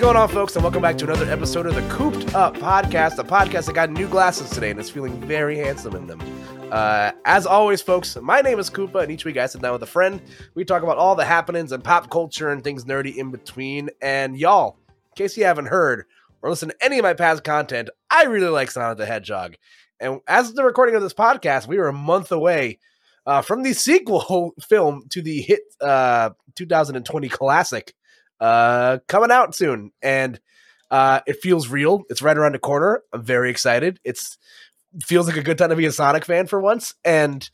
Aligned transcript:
going 0.00 0.16
on, 0.16 0.30
folks? 0.30 0.56
And 0.56 0.62
welcome 0.62 0.80
back 0.80 0.96
to 0.96 1.04
another 1.04 1.30
episode 1.30 1.66
of 1.66 1.74
the 1.74 1.86
Cooped 1.90 2.34
Up 2.34 2.56
Podcast, 2.56 3.18
a 3.18 3.22
podcast 3.22 3.66
that 3.66 3.74
got 3.74 3.90
new 3.90 4.08
glasses 4.08 4.48
today 4.48 4.70
and 4.70 4.80
is 4.80 4.88
feeling 4.88 5.20
very 5.20 5.58
handsome 5.58 5.94
in 5.94 6.06
them. 6.06 6.18
Uh, 6.72 7.12
as 7.26 7.44
always, 7.44 7.82
folks, 7.82 8.16
my 8.16 8.40
name 8.40 8.58
is 8.58 8.70
Koopa, 8.70 9.02
and 9.02 9.12
each 9.12 9.26
week 9.26 9.36
I 9.36 9.44
sit 9.44 9.60
down 9.60 9.74
with 9.74 9.82
a 9.82 9.86
friend. 9.86 10.22
We 10.54 10.64
talk 10.64 10.82
about 10.82 10.96
all 10.96 11.16
the 11.16 11.26
happenings 11.26 11.70
and 11.70 11.84
pop 11.84 12.08
culture 12.08 12.48
and 12.48 12.64
things 12.64 12.86
nerdy 12.86 13.14
in 13.14 13.30
between. 13.30 13.90
And 14.00 14.38
y'all, 14.38 14.78
in 14.88 15.16
case 15.16 15.36
you 15.36 15.44
haven't 15.44 15.66
heard 15.66 16.06
or 16.40 16.48
listened 16.48 16.72
to 16.72 16.82
any 16.82 16.98
of 16.98 17.02
my 17.02 17.12
past 17.12 17.44
content, 17.44 17.90
I 18.10 18.22
really 18.22 18.48
like 18.48 18.70
Sonic 18.70 18.96
the 18.96 19.04
Hedgehog. 19.04 19.56
And 20.00 20.20
as 20.26 20.54
the 20.54 20.64
recording 20.64 20.94
of 20.94 21.02
this 21.02 21.12
podcast, 21.12 21.66
we 21.66 21.76
were 21.76 21.88
a 21.88 21.92
month 21.92 22.32
away 22.32 22.78
uh, 23.26 23.42
from 23.42 23.64
the 23.64 23.74
sequel 23.74 24.54
film 24.62 25.02
to 25.10 25.20
the 25.20 25.42
hit 25.42 25.60
uh, 25.82 26.30
2020 26.56 27.28
classic 27.28 27.92
uh, 28.40 28.98
coming 29.08 29.30
out 29.30 29.54
soon. 29.54 29.92
And 30.02 30.40
uh, 30.90 31.20
it 31.26 31.36
feels 31.42 31.68
real. 31.68 32.02
It's 32.08 32.22
right 32.22 32.36
around 32.36 32.52
the 32.52 32.58
corner. 32.58 33.02
I'm 33.12 33.22
very 33.22 33.50
excited. 33.50 34.00
It's 34.04 34.38
feels 35.04 35.28
like 35.28 35.36
a 35.36 35.42
good 35.42 35.56
time 35.56 35.70
to 35.70 35.76
be 35.76 35.86
a 35.86 35.92
Sonic 35.92 36.24
fan 36.24 36.46
for 36.46 36.60
once. 36.60 36.94
And 37.04 37.48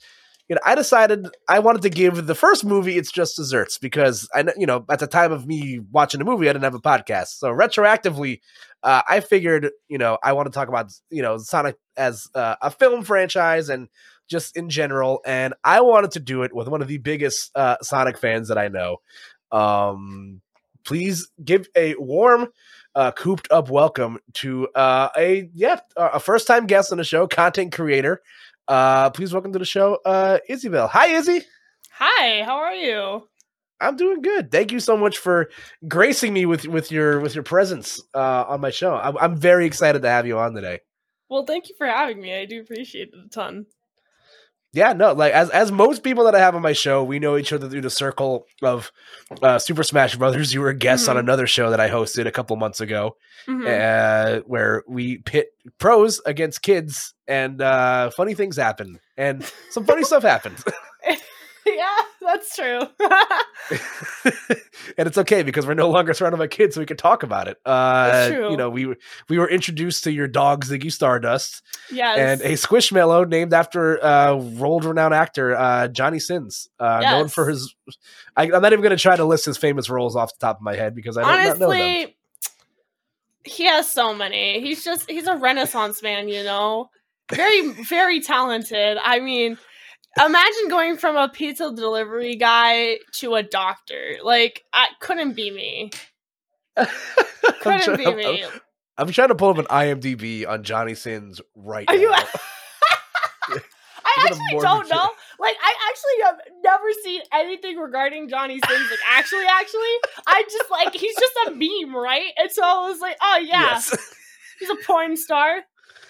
you 0.49 0.55
know, 0.55 0.61
I 0.65 0.77
decided 0.77 1.27
I 1.49 1.59
wanted 1.59 1.83
to 1.83 1.91
give 1.91 2.27
the 2.27 2.35
first 2.35 2.65
movie 2.65 2.97
its 2.97 3.11
just 3.11 3.37
desserts 3.37 3.79
because 3.79 4.29
I, 4.33 4.45
you 4.57 4.67
know, 4.67 4.85
at 4.89 5.01
the 5.01 5.09
time 5.09 5.33
of 5.33 5.45
me 5.47 5.81
watching 5.91 6.19
the 6.19 6.25
movie, 6.25 6.49
I 6.49 6.53
didn't 6.53 6.65
have 6.65 6.75
a 6.75 6.81
podcast. 6.81 7.39
So 7.39 7.49
retroactively, 7.49 8.41
uh, 8.83 9.03
I 9.09 9.21
figured, 9.21 9.71
you 9.89 9.99
know, 9.99 10.19
I 10.23 10.35
want 10.35 10.47
to 10.47 10.53
talk 10.53 10.69
about, 10.69 10.93
you 11.11 11.23
know, 11.23 11.39
Sonic 11.39 11.77
as 11.97 12.29
uh, 12.35 12.55
a 12.63 12.71
film 12.71 13.03
franchise 13.03 13.69
and 13.69 13.89
just 14.29 14.57
in 14.57 14.71
general. 14.71 15.21
And 15.27 15.55
I 15.65 15.81
wanted 15.81 16.13
to 16.13 16.21
do 16.21 16.45
it 16.45 16.55
with 16.55 16.69
one 16.69 16.81
of 16.81 16.87
the 16.87 16.99
biggest 16.99 17.51
uh, 17.57 17.79
Sonic 17.83 18.17
fans 18.17 18.49
that 18.49 18.59
I 18.59 18.69
know. 18.69 18.99
Um, 19.51 20.43
please 20.87 21.29
give 21.45 21.69
a 21.77 21.95
warm 21.97 22.49
uh, 22.95 23.11
cooped 23.11 23.49
up 23.51 23.69
welcome 23.69 24.19
to 24.33 24.69
uh, 24.69 25.11
a 25.17 25.51
yeah 25.53 25.81
a 25.97 26.19
first 26.19 26.47
time 26.47 26.67
guest 26.67 26.93
on 26.93 26.99
the 26.99 27.05
show, 27.05 27.27
content 27.27 27.73
creator. 27.73 28.23
Uh, 28.69 29.11
please 29.11 29.33
welcome 29.33 29.53
to 29.53 29.59
the 29.59 29.67
show, 29.67 29.99
uh, 30.07 30.39
Izziibel. 30.49 30.89
Hi, 30.89 31.09
Izzy. 31.09 31.43
Hi, 31.93 32.43
how 32.43 32.57
are 32.57 32.75
you? 32.75 33.29
I'm 33.81 33.97
doing 33.97 34.23
good. 34.23 34.51
Thank 34.51 34.73
you 34.73 34.81
so 34.81 34.97
much 34.97 35.19
for 35.19 35.51
gracing 35.87 36.33
me 36.33 36.47
with 36.47 36.67
with 36.67 36.91
your 36.91 37.21
with 37.21 37.35
your 37.35 37.45
presence 37.45 38.01
uh, 38.15 38.45
on 38.49 38.61
my 38.61 38.71
show. 38.71 38.95
I'm, 38.95 39.19
I'm 39.19 39.37
very 39.37 39.67
excited 39.67 40.03
to 40.03 40.09
have 40.09 40.27
you 40.27 40.39
on 40.39 40.55
today. 40.55 40.81
Well, 41.29 41.45
thank 41.45 41.69
you 41.69 41.75
for 41.77 41.87
having 41.87 42.21
me. 42.21 42.35
I 42.35 42.47
do 42.47 42.61
appreciate 42.61 43.09
it 43.09 43.27
a 43.27 43.29
ton 43.29 43.67
yeah, 44.77 44.93
no, 44.93 45.15
like 45.15 45.33
as 45.33 45.49
as 45.51 45.73
most 45.73 46.03
people 46.03 46.25
that 46.25 46.35
I 46.35 46.39
have 46.39 46.55
on 46.55 46.61
my 46.61 46.75
show, 46.75 47.03
we 47.03 47.19
know 47.19 47.39
each 47.39 47.51
other 47.51 47.67
through 47.67 47.81
the 47.81 47.89
circle 47.89 48.47
of 48.63 48.93
uh, 49.43 49.59
Super 49.59 49.83
Smash 49.83 50.17
Brothers. 50.17 50.53
You 50.57 50.61
were 50.61 50.69
a 50.69 50.75
guest 50.75 51.05
mm-hmm. 51.05 51.13
on 51.13 51.17
another 51.17 51.47
show 51.47 51.71
that 51.71 51.81
I 51.81 51.89
hosted 51.89 52.27
a 52.27 52.31
couple 52.31 52.57
months 52.57 52.81
ago, 52.81 53.17
mm-hmm. 53.49 53.67
uh, 53.67 54.43
where 54.47 54.85
we 54.87 55.19
pit 55.19 55.49
pros 55.79 56.21
against 56.27 56.61
kids, 56.61 57.15
and 57.27 57.63
uh, 57.63 58.11
funny 58.11 58.35
things 58.35 58.57
happen, 58.57 59.01
and 59.17 59.51
some 59.71 59.85
funny 59.87 60.05
stuff 60.05 60.23
happens. 60.23 60.63
yeah, 61.81 61.97
that's 62.21 62.57
true. 62.57 62.81
and 64.99 65.07
it's 65.07 65.19
okay 65.19 65.43
because 65.43 65.67
we're 65.67 65.75
no 65.75 65.91
longer 65.91 66.15
surrounded 66.15 66.39
by 66.39 66.47
kids, 66.47 66.75
so 66.75 66.81
we 66.81 66.87
can 66.87 66.97
talk 66.97 67.23
about 67.23 67.49
it. 67.49 67.59
Uh, 67.67 68.31
you 68.33 68.57
know, 68.57 68.71
we 68.71 68.95
we 69.29 69.39
were 69.39 69.49
introduced 69.49 70.05
to 70.05 70.13
your 70.13 70.27
dog 70.27 70.65
Ziggy 70.65 70.91
Stardust, 70.91 71.63
yes, 71.91 72.19
and 72.19 72.41
a 72.43 72.55
Squishmallow 72.55 73.29
named 73.29 73.53
after 73.53 74.03
uh, 74.03 74.35
world 74.37 74.85
renowned 74.85 75.15
actor 75.15 75.55
uh, 75.55 75.89
Johnny 75.89 76.19
Sins, 76.19 76.69
uh, 76.81 77.01
yes. 77.03 77.13
known 77.13 77.29
for 77.29 77.49
his. 77.49 77.75
I, 78.37 78.45
am 78.45 78.63
not 78.63 78.73
even 78.73 78.83
going 78.83 78.97
to 78.97 79.03
try 79.03 79.17
to 79.17 79.25
list 79.25 79.45
his 79.45 79.59
famous 79.59 79.91
roles 79.91 80.17
off 80.17 80.33
the 80.39 80.47
top 80.47 80.57
of 80.57 80.63
my 80.63 80.77
head 80.77 80.95
because 80.95 81.17
I 81.17 81.23
don't 81.23 81.31
Honestly, 81.31 81.59
know 81.59 82.01
them. 82.07 82.09
He 83.45 83.67
has 83.67 83.91
so 83.91 84.15
many. 84.15 84.61
He's 84.61 84.85
just 84.85 85.09
he's 85.11 85.27
a 85.27 85.37
renaissance 85.37 86.03
man, 86.03 86.29
you 86.29 86.43
know. 86.43 86.91
Very 87.31 87.73
very 87.73 88.21
talented. 88.21 88.99
I 89.03 89.21
mean, 89.21 89.59
imagine 90.25 90.69
going 90.69 90.97
from 90.97 91.17
a 91.17 91.29
pizza 91.29 91.73
delivery 91.75 92.37
guy 92.37 92.99
to 93.13 93.35
a 93.35 93.43
doctor. 93.43 94.17
Like, 94.23 94.65
I 94.73 94.89
couldn't 95.01 95.35
be 95.35 95.51
me. 95.51 95.91
couldn't 97.61 97.97
be 97.99 98.07
I'm, 98.07 98.17
me. 98.17 98.45
I'm, 98.45 98.61
I'm, 98.99 99.13
trying 99.13 99.29
to 99.29 99.35
pull 99.35 99.51
up 99.51 99.59
an 99.59 99.67
IMDb 99.67 100.47
on 100.47 100.63
Johnny 100.63 100.95
Sins 100.95 101.41
right 101.55 101.89
Are 101.89 101.95
now. 101.95 102.01
You, 102.01 102.13
I 104.07 104.25
actually 104.25 104.61
don't 104.61 104.89
know. 104.89 105.11
Like, 105.39 105.57
I 105.63 105.75
actually 105.89 106.25
have 106.25 106.39
never 106.63 106.85
seen 107.05 107.23
anything 107.33 107.77
regarding 107.77 108.29
Johnny 108.29 108.59
Sins. 108.67 108.91
Like, 108.91 109.01
actually, 109.11 109.45
actually, 109.47 109.95
I 110.27 110.43
just 110.51 110.71
like 110.71 110.95
he's 110.95 111.15
just 111.17 111.35
a 111.47 111.51
meme, 111.51 111.95
right? 111.95 112.33
And 112.39 112.51
so 112.51 112.63
I 112.63 112.89
was 112.89 113.01
like, 113.01 113.17
oh 113.21 113.39
yeah, 113.39 113.63
yes. 113.63 114.15
he's 114.59 114.71
a 114.71 114.77
porn 114.87 115.17
star. 115.17 115.61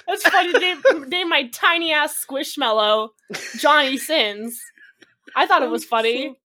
That's 0.07 0.27
funny. 0.29 0.53
name, 0.53 0.83
name 1.09 1.29
my 1.29 1.49
tiny 1.49 1.93
ass 1.93 2.25
squishmallow 2.25 3.09
Johnny 3.59 3.97
Sins. 3.97 4.61
I 5.35 5.47
thought 5.47 5.63
it 5.63 5.71
was 5.71 5.85
funny. 5.85 6.39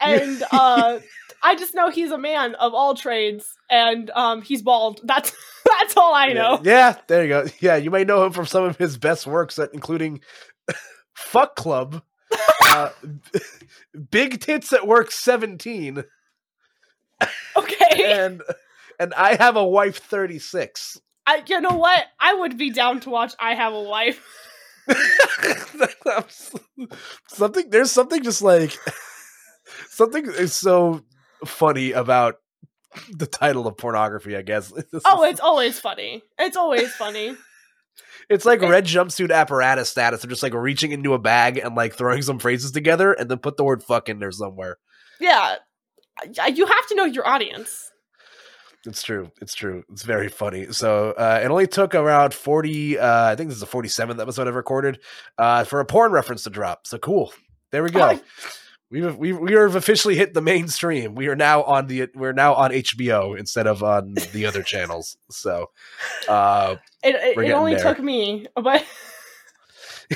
And 0.00 0.42
uh 0.52 1.00
I 1.42 1.56
just 1.56 1.74
know 1.74 1.90
he's 1.90 2.10
a 2.10 2.18
man 2.18 2.54
of 2.54 2.72
all 2.72 2.94
trades 2.94 3.54
and 3.70 4.10
um 4.10 4.42
he's 4.42 4.62
bald. 4.62 5.00
That's 5.04 5.32
that's 5.80 5.96
all 5.96 6.14
I 6.14 6.32
know. 6.32 6.60
Yeah, 6.62 6.90
yeah 6.94 6.96
there 7.08 7.22
you 7.22 7.28
go. 7.28 7.46
Yeah, 7.60 7.76
you 7.76 7.90
may 7.90 8.04
know 8.04 8.24
him 8.24 8.32
from 8.32 8.46
some 8.46 8.64
of 8.64 8.76
his 8.76 8.96
best 8.96 9.26
works, 9.26 9.58
including 9.72 10.20
Fuck 11.14 11.56
Club, 11.56 12.02
uh, 12.64 12.90
Big 14.10 14.40
Tits 14.40 14.72
at 14.72 14.86
Work 14.86 15.10
17. 15.12 16.04
Okay. 17.56 18.12
And 18.12 18.42
and 18.98 19.14
I 19.14 19.36
have 19.36 19.56
a 19.56 19.64
wife 19.64 19.98
36. 19.98 21.00
I, 21.26 21.42
you 21.46 21.60
know 21.60 21.76
what? 21.76 22.04
I 22.20 22.34
would 22.34 22.58
be 22.58 22.70
down 22.70 23.00
to 23.00 23.10
watch 23.10 23.34
I 23.38 23.54
Have 23.54 23.72
a 23.72 23.82
Wife. 23.82 24.24
something 27.28 27.70
there's 27.70 27.90
something 27.90 28.22
just 28.22 28.42
like 28.42 28.76
something 29.88 30.26
is 30.26 30.52
so 30.52 31.02
funny 31.46 31.92
about 31.92 32.36
the 33.10 33.26
title 33.26 33.66
of 33.66 33.76
pornography, 33.76 34.36
I 34.36 34.42
guess. 34.42 34.72
oh, 35.04 35.24
it's 35.24 35.40
always 35.40 35.80
funny. 35.80 36.22
It's 36.38 36.56
always 36.56 36.92
funny. 36.94 37.36
It's 38.28 38.44
like 38.44 38.62
red 38.62 38.86
jumpsuit 38.86 39.32
apparatus 39.32 39.90
status. 39.90 40.22
They're 40.22 40.30
just 40.30 40.42
like 40.42 40.54
reaching 40.54 40.92
into 40.92 41.14
a 41.14 41.18
bag 41.18 41.58
and 41.58 41.74
like 41.74 41.94
throwing 41.94 42.22
some 42.22 42.38
phrases 42.38 42.70
together 42.72 43.12
and 43.12 43.30
then 43.30 43.38
put 43.38 43.56
the 43.56 43.64
word 43.64 43.82
fuck 43.82 44.08
in 44.08 44.18
there 44.18 44.32
somewhere. 44.32 44.78
Yeah. 45.20 45.56
You 46.24 46.66
have 46.66 46.86
to 46.88 46.94
know 46.94 47.04
your 47.04 47.26
audience. 47.26 47.90
It's 48.86 49.02
true. 49.02 49.30
It's 49.40 49.54
true. 49.54 49.84
It's 49.90 50.02
very 50.02 50.28
funny. 50.28 50.72
So 50.72 51.12
uh, 51.12 51.40
it 51.42 51.50
only 51.50 51.66
took 51.66 51.94
around 51.94 52.34
forty. 52.34 52.98
Uh, 52.98 53.32
I 53.32 53.36
think 53.36 53.48
this 53.48 53.56
is 53.56 53.60
the 53.60 53.66
forty 53.66 53.88
seventh 53.88 54.20
episode 54.20 54.46
I've 54.46 54.54
recorded 54.54 55.00
uh, 55.38 55.64
for 55.64 55.80
a 55.80 55.84
porn 55.86 56.12
reference 56.12 56.44
to 56.44 56.50
drop. 56.50 56.86
So 56.86 56.98
cool. 56.98 57.32
There 57.70 57.82
we 57.82 57.90
go. 57.90 58.18
We've 58.90 59.16
we 59.16 59.32
we 59.32 59.52
have 59.54 59.74
officially 59.74 60.14
hit 60.14 60.34
the 60.34 60.42
mainstream. 60.42 61.14
We 61.14 61.28
are 61.28 61.34
now 61.34 61.62
on 61.64 61.86
the 61.86 62.08
we're 62.14 62.32
now 62.32 62.54
on 62.54 62.70
HBO 62.70 63.36
instead 63.36 63.66
of 63.66 63.82
on 63.82 64.14
the 64.32 64.46
other 64.46 64.62
channels. 64.62 65.16
So 65.30 65.70
uh, 66.28 66.76
it 67.02 67.14
it, 67.14 67.38
it 67.38 67.52
only 67.52 67.74
there. 67.74 67.82
took 67.94 68.04
me, 68.04 68.46
but 68.54 68.84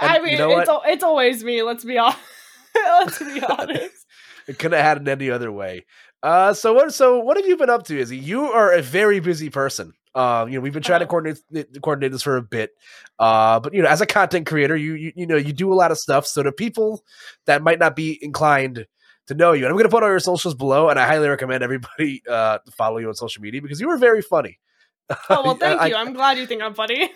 I 0.00 0.20
mean, 0.20 0.32
you 0.32 0.38
know 0.38 0.58
it's 0.58 0.70
it's 0.86 1.02
always 1.02 1.42
me. 1.42 1.62
Let's 1.62 1.84
be 1.84 1.98
honest. 1.98 2.18
let's 2.74 3.18
be 3.18 3.42
honest. 3.48 4.06
it 4.46 4.58
couldn't 4.58 4.78
have 4.78 4.98
had 4.98 5.02
it 5.02 5.08
any 5.08 5.30
other 5.30 5.50
way. 5.50 5.86
Uh, 6.22 6.52
so 6.52 6.72
what? 6.74 6.92
So 6.92 7.18
what 7.18 7.36
have 7.36 7.46
you 7.46 7.56
been 7.56 7.70
up 7.70 7.84
to, 7.84 7.98
Izzy? 7.98 8.16
You 8.16 8.44
are 8.44 8.72
a 8.72 8.82
very 8.82 9.20
busy 9.20 9.50
person. 9.50 9.94
Uh, 10.14 10.44
you 10.48 10.54
know, 10.54 10.60
we've 10.60 10.72
been 10.72 10.82
trying 10.82 11.00
to 11.00 11.04
uh-huh. 11.06 11.10
coordinate 11.10 11.82
coordinate 11.82 12.12
this 12.12 12.22
for 12.22 12.36
a 12.36 12.42
bit. 12.42 12.72
Uh, 13.18 13.60
but 13.60 13.72
you 13.72 13.82
know, 13.82 13.88
as 13.88 14.00
a 14.00 14.06
content 14.06 14.46
creator, 14.46 14.76
you, 14.76 14.94
you 14.94 15.12
you 15.14 15.26
know 15.26 15.36
you 15.36 15.52
do 15.52 15.72
a 15.72 15.74
lot 15.74 15.90
of 15.90 15.98
stuff. 15.98 16.26
So 16.26 16.42
to 16.42 16.52
people 16.52 17.04
that 17.46 17.62
might 17.62 17.78
not 17.78 17.96
be 17.96 18.18
inclined 18.22 18.86
to 19.28 19.34
know 19.34 19.52
you, 19.52 19.64
and 19.64 19.70
I'm 19.70 19.74
going 19.74 19.84
to 19.84 19.90
put 19.90 20.02
all 20.02 20.08
your 20.08 20.18
socials 20.18 20.54
below, 20.54 20.88
and 20.88 20.98
I 20.98 21.06
highly 21.06 21.28
recommend 21.28 21.62
everybody 21.62 22.22
uh 22.30 22.58
follow 22.76 22.98
you 22.98 23.08
on 23.08 23.14
social 23.14 23.42
media 23.42 23.62
because 23.62 23.80
you 23.80 23.88
are 23.90 23.98
very 23.98 24.22
funny. 24.22 24.58
Oh 25.28 25.42
well, 25.42 25.56
thank 25.56 25.80
I, 25.80 25.86
you. 25.88 25.96
I'm 25.96 26.12
glad 26.12 26.38
you 26.38 26.46
think 26.46 26.62
I'm 26.62 26.74
funny. 26.74 27.10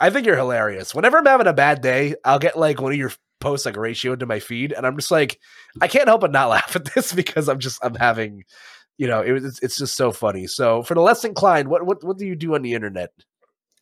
I 0.00 0.08
think 0.08 0.24
you're 0.24 0.36
hilarious. 0.36 0.94
Whenever 0.94 1.18
I'm 1.18 1.26
having 1.26 1.46
a 1.46 1.52
bad 1.52 1.82
day, 1.82 2.14
I'll 2.24 2.38
get 2.38 2.58
like 2.58 2.80
one 2.80 2.92
of 2.92 2.98
your 2.98 3.12
post 3.40 3.66
like 3.66 3.76
a 3.76 3.80
ratio 3.80 4.14
to 4.16 4.26
my 4.26 4.38
feed, 4.38 4.72
and 4.72 4.86
I'm 4.86 4.96
just 4.96 5.10
like, 5.10 5.38
I 5.80 5.88
can't 5.88 6.08
help 6.08 6.20
but 6.20 6.32
not 6.32 6.48
laugh 6.50 6.76
at 6.76 6.94
this 6.94 7.12
because 7.12 7.48
I'm 7.48 7.58
just 7.58 7.78
I'm 7.84 7.94
having, 7.94 8.44
you 8.98 9.06
know, 9.06 9.20
it, 9.20 9.44
it's 9.44 9.60
it's 9.60 9.76
just 9.76 9.96
so 9.96 10.12
funny. 10.12 10.46
So 10.46 10.82
for 10.82 10.94
the 10.94 11.00
less 11.00 11.24
inclined, 11.24 11.68
what 11.68 11.84
what 11.84 12.04
what 12.04 12.18
do 12.18 12.26
you 12.26 12.36
do 12.36 12.54
on 12.54 12.62
the 12.62 12.74
internet? 12.74 13.10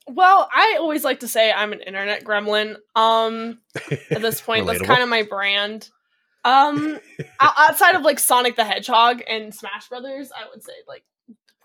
Well, 0.09 0.49
I 0.53 0.79
always 0.81 1.05
like 1.05 1.21
to 1.21 1.29
say 1.29 1.53
I'm 1.53 1.73
an 1.73 1.81
internet 1.81 2.25
gremlin. 2.25 2.77
Um, 2.97 3.61
at 4.11 4.23
this 4.23 4.41
point, 4.41 4.67
that's 4.67 4.81
kind 4.83 5.03
of 5.03 5.09
my 5.09 5.23
brand. 5.23 5.91
Um, 6.45 6.99
outside 7.41 7.95
of 7.95 8.03
like 8.03 8.19
Sonic 8.19 8.57
the 8.57 8.65
Hedgehog 8.65 9.23
and 9.29 9.55
Smash 9.55 9.89
Brothers, 9.89 10.31
I 10.35 10.49
would 10.51 10.63
say 10.63 10.73
like 10.87 11.05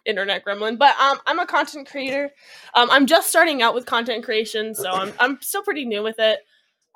internet 0.06 0.44
gremlin. 0.44 0.78
But 0.78 1.00
um, 1.00 1.19
I'm 1.25 1.40
a 1.40 1.45
content 1.45 1.90
creator. 1.90 2.31
Um, 2.74 2.90
I'm 2.92 3.06
just 3.06 3.30
starting 3.30 3.62
out 3.62 3.74
with 3.74 3.86
content 3.86 4.25
creation, 4.25 4.75
so 4.75 4.90
I'm 4.90 5.13
I'm 5.19 5.42
still 5.42 5.63
pretty 5.63 5.86
new 5.86 6.04
with 6.04 6.19
it. 6.19 6.40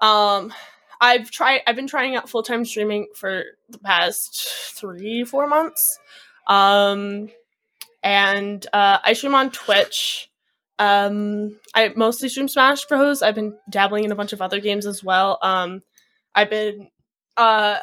Um, 0.01 0.53
I've 0.99 1.29
tried. 1.31 1.61
I've 1.67 1.75
been 1.75 1.88
trying 1.88 2.15
out 2.15 2.29
full 2.29 2.44
time 2.44 2.65
streaming 2.65 3.07
for 3.15 3.44
the 3.69 3.79
past 3.79 4.47
three, 4.73 5.23
four 5.23 5.47
months. 5.47 5.99
Um, 6.47 7.29
and 8.03 8.65
uh, 8.73 8.99
I 9.03 9.13
stream 9.13 9.35
on 9.35 9.51
Twitch. 9.51 10.29
Um, 10.79 11.59
I 11.73 11.91
mostly 11.95 12.29
stream 12.29 12.47
Smash 12.47 12.85
Bros. 12.85 13.21
I've 13.21 13.35
been 13.35 13.57
dabbling 13.69 14.03
in 14.03 14.11
a 14.11 14.15
bunch 14.15 14.33
of 14.33 14.41
other 14.41 14.59
games 14.59 14.85
as 14.85 15.03
well. 15.03 15.39
Um, 15.41 15.81
I've 16.35 16.49
been 16.49 16.89
uh 17.35 17.77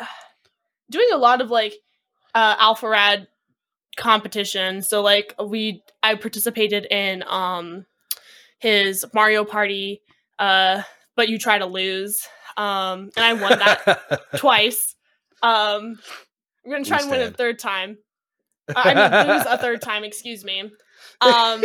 doing 0.91 1.09
a 1.13 1.17
lot 1.17 1.41
of 1.41 1.51
like 1.51 1.75
uh 2.35 2.57
Alpharad 2.57 3.27
competition. 3.97 4.83
So 4.83 5.03
like 5.03 5.35
we 5.45 5.83
I 6.03 6.15
participated 6.15 6.87
in 6.91 7.25
um 7.27 7.87
his 8.59 9.05
Mario 9.13 9.45
Party 9.45 10.03
uh 10.39 10.83
but 11.17 11.29
you 11.29 11.39
try 11.39 11.59
to 11.59 11.67
lose. 11.67 12.27
Um 12.57 13.11
and 13.17 13.25
I 13.25 13.33
won 13.35 13.59
that 13.59 14.23
twice. 14.37 14.95
Um 15.43 15.99
I'm 16.65 16.71
gonna 16.71 16.85
try 16.85 17.01
and 17.01 17.11
win 17.11 17.21
a 17.21 17.31
third 17.31 17.59
time. 17.59 17.99
Uh, 18.69 18.83
I 18.85 18.95
mean 18.95 19.37
lose 19.37 19.47
a 19.47 19.59
third 19.59 19.83
time, 19.83 20.05
excuse 20.05 20.45
me. 20.45 20.71
Um 21.21 21.65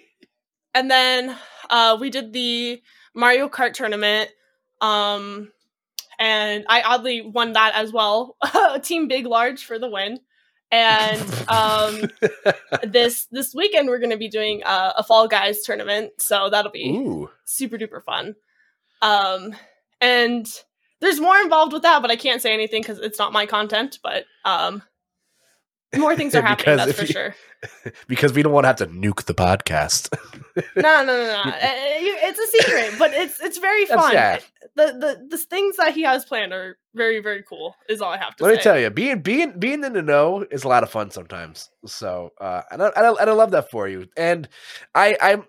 and 0.74 0.90
then 0.90 1.36
uh 1.70 1.96
we 2.00 2.10
did 2.10 2.32
the 2.32 2.82
Mario 3.14 3.48
Kart 3.48 3.72
tournament. 3.72 4.30
Um 4.80 5.50
and 6.18 6.64
I 6.68 6.82
oddly 6.82 7.22
won 7.22 7.52
that 7.52 7.74
as 7.74 7.92
well. 7.92 8.36
Team 8.82 9.08
Big 9.08 9.26
Large 9.26 9.64
for 9.64 9.78
the 9.78 9.88
win. 9.88 10.18
And 10.70 11.48
um, 11.48 12.10
this 12.82 13.26
this 13.30 13.54
weekend 13.54 13.88
we're 13.88 14.00
going 14.00 14.10
to 14.10 14.18
be 14.18 14.28
doing 14.28 14.62
a, 14.66 14.94
a, 14.98 15.02
Fall 15.02 15.26
Guys 15.26 15.62
tournament, 15.62 16.12
so 16.18 16.50
that'll 16.50 16.70
be 16.70 16.90
Ooh. 16.90 17.30
super 17.46 17.78
duper 17.78 18.04
fun. 18.04 18.34
Um, 19.00 19.54
and 20.00 20.46
there's 21.00 21.20
more 21.20 21.38
involved 21.38 21.72
with 21.72 21.82
that, 21.82 22.02
but 22.02 22.10
I 22.10 22.16
can't 22.16 22.42
say 22.42 22.52
anything 22.52 22.82
because 22.82 22.98
it's 22.98 23.18
not 23.18 23.32
my 23.32 23.46
content. 23.46 23.98
But 24.02 24.24
um, 24.44 24.82
more 25.96 26.16
things 26.16 26.34
are 26.34 26.42
happening. 26.46 26.76
that's 26.76 26.92
for 26.92 27.02
you, 27.02 27.12
sure. 27.12 27.34
Because 28.06 28.32
we 28.32 28.42
don't 28.42 28.52
want 28.52 28.64
to 28.64 28.68
have 28.68 28.76
to 28.76 28.86
nuke 28.86 29.24
the 29.24 29.34
podcast. 29.34 30.16
no, 30.76 31.04
no, 31.04 31.04
no, 31.04 31.42
no. 31.44 31.52
It's 31.62 32.38
a 32.38 32.46
secret, 32.62 32.98
but 32.98 33.12
it's 33.12 33.40
it's 33.40 33.58
very 33.58 33.84
fun. 33.86 34.12
Yeah. 34.12 34.38
The 34.76 34.86
the 34.86 35.26
the 35.30 35.38
things 35.38 35.76
that 35.76 35.94
he 35.94 36.02
has 36.02 36.24
planned 36.24 36.52
are 36.52 36.78
very 36.94 37.20
very 37.20 37.42
cool. 37.42 37.74
Is 37.88 38.00
all 38.00 38.12
I 38.12 38.16
have 38.16 38.36
to 38.36 38.44
say. 38.44 38.50
Let 38.50 38.54
say. 38.54 38.58
me 38.58 38.62
tell 38.62 38.80
you, 38.80 38.90
being 38.90 39.20
being 39.20 39.58
being 39.58 39.82
in 39.82 39.92
the 39.92 40.02
know 40.02 40.46
is 40.50 40.62
a 40.62 40.68
lot 40.68 40.84
of 40.84 40.90
fun 40.90 41.10
sometimes. 41.10 41.70
So, 41.86 42.32
uh, 42.40 42.62
and 42.70 42.82
I, 42.82 42.86
and 42.96 43.06
I, 43.06 43.10
and 43.20 43.30
I 43.30 43.32
love 43.32 43.50
that 43.52 43.70
for 43.70 43.88
you. 43.88 44.06
And 44.16 44.48
I 44.94 45.16
I'm 45.20 45.44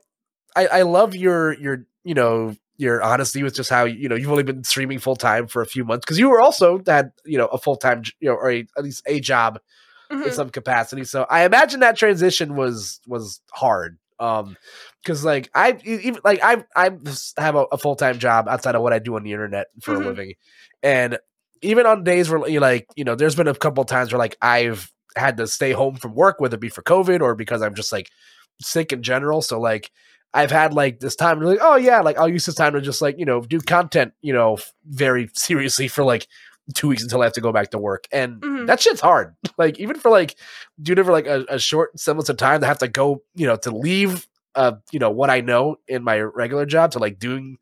I, 0.56 0.68
I 0.68 0.82
love 0.82 1.16
your 1.16 1.54
your 1.54 1.86
you 2.04 2.16
know 2.16 2.56
your 2.80 3.04
honesty 3.04 3.44
with 3.44 3.54
just 3.54 3.70
how 3.70 3.84
you 3.84 4.08
know 4.08 4.16
you've 4.16 4.32
only 4.32 4.44
been 4.44 4.64
streaming 4.64 5.00
full 5.00 5.18
time 5.18 5.48
for 5.48 5.62
a 5.62 5.66
few 5.66 5.84
months 5.84 6.06
because 6.06 6.18
you 6.18 6.30
were 6.30 6.40
also 6.40 6.82
had 6.88 7.12
you 7.26 7.38
know 7.38 7.48
a 7.48 7.58
full 7.58 7.76
time 7.76 8.02
you 8.22 8.30
know 8.30 8.36
or 8.36 8.50
a, 8.50 8.66
at 8.78 8.84
least 8.84 9.04
a 9.06 9.20
job 9.20 9.60
mm-hmm. 10.12 10.24
in 10.24 10.32
some 10.32 10.50
capacity. 10.50 11.04
So 11.04 11.26
I 11.30 11.46
imagine 11.46 11.82
that 11.82 11.98
transition 11.98 12.56
was 12.56 13.00
was 13.06 13.42
hard. 13.52 13.98
Um, 14.20 14.58
because 15.02 15.24
like 15.24 15.50
I 15.54 15.78
even 15.86 16.20
like 16.24 16.40
I 16.44 16.64
I 16.76 16.92
have 17.38 17.56
a, 17.56 17.66
a 17.72 17.78
full 17.78 17.96
time 17.96 18.18
job 18.18 18.48
outside 18.48 18.76
of 18.76 18.82
what 18.82 18.94
I 18.94 19.00
do 19.00 19.16
on 19.16 19.24
the 19.24 19.32
internet 19.32 19.68
for 19.82 19.94
mm-hmm. 19.94 20.04
a 20.04 20.06
living, 20.08 20.34
and 20.82 21.20
even 21.62 21.86
on 21.86 22.04
days 22.04 22.30
where 22.30 22.48
you 22.48 22.60
like 22.60 22.88
you 22.96 23.04
know, 23.04 23.16
there's 23.16 23.36
been 23.36 23.48
a 23.48 23.56
couple 23.56 23.84
times 23.84 24.12
where 24.12 24.20
like 24.20 24.38
I've 24.42 24.92
had 25.16 25.38
to 25.38 25.48
stay 25.48 25.72
home 25.72 25.96
from 25.96 26.16
work, 26.16 26.40
whether 26.40 26.56
it 26.56 26.62
be 26.62 26.70
for 26.70 26.82
COVID 26.82 27.22
or 27.22 27.36
because 27.36 27.62
I'm 27.62 27.76
just 27.76 27.92
like 27.92 28.10
sick 28.62 28.94
in 28.94 29.04
general. 29.04 29.42
So 29.42 29.60
like 29.60 29.92
I've 30.34 30.52
had 30.52 30.74
like 30.74 31.00
this 31.00 31.16
time 31.16 31.42
like, 31.42 31.60
oh 31.62 31.76
yeah, 31.76 32.02
like 32.02 32.18
I'll 32.18 32.30
use 32.30 32.46
this 32.46 32.56
time 32.56 32.74
to 32.74 32.82
just 32.82 33.02
like, 33.02 33.18
you 33.18 33.26
know, 33.26 33.42
do 33.42 33.60
content, 33.60 34.14
you 34.22 34.34
know, 34.34 34.58
very 34.86 35.30
seriously 35.34 35.88
for 35.88 36.04
like 36.04 36.28
two 36.76 36.88
weeks 36.88 37.02
until 37.02 37.22
I 37.22 37.26
have 37.26 37.34
to 37.34 37.42
go 37.42 37.52
back 37.52 37.72
to 37.72 37.80
work. 37.80 38.08
And 38.12 38.42
mm-hmm. 38.42 38.66
that 38.68 38.80
shit's 38.80 39.02
hard. 39.02 39.36
Like 39.58 39.78
even 39.78 39.98
for 39.98 40.10
like 40.10 40.36
doing 40.82 41.00
it 41.00 41.04
for 41.04 41.12
like 41.12 41.28
a, 41.28 41.44
a, 41.50 41.60
short 41.60 42.00
semblance 42.00 42.30
of 42.30 42.38
time 42.38 42.62
to 42.62 42.66
have 42.66 42.78
to 42.78 42.88
go, 42.88 43.24
you 43.36 43.46
know, 43.46 43.58
to 43.58 43.72
leave 43.72 44.26
uh, 44.56 44.74
you 44.92 45.00
know, 45.00 45.10
what 45.10 45.30
I 45.30 45.42
know 45.42 45.78
in 45.88 46.04
my 46.04 46.20
regular 46.20 46.66
job 46.66 46.92
to 46.92 47.00
like 47.00 47.20
doing 47.20 47.58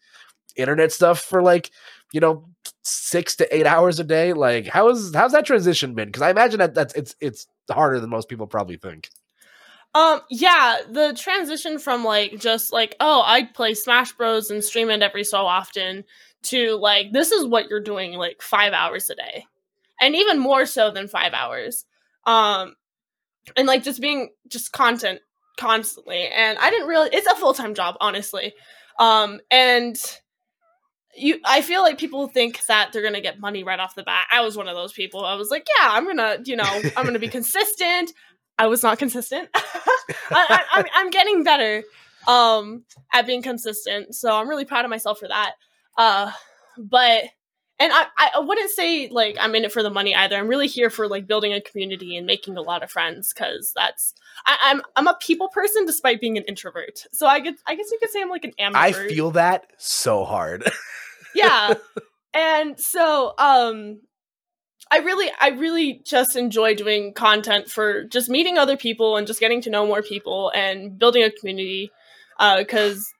internet 0.55 0.91
stuff 0.91 1.19
for 1.19 1.41
like, 1.41 1.71
you 2.13 2.19
know, 2.19 2.45
six 2.83 3.35
to 3.37 3.55
eight 3.55 3.65
hours 3.65 3.99
a 3.99 4.03
day. 4.03 4.33
Like 4.33 4.67
how 4.67 4.89
is 4.89 5.13
how's 5.13 5.31
that 5.31 5.45
transition 5.45 5.95
been? 5.95 6.07
Because 6.07 6.21
I 6.21 6.29
imagine 6.29 6.59
that 6.59 6.73
that's 6.73 6.93
it's 6.93 7.15
it's 7.19 7.47
harder 7.69 7.99
than 7.99 8.09
most 8.09 8.29
people 8.29 8.47
probably 8.47 8.77
think. 8.77 9.09
Um, 9.97 10.21
yeah, 10.29 10.77
the 10.91 11.13
transition 11.13 11.79
from 11.79 12.03
like 12.03 12.37
just 12.37 12.71
like, 12.71 12.95
oh, 12.99 13.23
I 13.25 13.45
play 13.45 13.73
Smash 13.73 14.13
Bros 14.13 14.51
and 14.51 14.63
stream 14.63 14.91
it 14.91 15.01
every 15.01 15.23
so 15.23 15.39
often 15.39 16.03
to 16.43 16.75
like 16.75 17.11
this 17.13 17.31
is 17.31 17.47
what 17.47 17.67
you're 17.67 17.79
doing 17.79 18.13
like 18.13 18.43
five 18.43 18.73
hours 18.73 19.09
a 19.09 19.15
day. 19.15 19.47
And 19.99 20.15
even 20.15 20.37
more 20.37 20.67
so 20.67 20.91
than 20.91 21.07
five 21.07 21.33
hours. 21.33 21.85
Um 22.27 22.75
and 23.55 23.65
like 23.65 23.83
just 23.83 23.99
being 23.99 24.29
just 24.47 24.71
content 24.71 25.19
constantly. 25.57 26.27
And 26.27 26.59
i 26.59 26.69
didn't 26.69 26.87
really 26.87 27.09
it's 27.11 27.25
a 27.25 27.35
full-time 27.35 27.73
job 27.73 27.95
honestly. 27.99 28.53
Um 28.99 29.39
and 29.49 29.97
you 31.15 31.39
i 31.43 31.61
feel 31.61 31.81
like 31.81 31.97
people 31.97 32.27
think 32.27 32.63
that 32.67 32.91
they're 32.93 33.01
gonna 33.01 33.19
get 33.19 33.39
money 33.39 33.63
right 33.63 33.79
off 33.79 33.95
the 33.95 34.03
bat. 34.03 34.27
I 34.31 34.41
was 34.41 34.55
one 34.55 34.67
of 34.67 34.75
those 34.75 34.93
people. 34.93 35.25
I 35.25 35.33
was 35.33 35.49
like 35.49 35.65
yeah 35.79 35.89
i'm 35.89 36.05
gonna 36.05 36.37
you 36.45 36.55
know 36.55 36.81
i'm 36.95 37.03
gonna 37.03 37.17
be 37.17 37.27
consistent 37.39 38.13
i 38.57 38.67
was 38.67 38.83
not 38.83 38.99
consistent 38.99 39.49
I, 39.55 40.63
I, 40.71 40.85
I'm 40.95 41.09
getting 41.09 41.43
better 41.43 41.83
um 42.27 42.83
at 43.13 43.25
being 43.25 43.41
consistent 43.41 44.15
so 44.15 44.35
i'm 44.35 44.49
really 44.49 44.65
proud 44.65 44.85
of 44.85 44.91
myself 44.91 45.19
for 45.19 45.27
that 45.27 45.53
uh, 45.97 46.31
but 46.77 47.23
and 47.79 47.91
I, 47.93 48.07
I 48.17 48.39
wouldn't 48.39 48.71
say 48.71 49.07
like 49.09 49.37
I'm 49.39 49.53
in 49.53 49.63
it 49.63 49.71
for 49.71 49.83
the 49.83 49.89
money 49.89 50.15
either. 50.15 50.35
I'm 50.35 50.47
really 50.47 50.67
here 50.67 50.89
for 50.89 51.07
like 51.07 51.27
building 51.27 51.53
a 51.53 51.61
community 51.61 52.17
and 52.17 52.25
making 52.25 52.57
a 52.57 52.61
lot 52.61 52.81
of 52.81 52.89
friends 52.89 53.33
because 53.33 53.71
that's 53.75 54.13
I, 54.45 54.57
am 54.71 54.77
I'm, 54.95 55.07
I'm 55.07 55.15
a 55.15 55.17
people 55.21 55.49
person 55.49 55.85
despite 55.85 56.19
being 56.19 56.37
an 56.37 56.43
introvert. 56.45 57.05
So 57.11 57.27
I 57.27 57.39
get 57.39 57.55
I 57.67 57.75
guess 57.75 57.89
you 57.91 57.99
could 57.99 58.09
say 58.09 58.21
I'm 58.21 58.29
like 58.29 58.45
an 58.45 58.53
ambivert. 58.59 58.75
I 58.75 58.91
feel 58.91 59.31
that 59.31 59.67
so 59.77 60.23
hard. 60.25 60.67
yeah, 61.35 61.75
and 62.33 62.79
so 62.79 63.33
um, 63.37 63.99
I 64.91 64.99
really 64.99 65.29
I 65.39 65.49
really 65.49 66.01
just 66.05 66.35
enjoy 66.35 66.75
doing 66.75 67.13
content 67.13 67.69
for 67.69 68.03
just 68.05 68.29
meeting 68.29 68.57
other 68.57 68.77
people 68.77 69.17
and 69.17 69.27
just 69.27 69.39
getting 69.39 69.61
to 69.61 69.69
know 69.69 69.85
more 69.85 70.01
people 70.01 70.51
and 70.55 70.97
building 70.97 71.23
a 71.23 71.31
community 71.31 71.91
because 72.57 72.97
uh, 72.97 73.17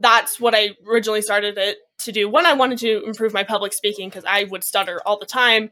that's 0.00 0.40
what 0.40 0.54
I 0.54 0.70
originally 0.88 1.22
started 1.22 1.58
it 1.58 1.78
to 1.98 2.12
do. 2.12 2.28
One, 2.28 2.46
I 2.46 2.54
wanted 2.54 2.78
to 2.78 3.04
improve 3.04 3.32
my 3.32 3.44
public 3.44 3.72
speaking 3.72 4.08
because 4.08 4.24
I 4.26 4.44
would 4.44 4.64
stutter 4.64 5.00
all 5.04 5.18
the 5.18 5.26
time. 5.26 5.70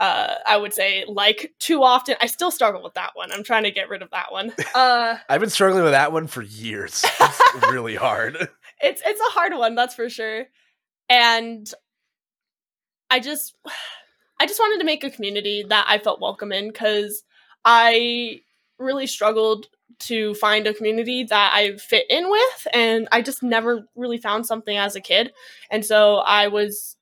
Uh, 0.00 0.34
I 0.46 0.56
would 0.56 0.74
say 0.74 1.04
like 1.06 1.52
too 1.58 1.82
often. 1.82 2.16
I 2.20 2.26
still 2.26 2.50
struggle 2.50 2.82
with 2.82 2.94
that 2.94 3.10
one. 3.14 3.30
I'm 3.32 3.44
trying 3.44 3.62
to 3.64 3.70
get 3.70 3.88
rid 3.88 4.02
of 4.02 4.10
that 4.10 4.32
one. 4.32 4.52
Uh, 4.74 5.18
I've 5.28 5.40
been 5.40 5.50
struggling 5.50 5.84
with 5.84 5.92
that 5.92 6.12
one 6.12 6.26
for 6.26 6.42
years. 6.42 7.04
It's 7.54 7.70
really 7.70 7.94
hard. 7.94 8.48
It's 8.80 9.02
it's 9.04 9.20
a 9.20 9.30
hard 9.32 9.52
one, 9.52 9.74
that's 9.74 9.94
for 9.94 10.08
sure. 10.08 10.46
And 11.10 11.70
I 13.10 13.20
just 13.20 13.54
I 14.42 14.46
just 14.46 14.58
wanted 14.58 14.78
to 14.78 14.84
make 14.84 15.04
a 15.04 15.10
community 15.10 15.64
that 15.68 15.86
I 15.88 15.98
felt 15.98 16.20
welcome 16.20 16.50
in 16.50 16.66
because 16.66 17.22
I 17.64 18.40
really 18.76 19.06
struggled 19.06 19.68
to 20.00 20.34
find 20.34 20.66
a 20.66 20.74
community 20.74 21.22
that 21.22 21.52
I 21.54 21.76
fit 21.76 22.06
in 22.10 22.28
with. 22.28 22.66
And 22.72 23.06
I 23.12 23.22
just 23.22 23.44
never 23.44 23.86
really 23.94 24.18
found 24.18 24.44
something 24.44 24.76
as 24.76 24.96
a 24.96 25.00
kid. 25.00 25.32
And 25.70 25.84
so 25.84 26.16
I 26.16 26.48
was 26.48 26.96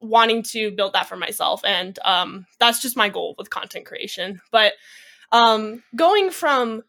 wanting 0.00 0.44
to 0.44 0.70
build 0.70 0.92
that 0.92 1.08
for 1.08 1.16
myself. 1.16 1.60
And 1.64 1.98
um, 2.04 2.46
that's 2.60 2.80
just 2.80 2.96
my 2.96 3.08
goal 3.08 3.34
with 3.36 3.50
content 3.50 3.86
creation. 3.86 4.40
But 4.52 4.74
um, 5.32 5.82
going 5.96 6.30
from 6.30 6.84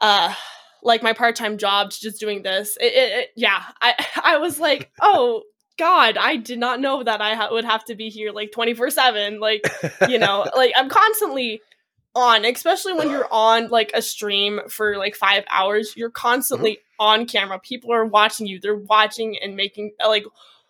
uh, 0.00 0.34
like 0.82 1.04
my 1.04 1.12
part-time 1.12 1.58
job 1.58 1.92
to 1.92 2.00
just 2.00 2.18
doing 2.18 2.42
this, 2.42 2.76
it, 2.80 2.92
it, 2.92 3.18
it, 3.18 3.28
yeah, 3.36 3.62
I, 3.80 4.04
I 4.24 4.38
was 4.38 4.58
like, 4.58 4.90
oh, 5.00 5.44
God, 5.78 6.16
I 6.16 6.36
did 6.36 6.58
not 6.58 6.80
know 6.80 7.02
that 7.02 7.20
I 7.20 7.34
ha- 7.34 7.48
would 7.50 7.64
have 7.64 7.84
to 7.86 7.94
be 7.94 8.08
here 8.08 8.32
like 8.32 8.52
24 8.52 8.90
7. 8.90 9.40
Like, 9.40 9.66
you 10.08 10.18
know, 10.18 10.46
like 10.56 10.72
I'm 10.76 10.88
constantly 10.88 11.60
on, 12.16 12.44
especially 12.46 12.94
when 12.94 13.10
you're 13.10 13.28
on 13.30 13.68
like 13.68 13.90
a 13.94 14.00
stream 14.00 14.60
for 14.68 14.96
like 14.96 15.14
five 15.14 15.44
hours. 15.50 15.94
You're 15.96 16.10
constantly 16.10 16.72
mm-hmm. 16.72 17.04
on 17.04 17.26
camera. 17.26 17.58
People 17.58 17.92
are 17.92 18.06
watching 18.06 18.46
you. 18.46 18.58
They're 18.58 18.74
watching 18.74 19.38
and 19.38 19.54
making 19.54 19.92
like 20.04 20.24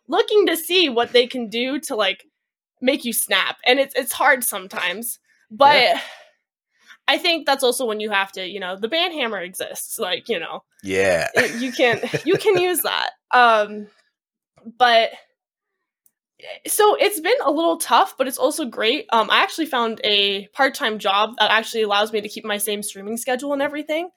looking 0.09 0.47
to 0.47 0.57
see 0.57 0.89
what 0.89 1.13
they 1.13 1.27
can 1.27 1.49
do 1.49 1.79
to 1.81 1.95
like 1.95 2.25
make 2.81 3.05
you 3.05 3.13
snap. 3.13 3.59
And 3.65 3.79
it's 3.79 3.95
it's 3.95 4.13
hard 4.13 4.43
sometimes. 4.45 5.21
But 5.51 5.81
yeah. 5.81 6.01
I 7.09 7.19
think 7.19 7.47
that's 7.47 7.63
also 7.63 7.87
when 7.87 8.01
you 8.01 8.11
have 8.11 8.33
to, 8.33 8.45
you 8.45 8.59
know, 8.59 8.77
the 8.77 8.89
band 8.89 9.15
hammer 9.15 9.41
exists. 9.41 9.99
Like, 10.01 10.29
you 10.29 10.41
know. 10.41 10.65
Yeah. 10.83 11.29
you 11.59 11.71
can 11.71 12.01
you 12.25 12.37
can 12.37 12.59
use 12.61 12.83
that. 12.83 13.11
Um 13.31 13.87
but 14.78 15.11
so 16.66 16.96
it's 16.96 17.20
been 17.20 17.37
a 17.44 17.50
little 17.50 17.78
tough, 17.78 18.14
but 18.18 18.28
it's 18.28 18.38
also 18.38 18.66
great. 18.66 19.06
Um, 19.11 19.30
I 19.30 19.42
actually 19.42 19.66
found 19.66 20.00
a 20.04 20.46
part 20.49 20.75
time 20.75 20.99
job 20.99 21.30
that 21.38 21.50
actually 21.50 21.82
allows 21.82 22.12
me 22.12 22.20
to 22.20 22.28
keep 22.28 22.44
my 22.44 22.58
same 22.58 22.82
streaming 22.82 23.16
schedule 23.16 23.52
and 23.52 23.62
everything. 23.62 24.11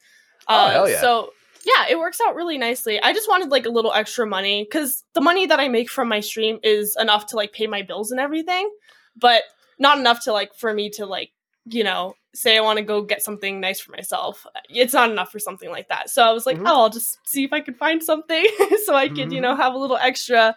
Oh, 0.47 0.55
uh, 0.55 0.71
hell 0.71 0.89
yeah. 0.89 1.01
So 1.01 1.31
yeah, 1.65 1.85
it 1.89 1.97
works 1.97 2.19
out 2.25 2.35
really 2.35 2.57
nicely. 2.57 3.01
I 3.01 3.13
just 3.13 3.29
wanted 3.29 3.49
like 3.49 3.65
a 3.65 3.69
little 3.69 3.93
extra 3.93 4.25
money 4.25 4.63
because 4.63 5.03
the 5.13 5.21
money 5.21 5.45
that 5.45 5.59
I 5.59 5.67
make 5.67 5.89
from 5.89 6.07
my 6.07 6.19
stream 6.19 6.59
is 6.63 6.97
enough 6.99 7.27
to 7.27 7.35
like 7.35 7.53
pay 7.53 7.67
my 7.67 7.81
bills 7.83 8.11
and 8.11 8.19
everything, 8.19 8.69
but 9.15 9.43
not 9.77 9.97
enough 9.97 10.23
to 10.25 10.33
like 10.33 10.53
for 10.55 10.73
me 10.73 10.89
to 10.91 11.05
like 11.05 11.31
you 11.73 11.83
know, 11.83 12.13
say 12.33 12.57
I 12.57 12.61
want 12.61 12.77
to 12.77 12.83
go 12.85 13.01
get 13.01 13.23
something 13.23 13.59
nice 13.59 13.79
for 13.79 13.91
myself, 13.91 14.45
it's 14.69 14.93
not 14.93 15.09
enough 15.09 15.31
for 15.31 15.39
something 15.39 15.69
like 15.69 15.87
that. 15.89 16.09
So 16.09 16.23
I 16.23 16.31
was 16.31 16.45
like, 16.45 16.57
Mhm. 16.57 16.63
oh, 16.67 16.81
I'll 16.83 16.89
just 16.89 17.17
see 17.27 17.43
if 17.43 17.53
I 17.53 17.59
can 17.61 17.73
find 17.73 18.03
something 18.03 18.45
so 18.85 18.95
I 18.95 19.07
could, 19.09 19.31
you 19.31 19.39
Mhm. 19.39 19.41
know, 19.41 19.55
have 19.55 19.73
a 19.73 19.77
little 19.77 19.97
extra 19.97 20.55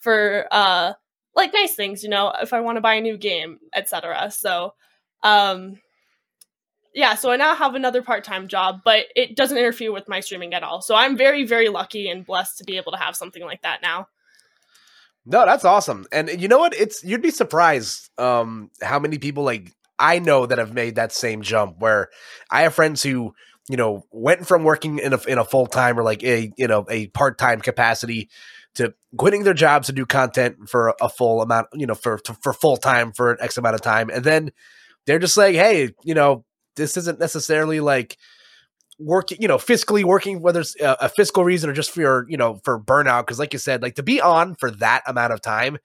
for 0.00 0.46
uh 0.50 0.92
like 1.36 1.52
nice 1.52 1.74
things, 1.74 2.02
you 2.02 2.08
know, 2.08 2.32
if 2.40 2.52
I 2.52 2.60
want 2.60 2.76
to 2.76 2.80
buy 2.80 2.94
a 2.94 3.00
new 3.00 3.16
game, 3.16 3.58
etc. 3.74 4.30
So 4.30 4.74
um 5.22 5.80
yeah, 6.94 7.16
so 7.16 7.32
I 7.32 7.36
now 7.36 7.56
have 7.56 7.74
another 7.74 8.02
part-time 8.02 8.46
job, 8.46 8.80
but 8.84 9.06
it 9.16 9.34
doesn't 9.34 9.58
interfere 9.58 9.90
with 9.90 10.08
my 10.08 10.20
streaming 10.20 10.54
at 10.54 10.62
all. 10.62 10.80
So 10.80 10.94
I'm 10.94 11.16
very 11.16 11.44
very 11.44 11.68
lucky 11.68 12.08
and 12.08 12.24
blessed 12.26 12.58
to 12.58 12.64
be 12.64 12.76
able 12.76 12.92
to 12.92 12.98
have 12.98 13.16
something 13.16 13.42
like 13.42 13.62
that 13.62 13.82
now. 13.82 14.08
No, 15.26 15.46
that's 15.46 15.64
awesome. 15.64 16.06
And 16.12 16.28
you 16.40 16.48
know 16.48 16.58
what? 16.58 16.74
It's 16.74 17.02
you'd 17.02 17.22
be 17.22 17.30
surprised 17.30 18.10
um 18.18 18.70
how 18.82 18.98
many 18.98 19.18
people 19.18 19.42
like 19.44 19.72
I 20.04 20.18
know 20.18 20.44
that 20.44 20.58
have 20.58 20.74
made 20.74 20.96
that 20.96 21.12
same 21.12 21.40
jump 21.40 21.76
where 21.78 22.10
I 22.50 22.62
have 22.62 22.74
friends 22.74 23.02
who, 23.02 23.34
you 23.70 23.78
know, 23.78 24.04
went 24.12 24.46
from 24.46 24.62
working 24.62 24.98
in 24.98 25.14
a 25.14 25.20
in 25.26 25.38
a 25.38 25.44
full-time 25.44 25.98
or 25.98 26.02
like 26.02 26.22
a, 26.22 26.52
you 26.58 26.68
know, 26.68 26.84
a 26.90 27.06
part-time 27.08 27.60
capacity 27.60 28.28
to 28.74 28.92
quitting 29.16 29.44
their 29.44 29.54
jobs 29.54 29.86
to 29.86 29.92
do 29.92 30.04
content 30.04 30.68
for 30.68 30.94
a, 31.00 31.08
full 31.08 31.40
amount, 31.40 31.68
you 31.72 31.86
know, 31.86 31.94
for 31.94 32.18
for 32.42 32.52
full 32.52 32.76
time 32.76 33.12
for 33.12 33.30
an 33.32 33.38
X 33.40 33.56
amount 33.56 33.76
of 33.76 33.80
time. 33.80 34.10
And 34.10 34.22
then 34.22 34.50
they're 35.06 35.18
just 35.18 35.38
like, 35.38 35.54
"Hey, 35.54 35.92
you 36.02 36.14
know, 36.14 36.44
this 36.76 36.98
isn't 36.98 37.18
necessarily 37.18 37.80
like 37.80 38.18
working, 38.98 39.38
you 39.40 39.48
know, 39.48 39.56
fiscally 39.56 40.04
working, 40.04 40.42
whether 40.42 40.60
it's 40.60 40.76
a 40.80 41.08
fiscal 41.08 41.44
reason 41.44 41.70
or 41.70 41.72
just 41.72 41.90
for 41.92 42.00
your, 42.02 42.26
you 42.28 42.36
know, 42.36 42.60
for 42.62 42.78
burnout. 42.78 43.22
Because, 43.22 43.38
like 43.38 43.54
you 43.54 43.58
said, 43.58 43.80
like 43.82 43.94
to 43.94 44.02
be 44.02 44.20
on 44.20 44.54
for 44.56 44.70
that 44.72 45.02
amount 45.06 45.32
of 45.32 45.40
time 45.40 45.78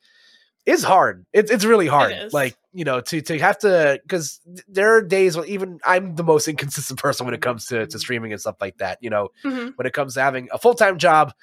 is 0.69 0.83
hard. 0.83 1.25
It's 1.33 1.51
it's 1.51 1.65
really 1.65 1.87
hard. 1.87 2.13
Like 2.33 2.55
you 2.73 2.85
know, 2.85 3.01
to 3.01 3.21
to 3.21 3.39
have 3.39 3.57
to 3.59 3.99
because 4.03 4.39
there 4.67 4.95
are 4.95 5.01
days 5.01 5.35
when 5.35 5.47
even 5.47 5.79
I'm 5.83 6.15
the 6.15 6.23
most 6.23 6.47
inconsistent 6.53 6.99
person 6.99 7.25
when 7.25 7.33
it 7.33 7.41
comes 7.41 7.65
to 7.67 7.87
to 7.87 7.99
streaming 7.99 8.31
and 8.31 8.39
stuff 8.39 8.55
like 8.61 8.77
that. 8.77 8.99
You 9.01 9.09
know, 9.09 9.29
Mhm. 9.43 9.73
when 9.75 9.87
it 9.87 9.93
comes 9.93 10.13
to 10.13 10.21
having 10.21 10.47
a 10.51 10.57
full 10.57 10.75
time 10.75 10.97
job, 10.97 11.33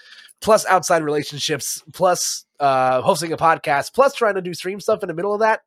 plus 0.40 0.64
outside 0.66 1.02
relationships, 1.02 1.82
plus 1.92 2.44
uh 2.60 3.00
hosting 3.02 3.32
a 3.32 3.36
podcast, 3.36 3.92
plus 3.94 4.14
trying 4.14 4.36
to 4.36 4.42
do 4.42 4.54
stream 4.54 4.80
stuff 4.80 5.02
in 5.02 5.08
the 5.08 5.14
middle 5.14 5.34
of 5.34 5.40
that. 5.40 5.60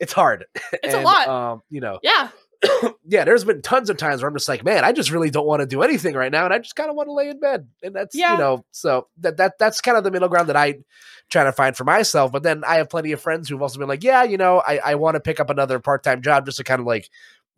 It's 0.00 0.12
hard. 0.12 0.44
It's 0.82 0.94
a 0.94 1.00
lot. 1.00 1.28
Um, 1.28 1.62
you 1.70 1.80
know, 1.80 1.98
Yeah. 2.02 2.28
yeah, 3.04 3.24
there's 3.24 3.44
been 3.44 3.62
tons 3.62 3.88
of 3.90 3.96
times 3.96 4.20
where 4.22 4.28
I'm 4.28 4.34
just 4.36 4.48
like, 4.48 4.64
man, 4.64 4.84
I 4.84 4.92
just 4.92 5.10
really 5.10 5.30
don't 5.30 5.46
want 5.46 5.60
to 5.60 5.66
do 5.66 5.82
anything 5.82 6.14
right 6.14 6.32
now, 6.32 6.44
and 6.44 6.52
I 6.52 6.58
just 6.58 6.76
kind 6.76 6.90
of 6.90 6.96
want 6.96 7.08
to 7.08 7.12
lay 7.12 7.28
in 7.28 7.38
bed, 7.40 7.68
and 7.82 7.94
that's 7.94 8.14
Yeah. 8.16 8.32
you 8.32 8.38
know, 8.38 8.64
so 8.72 9.06
that 9.18 9.36
that 9.36 9.58
that's 9.58 9.80
kind 9.80 9.96
of 9.96 10.04
the 10.04 10.10
middle 10.10 10.28
ground 10.28 10.48
that 10.48 10.56
I 10.56 10.76
try 11.30 11.44
to 11.44 11.52
find 11.52 11.76
for 11.76 11.84
myself. 11.84 12.32
But 12.32 12.42
then 12.42 12.64
I 12.66 12.76
have 12.76 12.88
plenty 12.90 13.12
of 13.12 13.20
friends 13.20 13.48
who've 13.48 13.60
also 13.62 13.78
been 13.78 13.88
like, 13.88 14.02
yeah, 14.02 14.24
you 14.24 14.36
know, 14.38 14.62
I 14.66 14.78
I 14.78 14.94
want 14.96 15.14
to 15.14 15.20
pick 15.20 15.38
up 15.40 15.50
another 15.50 15.78
part 15.78 16.02
time 16.02 16.20
job 16.22 16.46
just 16.46 16.58
to 16.58 16.64
kind 16.64 16.80
of 16.80 16.86
like 16.86 17.08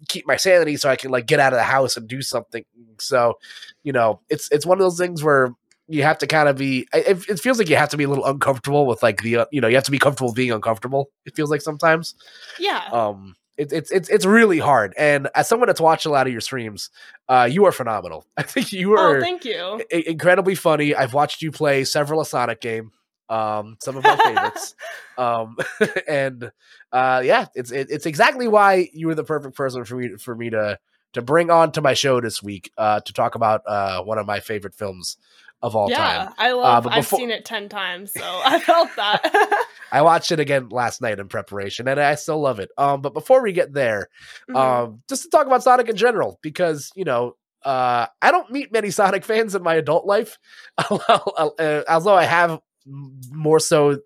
keep 0.09 0.27
my 0.27 0.37
sanity, 0.37 0.77
so 0.77 0.91
I 0.91 0.97
can 0.97 1.11
like 1.11 1.27
get 1.27 1.41
out 1.41 1.53
of 1.53 1.59
the 1.59 1.63
house 1.65 1.97
and 1.97 2.07
do 2.09 2.21
something. 2.23 2.65
So, 2.99 3.39
you 3.83 3.93
know, 3.93 4.21
it's 4.29 4.51
it's 4.51 4.67
one 4.67 4.79
of 4.79 4.83
those 4.85 4.99
things 4.99 5.23
where 5.23 5.55
you 5.89 6.03
have 6.03 6.19
to 6.19 6.27
kind 6.27 6.49
of 6.49 6.57
be. 6.57 6.87
It, 6.93 7.27
it 7.29 7.41
feels 7.41 7.59
like 7.59 7.69
you 7.69 7.77
have 7.77 7.89
to 7.89 7.97
be 7.97 8.05
a 8.05 8.09
little 8.09 8.25
uncomfortable 8.27 8.87
with 8.87 9.03
like 9.03 9.23
the 9.23 9.37
uh, 9.39 9.47
you 9.51 9.61
know 9.61 9.69
you 9.69 9.75
have 9.77 9.85
to 9.85 9.91
be 9.91 9.99
comfortable 9.99 10.33
being 10.33 10.53
uncomfortable. 10.53 11.11
It 11.25 11.35
feels 11.35 11.51
like 11.51 11.63
sometimes 11.63 12.15
Yeah. 12.59 12.83
um 12.93 13.35
it, 13.61 13.73
it's 13.73 13.91
it's 13.91 14.09
it's 14.09 14.25
really 14.25 14.59
hard. 14.59 14.95
And 14.97 15.29
as 15.35 15.47
someone 15.49 15.67
that's 15.67 15.81
watched 15.81 16.07
a 16.07 16.11
lot 16.11 16.27
of 16.27 16.33
your 16.33 16.41
streams 16.41 16.91
uh 17.29 17.47
you 17.51 17.67
are 17.67 17.73
phenomenal. 17.73 18.25
I 18.37 18.43
think 18.43 18.73
you 18.73 18.97
oh, 18.99 19.21
thank 19.21 19.45
you. 19.45 19.83
i- 19.93 20.05
incredibly 20.07 20.55
funny. 20.55 20.95
I've 20.95 21.13
watched 21.13 21.43
you 21.43 21.53
play 21.53 21.85
several 21.85 22.21
a 22.21 22.27
sonic 22.27 22.61
game 22.61 22.93
um 23.29 23.77
some 23.81 23.97
of 23.97 24.05
my 24.05 24.17
favorites. 24.17 24.75
Um 25.19 25.59
and 26.09 26.51
uh 26.93 27.21
yeah 27.23 27.47
it's 27.55 27.71
it, 27.71 27.89
it's 27.91 28.07
exactly 28.07 28.49
why 28.49 28.89
you 28.95 29.07
were 29.07 29.15
the 29.15 29.25
perfect 29.25 29.55
person 29.55 29.85
for 29.85 29.97
me 29.97 30.17
for 30.17 30.35
me 30.35 30.49
to 30.49 30.79
to 31.13 31.21
bring 31.21 31.51
on 31.51 31.73
to 31.73 31.83
my 31.83 31.93
show 31.93 32.23
this 32.23 32.43
week 32.43 32.73
uh 32.79 33.01
to 33.01 33.13
talk 33.13 33.35
about 33.35 33.61
uh 33.67 34.03
one 34.03 34.17
of 34.17 34.25
my 34.27 34.41
favorite 34.41 34.75
films 34.75 35.19
of 35.63 35.77
all 35.77 35.91
yeah, 35.91 35.97
time 35.99 36.27
Yeah, 36.27 36.33
I 36.39 36.53
love. 36.53 36.85
but 36.85 36.93
I've 36.93 37.07
seen 37.07 37.31
it 37.31 37.45
ten 37.45 37.69
times, 37.69 38.13
so 38.13 38.23
I 38.45 38.59
felt 38.61 38.89
that. 38.97 39.67
i 39.93 40.03
watched 40.03 40.31
it 40.31 40.39
again 40.39 40.69
last 40.69 41.03
night 41.03 41.19
in 41.19 41.27
preparation 41.27 41.89
and 41.89 41.99
i 41.99 42.15
still 42.15 42.41
love 42.41 42.61
it 42.61 42.71
um 42.79 43.01
but 43.01 43.13
before 43.13 43.43
we 43.43 43.51
get 43.53 43.73
there 43.73 44.09
Mhm. 44.49 44.57
um, 44.57 45.03
just 45.09 45.25
to 45.25 45.29
talk 45.31 45.49
about 45.49 45.65
Sonic 45.65 45.89
in 45.89 45.97
general, 45.97 46.39
because 46.43 46.93
you 46.95 47.03
know, 47.05 47.35
uh, 47.65 48.07
I 48.23 48.31
don't 48.31 48.51
meet 48.53 48.73
many 48.73 48.91
Sonic 48.91 49.25
fans 49.25 49.55
in 49.57 49.63
my 49.65 49.75
adult 49.75 50.07
life, 50.07 50.39
uh, 50.79 51.83
although 51.89 52.15
I 52.15 52.25
have 52.25 52.61
more 52.87 53.59
so 53.59 53.99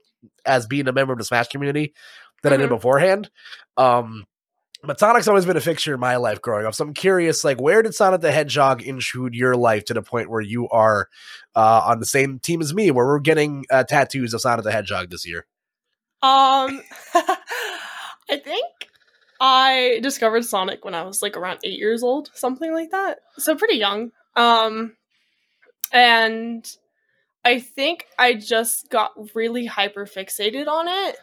as 0.46 0.66
being 0.66 0.88
a 0.88 0.92
member 0.92 1.12
of 1.12 1.18
the 1.18 1.24
Smash 1.24 1.48
community 1.48 1.92
than 2.42 2.52
I 2.52 2.56
did 2.56 2.66
Mhm. 2.70 2.76
beforehand. 2.76 3.30
Um, 3.76 4.24
but 4.86 4.98
Sonic's 4.98 5.28
always 5.28 5.44
been 5.44 5.56
a 5.56 5.60
fixture 5.60 5.94
in 5.94 6.00
my 6.00 6.16
life 6.16 6.40
growing 6.40 6.66
up, 6.66 6.74
so 6.74 6.84
I'm 6.84 6.94
curious, 6.94 7.44
like, 7.44 7.60
where 7.60 7.82
did 7.82 7.94
Sonic 7.94 8.20
the 8.20 8.32
Hedgehog 8.32 8.82
intrude 8.82 9.34
your 9.34 9.56
life 9.56 9.84
to 9.86 9.94
the 9.94 10.02
point 10.02 10.30
where 10.30 10.40
you 10.40 10.68
are 10.68 11.08
uh, 11.54 11.82
on 11.86 12.00
the 12.00 12.06
same 12.06 12.38
team 12.38 12.60
as 12.60 12.74
me, 12.74 12.90
where 12.90 13.06
we're 13.06 13.18
getting 13.20 13.64
uh, 13.70 13.84
tattoos 13.84 14.34
of 14.34 14.40
Sonic 14.40 14.64
the 14.64 14.72
Hedgehog 14.72 15.10
this 15.10 15.26
year? 15.26 15.46
Um, 16.22 16.82
I 17.14 18.36
think 18.42 18.64
I 19.40 20.00
discovered 20.02 20.44
Sonic 20.44 20.84
when 20.84 20.94
I 20.94 21.02
was 21.02 21.22
like 21.22 21.36
around 21.36 21.60
eight 21.64 21.78
years 21.78 22.02
old, 22.02 22.30
something 22.34 22.72
like 22.72 22.90
that. 22.90 23.18
So 23.36 23.56
pretty 23.56 23.76
young. 23.76 24.12
Um, 24.36 24.96
and 25.92 26.66
I 27.44 27.60
think 27.60 28.06
I 28.18 28.34
just 28.34 28.88
got 28.90 29.12
really 29.34 29.66
hyper 29.66 30.06
fixated 30.06 30.66
on 30.66 30.88
it 30.88 31.16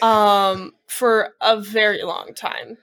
um 0.00 0.72
for 0.86 1.34
a 1.42 1.60
very 1.60 2.02
long 2.02 2.32
time 2.32 2.78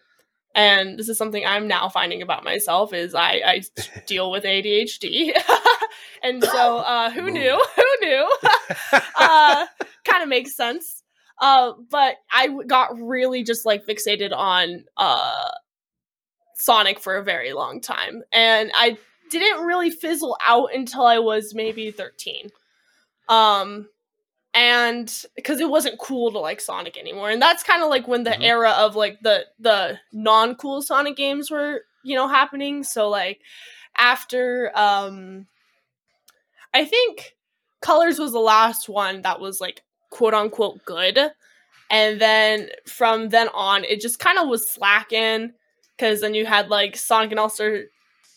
and 0.55 0.97
this 0.97 1.09
is 1.09 1.17
something 1.17 1.45
i'm 1.45 1.67
now 1.67 1.87
finding 1.89 2.21
about 2.21 2.43
myself 2.43 2.93
is 2.93 3.15
i 3.15 3.41
i 3.45 3.61
deal 4.05 4.31
with 4.31 4.43
adhd 4.43 5.31
and 6.23 6.43
so 6.43 6.77
uh 6.85 7.09
who 7.11 7.29
knew? 7.29 7.63
Who 7.75 7.83
knew? 8.01 8.37
Uh 9.15 9.65
kind 10.03 10.23
of 10.23 10.29
makes 10.29 10.55
sense. 10.55 11.03
Uh 11.39 11.73
but 11.89 12.17
i 12.31 12.47
got 12.67 12.99
really 12.99 13.43
just 13.43 13.65
like 13.65 13.85
fixated 13.85 14.35
on 14.35 14.85
uh 14.97 15.51
sonic 16.55 16.99
for 16.99 17.17
a 17.17 17.23
very 17.23 17.53
long 17.53 17.81
time. 17.81 18.23
And 18.31 18.71
i 18.75 18.97
didn't 19.29 19.65
really 19.65 19.89
fizzle 19.89 20.37
out 20.45 20.73
until 20.75 21.05
i 21.05 21.17
was 21.17 21.53
maybe 21.55 21.89
13 21.89 22.49
um 23.29 23.87
and 24.53 25.25
because 25.35 25.59
it 25.59 25.69
wasn't 25.69 25.97
cool 25.99 26.31
to 26.31 26.39
like 26.39 26.59
Sonic 26.61 26.97
anymore, 26.97 27.29
and 27.29 27.41
that's 27.41 27.63
kind 27.63 27.83
of 27.83 27.89
like 27.89 28.07
when 28.07 28.23
the 28.23 28.31
Mhm. 28.31 28.43
era 28.43 28.71
of 28.71 28.95
like 28.95 29.19
the 29.21 29.45
the 29.59 29.99
non 30.11 30.55
cool 30.55 30.81
Sonic 30.81 31.15
games 31.15 31.49
were 31.51 31.85
you 32.03 32.15
know 32.15 32.27
happening. 32.27 32.83
So 32.83 33.09
like 33.09 33.41
after 33.97 34.71
um, 34.75 35.47
I 36.73 36.85
think 36.85 37.35
Colors 37.81 38.19
was 38.19 38.31
the 38.31 38.39
last 38.39 38.87
one 38.89 39.21
that 39.23 39.39
was 39.39 39.59
like 39.61 39.83
quote 40.09 40.33
unquote 40.33 40.83
good, 40.85 41.17
and 41.89 42.19
then 42.21 42.69
from 42.85 43.29
then 43.29 43.49
on 43.53 43.83
it 43.85 44.01
just 44.01 44.19
kind 44.19 44.37
of 44.37 44.47
was 44.47 44.69
slacking 44.69 45.53
because 45.97 46.21
then 46.21 46.33
you 46.33 46.45
had 46.45 46.69
like 46.69 46.95
Sonic 46.97 47.31
and 47.31 47.39
All 47.39 47.49
Star 47.49 47.83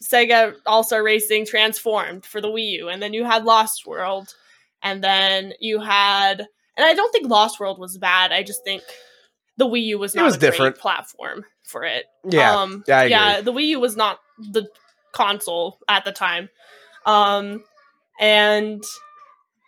Sega 0.03 0.55
All 0.67 0.83
Star 0.85 1.03
Racing 1.03 1.47
transformed 1.47 2.25
for 2.27 2.41
the 2.41 2.49
Wii 2.49 2.71
U, 2.79 2.89
and 2.89 3.03
then 3.03 3.13
you 3.15 3.25
had 3.25 3.45
Lost 3.45 3.87
World 3.87 4.35
and 4.85 5.03
then 5.03 5.53
you 5.61 5.81
had 5.81 6.41
and 6.77 6.85
i 6.87 6.95
don't 6.95 7.11
think 7.13 7.29
lost 7.29 7.59
world 7.59 7.79
was 7.81 7.99
bad. 7.99 8.31
I 8.33 8.43
just 8.45 8.63
think 8.65 8.83
the 9.57 9.67
wii 9.67 9.83
u 9.87 9.99
was 9.99 10.15
It 10.15 10.19
not 10.19 10.27
was 10.27 10.37
a 10.37 10.39
different. 10.39 10.77
platform 10.79 11.45
for 11.65 11.83
it. 11.85 12.05
Yeah, 12.29 12.55
um 12.61 12.85
yeah, 12.87 13.03
yeah 13.05 13.41
the 13.41 13.53
wii 13.53 13.67
u 13.69 13.81
was 13.81 13.97
not 13.97 14.21
the 14.39 14.69
console 15.13 15.79
at 15.89 16.05
the 16.05 16.13
time. 16.13 16.49
Um 17.07 17.65
and 18.21 18.83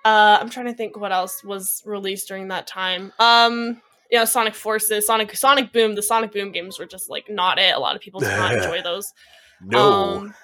uh 0.05 0.39
i'm 0.41 0.51
trying 0.51 0.67
to 0.67 0.75
think 0.75 0.97
what 0.97 1.13
else 1.13 1.43
was 1.45 1.83
released 1.87 2.29
during 2.29 2.49
that 2.49 2.67
time. 2.67 3.13
Um 3.19 3.81
you 4.11 4.19
know 4.19 4.25
sonic 4.25 4.55
forces 4.55 5.07
sonic 5.07 5.35
sonic 5.37 5.73
boom 5.73 5.95
the 5.97 6.03
sonic 6.03 6.33
boom 6.33 6.53
games 6.53 6.79
were 6.79 6.87
just 6.87 7.09
like 7.11 7.29
not 7.31 7.59
it. 7.59 7.75
A 7.75 7.81
lot 7.81 7.97
of 7.97 8.03
people 8.03 8.21
did 8.21 8.29
not 8.37 8.53
enjoy 8.59 8.83
those. 8.83 9.13
No. 9.61 9.93
um, 10.19 10.35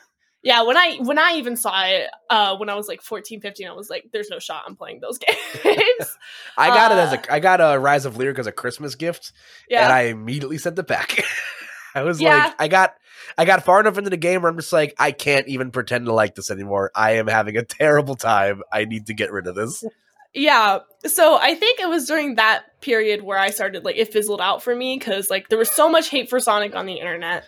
yeah, 0.43 0.63
when 0.63 0.77
I 0.77 0.97
when 0.97 1.19
I 1.19 1.35
even 1.35 1.57
saw 1.57 1.85
it 1.85 2.09
uh 2.31 2.57
when 2.57 2.69
I 2.69 2.75
was 2.75 2.89
like 2.89 3.01
14, 3.03 3.41
15, 3.41 3.69
I 3.69 3.73
was 3.73 3.89
like, 3.91 4.07
there's 4.13 4.31
no 4.31 4.39
shot 4.39 4.65
I'm 4.67 4.77
playing 4.77 5.01
those 5.01 5.19
games. 5.65 6.17
I 6.59 6.69
got 6.69 6.93
it 6.93 6.99
as 6.99 7.13
uh, 7.13 7.23
a 7.29 7.33
I 7.35 7.41
got 7.41 7.61
a 7.61 7.79
Rise 7.79 8.05
of 8.05 8.17
Lyric 8.17 8.39
as 8.39 8.47
a 8.47 8.53
Christmas 8.53 8.95
gift, 8.95 9.33
yeah. 9.69 9.85
and 9.85 9.93
I 9.93 10.03
immediately 10.03 10.59
sent 10.59 10.79
it 10.79 10.87
back. 10.87 11.23
I 11.95 12.03
was 12.03 12.21
Yeah. 12.21 12.37
like, 12.47 12.55
I 12.59 12.69
got 12.69 12.95
I 13.39 13.45
got 13.45 13.65
far 13.65 13.81
enough 13.81 13.99
into 13.99 14.11
the 14.11 14.17
game 14.17 14.43
where 14.43 14.51
I'm 14.51 14.59
just 14.59 14.73
like, 14.73 14.95
I 14.99 15.13
can't 15.13 15.47
even 15.49 15.71
pretend 15.71 16.07
to 16.07 16.13
like 16.13 16.35
this 16.35 16.51
anymore. 16.51 16.91
I 16.95 17.13
am 17.13 17.27
having 17.29 17.57
a 17.57 17.63
terrible 17.65 18.15
time. 18.17 18.63
I 18.73 18.85
need 18.85 19.07
to 19.07 19.15
get 19.15 19.31
rid 19.33 19.47
of 19.47 19.55
this. 19.55 19.85
yeah. 20.35 20.79
So 21.07 21.37
I 21.41 21.55
think 21.55 21.81
it 21.81 21.89
was 21.89 22.07
during 22.07 22.35
that 22.37 22.81
period 22.81 23.23
where 23.23 23.39
I 23.39 23.51
started 23.51 23.85
like 23.85 23.97
it 23.97 24.13
fizzled 24.13 24.41
out 24.41 24.63
for 24.63 24.75
me 24.75 24.99
because 24.99 25.31
like 25.31 25.49
there 25.49 25.59
was 25.59 25.71
so 25.71 25.89
much 25.89 26.09
hate 26.09 26.29
for 26.31 26.41
Sonic 26.41 26.75
on 26.75 26.87
the 26.87 26.95
internet. 26.95 27.45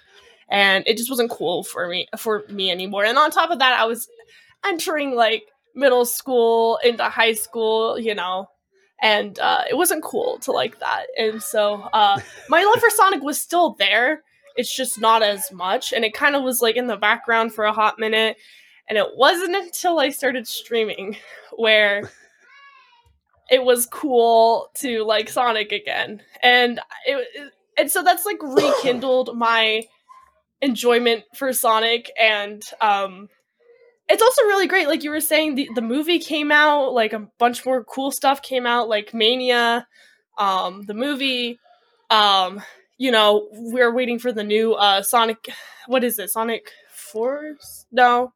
And 0.50 0.86
it 0.86 0.96
just 0.96 1.10
wasn't 1.10 1.30
cool 1.30 1.64
for 1.64 1.88
me 1.88 2.06
for 2.16 2.44
me 2.48 2.70
anymore. 2.70 3.04
And 3.04 3.18
on 3.18 3.30
top 3.30 3.50
of 3.50 3.58
that, 3.58 3.78
I 3.78 3.84
was 3.84 4.08
entering 4.64 5.14
like 5.14 5.44
middle 5.74 6.04
school 6.04 6.78
into 6.84 7.04
high 7.04 7.32
school, 7.32 7.98
you 7.98 8.14
know, 8.14 8.48
and 9.00 9.38
uh, 9.38 9.64
it 9.68 9.76
wasn't 9.76 10.02
cool 10.02 10.38
to 10.40 10.52
like 10.52 10.78
that. 10.80 11.06
And 11.18 11.42
so 11.42 11.82
uh, 11.92 12.20
my 12.48 12.62
love 12.64 12.80
for 12.80 12.90
Sonic 12.90 13.22
was 13.22 13.40
still 13.40 13.74
there. 13.78 14.22
it's 14.56 14.74
just 14.74 15.00
not 15.00 15.22
as 15.22 15.50
much. 15.52 15.92
And 15.92 16.04
it 16.04 16.14
kind 16.14 16.36
of 16.36 16.42
was 16.42 16.62
like 16.62 16.76
in 16.76 16.86
the 16.86 16.96
background 16.96 17.52
for 17.52 17.64
a 17.64 17.72
hot 17.72 17.98
minute. 17.98 18.36
And 18.88 18.98
it 18.98 19.08
wasn't 19.16 19.56
until 19.56 19.98
I 19.98 20.10
started 20.10 20.46
streaming 20.46 21.16
where 21.56 22.10
it 23.50 23.62
was 23.62 23.86
cool 23.86 24.70
to 24.76 25.04
like 25.04 25.28
Sonic 25.28 25.72
again. 25.72 26.22
And 26.42 26.80
it 27.06 27.26
and 27.76 27.90
so 27.90 28.02
that's 28.02 28.24
like 28.24 28.38
rekindled 28.42 29.36
my 29.36 29.84
enjoyment 30.64 31.24
for 31.34 31.52
Sonic 31.52 32.10
and 32.18 32.62
um 32.80 33.28
it's 34.08 34.22
also 34.22 34.42
really 34.42 34.66
great 34.66 34.88
like 34.88 35.04
you 35.04 35.10
were 35.10 35.20
saying 35.20 35.54
the, 35.54 35.68
the 35.74 35.82
movie 35.82 36.18
came 36.18 36.50
out 36.50 36.94
like 36.94 37.12
a 37.12 37.28
bunch 37.38 37.66
more 37.66 37.84
cool 37.84 38.10
stuff 38.10 38.40
came 38.40 38.66
out 38.66 38.88
like 38.88 39.12
Mania 39.12 39.86
um 40.38 40.82
the 40.86 40.94
movie 40.94 41.58
um 42.10 42.62
you 42.96 43.10
know 43.10 43.46
we're 43.52 43.92
waiting 43.92 44.18
for 44.18 44.32
the 44.32 44.42
new 44.42 44.72
uh 44.72 45.02
Sonic 45.02 45.50
what 45.86 46.02
is 46.02 46.18
it 46.18 46.30
Sonic 46.30 46.70
Force? 46.90 47.86
No 47.92 48.32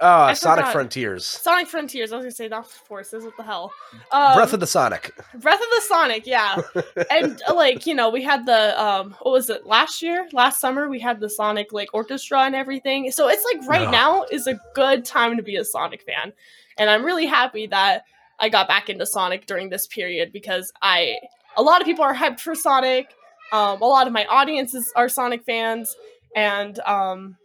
uh, 0.00 0.34
Sonic 0.34 0.66
Frontiers. 0.66 1.24
Sonic 1.24 1.68
Frontiers. 1.68 2.12
I 2.12 2.16
was 2.16 2.24
gonna 2.24 2.30
say 2.32 2.48
not 2.48 2.70
Forces. 2.70 3.24
What 3.24 3.36
the 3.36 3.42
hell? 3.42 3.72
Um, 4.12 4.34
Breath 4.34 4.52
of 4.52 4.60
the 4.60 4.66
Sonic. 4.66 5.14
Breath 5.34 5.60
of 5.60 5.68
the 5.70 5.82
Sonic. 5.88 6.26
Yeah, 6.26 6.60
and 7.10 7.40
uh, 7.48 7.54
like 7.54 7.86
you 7.86 7.94
know, 7.94 8.10
we 8.10 8.22
had 8.22 8.44
the 8.44 8.82
um, 8.82 9.16
what 9.22 9.32
was 9.32 9.48
it 9.48 9.66
last 9.66 10.02
year? 10.02 10.28
Last 10.32 10.60
summer, 10.60 10.88
we 10.88 11.00
had 11.00 11.20
the 11.20 11.30
Sonic 11.30 11.72
like 11.72 11.88
orchestra 11.94 12.40
and 12.40 12.54
everything. 12.54 13.10
So 13.10 13.28
it's 13.28 13.44
like 13.44 13.66
right 13.68 13.90
now 13.90 14.24
is 14.30 14.46
a 14.46 14.60
good 14.74 15.04
time 15.04 15.36
to 15.38 15.42
be 15.42 15.56
a 15.56 15.64
Sonic 15.64 16.02
fan, 16.02 16.32
and 16.76 16.90
I'm 16.90 17.04
really 17.04 17.26
happy 17.26 17.66
that 17.68 18.04
I 18.38 18.50
got 18.50 18.68
back 18.68 18.90
into 18.90 19.06
Sonic 19.06 19.46
during 19.46 19.70
this 19.70 19.86
period 19.86 20.32
because 20.32 20.72
I 20.82 21.16
a 21.56 21.62
lot 21.62 21.80
of 21.80 21.86
people 21.86 22.04
are 22.04 22.14
hyped 22.14 22.40
for 22.40 22.54
Sonic. 22.54 23.14
Um, 23.52 23.80
a 23.80 23.86
lot 23.86 24.06
of 24.06 24.12
my 24.12 24.26
audiences 24.26 24.92
are 24.94 25.08
Sonic 25.08 25.44
fans, 25.44 25.96
and 26.34 26.78
um, 26.80 27.36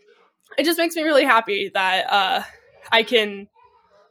it 0.57 0.65
just 0.65 0.77
makes 0.77 0.95
me 0.95 1.03
really 1.03 1.25
happy 1.25 1.71
that 1.73 2.11
uh, 2.11 2.43
I 2.91 3.03
can 3.03 3.47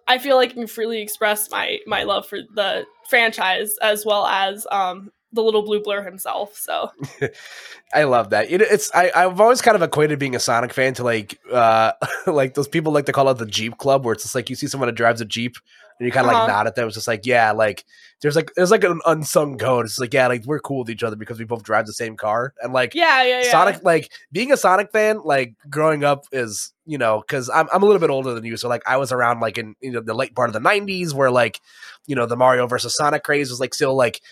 I 0.07 0.19
feel 0.19 0.37
like 0.37 0.51
I 0.51 0.55
can 0.55 0.67
freely 0.67 1.01
express 1.01 1.51
my 1.51 1.79
my 1.87 2.03
love 2.03 2.27
for 2.27 2.39
the 2.55 2.85
franchise 3.09 3.75
as 3.81 4.05
well 4.05 4.27
as 4.27 4.67
um, 4.71 5.13
the 5.33 5.43
little 5.43 5.63
blue 5.63 5.83
blur 5.83 6.03
himself. 6.03 6.57
So 6.57 6.91
I 7.95 8.05
love 8.05 8.31
that. 8.31 8.51
it's 8.51 8.91
I, 8.95 9.13
I've 9.15 9.41
always 9.41 9.63
kind 9.63 9.77
of 9.77 9.83
equated 9.83 10.19
being 10.19 10.35
a 10.35 10.41
Sonic 10.41 10.73
fan 10.73 10.95
to 10.95 11.05
like 11.05 11.39
uh 11.53 11.93
like 12.27 12.55
those 12.55 12.69
people 12.69 12.93
like 12.93 13.07
to 13.07 13.13
call 13.13 13.29
it 13.29 13.39
the 13.39 13.47
Jeep 13.47 13.79
Club, 13.79 14.05
where 14.05 14.13
it's 14.13 14.25
just 14.25 14.35
like 14.35 14.51
you 14.51 14.57
see 14.57 14.67
someone 14.67 14.89
that 14.89 14.97
drives 14.97 15.21
a 15.21 15.25
Jeep 15.25 15.57
and 16.01 16.07
you 16.07 16.13
kind 16.13 16.27
of 16.27 16.33
uh-huh. 16.33 16.45
like 16.45 16.49
nod 16.49 16.67
at 16.67 16.75
them. 16.75 16.87
It's 16.87 16.95
just 16.95 17.07
like, 17.07 17.27
yeah, 17.27 17.53
like 17.53 17.85
there's 18.23 18.35
like 18.35 18.53
there's 18.57 18.71
like 18.71 18.85
an 18.85 19.01
unsung 19.05 19.59
code. 19.59 19.85
It's 19.85 19.99
like, 19.99 20.15
yeah, 20.15 20.29
like 20.29 20.47
we're 20.47 20.59
cool 20.59 20.79
with 20.79 20.89
each 20.89 21.03
other 21.03 21.15
because 21.15 21.39
we 21.39 21.45
both 21.45 21.63
drive 21.63 21.85
the 21.87 21.93
same 21.93 22.17
car. 22.17 22.55
And 22.63 22.73
like 22.73 22.95
yeah, 22.95 23.23
yeah, 23.23 23.43
yeah. 23.43 23.51
Sonic 23.51 23.85
like 23.85 24.11
being 24.33 24.51
a 24.51 24.57
Sonic 24.57 24.93
fan, 24.93 25.21
like 25.23 25.55
growing 25.69 26.03
up 26.03 26.25
is, 26.33 26.73
you 26.87 26.97
know, 26.97 27.21
because 27.21 27.51
I'm 27.51 27.69
I'm 27.71 27.83
a 27.83 27.87
little 27.87 28.01
bit 28.01 28.09
older 28.09 28.33
than 28.33 28.45
you. 28.47 28.57
So 28.57 28.67
like 28.67 28.83
I 28.87 28.97
was 28.97 29.13
around 29.13 29.41
like 29.41 29.59
in 29.59 29.75
you 29.83 29.91
know 29.91 30.01
the 30.01 30.15
late 30.15 30.35
part 30.35 30.49
of 30.49 30.55
the 30.55 30.61
nineties 30.61 31.13
where 31.13 31.31
like, 31.31 31.61
you 32.07 32.17
know, 32.17 32.25
the 32.25 32.37
Mario 32.37 32.67
versus 32.67 32.97
Sonic 32.97 33.23
craze 33.23 33.51
was 33.51 33.61
like 33.61 33.75
still 33.75 33.95
like 33.95 34.23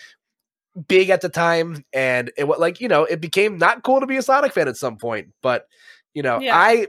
big 0.87 1.11
at 1.11 1.21
the 1.21 1.29
time. 1.29 1.85
And 1.93 2.31
it 2.35 2.47
was 2.47 2.57
like, 2.57 2.81
you 2.81 2.87
know, 2.87 3.03
it 3.03 3.21
became 3.21 3.59
not 3.59 3.83
cool 3.83 3.99
to 3.99 4.07
be 4.07 4.17
a 4.17 4.23
Sonic 4.23 4.53
fan 4.53 4.67
at 4.67 4.75
some 4.75 4.97
point. 4.97 5.29
But, 5.43 5.67
you 6.15 6.23
know, 6.23 6.39
yeah. 6.39 6.57
I 6.57 6.87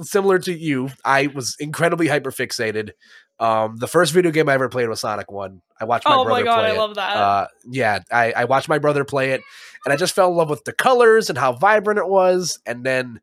similar 0.00 0.38
to 0.38 0.52
you, 0.52 0.90
I 1.04 1.26
was 1.28 1.56
incredibly 1.60 2.08
hyper 2.08 2.30
fixated 2.30 2.92
um, 3.42 3.76
the 3.76 3.88
first 3.88 4.12
video 4.12 4.30
game 4.30 4.48
I 4.48 4.54
ever 4.54 4.68
played 4.68 4.88
was 4.88 5.00
Sonic 5.00 5.30
One. 5.30 5.62
I 5.80 5.84
watched 5.84 6.06
my 6.06 6.14
oh 6.14 6.24
brother 6.24 6.44
my 6.44 6.44
God, 6.44 6.58
play 6.60 6.70
I 6.70 6.74
it. 6.74 6.78
love 6.78 6.94
that. 6.94 7.16
Uh, 7.16 7.46
yeah, 7.68 7.98
I, 8.12 8.32
I 8.32 8.44
watched 8.44 8.68
my 8.68 8.78
brother 8.78 9.04
play 9.04 9.32
it, 9.32 9.42
and 9.84 9.92
I 9.92 9.96
just 9.96 10.14
fell 10.14 10.30
in 10.30 10.36
love 10.36 10.48
with 10.48 10.62
the 10.62 10.72
colors 10.72 11.28
and 11.28 11.36
how 11.36 11.52
vibrant 11.52 11.98
it 11.98 12.06
was. 12.06 12.60
And 12.66 12.84
then, 12.86 13.20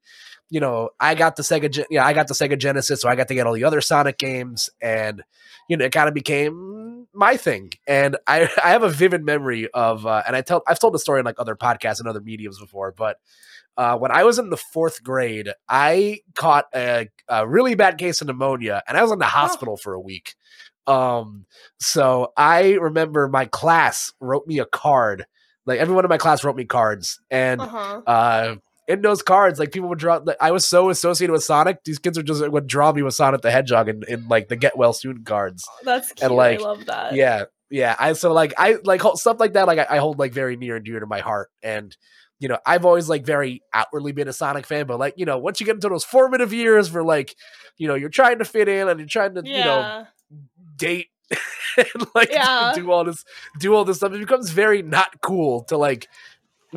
you 0.49 0.59
know, 0.59 0.89
I 0.99 1.15
got 1.15 1.35
the 1.35 1.43
Sega, 1.43 1.85
yeah, 1.89 2.05
I 2.05 2.13
got 2.13 2.27
the 2.27 2.33
Sega 2.33 2.57
Genesis, 2.57 3.01
so 3.01 3.09
I 3.09 3.15
got 3.15 3.27
to 3.27 3.35
get 3.35 3.45
all 3.45 3.53
the 3.53 3.63
other 3.63 3.81
Sonic 3.81 4.17
games, 4.17 4.69
and 4.81 5.23
you 5.67 5.77
know, 5.77 5.85
it 5.85 5.91
kind 5.91 6.07
of 6.07 6.15
became 6.15 7.07
my 7.13 7.37
thing. 7.37 7.71
And 7.87 8.17
I, 8.27 8.49
I 8.63 8.69
have 8.69 8.83
a 8.83 8.89
vivid 8.89 9.23
memory 9.23 9.69
of, 9.73 10.05
uh, 10.05 10.23
and 10.25 10.35
I 10.35 10.41
tell, 10.41 10.63
I've 10.67 10.79
told 10.79 10.93
the 10.93 10.99
story 10.99 11.19
in 11.19 11.25
like 11.25 11.39
other 11.39 11.55
podcasts 11.55 11.99
and 11.99 12.07
other 12.07 12.21
mediums 12.21 12.59
before, 12.59 12.93
but 12.97 13.17
uh, 13.77 13.97
when 13.97 14.11
I 14.11 14.25
was 14.25 14.39
in 14.39 14.49
the 14.49 14.57
fourth 14.57 15.03
grade, 15.03 15.49
I 15.69 16.19
caught 16.35 16.65
a, 16.75 17.07
a, 17.29 17.47
really 17.47 17.75
bad 17.75 17.97
case 17.97 18.19
of 18.19 18.27
pneumonia, 18.27 18.83
and 18.87 18.97
I 18.97 19.03
was 19.03 19.11
in 19.11 19.19
the 19.19 19.25
oh. 19.25 19.29
hospital 19.29 19.77
for 19.77 19.93
a 19.93 19.99
week. 19.99 20.35
Um, 20.85 21.45
so 21.79 22.33
I 22.35 22.73
remember 22.73 23.29
my 23.29 23.45
class 23.45 24.11
wrote 24.19 24.47
me 24.47 24.59
a 24.59 24.65
card. 24.65 25.25
Like 25.65 25.79
everyone 25.79 26.03
in 26.03 26.09
my 26.09 26.17
class 26.17 26.43
wrote 26.43 26.55
me 26.55 26.65
cards, 26.65 27.21
and 27.29 27.61
uh-huh. 27.61 28.01
uh, 28.05 28.55
in 28.89 29.01
those 29.01 29.21
cards, 29.21 29.59
like 29.59 29.71
people 29.71 29.87
would 29.87 29.99
draw. 29.99 30.17
Like, 30.17 30.37
I 30.41 30.51
was 30.51 30.67
so 30.67 30.89
associated 30.89 31.31
with 31.31 31.43
Sonic. 31.43 31.83
These 31.83 31.99
kids 31.99 32.17
would 32.17 32.25
just 32.25 32.45
would 32.49 32.65
draw 32.65 32.91
me 32.91 33.03
with 33.03 33.13
Sonic 33.13 33.41
the 33.41 33.51
Hedgehog 33.51 33.87
in, 33.87 34.03
in 34.07 34.27
like 34.27 34.49
the 34.49 34.55
Get 34.55 34.75
Well 34.75 34.93
Soon 34.93 35.23
cards. 35.23 35.63
Oh, 35.69 35.79
that's 35.85 36.11
cute. 36.11 36.23
And 36.23 36.35
like, 36.35 36.59
I 36.59 36.63
love 36.63 36.85
that. 36.87 37.13
Yeah, 37.13 37.45
yeah. 37.69 37.95
I 37.99 38.13
so 38.13 38.33
like 38.33 38.55
I 38.57 38.77
like 38.83 39.01
stuff 39.13 39.39
like 39.39 39.53
that. 39.53 39.67
Like 39.67 39.77
I, 39.77 39.85
I 39.91 39.97
hold 39.99 40.17
like 40.17 40.33
very 40.33 40.57
near 40.57 40.75
and 40.75 40.83
dear 40.83 40.99
to 40.99 41.05
my 41.05 41.19
heart, 41.19 41.51
and 41.61 41.95
you 42.39 42.47
know, 42.47 42.57
I've 42.65 42.83
always 42.83 43.07
like 43.07 43.25
very 43.25 43.61
outwardly 43.73 44.11
been 44.11 44.27
a 44.27 44.33
Sonic 44.33 44.65
fan, 44.65 44.87
but 44.87 44.97
like, 44.97 45.13
you 45.17 45.25
know, 45.25 45.37
once 45.37 45.59
you 45.59 45.65
get 45.65 45.75
into 45.75 45.89
those 45.89 46.05
formative 46.05 46.53
years 46.53 46.91
where 46.91 47.03
like, 47.03 47.35
you 47.77 47.87
know, 47.87 47.95
you're 47.95 48.09
trying 48.09 48.39
to 48.39 48.45
fit 48.45 48.69
in 48.69 48.87
and 48.87 48.99
you're 48.99 49.07
trying 49.07 49.35
to, 49.35 49.43
yeah. 49.45 49.57
you 49.57 49.63
know, 49.65 50.07
date 50.77 51.07
and 51.77 52.07
like 52.15 52.31
yeah. 52.31 52.71
do 52.73 52.91
all 52.91 53.03
this 53.03 53.23
do 53.59 53.75
all 53.75 53.83
this 53.85 53.97
stuff, 53.97 54.13
it 54.13 54.19
becomes 54.19 54.49
very 54.49 54.81
not 54.81 55.21
cool 55.21 55.65
to 55.65 55.77
like 55.77 56.07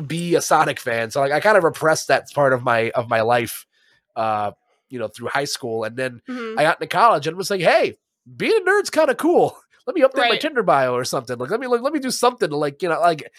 be 0.05 0.35
a 0.35 0.41
Sonic 0.41 0.79
fan. 0.79 1.11
So 1.11 1.21
like 1.21 1.31
I 1.31 1.39
kind 1.39 1.57
of 1.57 1.63
repressed 1.63 2.07
that 2.07 2.31
part 2.33 2.53
of 2.53 2.63
my 2.63 2.91
of 2.91 3.09
my 3.09 3.21
life 3.21 3.65
uh, 4.15 4.51
you 4.89 4.99
know, 4.99 5.07
through 5.07 5.27
high 5.27 5.45
school. 5.45 5.83
And 5.83 5.97
then 5.97 6.21
mm-hmm. 6.29 6.59
I 6.59 6.63
got 6.63 6.79
into 6.79 6.87
college 6.87 7.25
and 7.25 7.35
was 7.35 7.49
like, 7.49 7.61
hey, 7.61 7.97
being 8.37 8.61
a 8.61 8.69
nerd's 8.69 8.89
kind 8.89 9.09
of 9.09 9.17
cool 9.17 9.57
let 9.85 9.95
me 9.95 10.01
update 10.01 10.21
right. 10.21 10.31
my 10.31 10.37
Tinder 10.37 10.63
bio 10.63 10.93
or 10.93 11.03
something. 11.03 11.37
Like, 11.37 11.49
let 11.49 11.59
me 11.59 11.67
like, 11.67 11.81
let 11.81 11.93
me 11.93 11.99
do 11.99 12.11
something 12.11 12.49
to 12.49 12.57
like, 12.57 12.81
you 12.81 12.89
know, 12.89 12.99
like 12.99 13.31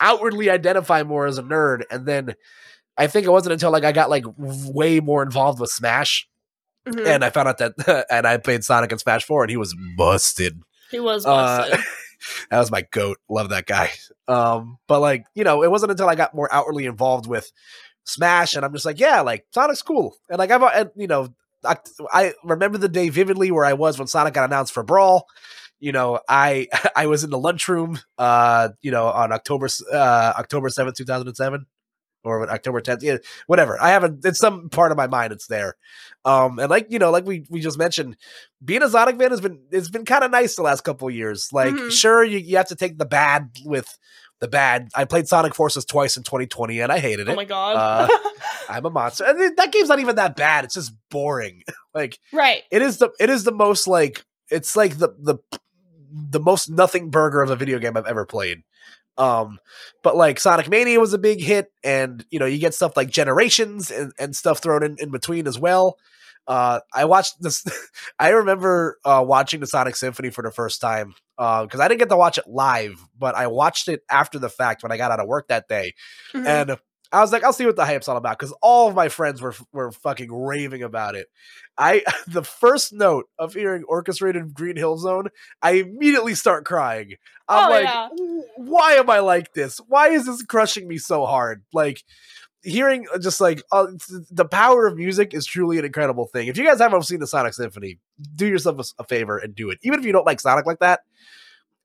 outwardly 0.00 0.50
identify 0.50 1.02
more 1.02 1.26
as 1.26 1.38
a 1.38 1.42
nerd. 1.42 1.82
And 1.90 2.06
then 2.06 2.34
I 2.96 3.06
think 3.06 3.26
it 3.26 3.30
wasn't 3.30 3.54
until 3.54 3.70
like 3.70 3.84
I 3.84 3.92
got 3.92 4.10
like 4.10 4.24
way 4.36 5.00
more 5.00 5.22
involved 5.22 5.60
with 5.60 5.70
Smash, 5.70 6.28
mm-hmm. 6.86 7.06
and 7.06 7.24
I 7.24 7.30
found 7.30 7.48
out 7.48 7.58
that 7.58 8.06
and 8.10 8.26
I 8.26 8.36
played 8.36 8.64
Sonic 8.64 8.92
and 8.92 9.00
Smash 9.00 9.24
Four, 9.24 9.44
and 9.44 9.50
he 9.50 9.56
was 9.56 9.74
busted. 9.96 10.62
He 10.90 11.00
was 11.00 11.24
busted. 11.24 11.78
Uh, 11.78 11.82
that 12.50 12.58
was 12.58 12.70
my 12.70 12.86
goat. 12.90 13.18
Love 13.28 13.50
that 13.50 13.66
guy. 13.66 13.90
Um, 14.28 14.78
but 14.86 15.00
like 15.00 15.24
you 15.34 15.44
know, 15.44 15.62
it 15.62 15.70
wasn't 15.70 15.90
until 15.90 16.08
I 16.08 16.14
got 16.14 16.34
more 16.34 16.52
outwardly 16.52 16.86
involved 16.86 17.26
with 17.26 17.50
Smash, 18.04 18.54
and 18.54 18.64
I'm 18.64 18.72
just 18.72 18.86
like, 18.86 19.00
yeah, 19.00 19.20
like 19.20 19.46
Sonic's 19.52 19.82
cool, 19.82 20.16
and 20.28 20.38
like 20.38 20.50
I've 20.50 20.62
and, 20.62 20.90
you 20.96 21.06
know. 21.06 21.34
I, 21.64 21.76
I 22.12 22.34
remember 22.42 22.76
the 22.76 22.88
day 22.88 23.08
vividly 23.08 23.52
where 23.52 23.64
I 23.64 23.74
was 23.74 23.96
when 23.96 24.08
Sonic 24.08 24.34
got 24.34 24.50
announced 24.50 24.72
for 24.72 24.82
Brawl 24.82 25.28
you 25.82 25.90
know, 25.90 26.20
I 26.28 26.68
I 26.96 27.06
was 27.08 27.24
in 27.24 27.30
the 27.30 27.38
lunchroom, 27.38 27.98
uh, 28.16 28.70
you 28.80 28.90
know, 28.90 29.08
on 29.08 29.32
October 29.32 29.68
uh 29.92 30.32
October 30.38 30.70
seventh, 30.70 30.96
two 30.96 31.04
thousand 31.04 31.26
and 31.26 31.36
seven, 31.36 31.66
or 32.24 32.48
October 32.50 32.80
tenth, 32.80 33.02
yeah, 33.02 33.18
whatever. 33.46 33.80
I 33.80 33.90
haven't. 33.90 34.24
It's 34.24 34.38
some 34.38 34.68
part 34.68 34.92
of 34.92 34.96
my 34.96 35.06
mind. 35.06 35.32
It's 35.32 35.46
there, 35.46 35.76
um, 36.24 36.58
and 36.58 36.70
like 36.70 36.86
you 36.90 36.98
know, 36.98 37.10
like 37.10 37.26
we 37.26 37.44
we 37.48 37.60
just 37.60 37.78
mentioned, 37.78 38.16
being 38.64 38.82
a 38.82 38.88
Sonic 38.88 39.18
fan 39.18 39.30
has 39.30 39.40
been 39.40 39.60
it's 39.70 39.90
been 39.90 40.04
kind 40.04 40.24
of 40.24 40.30
nice 40.30 40.56
the 40.56 40.62
last 40.62 40.82
couple 40.82 41.10
years. 41.10 41.48
Like, 41.52 41.74
mm-hmm. 41.74 41.88
sure, 41.90 42.24
you 42.24 42.38
you 42.38 42.56
have 42.56 42.68
to 42.68 42.76
take 42.76 42.98
the 42.98 43.06
bad 43.06 43.50
with 43.64 43.98
the 44.42 44.48
bad. 44.48 44.90
I 44.94 45.04
played 45.04 45.28
Sonic 45.28 45.54
Forces 45.54 45.84
twice 45.84 46.16
in 46.16 46.24
2020 46.24 46.80
and 46.80 46.90
I 46.90 46.98
hated 46.98 47.28
it. 47.28 47.32
Oh 47.32 47.36
my 47.36 47.44
god, 47.44 47.76
uh, 47.76 48.18
I'm 48.68 48.84
a 48.84 48.90
monster. 48.90 49.24
And 49.24 49.56
that 49.56 49.72
game's 49.72 49.88
not 49.88 50.00
even 50.00 50.16
that 50.16 50.36
bad. 50.36 50.64
It's 50.64 50.74
just 50.74 50.92
boring. 51.10 51.62
like, 51.94 52.18
right? 52.32 52.62
It 52.70 52.82
is 52.82 52.98
the 52.98 53.10
it 53.20 53.30
is 53.30 53.44
the 53.44 53.52
most 53.52 53.86
like 53.86 54.24
it's 54.50 54.76
like 54.76 54.98
the 54.98 55.14
the 55.18 55.38
the 56.10 56.40
most 56.40 56.68
nothing 56.68 57.08
burger 57.08 57.40
of 57.40 57.50
a 57.50 57.56
video 57.56 57.78
game 57.78 57.96
I've 57.96 58.06
ever 58.06 58.26
played. 58.26 58.62
Um, 59.18 59.58
but 60.02 60.16
like 60.16 60.40
Sonic 60.40 60.68
Mania 60.68 61.00
was 61.00 61.12
a 61.12 61.18
big 61.18 61.40
hit, 61.40 61.66
and 61.84 62.24
you 62.30 62.38
know, 62.38 62.46
you 62.46 62.58
get 62.58 62.74
stuff 62.74 62.96
like 62.96 63.10
Generations 63.10 63.90
and, 63.90 64.12
and 64.18 64.34
stuff 64.34 64.60
thrown 64.60 64.82
in, 64.82 64.96
in 64.98 65.10
between 65.10 65.46
as 65.46 65.58
well. 65.58 65.96
Uh, 66.46 66.80
I 66.92 67.04
watched 67.04 67.40
this. 67.40 67.64
I 68.18 68.30
remember 68.30 68.98
uh, 69.04 69.24
watching 69.26 69.60
the 69.60 69.66
Sonic 69.66 69.96
Symphony 69.96 70.30
for 70.30 70.42
the 70.42 70.50
first 70.50 70.80
time 70.80 71.14
uh, 71.38 71.64
because 71.64 71.80
uh, 71.80 71.84
I 71.84 71.88
didn't 71.88 72.00
get 72.00 72.08
to 72.08 72.16
watch 72.16 72.38
it 72.38 72.46
live, 72.46 73.04
but 73.18 73.34
I 73.34 73.46
watched 73.46 73.88
it 73.88 74.02
after 74.10 74.38
the 74.38 74.48
fact 74.48 74.82
when 74.82 74.92
I 74.92 74.96
got 74.96 75.10
out 75.10 75.20
of 75.20 75.28
work 75.28 75.48
that 75.48 75.68
day, 75.68 75.94
mm-hmm. 76.34 76.46
and 76.46 76.76
I 77.12 77.20
was 77.20 77.32
like, 77.32 77.44
I'll 77.44 77.52
see 77.52 77.66
what 77.66 77.76
the 77.76 77.84
hype's 77.84 78.08
all 78.08 78.16
about 78.16 78.38
because 78.38 78.54
all 78.62 78.88
of 78.88 78.94
my 78.94 79.08
friends 79.08 79.42
were 79.42 79.54
were 79.72 79.92
fucking 79.92 80.32
raving 80.32 80.82
about 80.82 81.14
it. 81.14 81.28
I 81.76 82.02
the 82.26 82.42
first 82.42 82.92
note 82.92 83.26
of 83.38 83.54
hearing 83.54 83.84
orchestrated 83.84 84.54
Green 84.54 84.76
Hill 84.76 84.98
Zone, 84.98 85.28
I 85.60 85.72
immediately 85.72 86.34
start 86.34 86.64
crying. 86.64 87.14
I'm 87.48 87.68
oh, 87.68 87.70
like, 87.70 87.84
yeah. 87.84 88.08
why 88.56 88.92
am 88.94 89.10
I 89.10 89.18
like 89.18 89.52
this? 89.52 89.78
Why 89.88 90.08
is 90.08 90.26
this 90.26 90.42
crushing 90.42 90.88
me 90.88 90.98
so 90.98 91.26
hard? 91.26 91.62
Like 91.72 92.02
hearing 92.62 93.06
uh, 93.12 93.18
just 93.18 93.40
like 93.40 93.62
uh, 93.72 93.88
the 94.30 94.44
power 94.44 94.86
of 94.86 94.96
music 94.96 95.34
is 95.34 95.46
truly 95.46 95.78
an 95.78 95.84
incredible 95.84 96.26
thing. 96.26 96.48
If 96.48 96.56
you 96.56 96.64
guys 96.64 96.78
haven't 96.78 97.02
seen 97.02 97.20
the 97.20 97.26
Sonic 97.26 97.54
Symphony, 97.54 97.98
do 98.34 98.46
yourself 98.46 98.78
a, 98.98 99.02
a 99.02 99.04
favor 99.04 99.36
and 99.36 99.54
do 99.54 99.70
it. 99.70 99.78
Even 99.82 99.98
if 99.98 100.06
you 100.06 100.12
don't 100.12 100.26
like 100.26 100.40
Sonic 100.40 100.66
like 100.66 100.78
that, 100.78 101.00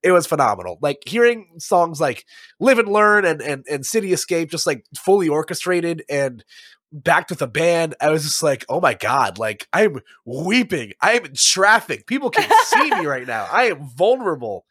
it 0.03 0.11
was 0.11 0.27
phenomenal. 0.27 0.77
Like 0.81 0.99
hearing 1.05 1.47
songs 1.59 1.99
like 1.99 2.25
"Live 2.59 2.79
and 2.79 2.87
Learn" 2.87 3.25
and 3.25 3.41
and 3.41 3.65
and 3.69 3.85
"City 3.85 4.13
Escape" 4.13 4.49
just 4.49 4.67
like 4.67 4.85
fully 4.95 5.27
orchestrated 5.27 6.03
and 6.09 6.43
backed 6.91 7.29
with 7.29 7.41
a 7.41 7.47
band. 7.47 7.95
I 7.99 8.09
was 8.09 8.23
just 8.23 8.43
like, 8.43 8.65
oh 8.69 8.79
my 8.79 8.93
god! 8.93 9.37
Like 9.37 9.67
I'm 9.73 9.99
weeping. 10.25 10.93
I 11.01 11.13
am 11.13 11.25
in 11.25 11.33
traffic. 11.35 12.07
People 12.07 12.29
can 12.29 12.49
see 12.65 12.91
me 12.91 13.05
right 13.05 13.27
now. 13.27 13.47
I 13.51 13.65
am 13.65 13.87
vulnerable. 13.95 14.65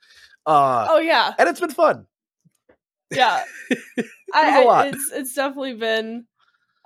Uh, 0.44 0.86
oh 0.90 0.98
yeah, 0.98 1.34
and 1.38 1.48
it's 1.48 1.60
been 1.60 1.70
fun. 1.70 2.06
Yeah, 3.10 3.42
I, 4.34 4.64
I, 4.64 4.86
it's 4.88 5.10
it's 5.12 5.34
definitely 5.34 5.74
been 5.74 6.26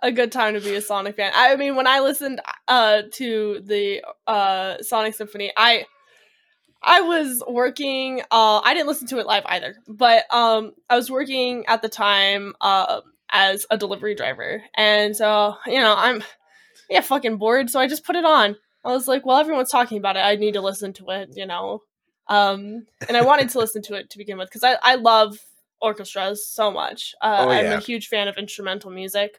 a 0.02 0.12
good 0.12 0.32
time 0.32 0.54
to 0.54 0.60
be 0.60 0.74
a 0.74 0.80
Sonic 0.80 1.16
fan. 1.16 1.32
I 1.34 1.56
mean, 1.56 1.76
when 1.76 1.86
I 1.86 2.00
listened 2.00 2.40
uh, 2.68 3.02
to 3.14 3.60
the 3.64 4.02
uh, 4.26 4.78
Sonic 4.80 5.14
Symphony, 5.14 5.52
I 5.56 5.84
I 6.82 7.02
was 7.02 7.42
working. 7.46 8.22
Uh, 8.30 8.60
I 8.64 8.72
didn't 8.74 8.88
listen 8.88 9.06
to 9.08 9.18
it 9.18 9.26
live 9.26 9.44
either, 9.46 9.76
but 9.86 10.24
um, 10.32 10.72
I 10.88 10.96
was 10.96 11.10
working 11.10 11.64
at 11.66 11.82
the 11.82 11.88
time 11.88 12.54
uh, 12.60 13.00
as 13.30 13.66
a 13.70 13.76
delivery 13.76 14.14
driver, 14.14 14.62
and 14.74 15.14
so 15.14 15.56
you 15.66 15.78
know 15.78 15.94
I'm 15.96 16.22
yeah 16.88 17.02
fucking 17.02 17.36
bored. 17.36 17.70
So 17.70 17.80
I 17.80 17.86
just 17.86 18.04
put 18.04 18.16
it 18.16 18.24
on. 18.24 18.56
I 18.84 18.88
was 18.92 19.06
like, 19.06 19.26
well, 19.26 19.36
everyone's 19.36 19.70
talking 19.70 19.98
about 19.98 20.16
it. 20.16 20.20
I 20.20 20.36
need 20.36 20.54
to 20.54 20.62
listen 20.62 20.94
to 20.94 21.10
it, 21.10 21.30
you 21.34 21.46
know. 21.46 21.82
Um, 22.28 22.86
and 23.06 23.16
I 23.16 23.22
wanted 23.22 23.50
to 23.50 23.58
listen 23.60 23.82
to 23.82 23.94
it 23.94 24.08
to 24.10 24.18
begin 24.18 24.38
with 24.38 24.48
because 24.48 24.64
I 24.64 24.76
I 24.82 24.94
love 24.94 25.38
orchestras 25.82 26.46
so 26.46 26.70
much. 26.70 27.14
Uh, 27.20 27.46
oh, 27.46 27.52
yeah. 27.52 27.58
I'm 27.58 27.78
a 27.78 27.80
huge 27.80 28.08
fan 28.08 28.28
of 28.28 28.38
instrumental 28.38 28.90
music, 28.90 29.38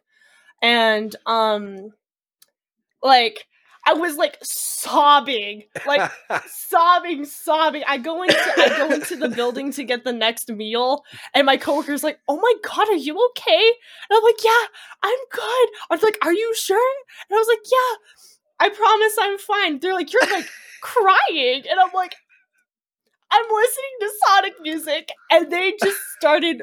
and 0.61 1.15
um, 1.25 1.89
like 3.01 3.47
I 3.91 3.93
was 3.93 4.15
like 4.15 4.37
sobbing, 4.41 5.63
like 5.85 6.09
sobbing, 6.47 7.25
sobbing. 7.25 7.83
I 7.85 7.97
go 7.97 8.23
into 8.23 8.53
I 8.57 8.69
go 8.77 8.89
into 8.89 9.17
the 9.17 9.27
building 9.27 9.73
to 9.73 9.83
get 9.83 10.05
the 10.05 10.13
next 10.13 10.49
meal, 10.49 11.03
and 11.33 11.45
my 11.45 11.57
coworker's 11.57 12.01
like, 12.01 12.19
"Oh 12.29 12.37
my 12.37 12.53
god, 12.63 12.87
are 12.87 12.95
you 12.95 13.19
okay?" 13.31 13.73
And 14.09 14.17
I'm 14.17 14.23
like, 14.23 14.41
"Yeah, 14.41 14.65
I'm 15.03 15.19
good." 15.29 15.69
I 15.89 15.95
was 15.95 16.03
like, 16.03 16.17
"Are 16.23 16.33
you 16.33 16.53
sure?" 16.55 16.95
And 17.29 17.35
I 17.35 17.39
was 17.39 17.47
like, 17.49 17.65
"Yeah, 17.69 18.65
I 18.65 18.69
promise 18.69 19.15
I'm 19.19 19.37
fine." 19.37 19.79
They're 19.79 19.93
like, 19.93 20.13
"You're 20.13 20.31
like 20.31 20.47
crying," 20.81 21.63
and 21.69 21.77
I'm 21.77 21.91
like, 21.93 22.15
"I'm 23.29 23.45
listening 23.53 23.95
to 23.99 24.09
Sonic 24.25 24.53
music," 24.61 25.11
and 25.31 25.51
they 25.51 25.73
just 25.83 25.99
started 26.17 26.61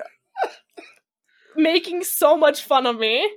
making 1.57 2.05
so 2.05 2.39
much 2.39 2.63
fun 2.63 2.87
of 2.87 2.99
me. 2.99 3.29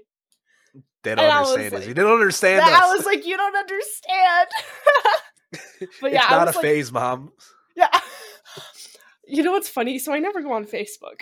They 1.03 1.15
don't 1.15 1.25
and 1.25 1.33
understand 1.33 1.73
like, 1.73 1.87
You 1.87 1.93
don't 1.93 2.13
understand 2.13 2.59
that, 2.59 2.73
us. 2.73 2.89
I 2.89 2.93
was 2.95 3.05
like, 3.05 3.25
you 3.25 3.37
don't 3.37 3.55
understand. 3.55 4.47
but 6.01 6.11
yeah, 6.11 6.21
it's 6.21 6.31
not 6.31 6.47
a 6.47 6.51
like, 6.51 6.61
phase, 6.61 6.91
mom. 6.91 7.31
Yeah. 7.75 7.89
You 9.27 9.43
know 9.43 9.53
what's 9.53 9.69
funny? 9.69 9.97
So 9.97 10.11
I 10.11 10.19
never 10.19 10.41
go 10.41 10.51
on 10.51 10.65
Facebook, 10.65 11.21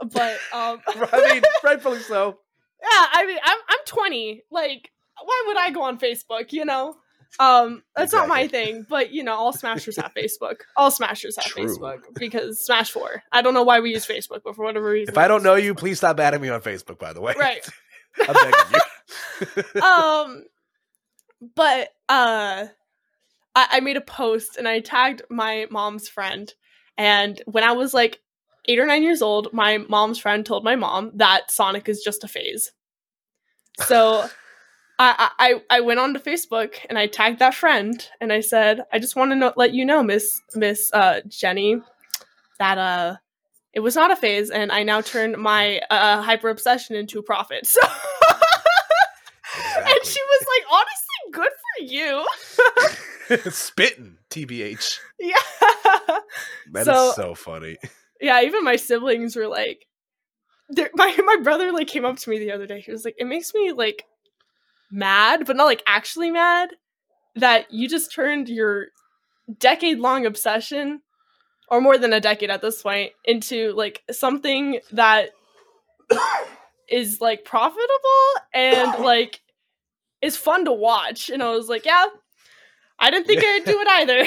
but 0.00 0.38
um, 0.52 0.80
I 0.88 1.34
mean, 1.34 1.42
rightfully 1.62 2.00
so. 2.00 2.38
Yeah, 2.82 3.06
I 3.12 3.26
mean, 3.26 3.38
I'm 3.44 3.58
I'm 3.68 3.78
20. 3.86 4.42
Like, 4.50 4.90
why 5.22 5.44
would 5.46 5.56
I 5.56 5.70
go 5.70 5.82
on 5.82 6.00
Facebook? 6.00 6.52
You 6.52 6.64
know, 6.64 6.96
um, 7.38 7.84
that's 7.94 8.12
exactly. 8.12 8.28
not 8.28 8.34
my 8.34 8.48
thing. 8.48 8.86
But 8.88 9.12
you 9.12 9.22
know, 9.22 9.34
all 9.34 9.52
Smashers 9.52 9.96
have 9.96 10.12
Facebook. 10.14 10.56
All 10.76 10.90
Smashers 10.90 11.36
have 11.36 11.44
True. 11.44 11.66
Facebook 11.66 12.00
because 12.14 12.64
Smash 12.64 12.90
Four. 12.90 13.22
I 13.30 13.40
don't 13.40 13.54
know 13.54 13.62
why 13.62 13.78
we 13.78 13.90
use 13.90 14.06
Facebook, 14.06 14.40
but 14.44 14.56
for 14.56 14.64
whatever 14.64 14.90
reason, 14.90 15.12
if 15.12 15.18
I 15.18 15.28
don't 15.28 15.44
know 15.44 15.54
you, 15.54 15.74
please 15.74 15.98
stop 15.98 16.18
adding 16.18 16.40
me 16.40 16.48
on 16.48 16.60
Facebook. 16.60 16.98
By 16.98 17.12
the 17.12 17.20
way, 17.20 17.34
right. 17.38 17.64
Begging 18.18 18.52
you. 18.72 19.82
um, 19.82 20.44
but 21.54 21.88
uh, 22.08 22.66
I, 23.54 23.66
I 23.70 23.80
made 23.80 23.96
a 23.96 24.02
post 24.02 24.56
and 24.56 24.68
I 24.68 24.80
tagged 24.80 25.22
my 25.30 25.66
mom's 25.70 26.08
friend. 26.08 26.52
And 26.96 27.40
when 27.46 27.64
I 27.64 27.72
was 27.72 27.94
like 27.94 28.20
eight 28.66 28.78
or 28.78 28.86
nine 28.86 29.02
years 29.02 29.22
old, 29.22 29.52
my 29.52 29.78
mom's 29.78 30.18
friend 30.18 30.44
told 30.44 30.64
my 30.64 30.76
mom 30.76 31.12
that 31.14 31.50
Sonic 31.50 31.88
is 31.88 32.02
just 32.02 32.24
a 32.24 32.28
phase. 32.28 32.72
So 33.80 34.28
I, 34.98 35.30
I 35.38 35.62
I 35.70 35.80
went 35.80 36.00
on 36.00 36.14
to 36.14 36.20
Facebook 36.20 36.76
and 36.88 36.98
I 36.98 37.08
tagged 37.08 37.40
that 37.40 37.54
friend 37.54 38.08
and 38.20 38.32
I 38.32 38.40
said, 38.40 38.82
I 38.92 38.98
just 38.98 39.16
want 39.16 39.32
to 39.32 39.52
let 39.56 39.74
you 39.74 39.84
know, 39.84 40.02
Miss 40.02 40.40
Miss 40.54 40.90
uh, 40.92 41.20
Jenny, 41.28 41.80
that 42.58 42.78
uh 42.78 43.16
it 43.74 43.80
was 43.80 43.96
not 43.96 44.10
a 44.10 44.16
phase, 44.16 44.50
and 44.50 44.70
I 44.70 44.84
now 44.84 45.00
turn 45.00 45.40
my 45.40 45.80
uh, 45.90 46.22
hyper 46.22 46.48
obsession 46.48 46.96
into 46.96 47.18
a 47.18 47.22
profit. 47.22 47.66
So 47.66 47.80
and 49.76 50.04
she 50.04 50.20
was 50.20 50.46
like, 50.54 50.64
honestly, 50.72 51.32
good 51.32 51.50
for 51.62 51.84
you. 53.44 53.50
Spitting, 53.50 54.18
TBH. 54.30 55.00
Yeah. 55.18 55.34
That 56.72 56.84
so, 56.84 57.08
is 57.10 57.14
so 57.16 57.34
funny. 57.34 57.76
Yeah, 58.20 58.42
even 58.42 58.64
my 58.64 58.76
siblings 58.76 59.36
were 59.36 59.48
like, 59.48 59.86
my 60.94 61.14
my 61.24 61.36
brother 61.42 61.72
like 61.72 61.88
came 61.88 62.04
up 62.04 62.16
to 62.18 62.30
me 62.30 62.38
the 62.38 62.52
other 62.52 62.66
day. 62.66 62.80
He 62.80 62.90
was 62.90 63.04
like, 63.04 63.16
it 63.18 63.26
makes 63.26 63.52
me 63.54 63.72
like 63.72 64.04
mad, 64.90 65.44
but 65.46 65.56
not 65.56 65.64
like 65.64 65.82
actually 65.86 66.30
mad 66.30 66.70
that 67.36 67.72
you 67.72 67.88
just 67.88 68.14
turned 68.14 68.48
your 68.48 68.86
decade 69.58 69.98
long 69.98 70.26
obsession 70.26 71.00
or 71.74 71.80
more 71.80 71.98
than 71.98 72.12
a 72.12 72.20
decade 72.20 72.50
at 72.50 72.62
this 72.62 72.82
point 72.82 73.10
into 73.24 73.72
like 73.72 74.00
something 74.12 74.78
that 74.92 75.30
is 76.88 77.20
like 77.20 77.44
profitable 77.44 78.30
and 78.54 78.98
like 79.04 79.40
is 80.22 80.36
fun 80.36 80.66
to 80.66 80.72
watch. 80.72 81.30
And 81.30 81.42
I 81.42 81.50
was 81.50 81.68
like, 81.68 81.84
yeah, 81.84 82.06
I 82.96 83.10
didn't 83.10 83.26
think 83.26 83.42
I'd 83.44 83.64
do 83.64 83.80
it 83.80 83.88
either. 83.88 84.24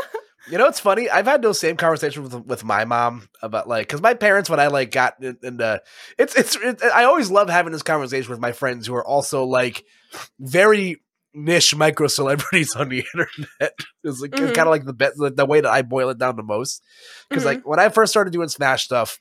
you 0.50 0.58
know, 0.58 0.66
it's 0.66 0.80
funny. 0.80 1.08
I've 1.08 1.26
had 1.26 1.42
those 1.42 1.60
same 1.60 1.76
conversations 1.76 2.34
with 2.34 2.44
with 2.44 2.64
my 2.64 2.84
mom 2.84 3.28
about 3.40 3.68
like 3.68 3.86
because 3.86 4.02
my 4.02 4.14
parents 4.14 4.50
when 4.50 4.58
I 4.58 4.66
like 4.66 4.90
got 4.90 5.22
into 5.22 5.80
it's 6.18 6.34
it's 6.34 6.56
it, 6.56 6.82
I 6.82 7.04
always 7.04 7.30
love 7.30 7.48
having 7.48 7.72
this 7.72 7.84
conversation 7.84 8.30
with 8.32 8.40
my 8.40 8.50
friends 8.50 8.88
who 8.88 8.96
are 8.96 9.06
also 9.06 9.44
like 9.44 9.84
very 10.40 11.00
niche 11.34 11.74
micro 11.74 12.06
celebrities 12.06 12.74
on 12.74 12.88
the 12.88 13.04
internet. 13.14 13.74
It's 14.04 14.20
like 14.20 14.32
mm-hmm. 14.32 14.46
it's 14.46 14.56
kind 14.56 14.68
of 14.68 14.70
like 14.70 14.84
the 14.84 14.92
best 14.92 15.16
the, 15.18 15.30
the, 15.30 15.46
way 15.46 15.60
that 15.60 15.70
I 15.70 15.82
boil 15.82 16.10
it 16.10 16.18
down 16.18 16.36
the 16.36 16.42
most. 16.42 16.82
Because 17.28 17.44
mm-hmm. 17.44 17.56
like 17.56 17.66
when 17.66 17.80
I 17.80 17.88
first 17.88 18.12
started 18.12 18.32
doing 18.32 18.48
Smash 18.48 18.84
stuff, 18.84 19.20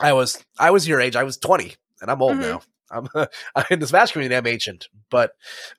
I 0.00 0.12
was 0.12 0.44
I 0.58 0.70
was 0.70 0.86
your 0.86 1.00
age. 1.00 1.16
I 1.16 1.24
was 1.24 1.36
twenty, 1.36 1.74
and 2.00 2.10
I'm 2.10 2.22
old 2.22 2.38
mm-hmm. 2.38 2.42
now. 2.42 2.62
I'm, 2.90 3.08
I'm 3.54 3.64
in 3.70 3.80
the 3.80 3.86
Smash 3.86 4.12
community. 4.12 4.36
I'm 4.36 4.46
ancient, 4.46 4.88
but 5.10 5.32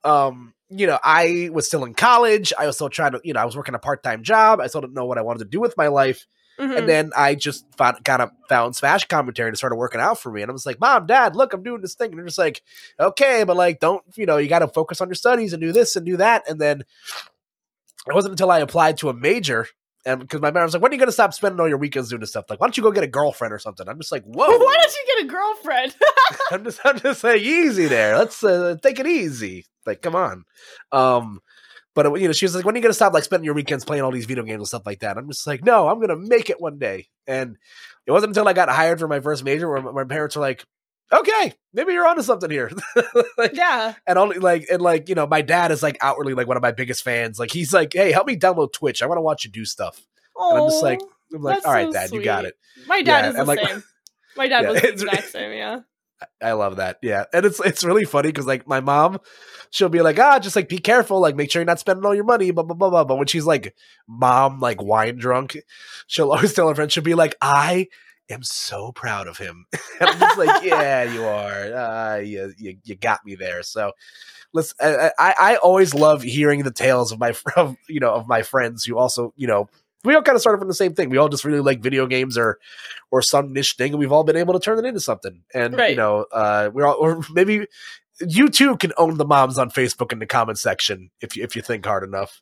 um, 0.04 0.54
you 0.70 0.88
know, 0.88 1.00
I 1.04 1.50
was 1.52 1.68
still 1.68 1.86
in 1.86 1.94
college. 1.94 2.52
I 2.58 2.66
was 2.68 2.76
still 2.76 2.90
trying 2.90 3.14
to, 3.14 3.22
you 3.24 3.34
know, 3.34 3.40
I 3.40 3.46
was 3.46 3.56
working 3.56 3.76
a 3.76 3.80
part 3.80 4.04
time 4.04 4.24
job. 4.24 4.60
I 4.60 4.68
still 4.68 4.82
didn't 4.82 4.94
know 4.94 5.06
what 5.06 5.18
I 5.18 5.22
wanted 5.22 5.40
to 5.40 5.46
do 5.46 5.60
with 5.60 5.76
my 5.78 5.88
life. 5.88 6.26
Mm-hmm. 6.60 6.78
And 6.78 6.90
then 6.90 7.12
I 7.16 7.36
just 7.36 7.66
found, 7.76 8.04
kind 8.04 8.22
of 8.22 8.32
found 8.48 8.76
Smash 8.76 9.06
commentary 9.06 9.50
and 9.50 9.58
started 9.58 9.76
working 9.76 10.02
out 10.02 10.20
for 10.20 10.32
me. 10.32 10.42
And 10.42 10.50
I 10.50 10.54
was 10.54 10.66
like, 10.66 10.80
Mom, 10.80 11.06
Dad, 11.06 11.36
look, 11.36 11.54
I'm 11.54 11.64
doing 11.64 11.82
this 11.82 11.96
thing. 11.96 12.12
And 12.12 12.18
they're 12.20 12.26
just 12.26 12.38
like, 12.38 12.62
okay, 13.00 13.44
but 13.44 13.58
like, 13.58 13.80
don't, 13.80 14.04
you 14.16 14.26
know, 14.26 14.38
you 14.38 14.48
got 14.48 14.60
to 14.60 14.68
focus 14.68 15.02
on 15.02 15.10
your 15.10 15.16
studies 15.16 15.54
and 15.54 15.62
do 15.62 15.72
this 15.72 15.96
and 15.96 16.06
do 16.06 16.18
that. 16.18 16.48
And 16.48 16.60
then 16.60 16.82
it 18.08 18.14
wasn't 18.14 18.34
until 18.34 18.52
I 18.52 18.60
applied 18.60 18.98
to 19.00 19.10
a 19.10 19.14
major 19.14 19.68
and 20.06 20.20
because 20.20 20.40
my 20.40 20.52
mom 20.52 20.64
was 20.64 20.74
like, 20.74 20.84
"When 20.84 20.92
are 20.92 20.94
you 20.94 21.00
going 21.00 21.08
to 21.08 21.14
stop 21.14 21.34
spending 21.34 21.60
all 21.60 21.68
your 21.68 21.80
weekends 21.80 22.10
doing 22.10 22.20
this 22.20 22.30
stuff? 22.30 22.46
Like, 22.48 22.60
why 22.60 22.68
don't 22.68 22.78
you 22.78 22.84
go 22.84 22.92
get 22.92 23.04
a 23.04 23.08
girlfriend 23.08 23.54
or 23.54 23.60
something?" 23.60 23.90
I'm 23.90 24.00
just 24.00 24.12
like, 24.12 24.24
"Whoa, 24.24 24.48
why 24.58 24.76
don't 24.78 24.94
you 24.94 25.16
get 25.16 25.26
a 25.26 25.28
girlfriend?" 25.28 25.96
I'm 26.52 26.64
just, 26.64 26.80
I'm 26.86 27.00
just 27.00 27.22
saying, 27.22 27.44
easy 27.44 27.88
there. 27.88 28.18
Let's 28.18 28.44
uh, 28.44 28.78
take 28.82 29.00
it 29.00 29.08
easy. 29.08 29.66
Like, 29.86 30.04
come 30.04 30.16
on. 30.16 30.46
Um, 30.92 31.40
but 31.96 32.20
you 32.20 32.28
know, 32.28 32.34
she 32.34 32.46
was 32.46 32.56
like, 32.56 32.66
"When 32.66 32.76
are 32.76 32.78
you 32.78 32.84
going 32.84 32.92
to 32.92 32.96
stop 32.96 33.14
like 33.14 33.24
spending 33.24 33.46
your 33.46 33.56
weekends 33.56 33.84
playing 33.86 34.04
all 34.04 34.12
these 34.12 34.26
video 34.26 34.44
games 34.44 34.60
and 34.60 34.68
stuff 34.68 34.86
like 34.86 35.00
that?" 35.00 35.18
I'm 35.18 35.28
just 35.28 35.48
like, 35.48 35.64
"No, 35.64 35.88
I'm 35.88 35.98
going 35.98 36.10
to 36.10 36.16
make 36.18 36.52
it 36.52 36.62
one 36.62 36.78
day." 36.78 37.08
And 37.26 37.58
it 38.06 38.12
wasn't 38.12 38.32
until 38.32 38.48
I 38.48 38.54
got 38.54 38.70
hired 38.70 39.00
for 39.00 39.08
my 39.08 39.20
first 39.20 39.44
major 39.44 39.68
where 39.68 39.82
my 39.82 40.04
parents 40.04 40.36
were 40.36 40.42
like, 40.42 40.64
okay, 41.12 41.54
maybe 41.74 41.94
you're 41.94 42.08
onto 42.08 42.22
something 42.22 42.50
here. 42.50 42.72
like, 43.38 43.56
yeah. 43.56 43.94
And 44.08 44.18
only 44.18 44.38
like 44.38 44.68
and 44.72 44.82
like, 44.82 45.10
you 45.10 45.16
know, 45.16 45.28
my 45.28 45.42
dad 45.42 45.72
is 45.72 45.84
like 45.84 45.98
outwardly 46.02 46.34
like 46.34 46.48
one 46.48 46.58
of 46.58 46.64
my 46.64 46.72
biggest 46.72 47.04
fans. 47.04 47.40
Like 47.40 47.52
he's 47.52 47.74
like, 47.74 47.94
hey, 47.94 48.12
help 48.12 48.28
me 48.28 48.38
download 48.38 48.74
Twitch. 48.74 49.02
I 49.02 49.06
want 49.06 49.18
to 49.18 49.22
watch 49.22 49.46
you 49.46 49.52
do 49.52 49.66
stuff. 49.66 50.02
Oh, 50.38 50.52
and 50.52 50.64
I'm 50.64 50.70
just 50.70 50.84
like, 50.84 51.00
I'm 51.34 51.42
like, 51.42 51.66
all 51.66 51.74
right, 51.74 51.88
so 51.88 51.94
dad, 51.94 52.10
sweet. 52.10 52.20
you 52.20 52.24
got 52.26 52.46
it. 52.46 52.56
My 52.88 53.02
dad 53.02 53.26
yeah, 53.26 53.30
is 53.30 53.36
the 53.36 53.46
like, 53.46 53.60
same. 53.60 53.84
My 54.36 54.48
dad 54.48 54.62
yeah, 54.64 54.72
was 54.72 54.82
the 54.82 54.90
exact 54.90 55.30
same, 55.30 55.54
yeah. 55.54 55.80
I 56.42 56.54
love 56.54 56.78
that. 56.78 56.98
Yeah. 57.02 57.26
And 57.34 57.46
it's 57.46 57.60
it's 57.60 57.84
really 57.84 58.06
funny 58.06 58.30
because 58.30 58.48
like 58.48 58.68
my 58.68 58.80
mom, 58.80 59.20
she'll 59.70 59.90
be 59.90 60.02
like, 60.02 60.20
ah, 60.20 60.40
just 60.40 60.56
like 60.56 60.70
be 60.70 60.78
careful, 60.78 61.20
like 61.20 61.36
make 61.36 61.52
sure 61.52 61.62
you're 61.62 61.66
not 61.66 61.80
spending 61.80 62.06
all 62.06 62.16
your 62.16 62.24
money, 62.24 62.52
blah 62.52 62.64
blah 62.64 62.76
blah 62.76 62.90
blah. 62.90 63.04
But 63.04 63.18
when 63.18 63.28
she's 63.28 63.46
like 63.46 63.76
mom, 64.08 64.60
like 64.60 64.82
wine 64.82 65.18
drunk, 65.18 65.58
she'll 66.08 66.32
always 66.34 66.54
tell 66.54 66.68
her 66.70 66.76
friend, 66.76 66.92
she'll 66.92 67.04
be 67.04 67.16
like, 67.16 67.36
I 67.42 67.88
am 68.30 68.44
so 68.44 68.92
proud 68.92 69.28
of 69.28 69.38
him. 69.38 69.66
and 70.00 70.10
I'm 70.10 70.20
just 70.20 70.38
like, 70.38 70.64
yeah, 70.64 71.04
you 71.04 71.24
are. 71.24 71.74
Uh, 71.74 72.18
you, 72.18 72.54
you, 72.58 72.78
you 72.84 72.96
got 72.96 73.26
me 73.26 73.36
there. 73.36 73.64
So 73.64 73.92
let's, 74.54 74.74
I, 74.80 75.12
I, 75.18 75.36
I 75.40 75.56
always 75.58 75.94
love 75.94 76.24
hearing 76.24 76.64
the 76.64 76.72
tales 76.72 77.12
of 77.12 77.20
my, 77.20 77.36
of, 77.56 77.76
you 77.88 78.00
know, 78.00 78.14
of 78.14 78.28
my 78.28 78.42
friends 78.42 78.84
who 78.84 78.98
also, 78.98 79.34
you 79.36 79.48
know, 79.48 79.70
we 80.06 80.16
all 80.16 80.22
kind 80.22 80.36
of 80.36 80.42
started 80.42 80.60
from 80.60 80.68
the 80.68 80.74
same 80.74 80.94
thing. 80.94 81.10
We 81.10 81.18
all 81.18 81.30
just 81.30 81.46
really 81.46 81.60
like 81.60 81.82
video 81.82 82.08
games 82.08 82.38
or, 82.38 82.60
or 83.12 83.22
some 83.22 83.54
niche 83.54 83.74
thing, 83.74 83.92
and 83.92 84.00
we've 84.00 84.12
all 84.12 84.24
been 84.24 84.38
able 84.38 84.54
to 84.54 84.60
turn 84.60 84.80
it 84.80 84.88
into 84.88 85.00
something. 85.00 85.42
And 85.54 85.78
right. 85.78 85.92
you 85.92 85.98
know, 85.98 86.26
uh, 86.32 86.70
we're 86.74 86.86
all, 86.86 86.96
or 86.96 87.22
maybe 87.34 87.68
you 88.20 88.50
too 88.50 88.78
can 88.78 88.94
own 88.98 89.18
the 89.18 89.26
moms 89.26 89.58
on 89.58 89.70
Facebook 89.70 90.12
in 90.12 90.20
the 90.20 90.26
comment 90.26 90.60
section 90.60 91.10
if 91.22 91.36
you 91.36 91.44
if 91.44 91.56
you 91.56 91.62
think 91.62 91.86
hard 91.86 92.04
enough. 92.04 92.42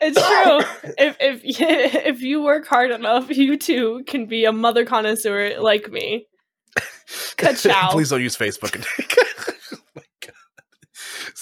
It's 0.00 0.16
true. 0.16 0.92
if 0.98 1.16
if 1.20 1.40
if 1.44 2.22
you 2.22 2.42
work 2.42 2.66
hard 2.66 2.90
enough, 2.90 3.30
you 3.30 3.56
too 3.56 4.04
can 4.06 4.26
be 4.26 4.44
a 4.44 4.52
mother 4.52 4.84
connoisseur 4.84 5.58
like 5.60 5.90
me. 5.90 6.26
Please 7.92 8.10
don't 8.10 8.22
use 8.22 8.36
Facebook. 8.36 8.84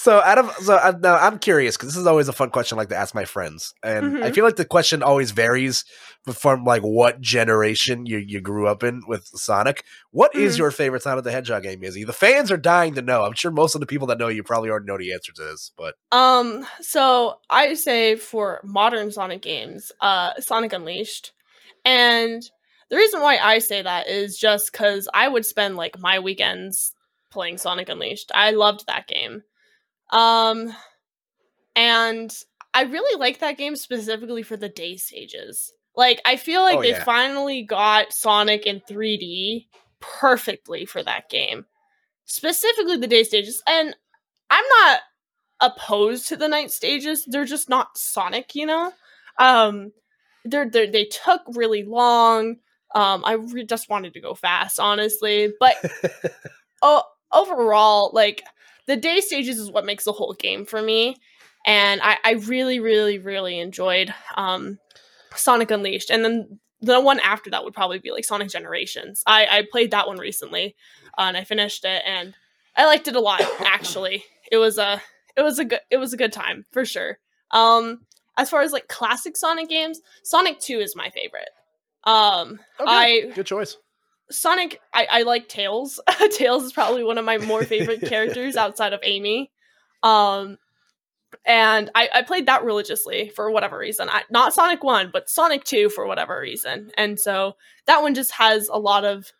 So, 0.05 0.21
out 0.21 0.37
of 0.37 0.51
so 0.57 0.75
uh, 0.75 0.93
now, 1.01 1.15
I'm 1.15 1.39
curious 1.39 1.75
because 1.75 1.89
this 1.89 1.97
is 1.97 2.05
always 2.05 2.27
a 2.27 2.31
fun 2.33 2.51
question 2.51 2.77
I 2.77 2.81
like 2.81 2.89
to 2.89 2.95
ask 2.95 3.15
my 3.15 3.25
friends, 3.25 3.73
and 3.81 4.15
I 4.23 4.29
Mhm. 4.29 4.35
feel 4.35 4.45
like 4.45 4.55
the 4.55 4.63
question 4.63 5.01
always 5.01 5.31
varies 5.31 5.83
from 6.31 6.63
like 6.63 6.83
what 6.83 7.21
generation 7.21 8.05
you, 8.05 8.19
you 8.19 8.39
grew 8.39 8.67
up 8.67 8.83
in 8.83 9.01
with 9.07 9.25
Sonic. 9.25 9.83
What 10.11 10.35
is 10.35 10.53
Mhm. 10.53 10.57
your 10.59 10.69
favorite 10.69 11.01
Sonic 11.01 11.23
the 11.23 11.31
Hedgehog 11.31 11.63
game, 11.63 11.83
Izzy? 11.83 12.03
The 12.03 12.13
fans 12.13 12.51
are 12.51 12.57
dying 12.57 12.93
to 12.93 13.01
know. 13.01 13.23
I'm 13.23 13.33
sure 13.33 13.49
most 13.49 13.73
of 13.73 13.81
the 13.81 13.87
people 13.87 14.05
that 14.05 14.19
know 14.19 14.27
you 14.27 14.43
probably 14.43 14.69
already 14.69 14.85
know 14.85 14.99
the 14.99 15.11
answer 15.11 15.31
to 15.31 15.41
this, 15.41 15.71
but 15.75 15.95
Um, 16.11 16.67
so 16.81 17.39
I 17.49 17.73
say 17.73 18.15
for 18.15 18.61
modern 18.63 19.11
Sonic 19.11 19.41
games, 19.41 19.91
uh, 20.01 20.33
Sonic 20.39 20.71
Unleashed, 20.71 21.31
and 21.83 22.47
the 22.91 22.95
reason 22.95 23.21
why 23.21 23.37
I 23.37 23.57
say 23.57 23.81
that 23.81 24.07
is 24.07 24.37
just 24.37 24.71
because 24.71 25.09
I 25.15 25.27
would 25.29 25.47
spend 25.47 25.77
like 25.77 25.97
my 25.97 26.19
weekends 26.19 26.93
playing 27.31 27.57
Sonic 27.57 27.89
Unleashed. 27.89 28.31
I 28.35 28.51
loved 28.51 28.85
that 28.85 29.07
game, 29.07 29.41
um, 30.11 30.73
and 31.75 32.35
I 32.73 32.83
really 32.83 33.19
like 33.19 33.39
that 33.39 33.57
game 33.57 33.75
specifically 33.75 34.43
for 34.43 34.57
the 34.57 34.69
day 34.69 34.97
stages. 34.97 35.73
Like, 35.95 36.21
I 36.25 36.35
feel 36.35 36.61
like 36.61 36.77
Oh, 36.79 36.81
they 36.81 36.89
yeah. 36.89 37.03
finally 37.03 37.63
got 37.63 38.11
Sonic 38.13 38.65
in 38.65 38.81
3D 38.81 39.67
perfectly 40.01 40.85
for 40.85 41.01
that 41.03 41.29
game, 41.29 41.65
specifically 42.25 42.97
the 42.97 43.07
day 43.07 43.23
stages, 43.23 43.61
and 43.67 43.95
I'm 44.49 44.65
not 44.81 44.99
opposed 45.61 46.27
to 46.27 46.35
the 46.37 46.47
night 46.49 46.71
stages. 46.71 47.25
They're 47.25 47.45
just 47.45 47.69
not 47.69 47.97
Sonic, 47.97 48.55
you 48.55 48.65
know. 48.65 48.91
Um, 49.39 49.91
they're, 50.43 50.69
they're 50.69 50.91
they 50.91 51.05
took 51.05 51.41
really 51.53 51.83
long. 51.83 52.57
Um, 52.93 53.23
I 53.25 53.33
re- 53.33 53.65
just 53.65 53.89
wanted 53.89 54.13
to 54.13 54.21
go 54.21 54.33
fast, 54.35 54.79
honestly. 54.79 55.53
But 55.59 55.75
oh, 56.81 57.03
overall, 57.31 58.11
like 58.13 58.43
the 58.87 58.95
day 58.95 59.19
stages 59.21 59.57
is 59.57 59.71
what 59.71 59.85
makes 59.85 60.03
the 60.03 60.11
whole 60.11 60.33
game 60.33 60.65
for 60.65 60.81
me, 60.81 61.17
and 61.65 62.01
I, 62.01 62.17
I 62.23 62.31
really, 62.33 62.79
really, 62.79 63.17
really 63.17 63.59
enjoyed 63.59 64.13
um, 64.35 64.79
Sonic 65.35 65.71
Unleashed, 65.71 66.09
and 66.09 66.23
then 66.23 66.59
the 66.81 67.01
one 67.01 67.19
after 67.19 67.49
that 67.49 67.63
would 67.63 67.73
probably 67.73 67.99
be 67.99 68.11
like 68.11 68.25
Sonic 68.25 68.49
Generations. 68.49 69.23
I 69.25 69.47
I 69.49 69.67
played 69.71 69.91
that 69.91 70.07
one 70.07 70.17
recently, 70.17 70.75
uh, 71.17 71.23
and 71.23 71.37
I 71.37 71.43
finished 71.43 71.85
it, 71.85 72.03
and 72.05 72.35
I 72.75 72.85
liked 72.85 73.07
it 73.07 73.15
a 73.15 73.21
lot. 73.21 73.41
Actually, 73.59 74.23
it 74.51 74.57
was 74.57 74.77
a 74.77 75.01
it 75.35 75.41
was 75.41 75.59
a 75.59 75.65
good 75.65 75.81
it 75.89 75.97
was 75.97 76.13
a 76.13 76.17
good 76.17 76.33
time 76.33 76.65
for 76.71 76.85
sure. 76.85 77.17
Um, 77.51 78.01
as 78.37 78.49
far 78.49 78.61
as 78.61 78.71
like 78.71 78.87
classic 78.87 79.37
Sonic 79.37 79.69
games, 79.69 80.01
Sonic 80.23 80.59
Two 80.59 80.79
is 80.79 80.95
my 80.95 81.09
favorite. 81.09 81.49
Um, 82.03 82.59
I 82.79 83.31
good 83.33 83.47
choice. 83.47 83.77
Sonic, 84.31 84.81
I, 84.93 85.07
I 85.09 85.21
like 85.23 85.47
Tails. 85.47 85.99
Tails 86.31 86.63
is 86.63 86.73
probably 86.73 87.03
one 87.03 87.17
of 87.17 87.25
my 87.25 87.37
more 87.37 87.63
favorite 87.63 88.01
characters 88.07 88.55
outside 88.55 88.93
of 88.93 88.99
Amy. 89.03 89.51
Um, 90.03 90.57
and 91.45 91.91
I, 91.93 92.09
I 92.13 92.21
played 92.21 92.47
that 92.47 92.63
religiously 92.63 93.29
for 93.29 93.51
whatever 93.51 93.77
reason. 93.77 94.09
I, 94.09 94.23
not 94.29 94.53
Sonic 94.53 94.83
1, 94.83 95.09
but 95.11 95.29
Sonic 95.29 95.63
2 95.63 95.89
for 95.89 96.07
whatever 96.07 96.39
reason. 96.39 96.91
And 96.97 97.19
so 97.19 97.55
that 97.85 98.01
one 98.01 98.15
just 98.15 98.31
has 98.31 98.67
a 98.67 98.79
lot 98.79 99.05
of 99.05 99.31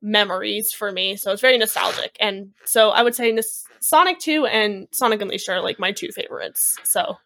memories 0.00 0.72
for 0.72 0.92
me. 0.92 1.16
So 1.16 1.32
it's 1.32 1.40
very 1.40 1.58
nostalgic. 1.58 2.16
And 2.20 2.52
so 2.64 2.90
I 2.90 3.02
would 3.02 3.14
say 3.14 3.32
nos- 3.32 3.64
Sonic 3.80 4.20
2 4.20 4.46
and 4.46 4.86
Sonic 4.92 5.20
Unleashed 5.20 5.48
are 5.48 5.60
like 5.60 5.78
my 5.78 5.92
two 5.92 6.12
favorites. 6.12 6.76
So 6.84 7.16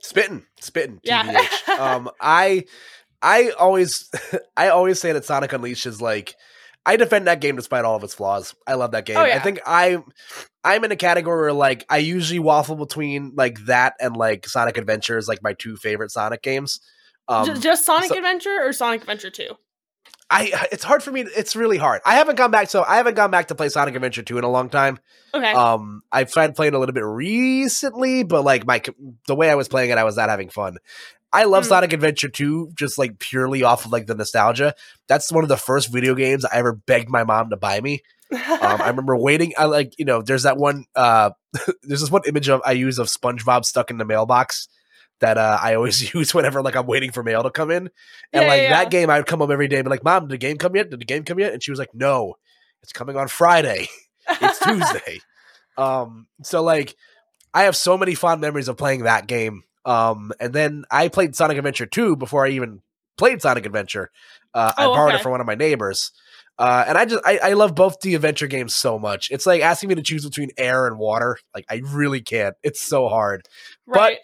Spitting, 0.00 0.44
spitting. 0.60 1.00
Yeah. 1.02 1.42
Um, 1.78 2.08
I, 2.22 2.64
I 3.22 3.50
always, 3.50 4.10
I 4.56 4.68
always 4.68 5.00
say 5.00 5.12
that 5.12 5.24
Sonic 5.24 5.52
Unleashed 5.52 5.86
is 5.86 6.00
like, 6.00 6.34
I 6.84 6.96
defend 6.96 7.26
that 7.26 7.40
game 7.40 7.56
despite 7.56 7.84
all 7.84 7.96
of 7.96 8.04
its 8.04 8.14
flaws. 8.14 8.54
I 8.66 8.74
love 8.74 8.92
that 8.92 9.06
game. 9.06 9.16
Oh, 9.16 9.22
I 9.22 9.40
think 9.40 9.60
I, 9.66 9.98
I'm 10.62 10.84
in 10.84 10.92
a 10.92 10.96
category 10.96 11.40
where 11.40 11.52
like 11.52 11.84
I 11.90 11.98
usually 11.98 12.38
waffle 12.38 12.76
between 12.76 13.32
like 13.34 13.58
that 13.66 13.94
and 14.00 14.16
like 14.16 14.46
Sonic 14.46 14.78
Adventure 14.78 15.18
is 15.18 15.26
like 15.26 15.42
my 15.42 15.54
two 15.54 15.76
favorite 15.76 16.12
Sonic 16.12 16.42
games. 16.42 16.80
Um, 17.26 17.46
Ju- 17.46 17.60
just 17.60 17.84
Sonic 17.84 18.08
so- 18.08 18.16
Adventure 18.16 18.56
or 18.62 18.72
Sonic 18.72 19.00
Adventure 19.00 19.30
2? 19.30 19.48
I, 20.28 20.66
it's 20.72 20.82
hard 20.82 21.04
for 21.04 21.12
me. 21.12 21.20
It's 21.20 21.54
really 21.54 21.76
hard. 21.76 22.00
I 22.04 22.16
haven't 22.16 22.34
gone 22.34 22.50
back. 22.50 22.68
So 22.68 22.82
I 22.82 22.96
haven't 22.96 23.14
gone 23.14 23.30
back 23.30 23.48
to 23.48 23.54
play 23.54 23.68
Sonic 23.68 23.94
Adventure 23.94 24.22
2 24.22 24.38
in 24.38 24.44
a 24.44 24.50
long 24.50 24.68
time. 24.70 24.98
Okay. 25.32 25.52
Um, 25.52 26.02
I've 26.10 26.32
tried 26.32 26.56
playing 26.56 26.74
a 26.74 26.80
little 26.80 26.92
bit 26.92 27.04
recently, 27.04 28.24
but 28.24 28.42
like 28.42 28.66
my 28.66 28.82
the 29.28 29.36
way 29.36 29.50
I 29.50 29.54
was 29.54 29.68
playing 29.68 29.90
it, 29.90 29.98
I 29.98 30.04
was 30.04 30.16
not 30.16 30.28
having 30.28 30.48
fun. 30.48 30.78
I 31.32 31.44
love 31.44 31.64
Hmm. 31.64 31.68
Sonic 31.68 31.92
Adventure 31.92 32.28
2 32.28 32.72
just 32.74 32.98
like 32.98 33.18
purely 33.18 33.62
off 33.62 33.84
of 33.84 33.92
like 33.92 34.06
the 34.06 34.14
nostalgia. 34.14 34.74
That's 35.08 35.30
one 35.32 35.44
of 35.44 35.48
the 35.48 35.56
first 35.56 35.92
video 35.92 36.14
games 36.14 36.44
I 36.44 36.56
ever 36.56 36.72
begged 36.72 37.08
my 37.10 37.24
mom 37.24 37.50
to 37.50 37.56
buy 37.56 37.80
me. 37.80 38.02
Um, 38.32 38.40
I 38.40 38.88
remember 38.88 39.16
waiting. 39.16 39.52
I 39.58 39.66
like 39.66 39.94
you 39.98 40.04
know, 40.04 40.22
there's 40.22 40.44
that 40.44 40.56
one. 40.56 40.84
Uh, 40.94 41.30
there's 41.82 42.00
this 42.00 42.10
one 42.10 42.22
image 42.26 42.48
of 42.48 42.62
I 42.64 42.72
use 42.72 42.98
of 42.98 43.08
SpongeBob 43.08 43.64
stuck 43.64 43.90
in 43.90 43.98
the 43.98 44.04
mailbox 44.04 44.68
that 45.20 45.38
uh, 45.38 45.58
I 45.60 45.74
always 45.74 46.14
use 46.14 46.34
whenever 46.34 46.62
like 46.62 46.76
I'm 46.76 46.86
waiting 46.86 47.10
for 47.12 47.22
mail 47.22 47.42
to 47.42 47.50
come 47.50 47.70
in. 47.70 47.88
And 48.32 48.42
Yeah, 48.42 48.48
like 48.48 48.62
yeah, 48.62 48.68
that 48.70 48.90
game, 48.90 49.10
I 49.10 49.18
would 49.18 49.26
come 49.26 49.40
home 49.40 49.50
every 49.50 49.68
day 49.68 49.76
and 49.76 49.84
be 49.84 49.90
like, 49.90 50.04
"Mom, 50.04 50.24
did 50.24 50.30
the 50.30 50.38
game 50.38 50.56
come 50.56 50.74
yet? 50.76 50.90
Did 50.90 51.00
the 51.00 51.04
game 51.04 51.24
come 51.24 51.38
yet?" 51.38 51.52
And 51.52 51.62
she 51.62 51.70
was 51.70 51.78
like, 51.78 51.94
"No, 51.94 52.34
it's 52.82 52.92
coming 52.92 53.16
on 53.16 53.28
Friday." 53.28 53.88
it's 54.28 54.58
Tuesday. 54.58 55.20
Um, 55.78 56.26
so 56.42 56.62
like 56.62 56.96
I 57.54 57.64
have 57.64 57.76
so 57.76 57.96
many 57.96 58.14
fond 58.14 58.40
memories 58.40 58.68
of 58.68 58.76
playing 58.76 59.04
that 59.04 59.26
game. 59.26 59.62
Um, 59.86 60.32
and 60.40 60.52
then 60.52 60.84
I 60.90 61.08
played 61.08 61.34
Sonic 61.36 61.56
Adventure 61.56 61.86
2 61.86 62.16
before 62.16 62.44
I 62.44 62.50
even 62.50 62.82
played 63.16 63.40
Sonic 63.40 63.64
Adventure. 63.64 64.10
Uh, 64.52 64.72
I 64.76 64.84
Oh, 64.84 64.92
borrowed 64.92 65.10
okay. 65.12 65.20
it 65.20 65.22
from 65.22 65.30
one 65.32 65.40
of 65.40 65.46
my 65.46 65.54
neighbors. 65.54 66.12
Uh, 66.58 66.84
and 66.88 66.98
I 66.98 67.04
just 67.04 67.22
I, 67.24 67.38
I 67.42 67.52
love 67.52 67.74
both 67.74 68.00
the 68.00 68.14
adventure 68.14 68.46
games 68.46 68.74
so 68.74 68.98
much. 68.98 69.30
It's 69.30 69.44
like 69.46 69.60
asking 69.62 69.90
me 69.90 69.94
to 69.96 70.02
choose 70.02 70.24
between 70.24 70.50
air 70.56 70.86
and 70.86 70.98
water. 70.98 71.38
Like 71.54 71.66
I 71.70 71.82
really 71.84 72.20
can't. 72.22 72.54
It's 72.62 72.80
so 72.80 73.08
hard. 73.08 73.42
right. 73.86 74.18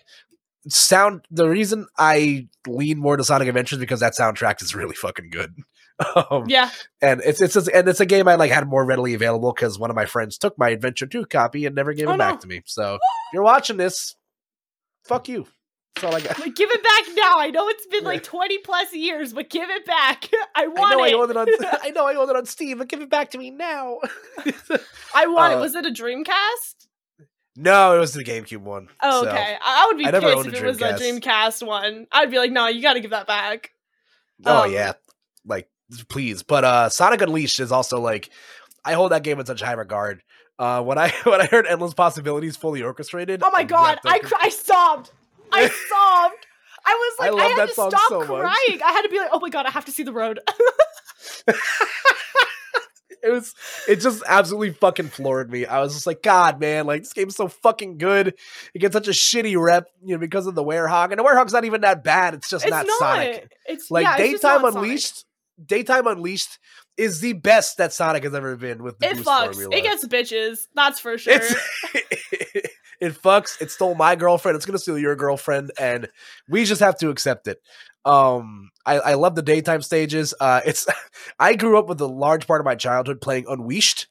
Sound 0.69 1.27
the 1.31 1.49
reason 1.49 1.87
I 1.99 2.47
lean 2.69 2.99
more 2.99 3.17
to 3.17 3.25
Sonic 3.25 3.49
Adventure 3.49 3.75
is 3.75 3.81
because 3.81 3.99
that 4.01 4.15
soundtrack 4.17 4.63
is 4.63 4.75
really 4.75 4.95
fucking 4.95 5.31
good. 5.31 5.55
Um, 6.17 6.47
yeah. 6.49 6.71
and 7.01 7.21
it's 7.25 7.41
it's 7.41 7.55
a, 7.55 7.77
and 7.77 7.87
it's 7.87 8.01
a 8.01 8.07
game 8.07 8.27
I 8.27 8.35
like 8.35 8.51
had 8.51 8.67
more 8.67 8.85
readily 8.85 9.15
available 9.15 9.53
because 9.53 9.79
one 9.79 9.89
of 9.91 9.95
my 9.95 10.07
friends 10.07 10.37
took 10.37 10.59
my 10.59 10.71
Adventure 10.71 11.07
Two 11.07 11.27
copy 11.27 11.65
and 11.65 11.77
never 11.77 11.93
gave 11.93 12.09
Oh, 12.09 12.15
it 12.15 12.19
back 12.19 12.35
no. 12.37 12.41
to 12.41 12.49
me. 12.49 12.63
So 12.65 12.95
if 12.95 13.01
you're 13.33 13.45
watching 13.45 13.77
this, 13.77 14.17
fuck 15.05 15.29
you. 15.29 15.47
That's 15.95 16.05
all 16.07 16.15
I 16.15 16.21
got. 16.21 16.39
Like, 16.39 16.55
give 16.55 16.71
it 16.71 16.83
back 16.83 17.05
now. 17.17 17.35
I 17.39 17.51
know 17.51 17.69
it's 17.69 17.87
been 17.87 18.03
like 18.05 18.23
20 18.23 18.59
plus 18.59 18.95
years, 18.95 19.35
but 19.35 19.51
give 19.51 19.69
it 19.69 19.85
back. 19.85 20.27
I 20.57 20.65
I 20.65 20.67
want 20.69 20.97
know 20.97 21.05
I 21.05 21.09
it. 21.09 21.15
own 21.15 21.31
it 21.31 21.37
on. 21.37 21.47
I 21.83 21.91
know 21.91 22.07
I 22.07 22.15
own 22.15 22.31
it 22.31 22.37
on 22.37 22.47
Steam, 22.47 22.79
but 22.79 22.89
give 22.89 23.03
it 23.03 23.11
back 23.11 23.31
to 23.33 23.39
me 23.39 23.51
now. 23.51 23.99
I 25.15 25.27
want 25.27 25.53
it. 25.53 25.57
uh, 25.57 25.61
Was 25.61 25.75
it 25.75 25.85
a 25.85 25.91
Dreamcast? 25.91 26.87
no, 27.57 27.95
it 27.95 27.99
was 28.01 28.15
the 28.15 28.25
GameCube 28.25 28.63
one. 28.63 28.89
Oh, 29.03 29.25
so- 29.25 29.29
okay. 29.31 29.57
I 29.63 29.85
I 29.85 29.87
would 29.89 29.99
be 29.99 30.07
I 30.07 30.11
pissed 30.13 30.25
if 30.49 30.55
it 30.55 30.65
was 30.65 30.81
a 30.81 30.85
Dreamcast. 30.95 31.21
Dreamcast 31.21 31.67
one. 31.67 32.07
I'd 32.11 32.31
be 32.31 32.39
like, 32.39 32.51
no, 32.53 32.69
you 32.69 32.81
got 32.81 32.95
to 32.95 33.01
give 33.01 33.11
that 33.11 33.27
back. 33.27 33.71
Oh 34.47 34.63
Um, 34.65 34.73
yeah, 34.73 34.93
like 35.45 35.69
please. 36.09 36.43
But 36.43 36.65
uh 36.65 36.89
Sonic 36.89 37.21
Unleashed 37.21 37.61
is 37.61 37.71
also 37.71 38.01
like 38.01 38.31
I 38.85 38.95
hold 38.95 39.13
that 39.13 39.23
game 39.25 39.39
in 39.39 39.45
such 39.47 39.61
high 39.61 39.73
regard. 39.73 40.23
Uh, 40.63 40.81
when 40.81 40.97
I 40.97 41.09
when 41.25 41.41
I 41.41 41.47
heard 41.47 41.67
Endless 41.67 41.93
Possibilities 41.93 42.57
fully 42.57 42.85
orchestrated, 42.85 43.43
Oh 43.43 43.51
my 43.51 43.65
god, 43.65 43.99
I 44.05 44.21
cr- 44.21 44.35
I 44.41 44.49
sobbed. 44.49 45.11
I 45.51 45.63
sobbed. 45.89 46.47
I 46.85 46.95
was 46.95 47.17
like, 47.19 47.31
I, 47.31 47.35
love 47.35 47.53
had 47.59 47.67
to 47.67 47.73
stop 47.73 48.09
so 48.09 48.21
much. 48.21 48.29
crying. 48.29 48.83
I 48.83 48.93
had 48.93 49.03
to 49.03 49.09
be 49.09 49.19
like, 49.19 49.31
oh 49.33 49.41
my 49.41 49.51
god, 49.51 49.67
I 49.67 49.71
have 49.71 49.87
to 49.87 49.93
see 49.93 50.05
the 50.05 50.13
road. 50.13 50.39
it 51.49 51.57
was 53.25 53.55
it 53.89 53.97
just 53.97 54.23
absolutely 54.25 54.71
fucking 54.71 55.09
floored 55.09 55.51
me. 55.51 55.67
I 55.67 55.81
was 55.81 55.95
just 55.95 56.07
like, 56.07 56.23
God, 56.23 56.61
man, 56.61 56.87
like 56.87 57.03
this 57.03 57.13
game's 57.13 57.35
so 57.35 57.49
fucking 57.49 57.99
good. 57.99 58.35
It 58.73 58.79
gets 58.79 58.93
such 58.93 59.09
a 59.09 59.13
shitty 59.13 59.61
rep, 59.61 59.89
you 60.05 60.15
know, 60.15 60.21
because 60.21 60.47
of 60.47 60.55
the 60.55 60.63
Werehog, 60.63 61.11
and 61.11 61.19
the 61.19 61.25
Werehog's 61.25 61.53
not 61.53 61.65
even 61.65 61.81
that 61.81 62.05
bad. 62.05 62.35
It's 62.35 62.49
just 62.49 62.65
it's 62.65 62.71
not, 62.71 62.87
not. 62.87 62.99
Sonic. 63.01 63.53
It's 63.67 63.91
Like 63.91 64.05
yeah, 64.05 64.17
Daytime 64.17 64.63
not 64.63 64.75
Sonic. 64.75 64.77
Unleashed, 64.77 65.25
Daytime 65.67 66.07
Unleashed 66.07 66.61
is 66.97 67.21
the 67.21 67.33
best 67.35 67.79
that 67.79 67.93
Sonic 67.93 68.25
has 68.25 68.35
ever 68.35 68.57
been 68.57 68.83
with 68.83 68.99
the 68.99 69.09
It 69.11 69.17
boost 69.17 69.29
fucks. 69.29 69.45
formula. 69.55 69.77
It 69.77 69.83
gets 69.83 70.07
bitches. 70.07 70.59
That's 70.75 71.01
for 71.01 71.17
sure. 71.19 71.41
It 73.01 73.21
fucks. 73.21 73.61
It 73.61 73.73
stole 73.73 73.97
my 73.97 74.15
girlfriend. 74.15 74.55
It's 74.55 74.65
gonna 74.65 74.79
steal 74.79 74.97
your 74.97 75.17
girlfriend, 75.17 75.73
and 75.77 76.09
we 76.49 76.65
just 76.65 76.81
have 76.81 76.97
to 76.99 77.11
accept 77.11 77.49
it. 77.49 77.59
Um, 78.05 78.71
I, 78.87 78.99
I 79.01 79.15
love 79.15 79.35
the 79.35 79.43
daytime 79.43 79.83
stages. 79.83 80.35
Uh, 80.39 80.61
it's 80.65 80.87
I 81.41 81.57
grew 81.57 81.77
up 81.81 81.89
with 81.89 82.01
a 82.01 82.07
large 82.07 82.47
part 82.47 82.61
of 82.61 82.65
my 82.65 82.77
childhood 82.77 83.21
playing 83.21 83.47
Unleashed, 83.49 84.07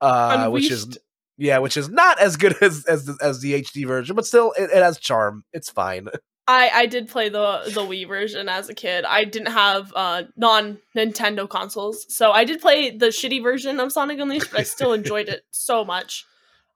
uh, 0.00 0.48
which 0.48 0.70
is 0.70 0.98
yeah, 1.36 1.58
which 1.58 1.76
is 1.76 1.90
not 1.90 2.18
as 2.18 2.38
good 2.38 2.56
as 2.62 2.86
as 2.86 3.04
the, 3.04 3.18
as 3.20 3.40
the 3.40 3.60
HD 3.60 3.86
version, 3.86 4.16
but 4.16 4.24
still 4.24 4.52
it, 4.56 4.70
it 4.70 4.82
has 4.82 4.98
charm. 4.98 5.44
It's 5.52 5.68
fine. 5.68 6.08
I 6.50 6.70
I 6.80 6.86
did 6.86 7.08
play 7.08 7.28
the 7.28 7.62
the 7.72 7.82
Wii 7.82 8.08
version 8.08 8.48
as 8.48 8.68
a 8.68 8.74
kid. 8.74 9.04
I 9.04 9.24
didn't 9.24 9.52
have 9.52 9.92
uh 9.94 10.24
non 10.36 10.78
Nintendo 10.96 11.48
consoles, 11.48 12.12
so 12.14 12.32
I 12.32 12.44
did 12.44 12.60
play 12.60 12.90
the 12.90 13.06
shitty 13.06 13.42
version 13.42 13.78
of 13.78 13.92
Sonic 13.92 14.18
Unleashed, 14.18 14.50
but 14.50 14.60
I 14.60 14.62
still 14.76 14.92
enjoyed 14.92 15.28
it 15.28 15.44
so 15.52 15.84
much. 15.84 16.24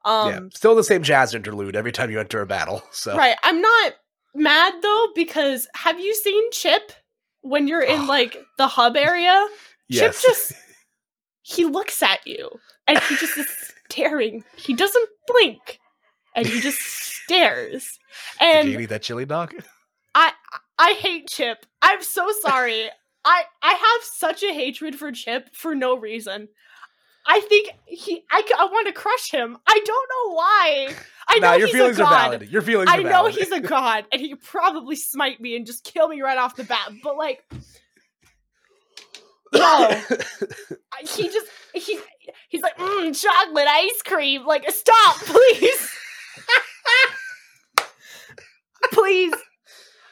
Um, 0.04 0.30
yeah, 0.30 0.40
still 0.54 0.74
the 0.76 0.84
same 0.84 1.02
jazz 1.02 1.34
interlude 1.34 1.74
every 1.74 1.90
time 1.90 2.10
you 2.10 2.20
enter 2.20 2.40
a 2.40 2.46
battle. 2.46 2.82
So 2.92 3.16
right. 3.16 3.36
I'm 3.42 3.60
not 3.60 3.94
mad 4.34 4.74
though 4.80 5.08
because 5.14 5.66
have 5.74 5.98
you 5.98 6.14
seen 6.14 6.50
Chip 6.52 6.92
when 7.40 7.66
you're 7.66 7.82
in 7.82 8.06
like 8.06 8.36
the 8.58 8.68
hub 8.68 8.96
area? 8.96 9.46
Yes. 9.86 10.22
Chip 10.22 10.32
just 10.32 10.52
he 11.42 11.66
looks 11.66 12.02
at 12.02 12.26
you 12.26 12.48
and 12.86 12.98
he 13.00 13.16
just 13.16 13.36
is 13.36 13.46
staring. 13.90 14.44
He 14.56 14.72
doesn't 14.72 15.08
blink 15.26 15.78
and 16.34 16.46
he 16.46 16.60
just 16.60 16.80
stares. 16.80 17.98
Did 18.40 18.66
you 18.66 18.72
And 18.72 18.82
eat 18.82 18.86
that 18.86 19.02
chili 19.02 19.24
dog? 19.24 19.54
I 20.14 20.32
I 20.78 20.92
hate 20.92 21.28
Chip. 21.28 21.66
I'm 21.82 22.02
so 22.02 22.30
sorry. 22.42 22.88
I 23.24 23.44
I 23.62 23.72
have 23.72 24.04
such 24.04 24.42
a 24.42 24.52
hatred 24.52 24.96
for 24.96 25.12
Chip 25.12 25.54
for 25.54 25.74
no 25.74 25.96
reason. 25.96 26.48
I 27.26 27.40
think 27.40 27.70
he 27.86 28.22
I, 28.30 28.42
I 28.58 28.66
want 28.66 28.86
to 28.86 28.92
crush 28.92 29.30
him. 29.30 29.56
I 29.66 29.80
don't 29.84 30.08
know 30.10 30.34
why. 30.34 30.94
I 31.28 31.38
know 31.38 31.50
nah, 31.52 31.54
your 31.54 31.68
he's 31.68 31.76
feelings 31.76 31.98
a 31.98 32.02
are 32.02 32.10
god. 32.10 32.30
valid. 32.32 32.50
Your 32.50 32.62
feelings 32.62 32.90
I 32.92 33.02
know 33.02 33.26
he's 33.26 33.50
a 33.50 33.60
god 33.60 34.04
and 34.12 34.20
he 34.20 34.30
could 34.30 34.42
probably 34.42 34.96
smite 34.96 35.40
me 35.40 35.56
and 35.56 35.66
just 35.66 35.84
kill 35.84 36.08
me 36.08 36.20
right 36.20 36.38
off 36.38 36.54
the 36.54 36.64
bat. 36.64 36.90
But 37.02 37.16
like 37.16 37.42
no. 39.52 40.00
He 41.00 41.28
just 41.28 41.46
he 41.74 41.98
he's 42.48 42.62
like 42.62 42.78
mm, 42.78 43.20
chocolate 43.20 43.66
ice 43.68 44.00
cream. 44.02 44.46
Like 44.46 44.70
stop, 44.70 45.16
please, 45.16 45.90
please. 48.92 49.32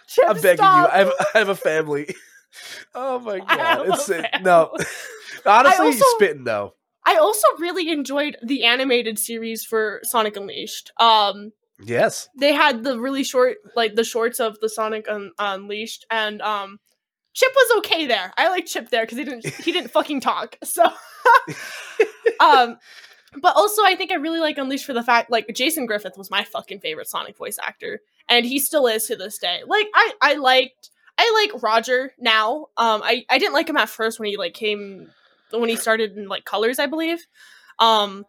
Chip, 0.09 0.25
I'm 0.29 0.37
begging 0.37 0.57
stop. 0.57 0.89
you. 0.89 0.93
I 0.95 0.99
have, 0.99 1.13
I 1.35 1.39
have 1.39 1.49
a 1.49 1.55
family. 1.57 2.15
Oh 2.95 3.19
my 3.21 3.41
I 3.49 3.57
god. 3.57 3.89
It's 3.89 4.11
a 4.11 4.29
no. 4.43 4.77
Honestly, 5.47 5.87
also- 5.87 6.05
spitting 6.17 6.45
though. 6.45 6.75
I 7.07 7.17
also 7.17 7.47
really 7.59 7.91
enjoyed 7.91 8.37
the 8.45 8.65
animated 8.65 9.19
series 9.19 9.65
for 9.65 10.01
Sonic 10.05 10.37
Unleashed. 10.37 10.93
Um, 11.01 11.53
Yes. 11.83 12.29
they 12.39 12.53
had 12.53 12.85
the 12.85 13.01
really 13.01 13.25
short, 13.25 13.57
like 13.75 13.95
the 13.95 14.05
shorts 14.05 14.39
of 14.39 14.61
the 14.61 14.69
Sonic 14.69 15.09
Un- 15.09 15.33
Unleashed, 15.39 16.05
and 16.11 16.43
um, 16.43 16.79
Chip 17.33 17.51
was 17.57 17.79
okay 17.79 18.07
there. 18.07 18.35
I 18.37 18.51
like 18.51 18.67
Chip 18.67 18.91
there 18.91 19.05
because 19.05 19.17
he 19.17 19.25
didn't 19.25 19.47
he 19.47 19.73
didn't 19.73 19.91
fucking 19.91 20.21
talk. 20.21 20.59
So, 20.63 20.85
um, 22.39 22.77
but 23.41 23.57
also 23.57 23.83
I 23.85 23.95
think 23.97 24.13
I 24.13 24.17
really 24.17 24.41
like 24.41 24.59
Unleashed 24.59 24.85
for 24.85 24.93
the 24.93 25.03
fact 25.03 25.31
like 25.31 25.47
Jason 25.55 25.87
Griffith 25.87 26.19
was 26.19 26.31
my 26.31 26.45
fucking 26.45 26.81
favorite 26.81 27.09
Sonic 27.09 27.37
voice 27.37 27.59
actor, 27.63 28.01
and 28.29 28.45
he 28.45 28.59
still 28.59 28.87
is 28.87 29.07
to 29.07 29.17
this 29.17 29.39
day. 29.39 29.61
Like 29.67 29.87
I 29.95 30.13
I 30.21 30.35
liked 30.35 30.91
I 31.19 31.49
like 31.53 31.63
Roger 31.63 32.13
now. 32.19 32.67
Um, 32.77 33.03
I 33.05 33.25
I 33.31 33.39
didn't 33.39 33.55
like 33.55 33.69
him 33.69 33.77
at 33.77 33.89
first 33.89 34.19
when 34.19 34.29
he 34.29 34.37
like 34.37 34.55
came 34.55 35.09
when 35.51 35.69
he 35.69 35.77
started 35.77 36.17
in 36.17 36.29
like 36.29 36.45
Colors, 36.45 36.79
I 36.79 36.87
believe. 36.87 37.27
Um, 37.79 38.25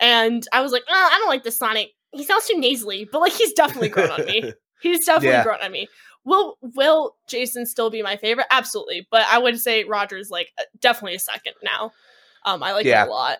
and 0.00 0.46
I 0.52 0.60
was 0.60 0.72
like, 0.72 0.84
oh, 0.88 1.08
I 1.12 1.18
don't 1.18 1.28
like 1.28 1.42
this 1.42 1.56
Sonic. 1.58 1.90
He 2.12 2.24
sounds 2.24 2.46
too 2.46 2.58
nasally, 2.58 3.08
but 3.10 3.20
like 3.20 3.32
he's 3.32 3.52
definitely 3.52 3.88
grown 3.88 4.10
on 4.10 4.24
me. 4.24 4.52
He's 4.82 5.06
definitely 5.06 5.30
Yeah. 5.38 5.42
grown 5.42 5.60
on 5.62 5.72
me. 5.72 5.88
Will 6.26 6.58
Will 6.60 7.16
Jason 7.26 7.64
still 7.64 7.88
be 7.88 8.02
my 8.02 8.16
favorite? 8.16 8.46
Absolutely, 8.50 9.08
but 9.10 9.22
I 9.30 9.38
would 9.38 9.58
say 9.58 9.84
Roger's 9.84 10.30
like 10.30 10.52
definitely 10.80 11.14
a 11.14 11.18
second 11.18 11.54
now. 11.62 11.92
Um, 12.44 12.62
I 12.62 12.72
like 12.72 12.84
Yeah. 12.84 13.04
him 13.04 13.08
a 13.08 13.12
lot. 13.12 13.38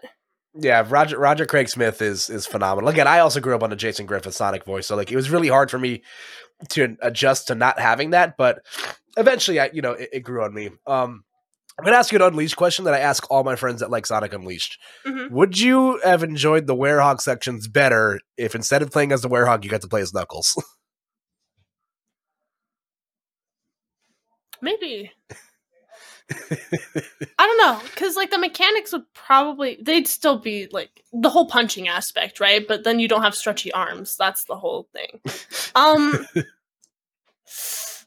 Yeah, 0.59 0.85
Roger 0.89 1.19
Roger 1.19 1.45
Craig 1.47 1.69
Smith 1.69 2.01
is 2.01 2.31
is 2.31 2.47
phenomenal. 2.47 2.89
Again, 2.89 3.07
I 3.07 3.19
also 3.19 3.41
grew 3.41 3.55
up 3.55 3.63
on 3.63 3.71
the 3.71 3.77
Jason 3.77 4.07
Griffith 4.07 4.35
Sonic 4.35 4.65
voice, 4.65 4.87
so 4.87 4.97
like 4.97 5.13
it 5.13 5.17
was 5.17 5.31
really 5.31 5.49
hard 5.49 5.71
for 5.71 5.79
me 5.79 6.03
to 6.71 6.97
adjust 7.03 7.49
to 7.49 7.55
not 7.55 7.79
having 7.79 8.11
that. 8.11 8.37
But 8.39 8.61
eventually, 9.17 9.61
I 9.61 9.71
you 9.73 9.83
know 9.83 9.93
it, 9.93 10.09
it 10.13 10.21
grew 10.21 10.43
on 10.45 10.55
me. 10.55 10.71
Um, 10.87 11.25
I'm 11.79 11.85
gonna 11.85 11.97
ask 11.99 12.11
you 12.11 12.17
an 12.17 12.23
Unleashed 12.23 12.57
question 12.57 12.87
that 12.87 12.95
I 12.95 13.01
ask 13.01 13.31
all 13.31 13.45
my 13.45 13.57
friends 13.57 13.81
that 13.81 13.91
like 13.91 14.07
Sonic 14.07 14.33
Unleashed. 14.33 14.79
Mhm. 15.07 15.31
Would 15.31 15.59
you 15.59 16.01
have 16.03 16.23
enjoyed 16.23 16.67
the 16.67 16.77
Werehog 16.77 17.21
sections 17.21 17.69
better 17.69 18.21
if 18.39 18.55
instead 18.55 18.81
of 18.81 18.91
playing 18.91 19.13
as 19.13 19.21
the 19.23 19.29
Werehog, 19.29 19.63
you 19.65 19.71
got 19.71 19.83
to 19.83 19.89
play 19.89 20.01
as 20.01 20.15
Knuckles? 20.15 20.55
Maybe 24.63 25.13
I 27.39 27.47
don't 27.47 27.59
know 27.59 27.81
because 27.85 28.17
like 28.17 28.31
the 28.31 28.39
mechanics 28.39 28.93
would 28.93 29.05
probably 29.15 29.79
they'd 29.81 30.09
still 30.09 30.39
be 30.39 30.67
like 30.73 31.05
the 31.13 31.31
whole 31.31 31.47
punching 31.47 31.87
aspect, 31.89 32.41
right? 32.41 32.67
But 32.67 32.83
then 32.85 32.99
you 32.99 33.07
don't 33.07 33.23
have 33.23 33.35
stretchy 33.35 33.73
arms. 33.73 34.17
That's 34.17 34.45
the 34.45 34.57
whole 34.57 34.89
thing. 34.93 35.21
Um, 35.75 36.27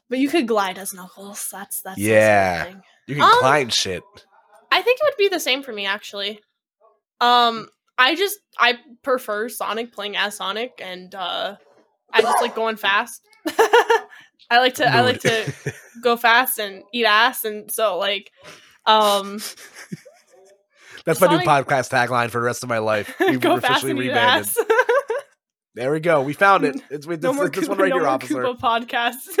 but 0.08 0.18
you 0.18 0.28
could 0.28 0.46
glide 0.46 0.76
as 0.78 0.92
Knuckles. 0.92 1.48
That's 1.50 1.80
that's 1.82 1.98
Yeah. 1.98 2.74
You 3.06 3.14
can 3.16 3.24
Um, 3.24 3.38
climb 3.38 3.68
shit. 3.70 4.02
I 4.70 4.82
think 4.82 5.00
it 5.00 5.04
would 5.04 5.16
be 5.18 5.28
the 5.28 5.40
same 5.40 5.62
for 5.62 5.72
me 5.72 5.86
actually. 5.86 6.40
Um 7.20 7.68
I 7.96 8.14
just 8.16 8.38
I 8.58 8.78
prefer 9.02 9.48
Sonic 9.48 9.92
playing 9.92 10.16
as 10.16 10.36
Sonic 10.36 10.80
and 10.84 11.14
uh 11.14 11.56
I 12.12 12.22
just 12.22 12.42
like 12.42 12.54
going 12.54 12.76
fast. 12.76 13.22
I 13.48 14.58
like 14.58 14.74
to 14.74 14.86
I 14.86 15.00
like 15.02 15.20
to 15.20 15.52
go 16.02 16.16
fast 16.16 16.58
and 16.58 16.82
eat 16.92 17.04
ass 17.04 17.44
and 17.44 17.70
so 17.70 17.98
like 17.98 18.30
um 18.86 19.40
That's 21.06 21.20
my 21.20 21.28
new 21.28 21.38
podcast 21.38 21.90
tagline 21.90 22.28
for 22.30 22.40
the 22.40 22.44
rest 22.44 22.62
of 22.62 22.68
my 22.68 22.78
life. 22.78 23.14
We've 23.20 23.40
go 23.40 23.58
fast 23.58 23.84
officially 23.84 24.08
and 24.08 24.10
eat 24.10 24.18
ass. 24.18 24.58
There 25.76 25.92
we 25.92 26.00
go. 26.00 26.20
We 26.22 26.32
found 26.32 26.64
it. 26.64 26.76
It's 26.90 27.06
with 27.06 27.22
no 27.22 27.30
this, 27.30 27.36
more 27.36 27.48
this 27.48 27.64
Koopa, 27.64 27.68
one 27.68 27.78
right 27.78 27.90
no 27.90 27.98
here, 27.98 28.06
officer. 28.08 28.42
Koopa 28.42 28.58
podcast. 28.58 29.38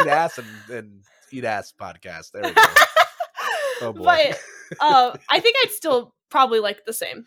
eat 0.00 0.06
ass 0.06 0.38
and, 0.38 0.46
and 0.70 1.02
eat 1.32 1.44
ass 1.44 1.74
podcast. 1.78 2.30
There 2.30 2.42
we 2.44 2.52
go. 2.52 2.62
Oh, 3.82 3.92
boy. 3.92 4.04
But 4.04 4.40
uh 4.80 5.16
I 5.28 5.40
think 5.40 5.56
I'd 5.64 5.72
still 5.72 6.14
probably 6.30 6.60
like 6.60 6.84
the 6.86 6.92
same. 6.92 7.26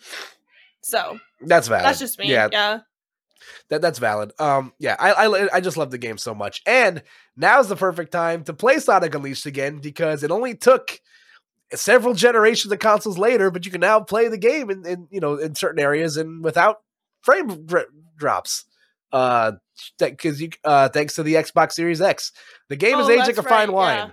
So 0.82 1.20
That's 1.42 1.68
valid. 1.68 1.84
that's 1.84 2.00
just 2.00 2.18
me. 2.18 2.32
Yeah, 2.32 2.48
yeah. 2.52 2.80
That, 3.70 3.82
that's 3.82 4.00
valid. 4.00 4.32
Um, 4.40 4.74
yeah, 4.80 4.96
I, 5.00 5.12
I 5.28 5.56
I 5.58 5.60
just 5.62 5.78
love 5.78 5.92
the 5.92 5.98
game 5.98 6.18
so 6.18 6.34
much, 6.36 6.62
and 6.66 7.04
now's 7.36 7.70
the 7.70 7.76
perfect 7.76 8.12
time 8.12 8.44
to 8.46 8.54
play 8.54 8.80
Sonic 8.80 9.14
Unleashed 9.16 9.46
again 9.46 9.78
because 9.80 10.24
it 10.24 10.32
only 10.32 10.56
took 10.56 11.00
several 11.74 12.14
generations 12.14 12.72
of 12.72 12.80
consoles 12.80 13.18
later, 13.18 13.52
but 13.52 13.66
you 13.66 13.72
can 13.72 13.82
now 13.82 14.00
play 14.00 14.28
the 14.28 14.38
game 14.38 14.70
in, 14.70 14.86
in 14.86 15.08
you 15.12 15.20
know 15.20 15.36
in 15.36 15.56
certain 15.56 15.80
areas 15.80 16.18
and 16.18 16.44
without 16.44 16.78
frame 17.22 17.66
dr- 17.66 17.88
drops. 18.18 18.66
Uh, 19.12 19.54
because 20.00 20.42
you 20.42 20.50
uh 20.64 20.90
thanks 20.90 21.16
to 21.16 21.24
the 21.24 21.36
Xbox 21.36 21.74
Series 21.74 22.02
X, 22.02 22.32
the 22.70 22.76
game 22.76 23.00
is 23.00 23.08
Oh, 23.08 23.12
aging 23.12 23.26
that's 23.26 23.38
a 23.38 23.44
fine 23.44 23.70
right, 23.70 23.70
wine. 23.70 23.98
yeah. 24.08 24.12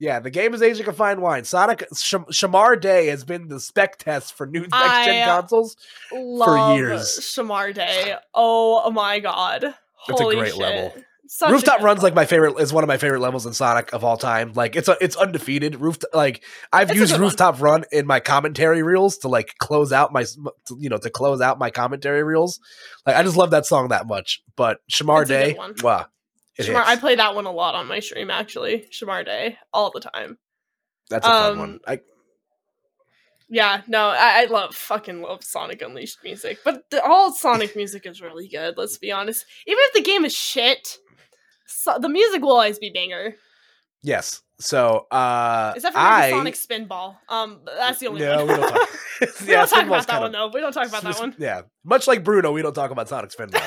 Yeah, 0.00 0.18
the 0.18 0.30
game 0.30 0.54
is 0.54 0.62
aging 0.62 0.88
a 0.88 0.92
fine 0.94 1.20
wine. 1.20 1.44
Sonic 1.44 1.86
Sh- 1.94 2.14
Shamar 2.32 2.80
Day 2.80 3.08
has 3.08 3.22
been 3.22 3.48
the 3.48 3.60
spec 3.60 3.98
test 3.98 4.32
for 4.32 4.46
new 4.46 4.62
next 4.62 5.04
gen 5.04 5.28
consoles. 5.28 5.76
Love 6.10 6.78
years. 6.78 7.20
Shamar 7.20 7.74
Day. 7.74 8.16
Oh 8.34 8.90
my 8.90 9.20
god. 9.20 9.74
It's 10.08 10.20
a 10.20 10.24
great 10.24 10.52
shit. 10.52 10.56
level. 10.56 10.94
Such 11.32 11.52
Rooftop 11.52 11.78
good 11.78 11.84
runs 11.84 12.02
like 12.02 12.14
my 12.14 12.24
favorite 12.24 12.58
is 12.58 12.72
one 12.72 12.82
of 12.82 12.88
my 12.88 12.96
favorite 12.96 13.20
levels 13.20 13.46
in 13.46 13.52
Sonic 13.52 13.92
of 13.92 14.02
all 14.02 14.16
time. 14.16 14.52
Like 14.54 14.74
it's 14.74 14.88
a, 14.88 14.96
it's 15.00 15.14
undefeated. 15.14 15.76
Roof 15.76 15.98
like 16.12 16.42
I've 16.72 16.90
It's 16.90 16.98
used 16.98 17.12
good 17.12 17.20
one. 17.20 17.28
rooftop 17.28 17.60
run 17.60 17.84
in 17.92 18.04
my 18.04 18.18
commentary 18.18 18.82
reels 18.82 19.18
to 19.18 19.28
like 19.28 19.54
close 19.58 19.92
out 19.92 20.12
my 20.12 20.24
to, 20.24 20.76
you 20.80 20.88
know 20.88 20.96
to 20.98 21.08
close 21.08 21.40
out 21.40 21.58
my 21.58 21.70
commentary 21.70 22.24
reels. 22.24 22.58
Like 23.06 23.14
I 23.14 23.22
just 23.22 23.36
love 23.36 23.50
that 23.50 23.64
song 23.64 23.88
that 23.88 24.08
much. 24.08 24.42
But 24.56 24.80
Shamar 24.90 25.20
It's 25.20 25.28
Day, 25.28 25.56
wow, 25.84 26.06
it 26.60 26.72
Shamar, 26.72 26.84
I 26.84 26.96
play 26.96 27.14
that 27.16 27.34
one 27.34 27.46
a 27.46 27.50
lot 27.52 27.74
on 27.74 27.86
my 27.86 28.00
stream 28.00 28.30
actually. 28.30 28.86
Shamar 28.92 29.24
Day 29.24 29.58
all 29.72 29.90
the 29.90 30.00
time. 30.00 30.38
That's 31.08 31.26
a 31.26 31.30
fun 31.30 31.52
um, 31.52 31.58
one. 31.58 31.80
I, 31.86 32.00
Yeah, 33.48 33.82
no, 33.88 34.08
I, 34.08 34.42
I 34.42 34.44
love 34.46 34.74
fucking 34.74 35.22
love 35.22 35.42
Sonic 35.42 35.82
Unleashed 35.82 36.18
music, 36.22 36.58
but 36.64 36.84
the, 36.90 37.02
all 37.04 37.32
Sonic 37.32 37.74
music 37.76 38.06
is 38.06 38.20
really 38.20 38.48
good. 38.48 38.76
Let's 38.76 38.98
be 38.98 39.10
honest. 39.10 39.44
Even 39.66 39.80
if 39.86 39.92
the 39.92 40.02
game 40.02 40.24
is 40.24 40.34
shit, 40.34 40.98
so, 41.66 41.98
the 42.00 42.08
music 42.08 42.42
will 42.42 42.52
always 42.52 42.78
be 42.78 42.90
banger. 42.90 43.34
yes. 44.02 44.42
So 44.62 45.06
uh, 45.10 45.72
Except 45.74 45.94
for 45.94 46.00
I 46.00 46.28
Sonic 46.28 46.54
Spinball. 46.54 47.16
Um, 47.30 47.60
that's 47.64 47.98
the 47.98 48.08
only 48.08 48.20
no, 48.20 48.44
one. 48.44 48.48
we 48.48 48.54
don't 48.56 48.70
talk. 48.70 48.88
we 49.40 49.46
yeah, 49.46 49.54
don't 49.60 49.68
talk 49.68 49.86
about 49.86 50.06
that 50.06 50.12
kinda- 50.12 50.20
one 50.20 50.32
though. 50.32 50.50
We 50.52 50.60
don't 50.60 50.72
talk 50.72 50.86
about 50.86 51.02
that 51.02 51.18
one. 51.18 51.34
Yeah, 51.38 51.62
much 51.82 52.06
like 52.06 52.22
Bruno, 52.22 52.52
we 52.52 52.60
don't 52.60 52.74
talk 52.74 52.90
about 52.90 53.08
Sonic 53.08 53.30
Spinball. 53.30 53.66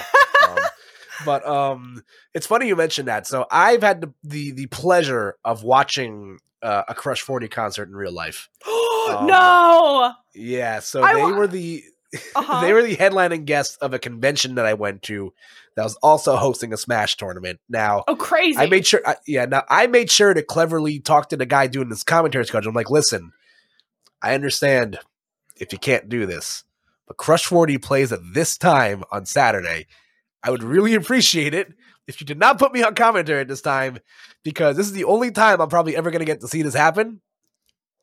But 1.26 1.46
um, 1.48 2.04
it's 2.34 2.48
funny 2.48 2.68
you 2.68 2.76
mentioned 2.76 3.08
that. 3.08 3.28
So 3.28 3.46
I've 3.52 3.82
had 3.82 4.02
the 4.02 4.14
the, 4.24 4.52
the 4.52 4.66
pleasure 4.68 5.36
of 5.44 5.64
watching 5.64 6.40
uh, 6.62 6.84
a 6.88 6.94
Crush 6.96 7.22
Forty 7.22 7.48
concert 7.48 7.88
in 7.90 7.96
real 7.96 8.14
life. 8.14 8.50
Um, 9.04 9.28
no. 9.28 10.14
Yeah, 10.34 10.80
so 10.80 11.04
I 11.04 11.14
they 11.14 11.24
wa- 11.24 11.34
were 11.36 11.48
the 11.48 11.84
Uh-huh. 12.36 12.62
they 12.62 12.72
were 12.74 12.84
the 12.84 12.96
headlining 12.96 13.44
guests 13.46 13.76
of 13.78 13.94
a 13.94 14.00
convention 14.00 14.56
that 14.56 14.66
I 14.66 14.76
went 14.76 15.02
to 15.04 15.34
that 15.76 15.84
was 15.84 15.96
also 16.04 16.36
hosting 16.36 16.72
a 16.72 16.78
Smash 16.78 17.18
tournament. 17.18 17.60
Now 17.68 18.04
oh, 18.08 18.16
crazy. 18.16 18.58
I 18.60 18.68
made 18.68 18.86
sure, 18.86 19.02
I, 19.06 19.16
yeah. 19.28 19.46
Now 19.46 19.64
I 19.68 19.88
made 19.88 20.10
sure 20.12 20.34
to 20.34 20.42
cleverly 20.44 21.00
talk 21.00 21.30
to 21.30 21.38
the 21.38 21.46
guy 21.46 21.68
doing 21.68 21.90
this 21.90 22.04
commentary 22.04 22.46
schedule. 22.46 22.70
I'm 22.70 22.76
like, 22.76 22.90
listen, 22.92 23.32
I 24.22 24.36
understand 24.36 25.00
if 25.58 25.74
you 25.74 25.80
can't 25.80 26.08
do 26.08 26.26
this, 26.26 26.64
but 27.08 27.18
Crush 27.18 27.46
40 27.46 27.78
plays 27.80 28.12
at 28.14 28.20
this 28.34 28.58
time 28.58 29.04
on 29.12 29.26
Saturday. 29.26 29.88
I 30.44 30.52
would 30.52 30.64
really 30.64 30.94
appreciate 30.96 31.54
it 31.54 31.74
if 32.08 32.20
you 32.20 32.28
did 32.28 32.38
not 32.38 32.60
put 32.60 32.74
me 32.74 32.84
on 32.84 32.96
commentary 32.96 33.42
at 33.42 33.48
this 33.48 33.62
time, 33.62 34.00
because 34.44 34.76
this 34.76 34.86
is 34.88 34.92
the 34.94 35.06
only 35.06 35.32
time 35.32 35.62
I'm 35.62 35.70
probably 35.70 35.96
ever 35.96 36.12
going 36.12 36.20
to 36.20 36.26
get 36.26 36.42
to 36.42 36.48
see 36.48 36.62
this 36.62 36.74
happen, 36.74 37.22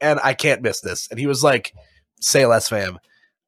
and 0.00 0.18
I 0.24 0.32
can't 0.34 0.62
miss 0.62 0.80
this. 0.80 1.06
And 1.10 1.20
he 1.20 1.26
was 1.26 1.44
like, 1.44 1.74
"Say 2.20 2.46
less, 2.46 2.68
fam. 2.68 2.98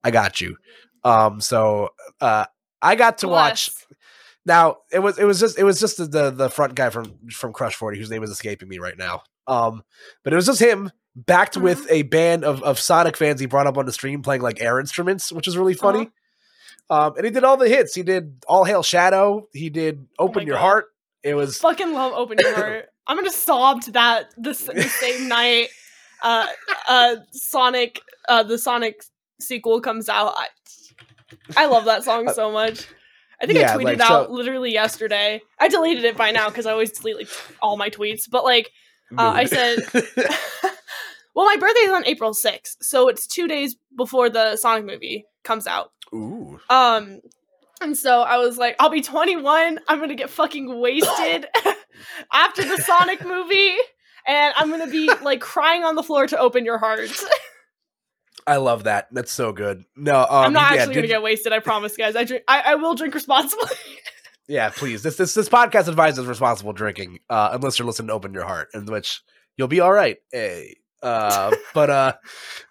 I 0.05 0.11
got 0.11 0.41
you." 0.41 0.57
Um, 1.05 1.41
so 1.41 1.89
uh, 2.21 2.45
I 2.83 2.95
got 2.97 3.19
to 3.19 3.29
watch 3.29 3.71
Now 4.45 4.79
it 4.93 4.99
was 4.99 5.19
it 5.19 5.25
was 5.25 5.41
just 5.41 5.59
it 5.59 5.65
was 5.65 5.81
just 5.81 5.97
the 5.97 6.07
the, 6.07 6.31
the 6.31 6.51
front 6.51 6.75
guy 6.75 6.91
from 6.91 7.15
from 7.31 7.53
Crush 7.53 7.75
Forty 7.75 7.99
whose 7.99 8.11
name 8.11 8.23
is 8.23 8.31
escaping 8.31 8.69
me 8.69 8.79
right 8.79 8.99
now. 8.99 9.23
Um, 9.47 9.83
but 10.25 10.33
it 10.33 10.37
was 10.37 10.47
just 10.47 10.61
him 10.61 10.91
backed 11.15 11.55
Mm-hmm. 11.55 11.65
with 11.65 11.87
a 11.91 12.03
band 12.03 12.45
of 12.45 12.63
of 12.63 12.79
Sonic 12.79 13.17
fans 13.17 13.41
he 13.41 13.47
brought 13.47 13.67
up 13.67 13.79
on 13.79 13.87
the 13.87 13.93
stream 13.93 14.23
playing 14.23 14.43
like 14.43 14.61
air 14.61 14.79
instruments, 14.81 15.33
which 15.33 15.47
is 15.49 15.57
really 15.57 15.75
funny. 15.75 16.01
Uh-huh. 16.01 16.11
Um, 16.91 17.15
and 17.17 17.25
he 17.25 17.31
did 17.31 17.45
all 17.45 17.57
the 17.57 17.69
hits. 17.69 17.95
He 17.95 18.03
did 18.03 18.45
All 18.47 18.65
Hail 18.65 18.83
Shadow. 18.83 19.49
He 19.53 19.71
did 19.71 20.07
Open 20.19 20.43
Oh 20.43 20.47
Your 20.47 20.55
God. 20.57 20.61
Heart. 20.61 20.87
It 21.23 21.35
was 21.35 21.59
Fucking 21.59 21.93
love 21.93 22.13
Open 22.15 22.37
Your 22.39 22.55
Heart. 22.55 22.89
I'm 23.07 23.17
gonna 23.17 23.31
sob 23.31 23.83
to 23.83 23.93
that 23.93 24.31
the, 24.37 24.51
s- 24.51 24.65
the 24.67 24.83
same 24.83 25.29
night. 25.29 25.69
Uh, 26.23 26.47
uh, 26.89 27.17
Sonic, 27.33 28.01
uh, 28.29 28.43
the 28.45 28.59
Sonic 28.59 29.03
sequel 29.41 29.81
comes 29.81 30.09
out. 30.09 30.35
I, 30.37 30.47
I 31.57 31.67
love 31.67 31.85
that 31.87 32.05
song 32.05 32.29
so 32.33 32.53
much. 32.53 32.87
I 33.41 33.47
think 33.47 33.59
Yeah, 33.59 33.73
I 33.75 33.77
tweeted 33.77 33.85
like, 33.85 34.01
out 34.01 34.27
so- 34.27 34.33
literally 34.33 34.73
yesterday. 34.73 35.41
I 35.59 35.69
deleted 35.69 36.05
it 36.05 36.17
by 36.17 36.31
now 36.31 36.49
because 36.49 36.67
I 36.67 36.73
always 36.73 36.93
delete 36.93 37.17
like 37.17 37.29
all 37.61 37.77
my 37.77 37.91
tweets. 37.91 38.29
But 38.31 38.45
like, 38.45 38.71
Uh, 39.19 39.33
I 39.35 39.45
said- 39.47 39.79
well, 41.35 41.47
my 41.47 41.57
birthday's 41.57 41.91
on 41.91 42.07
April 42.07 42.33
6th, 42.33 42.77
so 42.83 43.09
it's 43.09 43.27
two 43.27 43.49
days 43.49 43.77
before 43.97 44.29
the 44.31 44.57
Sonic 44.57 44.85
movie 44.85 45.25
comes 45.45 45.67
out. 45.67 45.91
Ooh. 46.15 46.61
Um, 46.71 47.21
and 47.81 47.97
so 47.97 48.21
I 48.23 48.39
was 48.39 48.59
like, 48.59 48.77
I'll 48.79 48.91
be 48.91 49.03
21. 49.03 49.81
I'm 49.89 49.99
gonna 50.01 50.15
get 50.15 50.31
fucking 50.31 50.81
wasted 50.81 51.47
after 52.33 52.65
the 52.65 52.77
Sonic 52.83 53.25
movie, 53.27 53.75
and 54.27 54.55
I'm 54.57 54.71
gonna 54.71 54.91
be 54.91 55.11
like 55.23 55.41
crying 55.41 55.85
on 55.85 55.95
the 55.97 56.03
floor 56.03 56.27
to 56.27 56.39
open 56.39 56.65
your 56.65 56.79
heart. 56.79 57.11
I 58.47 58.57
love 58.57 58.85
that. 58.85 59.09
That's 59.13 59.33
so 59.33 59.53
good. 59.53 59.85
No, 59.97 60.21
um, 60.21 60.27
I'm 60.31 60.53
not 60.53 60.75
yeah, 60.75 60.81
actually 60.81 60.95
gonna 60.95 61.07
did- 61.07 61.13
get 61.15 61.23
wasted. 61.23 61.53
I 61.53 61.61
promise, 61.61 61.97
guys. 61.97 62.17
I 62.17 62.25
drink. 62.25 62.45
I, 62.49 62.61
I 62.67 62.75
will 62.77 62.95
drink 62.95 63.15
responsibly. 63.15 63.69
Yeah, 64.49 64.71
please. 64.71 65.05
This 65.05 65.17
this 65.17 65.35
this 65.35 65.49
podcast 65.49 65.89
advises 65.89 66.27
responsible 66.27 66.73
drinking, 66.73 67.21
uh, 67.31 67.51
unless 67.53 67.79
you're 67.79 67.87
listening 67.87 68.09
to 68.09 68.15
Open 68.15 68.35
Your 68.35 68.45
Heart, 68.45 68.71
in 68.75 68.85
which 68.87 69.23
you'll 69.57 69.69
be 69.69 69.79
all 69.79 69.93
right. 69.93 70.19
Hey. 70.33 70.77
Uh, 71.03 71.51
but 71.75 71.91
uh, 71.91 72.13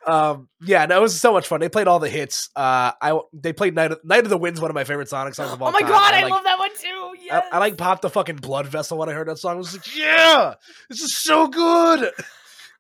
um, 0.08 0.48
yeah, 0.62 0.86
no, 0.86 0.98
it 0.98 1.02
was 1.02 1.20
so 1.20 1.34
much 1.34 1.48
fun. 1.48 1.60
They 1.60 1.70
played 1.70 1.88
all 1.88 2.00
the 2.00 2.10
hits. 2.10 2.50
Uh, 2.56 2.92
I 3.02 3.20
they 3.34 3.54
played 3.54 3.76
Knight 3.76 3.92
of, 3.92 4.06
Knight 4.06 4.24
of 4.24 4.30
the 4.30 4.38
Wind's 4.38 4.62
one 4.62 4.72
of 4.72 4.76
my 4.76 4.84
favorite 4.84 5.10
Sonic 5.10 5.36
songs 5.36 5.52
of 5.52 5.62
all 5.62 5.70
oh 5.70 5.72
my 5.72 5.80
time. 5.80 5.90
god, 5.90 6.14
I, 6.14 6.24
like, 6.24 6.32
love 6.32 6.44
that 6.44 6.60
one 6.60 6.76
too. 6.76 7.16
Yes. 7.22 7.46
I, 7.52 7.58
I 7.58 7.60
like 7.60 7.78
popped 7.78 8.04
the 8.04 8.10
fucking 8.10 8.38
blood 8.38 8.68
vessel 8.68 8.98
when 8.98 9.10
I 9.10 9.14
heard 9.14 9.28
that 9.28 9.38
song. 9.38 9.54
I 9.54 9.56
was 9.56 9.74
like, 9.74 9.96
yeah, 9.96 10.56
this 10.90 11.02
is 11.02 11.16
so 11.16 11.48
good. 11.48 12.12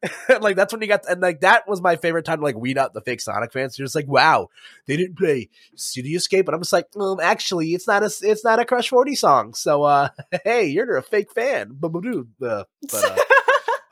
like 0.41 0.55
that's 0.55 0.73
when 0.73 0.81
you 0.81 0.87
got 0.87 1.07
and 1.07 1.21
like 1.21 1.41
that 1.41 1.67
was 1.67 1.81
my 1.81 1.95
favorite 1.95 2.25
time 2.25 2.39
to 2.39 2.43
like 2.43 2.55
weed 2.55 2.77
out 2.77 2.93
the 2.93 3.01
fake 3.01 3.21
Sonic 3.21 3.53
fans. 3.53 3.77
You're 3.77 3.85
just 3.85 3.95
like, 3.95 4.07
wow, 4.07 4.47
they 4.87 4.97
didn't 4.97 5.17
play 5.17 5.49
City 5.75 6.15
Escape, 6.15 6.47
and 6.47 6.55
I'm 6.55 6.61
just 6.61 6.73
like, 6.73 6.87
um, 6.99 7.19
actually, 7.21 7.73
it's 7.73 7.87
not 7.87 8.03
a 8.03 8.11
it's 8.21 8.43
not 8.43 8.59
a 8.59 8.65
Crush 8.65 8.89
Forty 8.89 9.15
song. 9.15 9.53
So 9.53 9.83
uh, 9.83 10.09
hey, 10.43 10.67
you're 10.67 10.97
a 10.97 11.03
fake 11.03 11.31
fan. 11.31 11.77
Uh, 11.83 11.89
but 11.89 12.63
uh, 12.93 13.15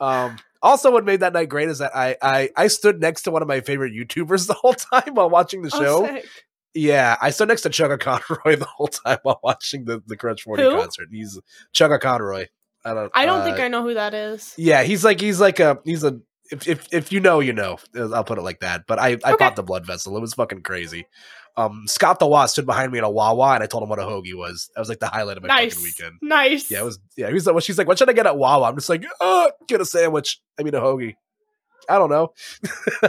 um, 0.00 0.36
also, 0.62 0.90
what 0.90 1.04
made 1.04 1.20
that 1.20 1.32
night 1.32 1.48
great 1.48 1.68
is 1.68 1.78
that 1.78 1.94
I, 1.96 2.16
I 2.22 2.50
I 2.56 2.66
stood 2.68 3.00
next 3.00 3.22
to 3.22 3.30
one 3.30 3.42
of 3.42 3.48
my 3.48 3.60
favorite 3.60 3.92
YouTubers 3.94 4.46
the 4.48 4.54
whole 4.54 4.74
time 4.74 5.14
while 5.14 5.30
watching 5.30 5.62
the 5.62 5.70
Oh, 5.72 5.80
show. 5.80 6.04
sick. 6.06 6.26
Yeah, 6.72 7.16
I 7.20 7.30
stood 7.30 7.48
next 7.48 7.62
to 7.62 7.70
Chuggaaconroy 7.70 8.56
the 8.58 8.64
whole 8.66 8.86
time 8.86 9.18
while 9.22 9.40
watching 9.42 9.84
the 9.86 10.02
the 10.06 10.16
Crush 10.16 10.42
Forty 10.42 10.62
Who? 10.62 10.70
concert. 10.70 11.08
He's 11.10 11.38
Chuggaaconroy. 11.74 12.46
I 12.84 12.94
don't. 12.94 13.10
I 13.14 13.26
don't 13.26 13.40
uh, 13.40 13.44
think 13.44 13.60
I 13.60 13.68
know 13.68 13.82
who 13.82 13.94
that 13.94 14.14
is. 14.14 14.54
Yeah, 14.56 14.82
he's 14.82 15.04
like 15.04 15.20
he's 15.20 15.40
like 15.40 15.60
a 15.60 15.78
he's 15.84 16.04
a 16.04 16.20
if 16.52 16.68
if 16.68 16.92
if 16.92 17.12
you 17.12 17.20
know 17.20 17.40
you 17.40 17.52
know. 17.52 17.78
I'll 17.96 18.24
put 18.24 18.38
it 18.38 18.42
like 18.42 18.60
that. 18.60 18.84
But 18.86 18.98
I 18.98 19.08
I 19.24 19.32
Okay. 19.32 19.36
popped 19.36 19.56
the 19.56 19.62
blood 19.62 19.84
vessel. 19.86 20.16
It 20.16 20.20
was 20.20 20.34
fucking 20.34 20.62
crazy. 20.62 21.06
Um, 21.56 21.84
Scott 21.86 22.18
the 22.18 22.26
Woz 22.26 22.52
stood 22.52 22.66
behind 22.66 22.92
me 22.92 22.98
in 22.98 23.04
a 23.04 23.10
Wawa, 23.10 23.54
and 23.54 23.62
I 23.62 23.66
told 23.66 23.82
him 23.82 23.88
what 23.88 23.98
a 23.98 24.02
hoagie 24.02 24.34
was. 24.36 24.70
That 24.74 24.80
was 24.80 24.88
like 24.88 25.00
the 25.00 25.08
highlight 25.08 25.36
of 25.36 25.42
my 25.42 25.48
Nice. 25.48 25.74
fucking 25.74 25.84
weekend. 25.84 26.14
Nice. 26.22 26.70
Yeah, 26.70 26.80
it 26.80 26.84
was. 26.84 26.98
Yeah, 27.16 27.28
he 27.28 27.34
was. 27.34 27.46
Well, 27.46 27.60
she's 27.60 27.76
like, 27.78 27.86
"What 27.86 27.98
should 27.98 28.08
I 28.08 28.12
get 28.12 28.26
at 28.26 28.36
Wawa?" 28.38 28.68
I'm 28.68 28.76
just 28.76 28.88
like, 28.88 29.04
"Uh, 29.20 29.50
get 29.68 29.80
a 29.80 29.84
sandwich. 29.84 30.40
I 30.58 30.62
mean, 30.62 30.74
a 30.74 30.80
hoagie. 30.80 31.14
I 31.88 31.98
don't 31.98 32.10
know." 32.10 32.32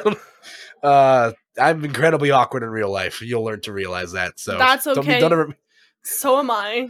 uh, 0.83 1.31
I'm 1.59 1.85
incredibly 1.85 2.31
awkward 2.31 2.63
in 2.63 2.69
real 2.69 2.91
life. 2.91 3.21
You'll 3.21 3.43
learn 3.43 3.61
to 3.61 3.71
realize 3.73 4.13
that. 4.13 4.39
So 4.39 4.57
That's 4.57 4.85
don't 4.85 4.97
okay. 4.99 5.19
don't 5.19 5.31
ever- 5.31 5.55
So 6.03 6.39
am 6.39 6.49
I. 6.51 6.89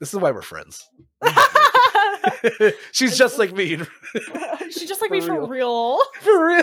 this 0.00 0.12
is 0.12 0.20
why 0.20 0.30
we're 0.30 0.42
friends. 0.42 0.88
She's 2.92 3.16
just 3.16 3.38
like 3.38 3.52
me. 3.52 3.78
She's 4.70 4.88
just 4.88 5.00
like 5.00 5.10
me 5.10 5.20
For 5.20 5.26
for 5.28 5.32
real. 5.46 5.48
real. 5.48 5.98
For 6.20 6.46
real. 6.48 6.62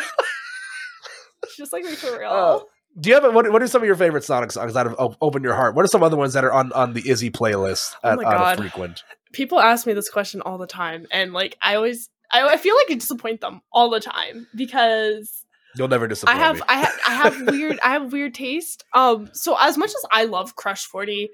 She's 1.48 1.58
just 1.58 1.74
like 1.74 1.84
me 1.84 1.96
for 1.96 2.20
real. 2.20 2.30
Oh. 2.32 2.68
Do 3.00 3.10
you 3.10 3.16
have 3.16 3.26
a, 3.26 3.32
what? 3.32 3.52
What 3.52 3.64
are 3.64 3.68
some 3.68 3.82
of 3.82 3.88
your 3.88 3.96
favorite 3.96 4.24
Sonic 4.24 4.52
songs 4.52 4.76
out 4.76 4.86
of 4.88 5.18
Open 5.22 5.42
Your 5.44 5.56
Heart? 5.56 5.76
What 5.76 5.84
are 5.84 5.88
some 5.88 6.04
other 6.04 6.18
ones 6.18 6.34
that 6.34 6.44
are 6.44 6.54
on 6.54 6.72
on 6.74 6.94
the 6.94 7.10
Izzy 7.10 7.32
playlist 7.32 7.96
Oh 8.04 8.12
at, 8.12 8.18
my 8.18 8.24
out 8.26 8.38
God. 8.38 8.58
frequent? 8.58 9.04
People 9.32 9.60
ask 9.60 9.88
me 9.88 9.94
this 9.94 10.10
question 10.10 10.42
all 10.42 10.58
the 10.60 10.68
time, 10.68 11.08
and 11.12 11.34
like 11.34 11.58
I 11.62 11.76
always, 11.76 12.10
I, 12.32 12.48
I 12.48 12.58
feel 12.58 12.76
like 12.76 12.92
I 12.92 12.94
disappoint 12.94 13.42
them 13.42 13.62
all 13.72 13.90
the 13.90 14.00
time 14.00 14.48
because 14.56 15.44
You'll 15.76 15.88
never 15.88 16.06
I 16.06 16.08
disappoint 16.10 16.38
have, 16.38 16.56
me. 16.58 16.62
I 16.68 16.76
have, 16.76 17.00
I 17.08 17.12
have 17.14 17.42
weird, 17.48 17.80
I 17.84 17.94
have 17.94 18.12
weird 18.14 18.36
taste. 18.36 18.84
Um, 18.94 19.30
so 19.34 19.58
as 19.60 19.78
much 19.78 19.90
as 19.90 20.06
I 20.12 20.26
love 20.26 20.56
Crush 20.56 20.86
Forty, 20.86 21.32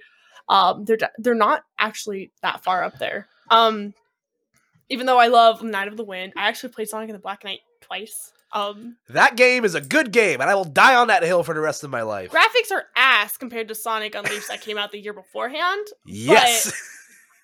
um, 0.47 0.85
they're 0.85 0.97
they're 1.17 1.35
not 1.35 1.63
actually 1.77 2.31
that 2.41 2.63
far 2.63 2.83
up 2.83 2.99
there. 2.99 3.27
Um, 3.49 3.93
even 4.89 5.05
though 5.05 5.19
I 5.19 5.27
love 5.27 5.61
Knight 5.61 5.87
of 5.87 5.97
the 5.97 6.05
Wind, 6.05 6.33
I 6.37 6.47
actually 6.47 6.69
played 6.69 6.87
Sonic 6.87 7.09
in 7.09 7.13
the 7.13 7.19
Black 7.19 7.43
Knight 7.43 7.59
twice. 7.81 8.31
Um, 8.51 8.97
that 9.09 9.35
game 9.37 9.63
is 9.65 9.75
a 9.75 9.81
good 9.81 10.11
game, 10.11 10.41
and 10.41 10.49
I 10.49 10.55
will 10.55 10.65
die 10.65 10.95
on 10.95 11.07
that 11.07 11.23
hill 11.23 11.43
for 11.43 11.53
the 11.53 11.59
rest 11.59 11.83
of 11.83 11.89
my 11.89 12.01
life. 12.01 12.31
graphics 12.31 12.71
are 12.71 12.85
ass 12.95 13.37
compared 13.37 13.67
to 13.67 13.75
Sonic 13.75 14.15
Unleashed 14.15 14.47
that 14.47 14.61
came 14.61 14.77
out 14.77 14.91
the 14.91 14.99
year 14.99 15.13
beforehand. 15.13 15.85
yes. 16.05 16.71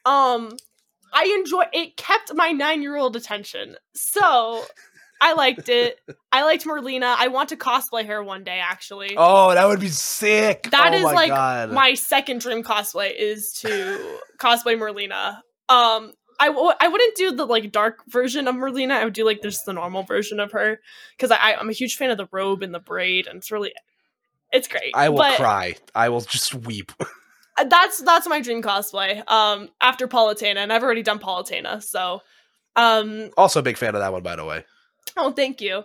um 0.06 0.52
i 1.14 1.24
enjoy 1.40 1.64
it 1.74 1.98
kept 1.98 2.32
my 2.36 2.52
nine-year-old 2.52 3.16
attention 3.16 3.76
so 3.96 4.64
i 5.22 5.34
liked 5.34 5.68
it 5.70 6.00
i 6.32 6.44
liked 6.44 6.64
merlina 6.66 7.16
i 7.18 7.28
want 7.28 7.50
to 7.50 7.56
cosplay 7.56 8.06
her 8.06 8.24
one 8.24 8.44
day 8.44 8.60
actually 8.62 9.16
oh, 9.18 9.54
that 9.54 9.66
would 9.68 9.80
be 9.80 9.88
sick. 9.88 10.70
That 10.72 10.94
oh 10.94 10.98
is 10.98 11.04
my 11.04 11.14
like 11.14 11.30
God. 11.30 11.72
my 11.72 11.94
second 11.96 12.42
dream 12.42 12.64
cosplay 12.64 13.14
is 13.18 13.52
to 13.62 14.20
cosplay 14.40 14.78
merlina 14.78 15.40
um 15.70 16.12
I 16.40 16.48
w- 16.48 16.72
I 16.80 16.88
wouldn't 16.88 17.16
do 17.16 17.32
the 17.32 17.46
like 17.46 17.72
dark 17.72 18.04
version 18.08 18.48
of 18.48 18.56
Merlina. 18.56 18.92
I 18.92 19.06
would 19.06 19.14
do 19.14 19.26
like 19.26 19.42
just 19.42 19.66
the 19.66 19.74
normal 19.74 20.04
version 20.04 20.40
of 20.40 20.52
her 20.52 20.80
because 21.16 21.32
I, 21.32 21.38
I 21.38 21.56
I'm 21.60 21.70
a 21.70 21.74
huge 21.74 21.96
fan 21.96 22.10
of 22.12 22.18
the 22.18 22.28
robe 22.32 22.62
and 22.64 22.74
the 22.74 22.80
braid, 22.80 23.28
and 23.28 23.38
it's 23.38 23.52
really 23.52 23.74
it's 24.52 24.68
great. 24.68 24.92
I 24.94 25.10
will 25.10 25.18
But- 25.20 25.38
cry. 25.38 25.76
I 25.94 26.10
will 26.10 26.22
just 26.22 26.54
weep. 26.56 26.92
Uh, 27.58 27.64
that's 27.64 28.02
that's 28.02 28.28
my 28.28 28.42
dream 28.42 28.62
cosplay. 28.62 29.24
Um, 29.32 29.70
after 29.80 30.10
Palutena, 30.10 30.58
and 30.58 30.74
I've 30.74 30.84
already 30.84 31.04
done 31.04 31.20
Palutena, 31.20 31.82
so 31.82 32.22
um, 32.76 33.30
also, 33.38 33.62
a 33.62 33.64
big 33.64 33.78
fan 33.78 33.96
of 33.96 34.02
that 34.02 34.12
one, 34.12 34.24
by 34.24 34.36
the 34.36 34.44
way. 34.44 34.66
oh, 35.16 35.32
thank 35.32 35.62
you. 35.62 35.84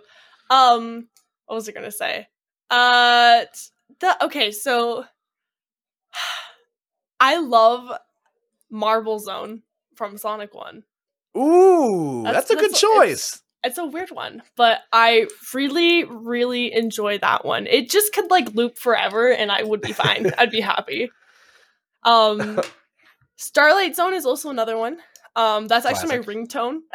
Um, 0.49 1.07
what 1.45 1.55
was 1.55 1.69
I 1.69 1.71
gonna 1.71 1.89
say? 1.89 2.27
Uh, 2.69 3.45
the 4.01 4.25
okay, 4.25 4.51
so 4.51 5.05
I 7.21 7.37
love 7.39 7.89
Marble 8.69 9.19
Zone 9.19 9.61
from 10.01 10.17
Sonic 10.17 10.55
One. 10.55 10.81
Ooh, 11.37 12.23
that's, 12.23 12.47
That's- 12.47 12.49
a 12.49 12.55
good 12.55 12.71
that's- 12.73 12.81
choice. 12.81 13.41
It's 13.63 13.77
a 13.77 13.85
weird 13.85 14.09
one, 14.09 14.41
but 14.57 14.79
I 14.91 15.27
really, 15.53 16.03
really 16.05 16.73
enjoy 16.73 17.19
that 17.19 17.45
one. 17.45 17.67
It 17.67 17.91
just 17.91 18.11
could 18.11 18.31
like 18.31 18.55
loop 18.55 18.79
forever, 18.79 19.31
and 19.31 19.51
I 19.51 19.61
would 19.61 19.81
be 19.81 19.93
fine. 19.93 20.31
I'd 20.39 20.49
be 20.49 20.61
happy. 20.61 21.11
Um, 22.03 22.59
Starlight 23.35 23.95
Zone 23.95 24.15
is 24.15 24.25
also 24.25 24.49
another 24.49 24.75
one. 24.79 24.97
Um, 25.35 25.67
that's 25.67 25.85
actually 25.85 26.17
my 26.17 26.23
ringtone. 26.25 26.79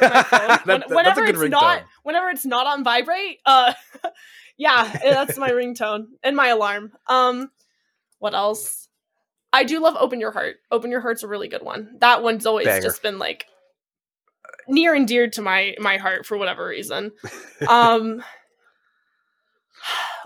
my 0.00 0.22
phone. 0.22 0.48
That- 0.48 0.62
When- 0.66 0.80
that- 0.80 0.88
whenever 0.88 1.24
it's 1.26 1.38
not, 1.42 1.80
ringtone. 1.80 1.84
whenever 2.04 2.30
it's 2.30 2.46
not 2.46 2.66
on 2.66 2.82
vibrate, 2.82 3.40
uh, 3.44 3.74
yeah, 4.56 4.90
that's 5.04 5.36
my 5.36 5.50
ringtone 5.50 6.06
and 6.22 6.34
my 6.34 6.48
alarm. 6.48 6.92
Um, 7.06 7.50
what 8.18 8.32
else? 8.34 8.85
I 9.56 9.64
do 9.64 9.80
love 9.80 9.96
Open 9.98 10.20
Your 10.20 10.32
Heart. 10.32 10.56
Open 10.70 10.90
Your 10.90 11.00
Heart's 11.00 11.22
a 11.22 11.28
really 11.28 11.48
good 11.48 11.62
one. 11.62 11.96
That 12.00 12.22
one's 12.22 12.46
always 12.46 12.66
Banger. 12.66 12.82
just 12.82 13.02
been 13.02 13.18
like 13.18 13.46
near 14.68 14.94
and 14.94 15.08
dear 15.08 15.28
to 15.30 15.42
my 15.42 15.74
my 15.78 15.96
heart 15.96 16.26
for 16.26 16.36
whatever 16.36 16.66
reason. 16.66 17.12
Um, 17.68 18.22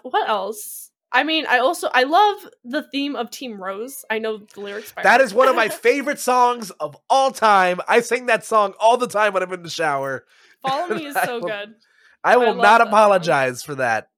what 0.02 0.28
else? 0.28 0.90
I 1.12 1.24
mean, 1.24 1.44
I 1.48 1.58
also 1.58 1.88
I 1.92 2.04
love 2.04 2.48
the 2.64 2.82
theme 2.82 3.16
of 3.16 3.30
Team 3.30 3.60
Rose. 3.62 4.04
I 4.10 4.18
know 4.18 4.38
the 4.54 4.60
lyrics. 4.60 4.92
By 4.92 5.02
That 5.02 5.20
is 5.20 5.34
one 5.34 5.48
of 5.48 5.56
my 5.56 5.68
favorite 5.86 6.20
songs 6.20 6.70
of 6.72 6.96
all 7.08 7.30
time. 7.32 7.80
I 7.88 8.00
sing 8.00 8.26
that 8.26 8.44
song 8.44 8.74
all 8.78 8.96
the 8.96 9.08
time 9.08 9.32
when 9.32 9.42
I'm 9.42 9.52
in 9.52 9.62
the 9.62 9.70
shower. 9.70 10.24
Follow 10.62 10.88
Me 10.94 11.06
is 11.06 11.16
I 11.16 11.26
so 11.26 11.40
will- 11.40 11.48
good. 11.48 11.74
I 12.22 12.36
will 12.36 12.48
love 12.48 12.56
not 12.58 12.62
that 12.78 12.84
song. 12.84 12.88
apologize 12.88 13.62
for 13.62 13.74
that. 13.76 14.08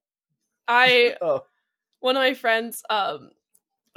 I 0.68 1.16
Oh. 1.22 1.44
one 2.00 2.16
of 2.16 2.20
my 2.20 2.34
friends 2.34 2.82
um 2.90 3.30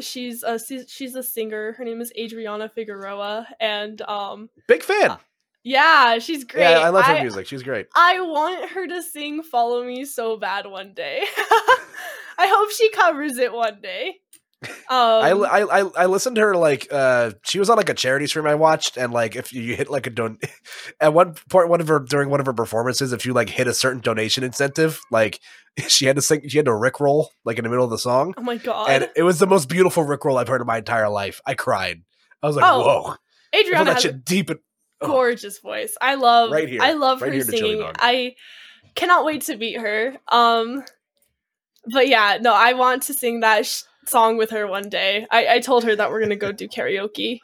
she's 0.01 0.43
a 0.43 0.59
she's 0.87 1.15
a 1.15 1.23
singer 1.23 1.73
her 1.73 1.83
name 1.85 2.01
is 2.01 2.11
adriana 2.17 2.69
figueroa 2.69 3.47
and 3.59 4.01
um 4.03 4.49
Big 4.67 4.83
fan. 4.83 5.17
yeah 5.63 6.19
she's 6.19 6.43
great 6.43 6.61
yeah, 6.61 6.79
I 6.79 6.89
love 6.89 7.05
her 7.05 7.13
I, 7.13 7.21
music. 7.21 7.47
She's 7.47 7.63
great. 7.63 7.87
I 7.95 8.19
want 8.21 8.71
her 8.71 8.87
to 8.87 9.01
sing 9.01 9.41
follow 9.43 9.83
me 9.83 10.05
so 10.05 10.37
bad 10.37 10.65
one 10.67 10.93
day 10.93 11.23
i 12.37 12.47
hope 12.47 12.71
she 12.71 12.89
covers 12.91 13.37
it 13.37 13.53
one 13.53 13.79
day 13.81 14.17
I, 14.89 15.31
Um, 15.31 15.43
I 15.43 15.61
I 15.61 15.79
I 16.03 16.05
listened 16.05 16.35
to 16.37 16.41
her 16.41 16.55
like 16.55 16.87
uh 16.91 17.31
she 17.43 17.59
was 17.59 17.69
on 17.69 17.77
like 17.77 17.89
a 17.89 17.93
charity 17.93 18.27
stream 18.27 18.45
I 18.47 18.55
watched 18.55 18.97
and 18.97 19.11
like 19.13 19.35
if 19.35 19.51
you 19.53 19.75
hit 19.75 19.89
like 19.89 20.07
a 20.07 20.09
don 20.09 20.37
at 20.99 21.13
one 21.13 21.35
point 21.49 21.69
one 21.69 21.81
of 21.81 21.87
her 21.87 21.99
during 21.99 22.29
one 22.29 22.39
of 22.39 22.45
her 22.45 22.53
performances 22.53 23.13
if 23.13 23.25
you 23.25 23.33
like 23.33 23.49
hit 23.49 23.67
a 23.67 23.73
certain 23.73 24.01
donation 24.01 24.43
incentive 24.43 24.99
like 25.11 25.39
she 25.87 26.05
had 26.05 26.15
to 26.15 26.21
sing 26.21 26.47
she 26.47 26.57
had 26.57 26.65
to 26.65 26.71
rickroll 26.71 27.27
like 27.43 27.57
in 27.57 27.63
the 27.63 27.69
middle 27.69 27.85
of 27.85 27.91
the 27.91 27.97
song 27.97 28.33
oh 28.37 28.41
my 28.41 28.57
god. 28.57 28.89
and 28.89 29.09
it 29.15 29.23
was 29.23 29.39
the 29.39 29.47
most 29.47 29.69
beautiful 29.69 30.03
rickroll 30.03 30.37
I've 30.39 30.47
heard 30.47 30.61
in 30.61 30.67
my 30.67 30.77
entire 30.77 31.09
life. 31.09 31.41
I 31.45 31.53
cried. 31.55 32.01
I 32.41 32.47
was 32.47 32.55
like, 32.55 32.65
Oh, 32.65 32.81
whoa, 32.81 33.15
Adriana 33.59 33.85
that 33.85 33.97
a 33.97 34.01
shit 34.01 34.23
deep. 34.25 34.49
In, 34.51 34.59
oh, 35.01 35.07
gorgeous 35.07 35.59
voice. 35.59 35.95
I 36.01 36.15
love 36.15 36.51
Right 36.51 36.69
here. 36.69 36.81
I 36.81 36.93
love 36.93 37.21
Right 37.21 37.29
her 37.29 37.33
here 37.33 37.41
in 37.41 37.47
the 37.47 37.57
chili 37.57 37.77
singing. 37.77 37.91
I 37.99 38.35
cannot 38.95 39.25
wait 39.25 39.41
to 39.43 39.57
meet 39.57 39.79
her. 39.79 40.15
Um 40.31 40.83
but 41.91 42.07
yeah, 42.07 42.37
no, 42.41 42.53
I 42.53 42.73
want 42.73 43.03
to 43.03 43.13
sing 43.13 43.41
that 43.41 43.65
sh- 43.65 43.83
song 44.07 44.37
with 44.37 44.51
her 44.51 44.67
one 44.67 44.89
day. 44.89 45.25
I, 45.31 45.55
I 45.55 45.59
told 45.59 45.83
her 45.83 45.95
that 45.95 46.09
we're 46.11 46.21
gonna 46.21 46.35
go 46.35 46.51
do 46.51 46.67
karaoke 46.67 47.39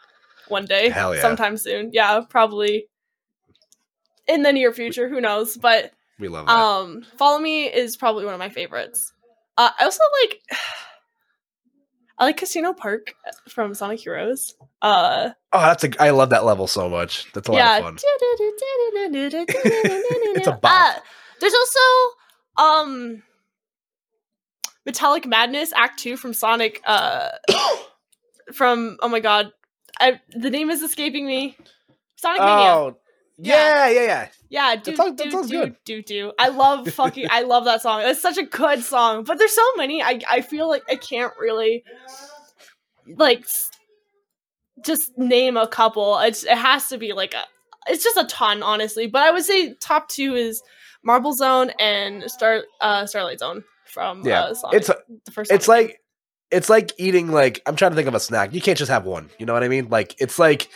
one 0.48 0.66
day, 0.66 0.90
Hell 0.94 1.16
yeah. 1.16 1.22
sometime 1.22 1.58
soon. 1.58 1.92
Yeah, 1.94 2.22
probably 2.30 2.88
in 4.28 4.44
the 4.44 4.54
near 4.54 4.72
future. 4.74 5.10
Who 5.10 5.22
knows? 5.22 5.58
But 5.58 5.92
we 6.20 6.28
love 6.28 6.46
that. 6.46 6.56
um, 6.56 7.04
Follow 7.18 7.40
Me 7.40 7.66
is 7.66 7.98
probably 7.98 8.26
one 8.26 8.34
of 8.34 8.40
my 8.40 8.50
favorites. 8.50 9.14
Uh, 9.58 9.70
I 9.80 9.84
also 9.86 10.04
like 10.22 10.42
I 12.20 12.26
like 12.26 12.38
Casino 12.38 12.74
Park 12.74 13.14
from 13.50 13.74
Sonic 13.74 14.00
Heroes. 14.02 14.54
Uh, 14.82 15.32
oh, 15.54 15.62
that's 15.62 15.84
a 15.84 15.90
I 16.02 16.12
love 16.12 16.30
that 16.30 16.46
level 16.46 16.68
so 16.68 16.88
much. 16.88 17.32
That's 17.34 17.48
a 17.48 17.52
lot 17.52 17.80
of 17.80 17.84
fun. 17.84 17.98
it's 20.36 20.48
a 20.48 20.52
bop. 20.52 21.02
there's 21.40 21.54
also 21.54 21.80
um 22.58 23.24
Metallic 24.86 25.26
Madness 25.26 25.74
Act 25.74 26.00
2 26.00 26.18
from 26.18 26.34
Sonic 26.34 26.82
uh 26.86 27.30
from 28.54 28.98
oh 29.02 29.10
my 29.10 29.20
god. 29.20 29.52
I 30.00 30.20
the 30.34 30.50
name 30.50 30.70
is 30.70 30.82
escaping 30.82 31.26
me. 31.26 31.58
Sonic 32.16 32.42
Mania. 32.42 32.72
Oh, 32.76 32.98
yeah, 33.38 33.90
yeah, 33.90 34.02
yeah. 34.04 34.28
Yeah, 34.50 34.76
do 34.76 34.96
song- 34.96 35.16
that 35.16 35.32
do 35.32 35.48
good. 35.48 35.76
do 35.86 36.02
do. 36.02 36.32
I 36.38 36.50
love 36.50 36.88
fucking 36.90 37.28
I 37.30 37.42
love 37.42 37.66
that 37.66 37.82
song. 37.82 38.02
It's 38.04 38.22
such 38.22 38.38
a 38.38 38.44
good 38.44 38.84
song. 38.84 39.24
But 39.24 39.40
there's 39.40 39.56
so 39.56 39.66
many. 39.78 40.04
I 40.04 40.20
I 40.30 40.42
feel 40.42 40.68
like 40.68 40.84
I 40.90 40.96
can't 40.96 41.34
really 41.40 41.84
like 43.18 43.46
just 44.86 45.18
name 45.18 45.58
a 45.58 45.68
couple. 45.68 46.18
It's 46.20 46.44
it 46.44 46.58
has 46.58 46.88
to 46.90 46.98
be 46.98 47.14
like 47.14 47.34
a 47.34 47.44
it's 47.88 48.04
just 48.04 48.18
a 48.18 48.26
ton 48.26 48.62
honestly. 48.62 49.08
But 49.08 49.24
I 49.24 49.32
would 49.32 49.44
say 49.44 49.74
top 49.76 50.10
2 50.10 50.36
is 50.36 50.62
Marble 51.04 51.34
Zone 51.34 51.72
and 51.80 52.30
Star 52.30 52.64
uh 52.80 53.06
Starlight 53.06 53.40
Zone 53.40 53.64
from 53.94 54.26
Yeah, 54.26 54.44
uh, 54.46 54.54
Sonic, 54.54 54.78
It's 54.80 54.90
a, 54.90 54.96
the 55.26 55.32
first 55.32 55.52
it's 55.52 55.66
Sonic 55.66 55.80
game. 55.88 55.88
like 55.90 55.98
it's 56.52 56.70
like 56.70 56.92
eating 56.98 57.32
like 57.32 57.62
I'm 57.66 57.76
trying 57.76 57.92
to 57.92 57.96
think 57.96 58.08
of 58.08 58.14
a 58.16 58.20
snack. 58.20 58.54
You 58.54 58.62
can't 58.62 58.78
just 58.78 58.92
have 58.92 59.06
one. 59.06 59.30
You 59.40 59.46
know 59.46 59.54
what 59.54 59.64
I 59.64 59.68
mean? 59.68 59.90
Like 59.90 60.16
it's 60.20 60.38
like 60.40 60.68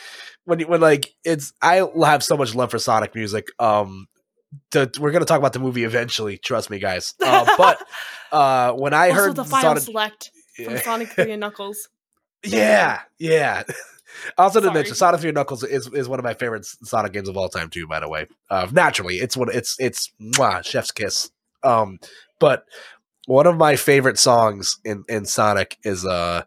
when 0.45 0.59
you- 0.59 0.67
when 0.67 0.81
like 0.81 1.13
it's 1.23 1.53
I 1.61 1.85
have 2.05 2.23
so 2.23 2.37
much 2.37 2.55
love 2.55 2.71
for 2.71 2.79
Sonic 2.79 3.13
music. 3.15 3.47
Um, 3.59 4.07
the, 4.71 4.89
we're 5.01 5.11
gonna 5.11 5.25
talk 5.25 5.39
about 5.39 5.53
the 5.53 5.59
movie 5.59 5.83
eventually. 5.83 6.37
Trust 6.37 6.69
me, 6.69 6.79
guys. 6.79 7.13
Uh, 7.21 7.45
but 7.57 7.81
uh, 8.31 8.71
when 8.73 8.93
I 8.93 9.09
also 9.09 9.21
heard 9.21 9.35
the 9.35 9.43
final 9.43 9.69
Sonic, 9.71 9.83
select 9.83 10.31
from 10.55 10.73
yeah, 10.75 10.81
Sonic 10.81 11.09
3 11.13 11.31
and 11.31 11.39
Knuckles. 11.41 11.89
yeah, 12.43 13.01
yeah. 13.19 13.63
Also, 14.37 14.61
to 14.61 14.67
Sorry. 14.67 14.73
mention, 14.75 14.95
Sonic 14.95 15.19
Three 15.19 15.31
Knuckles 15.33 15.61
is, 15.63 15.87
is 15.91 16.07
one 16.07 16.19
of 16.19 16.23
my 16.23 16.33
favorite 16.35 16.65
Sonic 16.65 17.11
games 17.11 17.27
of 17.27 17.35
all 17.35 17.49
time 17.49 17.69
too. 17.69 17.85
By 17.85 17.99
the 17.99 18.07
way, 18.07 18.27
uh, 18.49 18.65
naturally, 18.71 19.15
it's 19.17 19.35
one. 19.35 19.49
It's 19.51 19.75
it's 19.77 20.09
mwah, 20.21 20.63
Chef's 20.63 20.91
kiss. 20.91 21.31
Um, 21.63 21.99
but 22.39 22.63
one 23.27 23.47
of 23.47 23.57
my 23.57 23.75
favorite 23.75 24.19
songs 24.19 24.79
in 24.83 25.03
in 25.09 25.25
Sonic 25.25 25.77
is 25.83 26.05
uh 26.05 26.43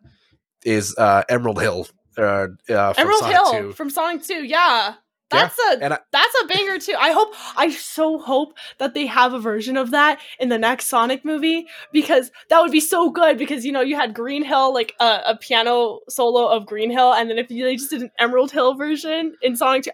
is 0.65 0.95
uh 0.97 1.23
Emerald 1.29 1.61
Hill. 1.61 1.87
Uh, 2.17 2.49
uh 2.69 2.93
from 2.93 3.03
Emerald 3.03 3.21
Sonic 3.21 3.37
Hill 3.37 3.53
2. 3.53 3.73
from 3.73 3.91
Sonic 3.91 4.23
2. 4.25 4.45
Yeah. 4.45 4.95
That's 5.31 5.59
a 5.59 5.85
I- 5.85 5.99
that's 6.11 6.43
a 6.43 6.47
banger 6.47 6.79
too. 6.79 6.95
I 6.99 7.13
hope 7.13 7.35
I 7.55 7.71
so 7.71 8.19
hope 8.19 8.55
that 8.79 8.95
they 8.95 9.05
have 9.05 9.35
a 9.35 9.39
version 9.39 9.77
of 9.77 9.91
that 9.91 10.21
in 10.41 10.49
the 10.49 10.57
next 10.57 10.87
Sonic 10.87 11.23
movie 11.23 11.67
because 11.93 12.31
that 12.49 12.61
would 12.63 12.73
be 12.73 12.81
so 12.81 13.11
good 13.11 13.37
because 13.37 13.63
you 13.67 13.71
know 13.73 13.83
you 13.83 13.95
had 13.95 14.15
Green 14.15 14.43
Hill 14.43 14.73
like 14.73 14.95
a, 15.01 15.21
a 15.27 15.37
piano 15.37 16.01
solo 16.09 16.49
of 16.49 16.65
Green 16.65 16.91
Hill 16.91 17.13
and 17.13 17.29
then 17.29 17.37
if 17.39 17.49
they 17.49 17.77
just 17.77 17.91
did 17.91 18.01
an 18.03 18.11
Emerald 18.19 18.53
Hill 18.53 18.75
version 18.75 19.37
in 19.43 19.55
Sonic 19.55 19.85
2 19.85 19.91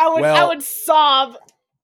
I 0.00 0.08
would 0.08 0.24
I 0.24 0.48
would 0.48 0.62
sob. 0.64 1.36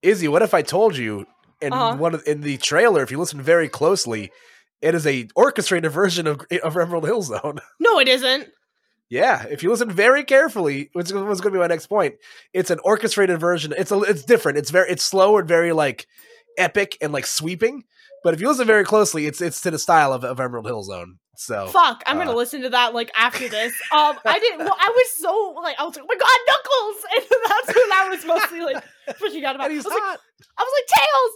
Izzy, 0.03 0.27
what 0.27 0.43
if 0.43 0.53
I 0.53 0.63
told 0.63 0.97
you 0.97 1.27
in 1.61 1.73
Uh-huh. 1.73 1.97
one 1.97 2.15
of, 2.15 2.23
in 2.27 2.41
the 2.41 2.57
trailer, 2.59 3.03
if 3.03 3.11
you 3.11 3.19
listen 3.19 3.41
very 3.43 3.69
closely, 3.69 4.31
it 4.81 4.95
is 4.95 5.07
a 5.07 5.29
orchestrated 5.37 5.91
version 5.93 6.27
of 6.27 6.41
of 6.63 6.77
Emerald 6.77 7.05
Hill 7.05 7.23
Zone. 7.23 7.59
No, 7.81 7.99
it 7.99 8.09
isn't. 8.09 8.49
Yeah, 9.09 9.45
if 9.51 9.63
you 9.65 9.71
listen 9.71 9.91
very 9.91 10.23
carefully, 10.23 10.89
which 10.93 11.11
was 11.11 11.41
going 11.41 11.53
to 11.53 11.59
be 11.59 11.59
my 11.59 11.67
next 11.67 11.87
point, 11.89 12.15
it's 12.53 12.71
an 12.71 12.79
orchestrated 12.85 13.41
version. 13.41 13.75
It's 13.77 13.91
a, 13.91 13.99
it's 14.03 14.23
different. 14.23 14.57
It's 14.59 14.71
very, 14.71 14.89
it's 14.89 15.03
slow 15.03 15.37
and 15.39 15.49
very 15.49 15.73
like 15.73 16.07
epic 16.57 16.97
and 17.01 17.13
like 17.13 17.27
sweeping. 17.27 17.83
But 18.23 18.35
if 18.35 18.41
you 18.41 18.49
listen 18.49 18.67
very 18.69 18.85
closely, 18.85 19.27
it's 19.27 19.41
it's 19.41 19.63
to 19.63 19.71
the 19.73 19.79
style 19.81 20.13
of, 20.13 20.23
of 20.25 20.39
Emerald 20.39 20.67
Hill 20.67 20.83
Zone. 20.85 21.19
So 21.37 21.67
Fuck, 21.69 22.03
I'm 22.07 22.19
gonna 22.19 22.33
uh, 22.33 22.35
listen 22.35 22.61
to 22.63 22.69
that 22.71 22.95
like 22.95 23.11
after 23.17 23.49
this. 23.49 23.73
Um, 23.93 24.17
I 24.25 24.39
didn't. 24.39 24.59
Well, 24.61 24.77
I 24.79 24.89
was 24.95 25.11
so 25.19 25.55
like, 25.61 25.75
I 25.81 25.85
was 25.85 25.97
like, 25.97 26.05
oh 26.05 26.09
my 26.09 26.17
god, 26.17 26.39
Knuckles, 26.47 27.05
and 27.17 27.25
that's 27.49 27.77
what 27.77 27.93
I 27.93 28.09
was 28.11 28.25
mostly 28.27 28.61
like 28.61 28.85
freaking 29.19 29.43
out 29.45 29.57
about. 29.57 29.71
and 29.71 29.75
I 29.75 29.77
was 29.77 29.87
like. 29.87 30.03
I 30.59 30.63
was 30.63 30.73
like, 30.77 31.01
Tails, 31.01 31.33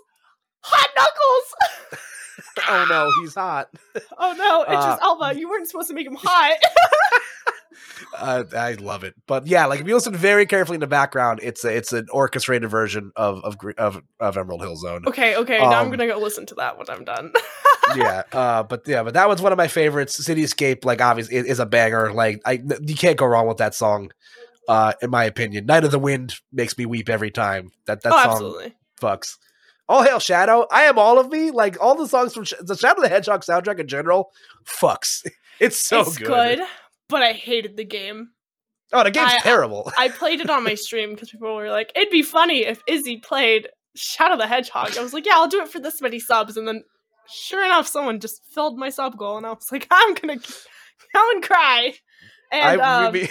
hot 0.65 0.91
Knuckles. 0.97 2.01
oh 2.69 2.87
no, 2.89 3.13
he's 3.23 3.35
hot. 3.35 3.69
Oh 4.19 4.33
no, 4.37 4.63
it's 4.63 4.85
Uh, 4.85 4.91
just 4.91 5.03
Elba. 5.03 5.39
You 5.39 5.49
weren't 5.49 5.69
supposed 5.69 5.89
to 5.89 5.95
make 5.95 6.07
him 6.07 6.17
hot. 6.21 6.57
Uh, 8.17 8.45
I 8.57 8.75
love 8.75 9.03
it. 9.03 9.15
But 9.27 9.47
yeah, 9.49 9.67
like 9.67 9.81
if 9.81 9.87
you 9.89 9.95
listen 9.95 10.15
very 10.15 10.47
carefully 10.47 10.77
in 10.77 10.81
the 10.81 10.87
background, 10.87 11.41
it's 11.43 11.65
a, 11.65 11.77
it's 11.77 11.93
an 11.93 12.07
orchestrated 12.13 12.71
version 12.71 13.11
of 13.17 13.43
of 13.45 13.57
of, 13.77 14.01
of 14.21 14.37
Emerald 14.37 14.63
Hill 14.63 14.77
Zone. 14.77 15.05
okay, 15.09 15.35
okay. 15.37 15.59
now 15.59 15.81
I'm 15.81 15.87
Um, 15.87 15.91
gonna 15.91 16.07
go 16.07 16.19
listen 16.19 16.47
to 16.47 16.55
that 16.57 16.79
when 16.79 16.89
I'm 16.89 17.05
done. 17.05 17.33
yeah, 17.97 18.23
uh, 18.33 18.63
but 18.63 18.83
yeah, 18.87 19.03
but 19.03 19.15
that 19.15 19.29
was 19.29 19.43
one 19.43 19.51
of 19.53 19.59
my 19.59 19.67
favorites. 19.67 20.15
City 20.25 20.45
Escape, 20.45 20.85
like 20.85 21.01
obviously, 21.01 21.37
is, 21.37 21.47
is 21.47 21.59
a 21.61 21.67
banger. 21.67 22.13
Like 22.13 22.41
I, 22.45 22.63
you 22.83 22.95
can't 22.95 23.17
go 23.17 23.27
wrong 23.27 23.49
with 23.49 23.59
that 23.59 23.75
song. 23.75 24.13
Uh, 24.69 24.93
in 25.03 25.11
my 25.11 25.25
opinion, 25.25 25.67
Knight 25.67 25.85
of 25.85 25.91
the 25.91 25.99
Wind 25.99 26.35
makes 26.53 26.79
me 26.79 26.87
weep 26.87 27.09
every 27.09 27.31
time. 27.33 27.71
That 27.87 28.03
that 28.03 28.13
oh, 28.13 28.23
song 28.23 28.33
absolutely. 28.33 28.75
fucks. 29.01 29.37
All 29.89 30.03
hail 30.03 30.19
Shadow. 30.19 30.67
I 30.71 30.83
am 30.85 30.99
all 30.99 31.19
of 31.19 31.31
me. 31.31 31.51
Like 31.51 31.77
all 31.81 31.95
the 31.95 32.09
songs 32.09 32.33
from 32.35 32.45
Sh- 32.45 32.55
the 32.61 32.77
Shadow 32.77 33.03
the 33.03 33.09
Hedgehog 33.09 33.43
soundtrack 33.43 33.79
in 33.79 33.89
general 33.89 34.31
fucks. 34.65 35.27
It's 35.61 35.79
so 35.79 36.01
it's 36.01 36.19
good. 36.19 36.27
good. 36.59 36.61
but 37.09 37.23
I 37.23 37.33
hated 37.33 37.77
the 37.77 37.85
game. 37.85 38.31
Oh, 38.93 39.05
the 39.05 39.13
game's 39.13 39.31
I- 39.35 39.39
terrible. 39.39 39.93
I 39.99 40.09
played 40.09 40.41
it 40.41 40.51
on 40.51 40.65
my 40.65 40.75
stream 40.75 41.11
because 41.15 41.31
people 41.31 41.55
were 41.55 41.71
like, 41.71 41.93
"It'd 41.95 42.11
be 42.11 42.23
funny 42.23 42.65
if 42.67 42.83
Izzy 42.89 43.19
played 43.19 43.69
Shadow 43.95 44.37
the 44.37 44.49
Hedgehog." 44.49 44.99
I 44.99 45.03
was 45.03 45.13
like, 45.13 45.25
"Yeah, 45.27 45.35
I'll 45.37 45.47
do 45.47 45.63
it 45.63 45.69
for 45.69 45.79
this 45.79 46.01
many 46.03 46.19
subs," 46.19 46.57
and 46.57 46.67
then 46.67 46.83
sure 47.29 47.65
enough, 47.65 47.87
someone 47.87 48.19
just 48.19 48.43
filled 48.53 48.77
my 48.79 48.89
sub 48.91 49.17
goal, 49.17 49.37
and 49.37 49.47
I 49.47 49.51
was 49.51 49.71
like, 49.71 49.87
"I'm 49.93 50.15
gonna 50.15 50.37
go 50.39 51.31
and 51.31 51.43
cry." 51.43 51.95
And 52.51 52.81
I, 52.83 53.05
um, 53.07 53.13
we- 53.13 53.31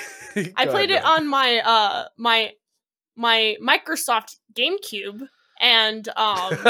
I 0.55 0.65
played 0.65 0.91
ahead, 0.91 1.03
it 1.03 1.05
on 1.05 1.27
my 1.27 1.57
uh 1.59 2.05
my 2.17 2.51
my 3.17 3.57
Microsoft 3.61 4.37
GameCube 4.53 5.27
and 5.63 6.07
um 6.09 6.53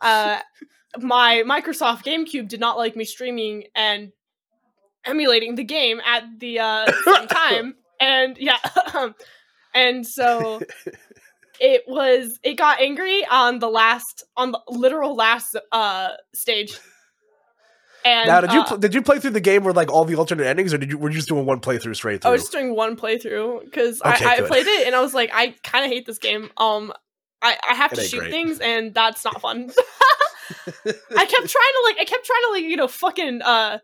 uh 0.00 0.40
my 0.98 1.42
Microsoft 1.46 2.04
GameCube 2.04 2.48
did 2.48 2.60
not 2.60 2.76
like 2.76 2.96
me 2.96 3.06
streaming 3.06 3.64
and 3.74 4.12
emulating 5.06 5.54
the 5.54 5.64
game 5.64 6.02
at 6.04 6.24
the 6.38 6.58
uh 6.58 6.92
same 7.04 7.26
time. 7.28 7.74
And 7.98 8.36
yeah 8.36 8.58
and 9.74 10.06
so 10.06 10.60
it 11.60 11.84
was 11.86 12.38
it 12.42 12.54
got 12.54 12.80
angry 12.80 13.24
on 13.24 13.60
the 13.60 13.68
last 13.68 14.24
on 14.36 14.52
the 14.52 14.60
literal 14.68 15.14
last 15.14 15.56
uh 15.70 16.10
stage 16.34 16.78
and 18.04 18.26
now, 18.28 18.40
did 18.40 18.52
you 18.52 18.60
uh, 18.60 18.64
pl- 18.66 18.78
did 18.78 18.94
you 18.94 19.02
play 19.02 19.18
through 19.20 19.30
the 19.32 19.40
game 19.40 19.64
with 19.64 19.76
like 19.76 19.90
all 19.90 20.04
the 20.04 20.14
alternate 20.16 20.46
endings, 20.46 20.72
or 20.74 20.78
did 20.78 20.90
you 20.90 20.98
were 20.98 21.10
you 21.10 21.16
just 21.16 21.28
doing 21.28 21.46
one 21.46 21.60
playthrough 21.60 21.94
straight 21.96 22.22
through? 22.22 22.28
I 22.30 22.32
was 22.32 22.42
just 22.42 22.52
doing 22.52 22.74
one 22.74 22.96
playthrough 22.96 23.64
because 23.64 24.00
Okay, 24.02 24.24
I, 24.24 24.36
I 24.36 24.40
played 24.42 24.66
it 24.66 24.86
and 24.86 24.94
I 24.96 25.00
was 25.00 25.14
like, 25.14 25.30
I 25.32 25.54
kind 25.62 25.84
of 25.84 25.90
hate 25.90 26.06
this 26.06 26.18
game. 26.18 26.50
Um, 26.56 26.92
I, 27.40 27.56
I 27.68 27.74
have 27.74 27.92
It 27.92 27.96
to 27.96 28.04
shoot 28.04 28.20
great. 28.20 28.30
things 28.30 28.60
and 28.60 28.94
that's 28.94 29.24
not 29.24 29.40
fun. 29.40 29.70
I 30.86 31.24
kept 31.26 31.48
trying 31.48 31.48
to 31.48 31.82
like, 31.84 31.96
I 31.98 32.04
kept 32.04 32.26
trying 32.26 32.42
to 32.46 32.50
like, 32.52 32.64
you 32.64 32.76
know, 32.76 32.88
fucking 32.88 33.42
uh, 33.42 33.78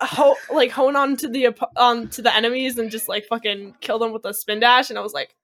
ho- 0.00 0.36
like 0.52 0.70
hone 0.70 0.96
on 0.96 1.16
to 1.18 1.28
the 1.28 1.48
on 1.76 2.08
to 2.08 2.22
the 2.22 2.34
enemies 2.34 2.78
and 2.78 2.90
just 2.90 3.08
like 3.08 3.26
fucking 3.26 3.74
kill 3.80 3.98
them 3.98 4.12
with 4.12 4.24
a 4.24 4.32
spin 4.32 4.60
dash. 4.60 4.90
And 4.90 4.98
I 4.98 5.02
was 5.02 5.12
like, 5.12 5.34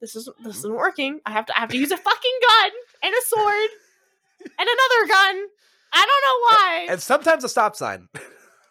this 0.00 0.16
isn't 0.16 0.36
this 0.44 0.56
isn't 0.58 0.74
working. 0.74 1.20
I 1.26 1.30
have 1.32 1.46
to 1.46 1.56
I 1.56 1.60
have 1.60 1.70
to 1.70 1.78
use 1.78 1.90
a 1.90 1.96
fucking 1.96 2.38
gun 2.48 2.70
and 3.02 3.14
a 3.14 3.22
sword 3.26 3.70
and 4.58 4.68
another 4.68 5.08
gun. 5.08 5.46
I 5.92 6.06
don't 6.06 6.06
know 6.06 6.40
why. 6.48 6.86
and 6.92 7.02
sometimes 7.02 7.44
a 7.44 7.48
stop 7.48 7.76
sign. 7.76 8.08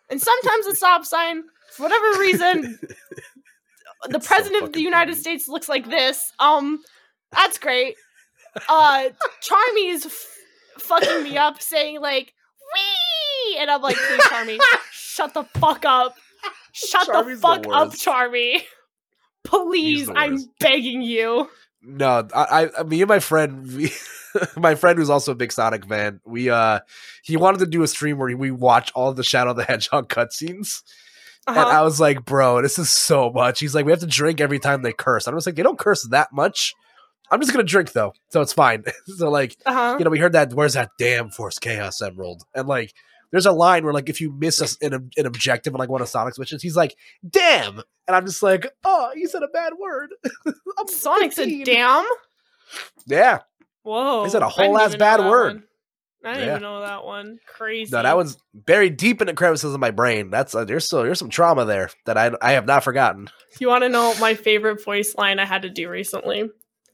and 0.09 0.21
sometimes 0.21 0.65
a 0.67 0.75
stop 0.75 1.05
sign 1.05 1.43
for 1.73 1.83
whatever 1.83 2.19
reason 2.19 2.79
the 4.09 4.17
It's 4.17 4.27
so 4.27 4.33
president 4.35 4.63
of 4.63 4.73
the 4.73 4.81
united 4.81 5.11
funny. 5.13 5.21
states 5.21 5.47
looks 5.47 5.67
like 5.69 5.89
this 5.89 6.31
um 6.39 6.81
that's 7.31 7.57
great 7.59 7.95
uh 8.69 9.09
charmy 9.43 9.89
is 9.91 10.05
f- 10.05 10.27
fucking 10.79 11.23
me 11.23 11.37
up 11.37 11.61
saying 11.61 11.99
like 12.01 12.33
"wee," 12.73 13.57
and 13.59 13.69
I'm 13.69 13.81
like, 13.81 13.95
please, 13.97 14.21
Charmy, 14.23 14.57
shut 14.91 15.33
the 15.33 15.43
fuck 15.59 15.85
up. 15.85 16.15
Shut 16.71 17.05
the 17.07 17.13
Charmy's 17.13 17.41
the 17.41 17.47
fuck 17.47 17.65
up. 17.67 17.91
Charmy. 17.93 18.61
Please, 19.43 20.09
I'm 20.15 20.37
begging 20.59 21.01
you. 21.01 21.49
No, 21.81 22.27
I, 22.33 22.69
I, 22.77 22.83
me 22.83 23.01
and 23.01 23.09
my 23.09 23.19
friend, 23.19 23.65
we, 23.75 23.91
my 24.57 24.75
friend 24.75 24.97
who's 24.99 25.09
also 25.09 25.31
a 25.31 25.35
big 25.35 25.51
Sonic 25.51 25.85
fan, 25.87 26.19
we, 26.25 26.49
uh, 26.49 26.79
he 27.23 27.37
wanted 27.37 27.59
to 27.59 27.65
do 27.67 27.83
a 27.83 27.87
stream 27.87 28.17
where 28.17 28.35
we 28.37 28.51
watch 28.51 28.91
all 28.95 29.09
of 29.09 29.15
the 29.15 29.23
Shadow 29.23 29.53
the 29.53 29.63
Hedgehog 29.63 30.09
cutscenes, 30.13 30.81
and 31.47 31.57
Uh-huh. 31.57 31.67
I 31.69 31.81
was 31.81 31.99
like, 31.99 32.25
bro, 32.25 32.61
this 32.61 32.77
is 32.79 32.89
so 32.89 33.31
much. 33.31 33.59
He's 33.59 33.73
like, 33.73 33.85
we 33.85 33.91
have 33.91 34.01
to 34.01 34.07
drink 34.07 34.39
every 34.41 34.59
time 34.59 34.81
they 34.81 34.93
curse. 34.93 35.27
I'm 35.27 35.35
just 35.35 35.45
like, 35.47 35.55
they 35.55 35.63
don't 35.63 35.79
curse 35.79 36.07
that 36.09 36.29
much. 36.33 36.73
I'm 37.31 37.39
just 37.39 37.51
gonna 37.51 37.63
drink 37.63 37.91
though, 37.91 38.13
so 38.29 38.41
it's 38.41 38.53
fine. 38.53 38.83
so 39.05 39.29
like, 39.29 39.55
Uh-huh. 39.65 39.95
you 39.99 40.03
know, 40.05 40.09
we 40.11 40.19
heard 40.19 40.33
that. 40.33 40.53
Where's 40.53 40.73
that 40.73 40.89
damn 40.97 41.29
Force 41.29 41.59
Chaos 41.59 42.01
Emerald? 42.01 42.43
And 42.55 42.67
like, 42.67 42.93
there's 43.31 43.45
a 43.45 43.51
line 43.51 43.83
where 43.83 43.93
like, 43.93 44.09
if 44.09 44.19
you 44.19 44.31
miss 44.31 44.59
a, 44.81 44.85
an, 44.85 45.11
an 45.15 45.25
objective 45.27 45.73
in 45.73 45.79
like 45.79 45.89
one 45.89 46.01
of 46.01 46.07
Sonic's 46.09 46.39
missions, 46.39 46.63
he's 46.63 46.75
like, 46.75 46.95
"Damn!" 47.29 47.75
And 48.07 48.15
I'm 48.15 48.25
just 48.25 48.41
like, 48.41 48.65
"Oh, 48.83 49.11
you 49.15 49.27
said 49.27 49.43
a 49.43 49.47
bad 49.47 49.73
word." 49.79 50.09
I'm 50.79 50.87
Sonic 50.87 51.31
said, 51.33 51.45
15. 51.49 51.65
damn. 51.65 52.05
Yeah, 53.05 53.39
Whoa. 53.83 54.25
Is 54.25 54.33
that 54.33 54.41
a 54.43 54.49
whole 54.49 54.77
ass 54.77 54.95
bad 54.95 55.19
word. 55.21 55.53
one. 55.55 55.63
I 56.25 56.33
didn't 56.33 56.45
Yeah. 56.47 56.51
even 56.55 56.63
know 56.63 56.81
that 56.81 57.05
one. 57.05 57.37
Crazy. 57.47 57.91
no, 57.95 58.03
that 58.03 58.17
one's 58.17 58.37
buried 58.53 58.97
deep 58.97 59.21
in 59.21 59.27
the 59.27 59.33
crevices 59.33 59.73
of 59.73 59.79
my 59.79 59.91
brain. 59.91 60.29
That's 60.29 60.53
uh, 60.53 60.65
there's 60.65 60.83
still 60.85 61.03
there's 61.03 61.17
some 61.19 61.29
trauma 61.29 61.63
there 61.65 61.89
that 62.05 62.17
I 62.17 62.31
I 62.41 62.51
have 62.53 62.65
not 62.65 62.83
forgotten. 62.83 63.29
You 63.59 63.67
want 63.69 63.83
to 63.85 63.89
know 63.89 64.13
my 64.19 64.33
favorite 64.33 64.83
voice 64.83 65.15
line 65.17 65.39
I 65.39 65.45
had 65.45 65.61
to 65.61 65.69
do 65.69 65.89
recently? 65.89 66.49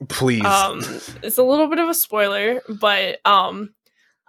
Please, 0.09 0.45
Um, 0.45 0.79
it's 1.23 1.37
a 1.39 1.43
little 1.43 1.67
bit 1.67 1.79
of 1.79 1.89
a 1.89 1.93
spoiler, 1.95 2.61
but 2.67 3.19
um, 3.25 3.73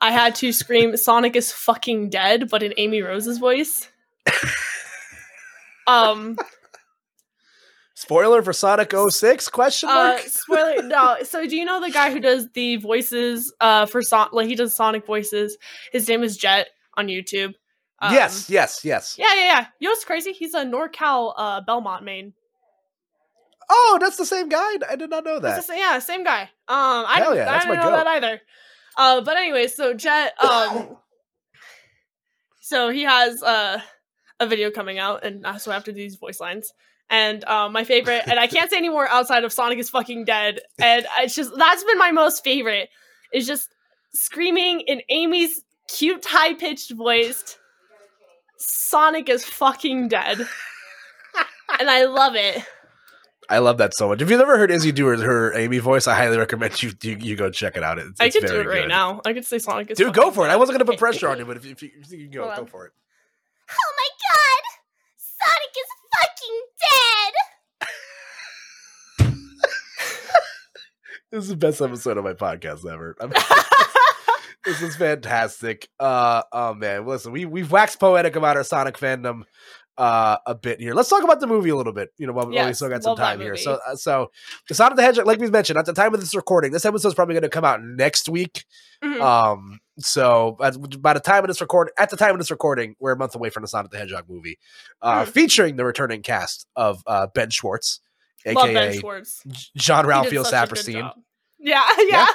I 0.00 0.12
had 0.12 0.34
to 0.36 0.50
scream 0.52 0.96
"Sonic 0.96 1.36
is 1.36 1.52
fucking 1.52 2.08
dead," 2.08 2.48
but 2.48 2.62
in 2.62 2.72
Amy 2.78 3.02
Rose's 3.02 3.36
voice. 3.38 3.88
um, 5.86 6.36
spoiler 8.06 8.40
for 8.42 8.52
Sonic 8.52 8.92
06? 9.10 9.48
Question 9.48 9.88
uh, 9.88 9.94
mark. 9.94 10.20
spoiler. 10.20 10.82
No, 10.82 11.16
so 11.24 11.46
do 11.46 11.56
you 11.56 11.64
know 11.64 11.80
the 11.80 11.90
guy 11.90 12.10
who 12.12 12.20
does 12.20 12.48
the 12.54 12.76
voices 12.76 13.52
uh 13.60 13.86
for 13.86 14.00
Son? 14.02 14.28
Like 14.32 14.46
he 14.46 14.54
does 14.54 14.74
Sonic 14.74 15.04
voices. 15.06 15.58
His 15.92 16.08
name 16.08 16.22
is 16.22 16.36
Jet 16.36 16.68
on 16.96 17.08
YouTube. 17.08 17.54
Um, 17.98 18.12
yes, 18.12 18.48
yes, 18.50 18.84
yes. 18.84 19.16
Yeah, 19.18 19.34
yeah, 19.34 19.44
yeah. 19.44 19.66
You 19.80 19.88
know 19.88 19.92
what's 19.92 20.04
crazy? 20.04 20.32
He's 20.32 20.54
a 20.54 20.64
NorCal 20.64 21.32
uh, 21.36 21.60
Belmont 21.62 22.04
main. 22.04 22.34
Oh, 23.68 23.98
that's 24.00 24.16
the 24.16 24.26
same 24.26 24.48
guy. 24.48 24.74
I 24.88 24.94
did 24.96 25.10
not 25.10 25.24
know 25.24 25.40
that. 25.40 25.64
same- 25.64 25.78
yeah, 25.78 25.98
same 25.98 26.22
guy. 26.22 26.42
Um, 26.42 26.48
I 27.08 27.14
Hell 27.16 27.30
didn't, 27.32 27.36
yeah, 27.38 27.42
I 27.42 27.52
that's 27.54 27.64
didn't 27.64 27.78
know 27.80 27.90
goat. 27.90 27.96
that 27.96 28.06
either. 28.06 28.40
Uh, 28.98 29.20
but 29.22 29.36
anyway, 29.36 29.66
so 29.66 29.92
Jet, 29.94 30.34
um, 30.42 30.96
so 32.60 32.88
he 32.90 33.02
has 33.02 33.42
uh, 33.42 33.80
a 34.40 34.46
video 34.46 34.70
coming 34.70 34.98
out, 34.98 35.24
and 35.24 35.44
uh, 35.44 35.58
so 35.58 35.72
after 35.72 35.90
these 35.92 36.16
voice 36.16 36.38
lines, 36.40 36.72
and 37.10 37.44
um, 37.44 37.72
my 37.72 37.84
favorite, 37.84 38.22
and 38.26 38.38
I 38.38 38.46
can't 38.46 38.70
say 38.70 38.76
any 38.76 38.88
more 38.88 39.08
outside 39.08 39.44
of 39.44 39.52
Sonic 39.52 39.78
is 39.78 39.90
fucking 39.90 40.24
dead, 40.24 40.60
and 40.78 41.06
it's 41.20 41.34
just 41.34 41.52
that's 41.56 41.84
been 41.84 41.98
my 41.98 42.12
most 42.12 42.42
favorite. 42.42 42.88
Is 43.32 43.46
just 43.46 43.68
screaming 44.12 44.80
in 44.80 45.02
Amy's 45.08 45.62
cute, 45.88 46.24
high 46.24 46.54
pitched 46.54 46.92
voice. 46.92 47.58
Sonic 48.58 49.28
is 49.28 49.44
fucking 49.44 50.08
dead, 50.08 50.38
and 51.78 51.90
I 51.90 52.04
love 52.04 52.34
it. 52.34 52.64
I 53.48 53.58
love 53.58 53.78
that 53.78 53.94
so 53.94 54.08
much. 54.08 54.20
If 54.20 54.30
you've 54.30 54.40
ever 54.40 54.58
heard 54.58 54.70
Izzy 54.72 54.90
do 54.90 55.06
her, 55.06 55.16
her 55.16 55.54
Amy 55.56 55.78
voice, 55.78 56.08
I 56.08 56.16
highly 56.16 56.36
recommend 56.38 56.82
you 56.82 56.92
you, 57.02 57.16
you 57.20 57.36
go 57.36 57.50
check 57.50 57.76
it 57.76 57.82
out. 57.84 57.98
It's, 57.98 58.20
I 58.20 58.26
it's 58.26 58.36
could 58.36 58.46
do 58.46 58.60
it 58.60 58.66
right 58.66 58.82
good. 58.82 58.88
now. 58.88 59.20
I 59.24 59.32
could 59.32 59.44
say 59.44 59.58
Sonic 59.58 59.90
is 59.90 59.98
Dude, 59.98 60.12
go 60.12 60.22
fucking 60.22 60.34
for 60.34 60.48
it. 60.48 60.50
I 60.50 60.56
wasn't 60.56 60.78
gonna 60.78 60.90
put 60.90 60.98
pressure 60.98 61.28
on 61.28 61.38
you, 61.38 61.44
but 61.44 61.56
if, 61.58 61.64
if, 61.64 61.82
you, 61.82 61.90
if 62.00 62.10
you 62.10 62.18
can 62.24 62.30
go, 62.30 62.44
Hold 62.44 62.56
go 62.56 62.62
on. 62.62 62.66
for 62.68 62.86
it. 62.86 62.92
Oh 63.70 63.92
my 63.96 64.08
god! 64.30 64.62
Sonic 65.16 65.70
is 65.76 65.90
fucking 66.20 66.60
dead! 66.80 67.32
This 71.32 71.42
is 71.44 71.48
the 71.50 71.56
best 71.56 71.80
episode 71.80 72.18
of 72.18 72.24
my 72.24 72.34
podcast 72.34 72.90
ever. 72.90 73.16
This 74.64 74.82
is 74.82 74.96
fantastic. 74.96 75.88
Uh 76.00 76.42
oh 76.52 76.74
man, 76.74 77.06
listen, 77.06 77.30
we 77.30 77.44
we've 77.44 77.70
waxed 77.70 78.00
poetic 78.00 78.34
about 78.34 78.56
our 78.56 78.64
Sonic 78.64 78.98
fandom 78.98 79.42
uh 79.96 80.38
a 80.44 80.56
bit 80.56 80.80
here. 80.80 80.92
Let's 80.92 81.08
talk 81.08 81.22
about 81.22 81.38
the 81.38 81.46
movie 81.46 81.70
a 81.70 81.76
little 81.76 81.92
bit. 81.92 82.08
You 82.18 82.26
know, 82.26 82.32
while, 82.32 82.50
while 82.50 82.66
we 82.66 82.72
still 82.72 82.88
got 82.88 83.04
some 83.04 83.16
time 83.16 83.40
here. 83.40 83.56
So 83.56 83.78
uh, 83.86 83.94
so 83.94 84.32
the 84.68 84.74
Sonic 84.74 84.96
the 84.96 85.02
Hedgehog, 85.02 85.24
like 85.24 85.38
we 85.38 85.48
mentioned 85.50 85.78
at 85.78 85.86
the 85.86 85.92
time 85.92 86.12
of 86.14 86.18
this 86.20 86.34
recording, 86.34 86.72
this 86.72 86.84
episode's 86.84 87.14
probably 87.14 87.34
going 87.34 87.42
to 87.44 87.48
come 87.48 87.64
out 87.64 87.80
next 87.80 88.28
week. 88.28 88.64
Mhm. 89.04 89.20
Um, 89.20 89.78
so 89.98 90.56
by 91.00 91.12
the 91.14 91.20
time 91.20 91.42
of 91.44 91.48
this 91.48 91.60
record, 91.60 91.90
at 91.98 92.10
the 92.10 92.16
time 92.16 92.32
of 92.32 92.38
this 92.38 92.50
recording, 92.50 92.96
we're 93.00 93.12
a 93.12 93.16
month 93.16 93.34
away 93.34 93.50
from 93.50 93.62
the 93.62 93.68
Sonic 93.68 93.90
the 93.90 93.98
Hedgehog 93.98 94.24
movie, 94.28 94.58
uh, 95.02 95.24
Mhm. 95.24 95.28
featuring 95.28 95.76
the 95.76 95.84
returning 95.84 96.22
cast 96.22 96.66
of 96.76 97.02
uh, 97.06 97.26
Ben 97.34 97.50
Schwartz, 97.50 98.00
Love 98.44 98.66
Ben 98.66 98.76
aka 98.76 98.98
Schwartz. 99.00 99.42
Jean-Ralphio 99.76 100.44
such 100.44 100.52
a 100.52 100.74
good 100.74 100.78
Saperstein. 100.84 101.00
job. 101.00 101.14
Yeah, 101.58 101.82
yeah. 102.06 102.26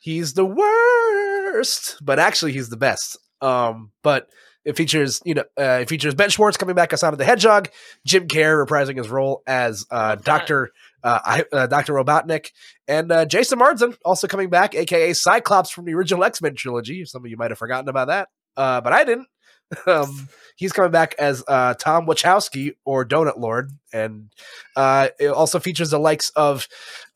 He's 0.00 0.34
the 0.34 0.44
worst, 0.44 1.96
but 2.00 2.18
actually 2.18 2.52
he's 2.52 2.68
the 2.68 2.76
best. 2.76 3.18
Um, 3.40 3.90
but 4.02 4.28
it 4.64 4.76
features, 4.76 5.20
you 5.24 5.34
know, 5.34 5.44
uh, 5.58 5.80
it 5.82 5.88
features 5.88 6.14
Ben 6.14 6.30
Schwartz 6.30 6.56
coming 6.56 6.74
back 6.74 6.92
as 6.92 7.00
Sonic 7.00 7.18
the 7.18 7.24
Hedgehog, 7.24 7.68
Jim 8.06 8.28
Carrey 8.28 8.64
reprising 8.66 8.96
his 8.96 9.08
role 9.08 9.42
as 9.46 9.86
uh, 9.90 10.16
Love 10.16 10.24
that. 10.24 10.70
Uh, 11.02 11.18
I- 11.24 11.44
uh, 11.52 11.66
Doctor 11.66 11.92
Robotnik, 11.92 12.50
and 12.88 13.12
uh, 13.12 13.24
Jason 13.24 13.58
Marsden 13.58 13.94
also 14.04 14.26
coming 14.26 14.50
back, 14.50 14.74
aka 14.74 15.12
Cyclops 15.12 15.70
from 15.70 15.84
the 15.84 15.94
original 15.94 16.24
X 16.24 16.42
Men 16.42 16.54
trilogy. 16.54 17.04
Some 17.04 17.24
of 17.24 17.30
you 17.30 17.36
might 17.36 17.50
have 17.50 17.58
forgotten 17.58 17.88
about 17.88 18.08
that, 18.08 18.28
uh, 18.56 18.80
but 18.80 18.92
I 18.92 19.04
didn't. 19.04 19.28
um, 19.86 20.28
he's 20.56 20.72
coming 20.72 20.90
back 20.90 21.14
as 21.18 21.44
uh, 21.46 21.74
Tom 21.74 22.06
Wachowski 22.06 22.72
or 22.84 23.04
Donut 23.04 23.38
Lord, 23.38 23.70
and 23.92 24.30
uh, 24.76 25.08
it 25.20 25.28
also 25.28 25.58
features 25.60 25.90
the 25.90 25.98
likes 25.98 26.30
of 26.30 26.66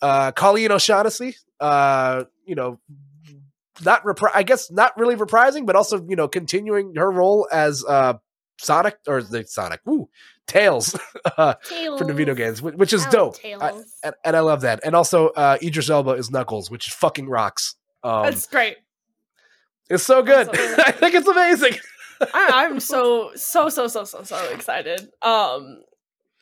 uh, 0.00 0.32
Colleen 0.32 0.70
O'Shaughnessy. 0.70 1.34
Uh, 1.58 2.24
you 2.44 2.54
know, 2.54 2.78
not 3.84 4.04
repri- 4.04 4.30
I 4.34 4.42
guess 4.42 4.70
not 4.70 4.96
really 4.98 5.16
reprising, 5.16 5.66
but 5.66 5.76
also 5.76 6.04
you 6.06 6.16
know 6.16 6.28
continuing 6.28 6.94
her 6.96 7.10
role 7.10 7.48
as 7.50 7.84
uh, 7.88 8.14
Sonic 8.62 8.98
or 9.06 9.22
the 9.22 9.44
Sonic, 9.44 9.80
woo, 9.84 10.08
Tails 10.46 10.98
uh, 11.36 11.54
from 11.98 12.06
the 12.06 12.14
video 12.14 12.34
games, 12.34 12.60
whi- 12.62 12.74
which 12.76 12.92
is 12.92 13.04
dope. 13.06 13.36
I- 13.44 13.82
and, 14.04 14.14
and 14.24 14.36
I 14.36 14.40
love 14.40 14.60
that. 14.62 14.80
And 14.84 14.94
also, 14.96 15.28
uh, 15.30 15.58
Idris 15.62 15.90
Elba 15.90 16.12
is 16.12 16.30
Knuckles, 16.30 16.70
which 16.70 16.88
fucking 16.90 17.28
rocks. 17.28 17.74
Um, 18.04 18.24
That's 18.24 18.46
great. 18.46 18.76
it's 19.90 20.04
so 20.04 20.22
good. 20.22 20.46
so- 20.54 20.82
I 20.86 20.92
think 20.92 21.14
it's 21.14 21.28
amazing. 21.28 21.74
I, 22.20 22.50
I'm 22.66 22.80
so 22.92 23.32
so 23.34 23.68
so 23.68 23.88
so 23.88 24.04
so 24.04 24.22
so 24.22 24.50
excited 24.52 25.10
um 25.22 25.82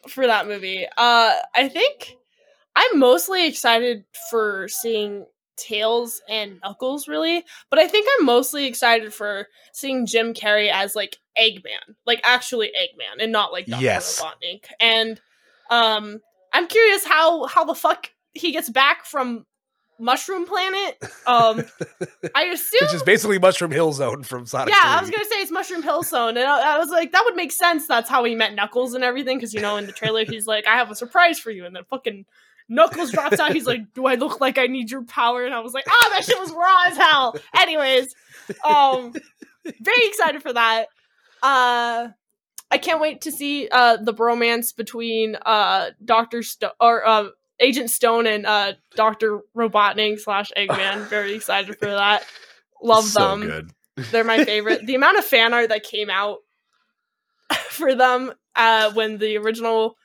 for 0.09 0.27
that 0.27 0.47
movie. 0.47 0.87
Uh 0.97 1.33
I 1.55 1.69
think 1.69 2.17
I'm 2.77 2.99
mostly 2.99 3.47
excited 3.49 4.05
for 4.31 4.69
seeing 4.69 5.27
Tails 5.57 6.23
and 6.29 6.59
Knuckles 6.63 7.09
really, 7.09 7.45
but 7.69 7.79
I 7.79 7.87
think 7.89 8.07
I'm 8.19 8.25
mostly 8.27 8.67
excited 8.67 9.13
for 9.13 9.47
seeing 9.73 10.07
Jim 10.07 10.33
Carrey 10.35 10.71
as 10.71 10.95
like 10.95 11.17
Eggman, 11.41 11.95
like 12.07 12.21
actually 12.25 12.69
Eggman 12.69 13.23
and 13.23 13.33
not 13.33 13.53
like 13.53 13.67
Dr. 13.67 13.83
Yes. 13.83 14.21
Robotnik. 14.21 14.65
And 14.79 15.21
um 15.71 16.21
I'm 16.53 16.67
curious 16.67 17.05
how 17.05 17.47
how 17.47 17.65
the 17.65 17.75
fuck 17.75 18.11
he 18.33 18.53
gets 18.53 18.69
back 18.69 19.05
from 19.07 19.47
Mushroom 19.99 20.47
Planet. 20.47 20.99
Um 21.27 21.65
I 22.35 22.45
assume 22.45 22.79
Which 22.83 22.95
is 22.95 23.03
basically 23.03 23.39
Mushroom 23.39 23.71
Hill 23.71 23.93
Zone 23.93 24.23
from 24.23 24.47
Sonic. 24.47 24.75
yeah, 24.75 24.81
I 24.83 25.01
was 25.01 25.11
gonna 25.11 25.25
say 25.25 25.37
it's 25.37 25.51
Mushroom 25.51 25.83
Hill 25.83 26.03
Zone, 26.03 26.37
and 26.37 26.47
I, 26.47 26.77
I 26.77 26.79
was 26.79 26.91
like, 26.91 27.13
that 27.13 27.23
would 27.25 27.37
make 27.37 27.53
sense. 27.53 27.87
That's 27.87 28.09
how 28.09 28.25
he 28.25 28.35
met 28.35 28.55
Knuckles 28.55 28.95
and 28.95 29.05
everything, 29.05 29.37
because 29.39 29.53
you 29.55 29.61
know, 29.61 29.77
in 29.77 29.87
the 29.87 29.93
trailer, 29.93 30.25
he's 30.25 30.47
like, 30.47 30.67
"I 30.67 30.77
have 30.77 30.91
a 30.91 30.95
surprise 30.95 31.39
for 31.39 31.51
you," 31.51 31.67
and 31.67 31.77
then 31.77 31.85
fucking 31.85 32.25
Knuckles 32.69 33.11
drops 33.11 33.39
out. 33.41 33.53
He's 33.53 33.67
like, 33.67 33.93
"Do 33.95 34.07
I 34.07 34.15
look 34.15 34.41
like 34.41 34.57
I 34.57 34.67
need 34.69 34.91
your 34.91 35.03
power?" 35.05 35.45
And 35.45 35.53
I 35.53 35.61
was 35.61 35.75
like, 35.75 35.85
"Ah, 35.89 36.09
that 36.13 36.25
shit 36.25 36.39
was 36.39 36.51
raw 36.53 36.85
as 36.87 36.97
hell." 36.97 37.37
Anyways, 37.57 38.15
um, 38.65 39.13
very 39.81 40.07
excited 40.07 40.41
for 40.41 40.53
that. 40.53 40.87
Uh, 41.43 42.09
I 42.71 42.79
can't 42.79 43.01
wait 43.01 43.23
to 43.23 43.33
see 43.33 43.69
uh 43.71 43.97
the 43.97 44.15
bromance 44.15 44.75
between 44.75 45.37
uh 45.45 45.91
Doctor 46.05 46.43
Sto- 46.43 46.73
or 46.81 47.07
uh, 47.07 47.29
Agent 47.59 47.91
Stone 47.91 48.27
and 48.27 48.47
uh 48.47 48.75
Doctor 48.95 49.41
Robotnik 49.57 50.21
slash 50.21 50.53
Eggman. 50.57 51.07
Very 51.09 51.35
excited 51.35 51.77
for 51.77 51.87
that. 51.87 52.25
Love 52.83 53.05
so 53.05 53.21
them. 53.21 53.41
good. 53.41 53.71
They're 54.11 54.25
my 54.25 54.45
favorite. 54.45 54.87
the 54.87 54.95
amount 54.95 55.19
of 55.19 55.25
fan 55.25 55.53
art 55.53 55.69
that 55.69 55.83
came 55.83 56.11
out 56.11 56.39
for 57.69 57.95
them 57.95 58.33
uh, 58.55 58.93
when 58.93 59.19
the 59.19 59.37
original 59.39 59.97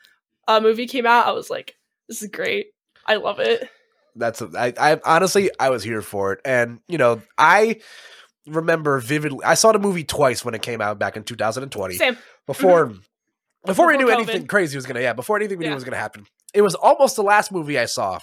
uh, 0.48 0.60
movie 0.60 0.88
came 0.88 1.06
out, 1.06 1.28
I 1.28 1.32
was 1.32 1.50
like, 1.50 1.76
"This 2.08 2.22
is 2.22 2.30
great. 2.30 2.68
I 3.06 3.16
love 3.16 3.40
it." 3.40 3.70
That's 4.16 4.42
I, 4.42 4.74
I 4.80 5.00
honestly 5.04 5.50
I 5.60 5.70
was 5.70 5.84
here 5.84 6.02
for 6.02 6.34
it, 6.34 6.40
and 6.46 6.80
you 6.88 6.98
know 6.98 7.22
I 7.38 7.82
remember 8.48 9.00
vividly. 9.00 9.40
I 9.44 9.54
saw 9.56 9.72
the 9.72 9.80
movie 9.80 10.04
twice 10.04 10.44
when 10.46 10.54
it 10.54 10.62
came 10.62 10.82
out 10.82 11.00
back 11.00 11.18
in 11.18 11.24
2020. 11.24 11.96
Same. 11.96 12.18
before 12.46 12.94
before 13.66 13.88
we 13.88 13.98
knew 13.98 14.08
COVID. 14.08 14.14
anything 14.14 14.48
crazy 14.48 14.78
was 14.78 14.86
gonna 14.86 15.02
yeah 15.02 15.14
before 15.14 15.36
anything 15.38 15.58
we 15.58 15.68
knew 15.68 15.74
was 15.74 15.84
gonna 15.84 15.98
happen. 15.98 16.26
It 16.54 16.62
was 16.62 16.76
almost 16.76 17.16
the 17.16 17.24
last 17.24 17.52
movie 17.52 17.78
I 17.80 17.86
saw 17.86 18.20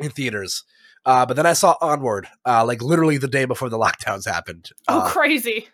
in 0.00 0.10
theaters. 0.10 0.64
Uh, 1.04 1.24
but 1.24 1.36
then 1.36 1.46
I 1.46 1.52
saw 1.52 1.76
Onward, 1.80 2.26
uh, 2.44 2.64
like 2.64 2.82
literally 2.82 3.16
the 3.16 3.28
day 3.28 3.44
before 3.44 3.68
the 3.68 3.78
lockdowns 3.84 4.26
happened. 4.28 4.70
Oh, 4.88 5.00
Uh, 5.02 5.08
crazy! 5.10 5.68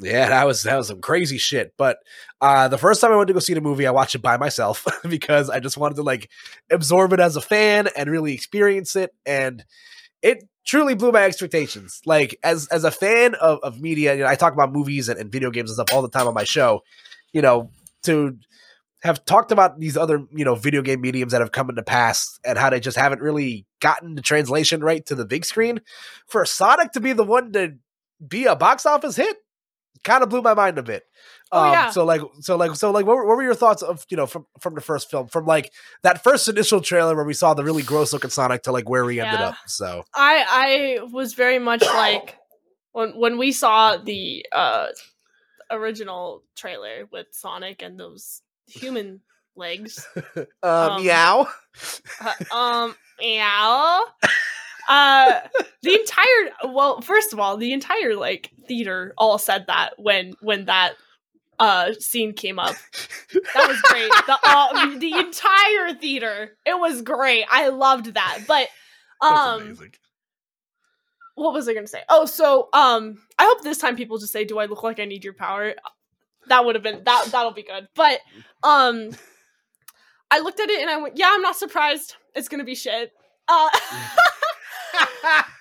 Yeah, 0.00 0.28
that 0.28 0.46
was 0.46 0.62
that 0.62 0.76
was 0.76 0.86
some 0.88 1.00
crazy 1.00 1.38
shit. 1.38 1.74
But 1.76 1.98
uh 2.40 2.68
the 2.68 2.78
first 2.78 3.00
time 3.00 3.12
I 3.12 3.16
went 3.16 3.28
to 3.28 3.34
go 3.34 3.40
see 3.40 3.54
the 3.54 3.60
movie, 3.60 3.86
I 3.86 3.90
watched 3.90 4.14
it 4.14 4.22
by 4.22 4.36
myself 4.36 4.86
because 5.08 5.50
I 5.50 5.60
just 5.60 5.76
wanted 5.76 5.96
to 5.96 6.02
like 6.02 6.30
absorb 6.70 7.12
it 7.12 7.20
as 7.20 7.36
a 7.36 7.40
fan 7.40 7.88
and 7.96 8.08
really 8.10 8.32
experience 8.32 8.94
it. 8.96 9.10
And 9.26 9.64
it 10.22 10.44
truly 10.68 10.94
blew 10.94 11.10
my 11.10 11.24
expectations. 11.24 12.00
Like 12.04 12.38
as 12.44 12.68
as 12.68 12.84
a 12.84 12.90
fan 12.90 13.34
of, 13.36 13.58
of 13.62 13.80
media, 13.80 14.14
you 14.14 14.20
know, 14.20 14.28
I 14.28 14.36
talk 14.36 14.52
about 14.52 14.72
movies 14.72 15.08
and, 15.08 15.18
and 15.18 15.32
video 15.32 15.50
games 15.50 15.70
and 15.70 15.74
stuff 15.74 15.96
all 15.96 16.02
the 16.02 16.10
time 16.10 16.28
on 16.28 16.34
my 16.34 16.44
show. 16.44 16.82
You 17.32 17.42
know, 17.42 17.70
to 18.04 18.38
have 19.02 19.24
talked 19.24 19.50
about 19.50 19.80
these 19.80 19.96
other 19.96 20.24
you 20.30 20.44
know 20.44 20.54
video 20.54 20.82
game 20.82 21.00
mediums 21.00 21.32
that 21.32 21.40
have 21.40 21.52
come 21.52 21.68
into 21.70 21.80
the 21.80 21.84
past 21.84 22.38
and 22.44 22.58
how 22.58 22.70
they 22.70 22.80
just 22.80 22.96
haven't 22.96 23.22
really 23.22 23.66
gotten 23.80 24.14
the 24.14 24.22
translation 24.22 24.80
right 24.80 25.04
to 25.06 25.14
the 25.14 25.24
big 25.24 25.44
screen 25.44 25.80
for 26.26 26.44
sonic 26.44 26.92
to 26.92 27.00
be 27.00 27.12
the 27.12 27.24
one 27.24 27.52
to 27.52 27.74
be 28.26 28.44
a 28.44 28.56
box 28.56 28.84
office 28.84 29.16
hit 29.16 29.36
kind 30.04 30.22
of 30.22 30.28
blew 30.28 30.42
my 30.42 30.54
mind 30.54 30.78
a 30.78 30.82
bit 30.82 31.04
Oh, 31.50 31.62
um, 31.62 31.72
yeah. 31.72 31.90
so 31.90 32.04
like 32.04 32.20
so 32.40 32.56
like 32.56 32.74
so 32.76 32.90
like 32.90 33.06
what 33.06 33.16
were, 33.16 33.26
what 33.26 33.36
were 33.36 33.42
your 33.42 33.54
thoughts 33.54 33.82
of 33.82 34.04
you 34.10 34.16
know 34.16 34.26
from 34.26 34.46
from 34.60 34.74
the 34.74 34.80
first 34.82 35.10
film 35.10 35.28
from 35.28 35.46
like 35.46 35.72
that 36.02 36.22
first 36.22 36.46
initial 36.48 36.80
trailer 36.82 37.16
where 37.16 37.24
we 37.24 37.32
saw 37.32 37.54
the 37.54 37.64
really 37.64 37.82
gross 37.82 38.12
looking 38.12 38.28
sonic 38.30 38.62
to 38.64 38.72
like 38.72 38.88
where 38.88 39.04
we 39.04 39.18
ended 39.18 39.40
up 39.40 39.56
so 39.66 40.04
I 40.14 40.98
I 41.00 41.04
was 41.10 41.32
very 41.34 41.58
much 41.58 41.82
like 41.82 42.36
when 42.92 43.10
when 43.18 43.38
we 43.38 43.52
saw 43.52 43.96
the 43.96 44.44
uh 44.52 44.88
original 45.70 46.42
trailer 46.56 47.06
with 47.10 47.26
Sonic 47.30 47.82
and 47.82 47.98
those 47.98 48.42
human 48.66 49.20
legs. 49.56 50.06
um, 50.36 50.46
Um, 50.62 51.02
meow 51.04 51.48
Uh, 52.20 52.54
um 52.54 52.96
meow. 53.20 54.02
Uh 54.88 55.40
the 55.82 55.94
entire 55.94 56.72
well, 56.72 57.00
first 57.00 57.32
of 57.32 57.38
all, 57.38 57.56
the 57.56 57.72
entire 57.72 58.16
like 58.16 58.50
theater 58.66 59.12
all 59.18 59.38
said 59.38 59.66
that 59.68 59.94
when 59.98 60.32
when 60.40 60.64
that 60.64 60.94
uh 61.58 61.92
scene 61.98 62.32
came 62.32 62.58
up. 62.58 62.76
That 63.54 63.68
was 63.68 63.80
great. 63.82 64.10
The 64.26 64.38
uh, 64.44 64.98
the 64.98 65.12
entire 65.12 65.94
theater. 65.94 66.56
It 66.64 66.78
was 66.78 67.02
great. 67.02 67.44
I 67.50 67.68
loved 67.68 68.14
that. 68.14 68.40
But 68.46 68.68
um 69.20 69.76
what 71.38 71.54
was 71.54 71.68
I 71.68 71.74
gonna 71.74 71.86
say? 71.86 72.02
Oh, 72.08 72.26
so 72.26 72.68
um, 72.72 73.18
I 73.38 73.44
hope 73.44 73.62
this 73.62 73.78
time 73.78 73.96
people 73.96 74.18
just 74.18 74.32
say, 74.32 74.44
"Do 74.44 74.58
I 74.58 74.66
look 74.66 74.82
like 74.82 74.98
I 74.98 75.04
need 75.04 75.24
your 75.24 75.34
power?" 75.34 75.74
That 76.48 76.64
would 76.64 76.74
have 76.74 76.82
been 76.82 77.04
that. 77.04 77.28
That'll 77.30 77.52
be 77.52 77.62
good. 77.62 77.88
But 77.94 78.20
um, 78.62 79.10
I 80.30 80.40
looked 80.40 80.60
at 80.60 80.68
it 80.68 80.80
and 80.80 80.90
I 80.90 80.96
went, 80.96 81.16
"Yeah, 81.16 81.30
I'm 81.30 81.42
not 81.42 81.56
surprised. 81.56 82.16
It's 82.34 82.48
gonna 82.48 82.64
be 82.64 82.74
shit." 82.74 83.12
Uh, 83.46 83.68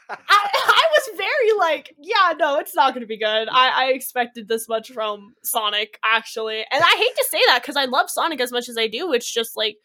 I, 0.10 0.14
I 0.30 0.84
was 0.98 1.18
very 1.18 1.58
like, 1.58 1.96
"Yeah, 1.98 2.34
no, 2.38 2.60
it's 2.60 2.76
not 2.76 2.94
gonna 2.94 3.06
be 3.06 3.18
good." 3.18 3.48
I, 3.50 3.86
I 3.86 3.86
expected 3.94 4.48
this 4.48 4.68
much 4.70 4.92
from 4.92 5.36
Sonic, 5.44 6.00
actually, 6.04 6.60
and 6.60 6.84
I 6.84 6.96
hate 6.98 7.16
to 7.16 7.26
say 7.30 7.40
that 7.48 7.62
because 7.62 7.76
I 7.76 7.86
love 7.86 8.10
Sonic 8.10 8.40
as 8.42 8.52
much 8.52 8.70
as 8.70 8.78
I 8.78 8.88
do. 8.88 9.14
It's 9.14 9.32
just 9.32 9.58
like 9.58 9.78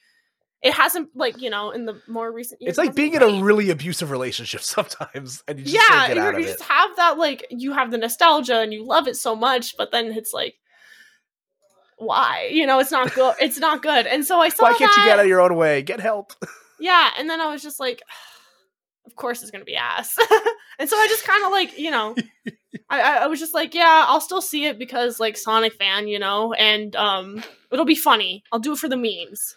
it 0.62 0.72
hasn't 0.74 1.09
like 1.14 1.40
you 1.40 1.50
know 1.50 1.70
in 1.70 1.86
the 1.86 2.00
more 2.07 2.30
recent 2.30 2.61
years. 2.62 2.70
it's 2.70 2.78
like 2.78 2.88
hasn't 2.88 2.96
being 2.96 3.14
in 3.14 3.22
a 3.22 3.42
really 3.42 3.70
abusive 3.70 4.11
relationship 4.11 4.61
sometimes 4.62 5.42
and 5.48 5.59
you 5.59 5.64
just 5.64 5.74
yeah, 5.74 6.12
you, 6.12 6.20
out 6.20 6.34
of 6.34 6.40
you 6.40 6.46
it 6.46 6.53
just 6.53 6.62
have 6.62 6.96
that 6.96 7.18
like 7.18 7.46
you 7.50 7.72
have 7.72 7.90
the 7.90 7.98
nostalgia 7.98 8.61
and 8.61 8.72
you 8.72 8.84
love 8.86 9.09
it 9.09 9.16
so 9.16 9.34
much, 9.34 9.76
but 9.76 9.90
then 9.90 10.07
it's 10.07 10.32
like, 10.32 10.55
why? 11.98 12.48
You 12.53 12.66
know, 12.66 12.78
it's 12.78 12.92
not 12.92 13.12
good. 13.14 13.34
It's 13.40 13.59
not 13.59 13.82
good. 13.82 14.07
And 14.07 14.24
so 14.24 14.38
I 14.38 14.48
saw 14.48 14.64
why 14.64 14.74
can't 14.74 14.96
you 14.96 15.05
get 15.05 15.18
out 15.18 15.20
of 15.20 15.26
your 15.26 15.40
own 15.40 15.57
way 15.57 15.82
get 15.82 16.00
help 16.00 16.32
Yeah, 16.82 17.11
and 17.16 17.30
then 17.30 17.40
I 17.40 17.50
was 17.50 17.62
just 17.62 17.78
like, 17.78 18.03
of 19.07 19.16
course 19.16 19.42
it's 19.42 19.50
gonna 19.50 19.64
be 19.64 19.76
ass. 19.76 20.16
and 20.78 20.88
so 20.88 20.96
I 20.96 21.09
just 21.09 21.24
kind 21.24 21.44
of 21.44 21.50
like 21.50 21.78
you 21.78 21.90
know, 21.90 22.14
I, 22.90 23.00
I 23.18 23.26
was 23.26 23.40
just 23.40 23.55
like, 23.55 23.74
yeah, 23.74 24.05
I'll 24.07 24.20
still 24.20 24.42
see 24.42 24.66
it 24.66 24.78
because 24.78 25.20
like 25.20 25.36
Sonic 25.36 25.74
fan, 25.74 26.09
you 26.09 26.18
know, 26.18 26.53
and 26.53 26.94
um, 26.96 27.42
it'll 27.70 27.84
be 27.84 27.94
funny. 27.94 28.42
I'll 28.53 28.59
do 28.59 28.72
it 28.72 28.78
for 28.78 28.88
the 28.88 28.96
memes. 28.96 29.57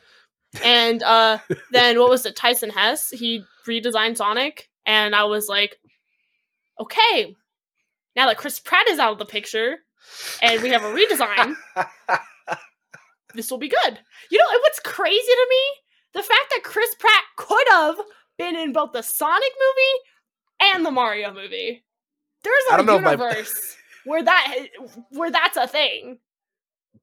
And 0.63 1.03
uh, 1.03 1.39
then 1.71 1.99
what 1.99 2.09
was 2.09 2.25
it? 2.25 2.35
Tyson 2.35 2.69
Hess 2.69 3.09
he 3.09 3.43
redesigned 3.67 4.17
Sonic, 4.17 4.69
and 4.85 5.15
I 5.15 5.25
was 5.25 5.47
like, 5.47 5.77
okay, 6.79 7.35
now 8.15 8.27
that 8.27 8.37
Chris 8.37 8.59
Pratt 8.59 8.87
is 8.89 8.99
out 8.99 9.13
of 9.13 9.19
the 9.19 9.25
picture, 9.25 9.77
and 10.41 10.61
we 10.61 10.69
have 10.69 10.83
a 10.83 10.93
redesign, 10.93 11.55
this 13.33 13.51
will 13.51 13.57
be 13.57 13.69
good. 13.69 13.99
You 14.31 14.37
know, 14.37 14.45
and 14.51 14.59
what's 14.61 14.79
crazy 14.79 15.19
to 15.19 15.47
me? 15.49 15.61
The 16.13 16.23
fact 16.23 16.49
that 16.51 16.63
Chris 16.63 16.95
Pratt 16.97 17.23
could 17.35 17.67
have 17.69 17.97
been 18.38 18.55
in 18.55 18.73
both 18.73 18.91
the 18.93 19.01
Sonic 19.01 19.51
movie 19.59 20.73
and 20.73 20.86
the 20.86 20.91
Mario 20.91 21.33
movie. 21.33 21.83
There's 22.43 22.79
a 22.79 22.83
know 22.83 22.99
my- 22.99 23.11
universe 23.11 23.75
where 24.05 24.23
that 24.23 24.67
where 25.11 25.31
that's 25.31 25.57
a 25.57 25.67
thing. 25.67 26.19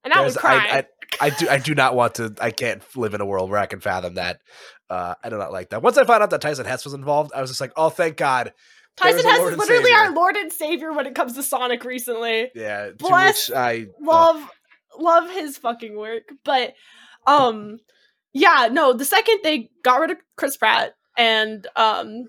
And 0.05 0.13
I 0.13 0.21
would 0.21 0.33
There's- 0.33 0.37
cry. 0.37 0.57
I, 0.57 0.79
I, 1.21 1.27
I 1.27 1.31
do 1.31 1.49
I 1.49 1.59
do 1.59 1.75
not 1.75 1.95
want 1.95 2.17
to 2.17 2.35
I 2.41 2.51
can't 2.51 2.83
live 2.97 3.15
in 3.15 3.21
a 3.21 3.27
world 3.27 3.51
where 3.51 3.59
I 3.59 3.67
can 3.67 3.81
fathom 3.81 4.15
that. 4.15 4.41
Uh, 4.89 5.15
I 5.23 5.31
do 5.31 5.39
not 5.39 5.53
like 5.53 5.71
that. 5.71 5.83
Once 5.83 5.97
I 5.97 6.05
found 6.05 6.23
out 6.23 6.31
that 6.31 6.41
Tyson 6.41 6.67
Hess 6.67 6.85
was 6.85 6.95
involved, 6.95 7.33
I 7.35 7.41
was 7.41 7.51
just 7.51 7.61
like, 7.61 7.73
oh 7.77 7.91
thank 7.91 8.17
God. 8.17 8.53
Tyson 8.97 9.25
Hess 9.25 9.41
is 9.41 9.57
literally 9.57 9.85
Savior. 9.85 9.97
our 9.99 10.13
Lord 10.13 10.37
and 10.37 10.53
Savior 10.53 10.93
when 10.93 11.07
it 11.07 11.15
comes 11.15 11.35
to 11.35 11.43
Sonic 11.43 11.85
recently. 11.85 12.51
Yeah. 12.55 12.91
Bless- 12.99 13.49
which 13.49 13.57
I 13.57 13.87
oh, 13.89 14.05
love 14.05 14.51
love 14.99 15.31
his 15.31 15.57
fucking 15.57 15.97
work 15.97 16.25
but 16.45 16.75
um 17.27 17.79
yeah 18.35 18.69
no 18.71 18.93
the 18.93 19.07
second 19.07 19.39
they 19.43 19.71
got 19.83 20.01
rid 20.01 20.11
of 20.11 20.19
chris 20.37 20.57
pratt 20.57 20.95
and 21.17 21.67
um 21.77 22.27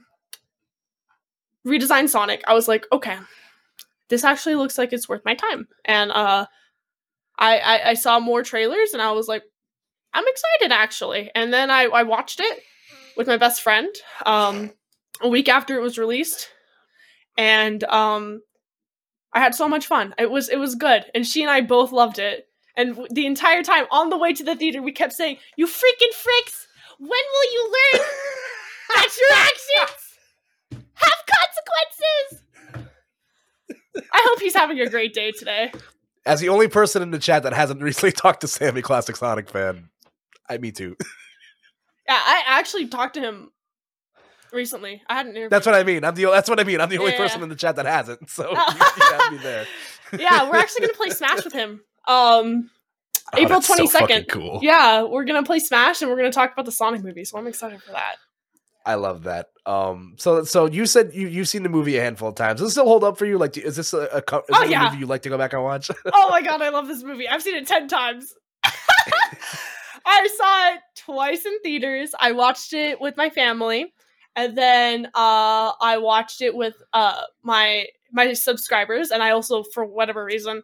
redesigned 1.65 2.09
sonic 2.09 2.43
i 2.47 2.53
was 2.53 2.67
like 2.67 2.85
okay 2.91 3.17
this 4.09 4.23
actually 4.23 4.55
looks 4.55 4.77
like 4.77 4.91
it's 4.91 5.07
worth 5.07 5.23
my 5.25 5.33
time 5.35 5.67
and 5.85 6.11
uh 6.11 6.45
i 7.39 7.57
i, 7.57 7.89
I 7.89 7.93
saw 7.93 8.19
more 8.19 8.43
trailers 8.43 8.93
and 8.93 9.01
i 9.01 9.11
was 9.11 9.27
like 9.27 9.43
i'm 10.13 10.25
excited 10.27 10.73
actually 10.73 11.31
and 11.35 11.53
then 11.53 11.69
i 11.69 11.83
i 11.83 12.03
watched 12.03 12.39
it 12.39 12.59
with 13.15 13.27
my 13.27 13.37
best 13.37 13.61
friend 13.61 13.89
um 14.25 14.71
a 15.21 15.29
week 15.29 15.47
after 15.47 15.77
it 15.77 15.81
was 15.81 15.97
released 15.97 16.49
and 17.37 17.83
um 17.85 18.41
I 19.33 19.39
had 19.39 19.55
so 19.55 19.67
much 19.67 19.87
fun. 19.87 20.13
It 20.17 20.29
was 20.29 20.47
it 20.49 20.57
was 20.57 20.75
good, 20.75 21.05
and 21.15 21.25
she 21.25 21.41
and 21.41 21.49
I 21.49 21.61
both 21.61 21.91
loved 21.91 22.19
it. 22.19 22.47
And 22.75 23.07
the 23.11 23.25
entire 23.25 23.63
time 23.63 23.85
on 23.91 24.09
the 24.09 24.17
way 24.17 24.33
to 24.33 24.43
the 24.43 24.55
theater, 24.55 24.81
we 24.81 24.91
kept 24.91 25.13
saying, 25.13 25.37
"You 25.57 25.65
freaking 25.65 26.13
fricks! 26.13 26.67
When 26.99 27.09
will 27.09 27.53
you 27.53 27.73
learn 27.93 28.05
that 28.89 29.17
your 29.19 29.37
actions 29.37 30.17
have 30.95 31.19
consequences?" 31.27 32.43
I 34.11 34.25
hope 34.27 34.39
he's 34.39 34.55
having 34.55 34.79
a 34.79 34.89
great 34.89 35.13
day 35.13 35.31
today. 35.31 35.71
as 36.25 36.39
the 36.39 36.49
only 36.49 36.67
person 36.67 37.01
in 37.01 37.11
the 37.11 37.19
chat 37.19 37.43
that 37.43 37.53
hasn't 37.53 37.81
recently 37.81 38.11
talked 38.23 38.41
to 38.41 38.47
Sammy 38.47 38.81
Classic 38.81 39.15
Sonic 39.15 39.49
fan, 39.49 39.89
I 40.49 40.57
me 40.57 40.71
too. 40.71 40.95
Yeah, 42.07 42.19
I 42.19 42.43
actually 42.47 42.87
talked 42.87 43.13
to 43.15 43.21
him 43.21 43.51
recently. 44.51 45.01
I 45.07 45.15
hadn't. 45.15 45.31
interview. 45.33 45.49
That's 45.49 45.65
what 45.65 45.75
I 45.75 45.83
mean. 45.83 46.03
I'm 46.03 46.15
the 46.15 46.25
that's 46.25 46.49
what 46.49 46.59
I 46.59 46.63
mean. 46.63 46.81
I'm 46.81 46.89
the 46.89 46.97
only 46.97 47.11
Yeah. 47.11 47.17
person 47.17 47.43
in 47.43 47.49
the 47.49 47.55
chat 47.55 47.75
that 47.77 47.85
hasn't. 47.85 48.29
So 48.29 48.49
you, 48.49 48.55
Oh. 48.57 49.29
you 49.31 49.37
there. 49.39 49.65
yeah, 50.19 50.49
we're 50.49 50.57
actually 50.57 50.81
gonna 50.87 50.93
play 50.97 51.09
Smash 51.09 51.43
with 51.43 51.53
him. 51.53 51.81
Um, 52.07 52.69
Oh, 53.35 53.39
April 53.39 53.61
that's 53.61 53.67
so 53.67 53.75
22nd. 54.05 54.27
cool. 54.29 54.59
yeah, 54.61 55.03
we're 55.03 55.23
gonna 55.23 55.43
play 55.43 55.57
Smash, 55.59 56.01
and 56.01 56.11
we're 56.11 56.17
gonna 56.17 56.31
talk 56.31 56.51
about 56.53 56.65
the 56.65 56.71
Sonic 56.71 57.03
movie. 57.03 57.23
So 57.25 57.37
I'm 57.37 57.47
excited 57.47 57.81
for 57.81 57.91
that. 57.93 58.17
I 58.85 58.95
love 58.95 59.23
that. 59.23 59.47
Um, 59.65 60.15
so 60.17 60.43
so 60.43 60.65
you 60.65 60.85
said 60.85 61.13
you 61.13 61.27
you've 61.27 61.47
seen 61.47 61.63
the 61.63 61.69
movie 61.69 61.97
a 61.97 62.01
handful 62.01 62.29
of 62.29 62.35
times. 62.35 62.59
Does 62.59 62.69
it 62.69 62.71
still 62.71 62.85
hold 62.85 63.03
up 63.03 63.17
for 63.17 63.25
you? 63.25 63.37
Like, 63.37 63.57
is 63.57 63.77
this 63.77 63.93
a, 63.93 63.99
a, 63.99 64.17
is 64.17 64.23
Oh, 64.29 64.43
this 64.49 64.73
a 64.73 64.79
movie 64.83 64.97
you 64.97 65.05
like 65.05 65.21
to 65.21 65.29
go 65.29 65.37
back 65.37 65.53
and 65.53 65.63
watch? 65.63 65.89
oh 66.13 66.29
my 66.29 66.41
god, 66.41 66.61
I 66.61 66.69
love 66.69 66.87
this 66.87 67.03
movie. 67.03 67.27
I've 67.27 67.41
seen 67.41 67.55
it 67.55 67.65
10 67.65 67.87
times. 67.87 68.33
I 70.05 70.27
saw 70.37 70.73
it 70.73 70.79
twice 70.97 71.45
in 71.45 71.59
theaters. 71.61 72.13
I 72.19 72.33
watched 72.33 72.73
it 72.73 72.99
with 72.99 73.15
my 73.15 73.29
family. 73.29 73.93
And 74.35 74.57
then 74.57 75.05
uh 75.13 75.71
I 75.79 75.97
watched 75.99 76.41
it 76.41 76.55
with 76.55 76.75
uh 76.91 77.21
my 77.41 77.85
my 78.11 78.33
subscribers 78.33 79.11
and 79.11 79.23
I 79.23 79.31
also 79.31 79.63
for 79.63 79.85
whatever 79.85 80.25
reason 80.25 80.63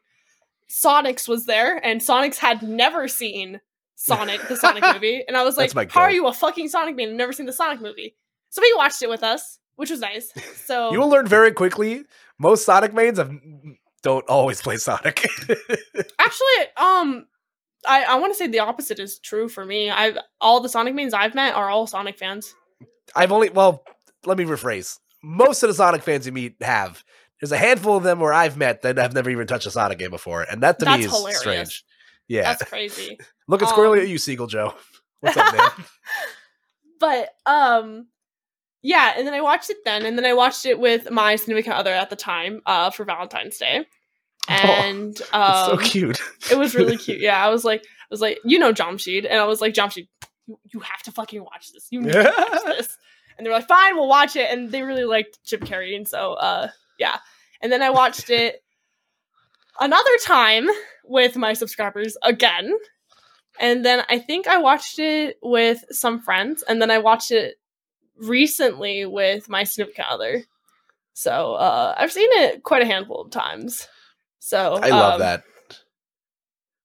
Sonix 0.69 1.27
was 1.27 1.45
there 1.45 1.83
and 1.83 2.01
Sonix 2.01 2.37
had 2.37 2.61
never 2.63 3.07
seen 3.07 3.61
Sonic 3.99 4.47
the 4.47 4.55
Sonic 4.55 4.83
movie 4.93 5.23
and 5.27 5.35
I 5.35 5.43
was 5.43 5.57
like 5.57 5.91
how 5.91 6.01
are 6.01 6.11
you 6.11 6.27
a 6.27 6.33
fucking 6.33 6.69
Sonic 6.69 6.95
man? 6.95 7.09
I've 7.09 7.15
never 7.15 7.33
seen 7.33 7.45
the 7.45 7.53
Sonic 7.53 7.81
movie. 7.81 8.15
So 8.49 8.61
he 8.61 8.71
watched 8.75 9.01
it 9.01 9.09
with 9.09 9.23
us, 9.23 9.59
which 9.75 9.89
was 9.89 9.99
nice. 9.99 10.31
So 10.65 10.91
you 10.91 10.99
will 10.99 11.09
learn 11.09 11.27
very 11.27 11.51
quickly. 11.51 12.03
Most 12.37 12.63
Sonic 12.63 12.93
mains 12.93 13.17
have, 13.17 13.31
don't 14.03 14.27
always 14.29 14.61
play 14.61 14.77
Sonic. 14.77 15.27
Actually, 16.19 16.59
um, 16.77 17.25
I 17.87 18.03
I 18.03 18.15
want 18.15 18.31
to 18.31 18.37
say 18.37 18.47
the 18.47 18.59
opposite 18.59 18.99
is 18.99 19.19
true 19.19 19.49
for 19.49 19.65
me. 19.65 19.89
I've 19.89 20.17
all 20.39 20.61
the 20.61 20.69
Sonic 20.69 20.93
mains 20.93 21.13
I've 21.13 21.35
met 21.35 21.55
are 21.55 21.69
all 21.69 21.87
Sonic 21.87 22.17
fans. 22.17 22.53
I've 23.15 23.31
only 23.31 23.49
well, 23.49 23.83
let 24.25 24.37
me 24.37 24.45
rephrase. 24.45 24.99
Most 25.23 25.63
of 25.63 25.69
the 25.69 25.73
Sonic 25.73 26.03
fans 26.03 26.25
you 26.25 26.31
meet 26.31 26.55
have. 26.61 27.03
There's 27.41 27.51
a 27.51 27.57
handful 27.57 27.97
of 27.97 28.03
them 28.03 28.19
where 28.19 28.33
I've 28.33 28.57
met 28.57 28.81
that 28.83 28.97
have 28.97 29.13
never 29.13 29.29
even 29.29 29.47
touched 29.47 29.65
a 29.65 29.71
Sonic 29.71 29.97
game 29.97 30.11
before, 30.11 30.43
and 30.43 30.61
that 30.61 30.79
to 30.79 30.85
me 30.85 31.05
is 31.05 31.11
hilarious. 31.11 31.39
strange. 31.39 31.85
Yeah, 32.29 32.43
That's 32.43 32.63
crazy. 32.69 33.19
looking 33.49 33.67
squarely 33.67 33.99
um, 33.99 34.03
at 34.05 34.09
you, 34.09 34.17
Siegel 34.17 34.47
Joe. 34.47 34.73
What's 35.19 35.35
up, 35.35 35.53
man? 35.53 35.85
but 36.99 37.29
um, 37.45 38.07
yeah, 38.81 39.13
and 39.17 39.27
then 39.27 39.33
I 39.33 39.41
watched 39.41 39.69
it 39.69 39.77
then, 39.83 40.05
and 40.05 40.17
then 40.17 40.25
I 40.25 40.33
watched 40.33 40.65
it 40.65 40.79
with 40.79 41.11
my 41.11 41.35
significant 41.35 41.75
other 41.75 41.91
at 41.91 42.09
the 42.09 42.15
time, 42.15 42.61
uh, 42.65 42.89
for 42.91 43.03
Valentine's 43.03 43.57
Day, 43.57 43.85
and 44.47 45.09
It's 45.09 45.33
um, 45.33 45.71
so 45.71 45.77
cute. 45.77 46.21
it 46.49 46.57
was 46.57 46.75
really 46.75 46.95
cute. 46.95 47.19
Yeah, 47.19 47.43
I 47.43 47.49
was 47.49 47.65
like, 47.65 47.81
I 47.83 48.07
was 48.11 48.21
like, 48.21 48.39
you 48.45 48.59
know, 48.59 48.71
Jamshid, 48.71 49.25
and 49.29 49.39
I 49.39 49.45
was 49.45 49.59
like, 49.59 49.73
Jamshid, 49.73 50.07
you, 50.47 50.59
you 50.73 50.79
have 50.79 51.01
to 51.03 51.11
fucking 51.11 51.41
watch 51.43 51.73
this. 51.73 51.87
You 51.91 52.01
need 52.01 52.13
to 52.13 52.33
watch 52.37 52.77
this. 52.77 52.97
And 53.37 53.45
they 53.45 53.49
were 53.49 53.57
like, 53.57 53.67
fine, 53.67 53.95
we'll 53.95 54.07
watch 54.07 54.35
it. 54.35 54.51
And 54.51 54.69
they 54.71 54.81
really 54.83 55.05
liked 55.05 55.39
Chip 55.43 55.61
Carrey, 55.61 55.95
and 55.95 56.07
so 56.07 56.33
uh, 56.33 56.69
yeah. 56.97 57.17
And 57.61 57.71
then 57.71 57.81
I 57.81 57.89
watched 57.89 58.29
it 58.29 58.63
another 59.81 60.17
time 60.25 60.67
with 61.09 61.35
my 61.35 61.53
subscribers 61.53 62.15
again. 62.23 62.71
And 63.59 63.83
then 63.83 64.05
I 64.07 64.19
think 64.19 64.47
I 64.47 64.59
watched 64.59 64.99
it 64.99 65.37
with 65.41 65.83
some 65.91 66.21
friends, 66.21 66.63
and 66.63 66.81
then 66.81 66.91
I 66.91 66.99
watched 66.99 67.31
it 67.31 67.55
recently 68.15 69.05
with 69.05 69.49
my 69.49 69.63
significant 69.65 70.07
other. 70.09 70.43
So 71.13 71.55
uh, 71.55 71.95
I've 71.97 72.13
seen 72.13 72.29
it 72.31 72.63
quite 72.63 72.81
a 72.81 72.85
handful 72.85 73.21
of 73.21 73.31
times. 73.31 73.87
So 74.39 74.75
I 74.75 74.89
love 74.89 75.15
um, 75.15 75.19
that. 75.19 75.43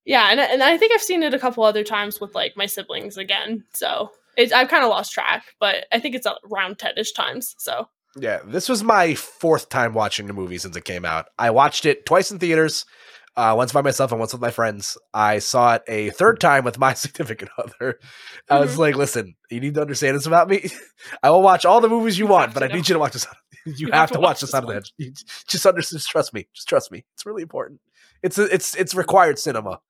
yeah, 0.04 0.30
and 0.32 0.40
and 0.40 0.62
I 0.62 0.76
think 0.76 0.92
I've 0.92 1.02
seen 1.02 1.22
it 1.22 1.34
a 1.34 1.38
couple 1.38 1.62
other 1.62 1.84
times 1.84 2.20
with 2.20 2.34
like 2.34 2.56
my 2.56 2.66
siblings 2.66 3.16
again. 3.16 3.64
So 3.72 4.10
it, 4.36 4.52
I've 4.52 4.68
kind 4.68 4.82
of 4.82 4.90
lost 4.90 5.12
track, 5.12 5.44
but 5.60 5.86
I 5.92 6.00
think 6.00 6.16
it's 6.16 6.26
around 6.50 6.78
ten-ish 6.78 7.12
times. 7.12 7.54
So 7.58 7.88
Yeah, 8.16 8.40
this 8.44 8.68
was 8.68 8.82
my 8.82 9.14
fourth 9.14 9.68
time 9.68 9.94
watching 9.94 10.26
the 10.26 10.32
movie 10.32 10.58
since 10.58 10.76
it 10.76 10.84
came 10.84 11.04
out. 11.04 11.26
I 11.38 11.50
watched 11.50 11.86
it 11.86 12.04
twice 12.06 12.32
in 12.32 12.40
theaters, 12.40 12.84
uh, 13.36 13.54
once 13.56 13.72
by 13.72 13.82
myself 13.82 14.10
and 14.12 14.18
once 14.20 14.32
with 14.32 14.42
my 14.42 14.50
friends. 14.50 14.96
I 15.12 15.38
saw 15.38 15.74
it 15.74 15.82
a 15.88 16.10
third 16.10 16.40
time 16.40 16.64
with 16.64 16.78
my 16.78 16.94
significant 17.04 17.50
other. 17.58 17.98
I 18.48 18.60
was 18.60 18.74
Mhm. 18.74 18.78
like, 18.78 18.96
"Listen, 18.96 19.34
you 19.50 19.60
need 19.60 19.74
to 19.74 19.80
understand 19.80 20.16
this 20.16 20.26
about 20.26 20.48
me. 20.48 20.70
I 21.22 21.30
will 21.30 21.42
watch 21.42 21.64
all 21.64 21.80
the 21.80 21.88
movies 21.88 22.18
you, 22.18 22.26
You 22.26 22.30
want, 22.32 22.54
but 22.54 22.62
I 22.62 22.68
know. 22.68 22.74
need 22.74 22.88
you 22.88 22.94
to 22.94 22.98
watch 22.98 23.12
this. 23.14 23.26
You, 23.66 23.90
have, 23.92 24.10
to 24.12 24.20
watch 24.20 24.40
this 24.42 24.52
out 24.54 24.64
of 24.64 24.68
the. 24.68 24.84
You 24.98 25.12
just 25.48 25.64
understand. 25.66 25.98
Just 26.00 26.08
trust 26.10 26.34
me. 26.34 26.48
Just 26.54 26.68
trust 26.68 26.92
me. 26.92 27.04
It's 27.14 27.24
really 27.24 27.42
important. 27.42 27.80
It's 28.22 28.38
it's 28.38 28.74
it's 28.74 28.94
required 28.94 29.38
cinema. 29.38 29.80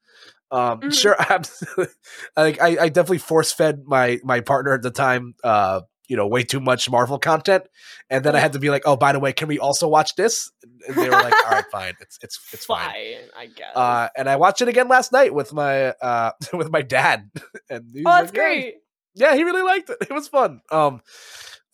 Um, 0.51 0.81
Mhm. 0.81 0.95
sure, 0.95 1.17
absolutely. 1.31 1.93
Like 2.37 2.61
I, 2.63 2.85
I 2.85 2.89
definitely 2.89 3.19
force 3.19 3.53
fed 3.53 3.83
my 3.87 4.21
my 4.23 4.41
partner 4.41 4.75
at 4.75 4.83
the 4.83 4.91
time. 4.93 5.35
Uh, 5.43 5.81
you 6.09 6.17
know, 6.17 6.27
way 6.27 6.43
too 6.43 6.61
much 6.61 6.91
Marvel 6.91 7.19
content, 7.19 7.65
and 8.11 8.25
then 8.25 8.37
I 8.37 8.39
had 8.41 8.53
to 8.55 8.59
be 8.59 8.71
like, 8.71 8.83
oh, 8.85 8.97
by 8.97 9.13
the 9.13 9.21
way, 9.21 9.33
can 9.33 9.49
we 9.49 9.59
also 9.59 9.89
watch 9.89 10.15
this? 10.17 10.51
And 10.87 10.97
they 10.97 11.09
were 11.09 11.13
like, 11.13 11.33
all 11.47 11.53
right, 11.53 11.65
fine. 11.73 11.95
It's 12.01 12.19
it's 12.23 12.39
it's 12.53 12.67
fine. 12.67 12.89
fine, 12.91 13.17
I 13.37 13.47
guess. 13.47 13.75
Uh, 13.75 14.09
and 14.17 14.29
I 14.29 14.37
watched 14.37 14.61
it 14.61 14.69
again 14.69 14.89
last 14.89 15.13
night 15.13 15.33
with 15.35 15.53
my 15.53 15.89
uh 15.91 16.33
with 16.53 16.71
my 16.71 16.83
dad, 16.83 17.31
and 17.71 17.85
oh, 17.97 18.03
that's 18.05 18.27
like, 18.27 18.35
great. 18.35 18.75
Yeah, 19.15 19.35
he 19.35 19.45
really 19.45 19.63
liked 19.63 19.91
it. 19.91 19.97
It 20.11 20.13
was 20.13 20.29
fun. 20.29 20.61
Um, 20.71 21.01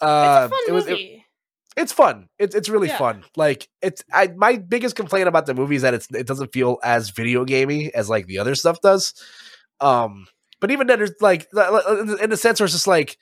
uh, 0.01 0.49
it's 0.51 0.55
a 0.55 0.57
fun 0.57 0.61
it 0.69 0.73
was 0.73 0.87
it- 0.87 1.21
it's 1.77 1.93
fun. 1.93 2.29
It's 2.39 2.55
it's 2.55 2.69
really 2.69 2.89
Yeah. 2.89 2.99
fun. 2.99 3.25
Like 3.37 3.69
it's 3.81 4.03
I 4.13 4.29
my 4.37 4.57
biggest 4.57 4.97
complaint 4.97 5.29
about 5.29 5.47
the 5.47 5.55
movie 5.55 5.77
is 5.77 5.83
that 5.83 5.95
it's 5.95 6.09
it 6.13 6.27
doesn't 6.27 6.53
feel 6.53 6.79
as 6.83 7.11
video 7.11 7.45
gamey 7.45 7.95
as 7.95 8.11
like 8.11 8.27
the 8.27 8.39
other 8.41 8.55
stuff 8.57 8.81
does. 8.81 9.15
Um, 9.81 10.27
but 10.61 10.71
even 10.73 10.89
then, 10.89 10.99
there's 10.99 11.13
like 11.21 11.49
in 11.53 12.29
the 12.31 12.37
sense 12.37 12.61
where 12.61 12.65
it's 12.67 12.75
just 12.75 12.87
like 12.89 13.17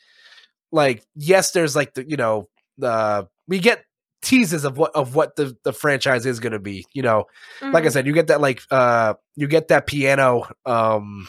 like 0.73 1.05
yes, 1.15 1.53
there's 1.53 1.75
like 1.77 1.95
the 1.95 2.09
you 2.09 2.17
know 2.17 2.49
the 2.79 3.29
we 3.47 3.59
get 3.59 3.85
teases 4.23 4.65
of 4.65 4.77
what 4.77 4.91
of 4.95 5.15
what 5.15 5.37
the 5.37 5.57
the 5.65 5.73
franchise 5.73 6.27
is 6.27 6.41
going 6.41 6.53
to 6.53 6.59
be. 6.59 6.85
You 6.93 7.03
know, 7.03 7.25
like 7.63 7.85
I 7.85 7.89
Mhm. 7.89 7.93
said, 7.93 8.07
you 8.07 8.13
get 8.13 8.27
that 8.29 8.41
like 8.41 8.63
uh 8.71 9.15
you 9.37 9.47
get 9.47 9.69
that 9.69 9.87
piano 9.87 10.49
um 10.67 11.29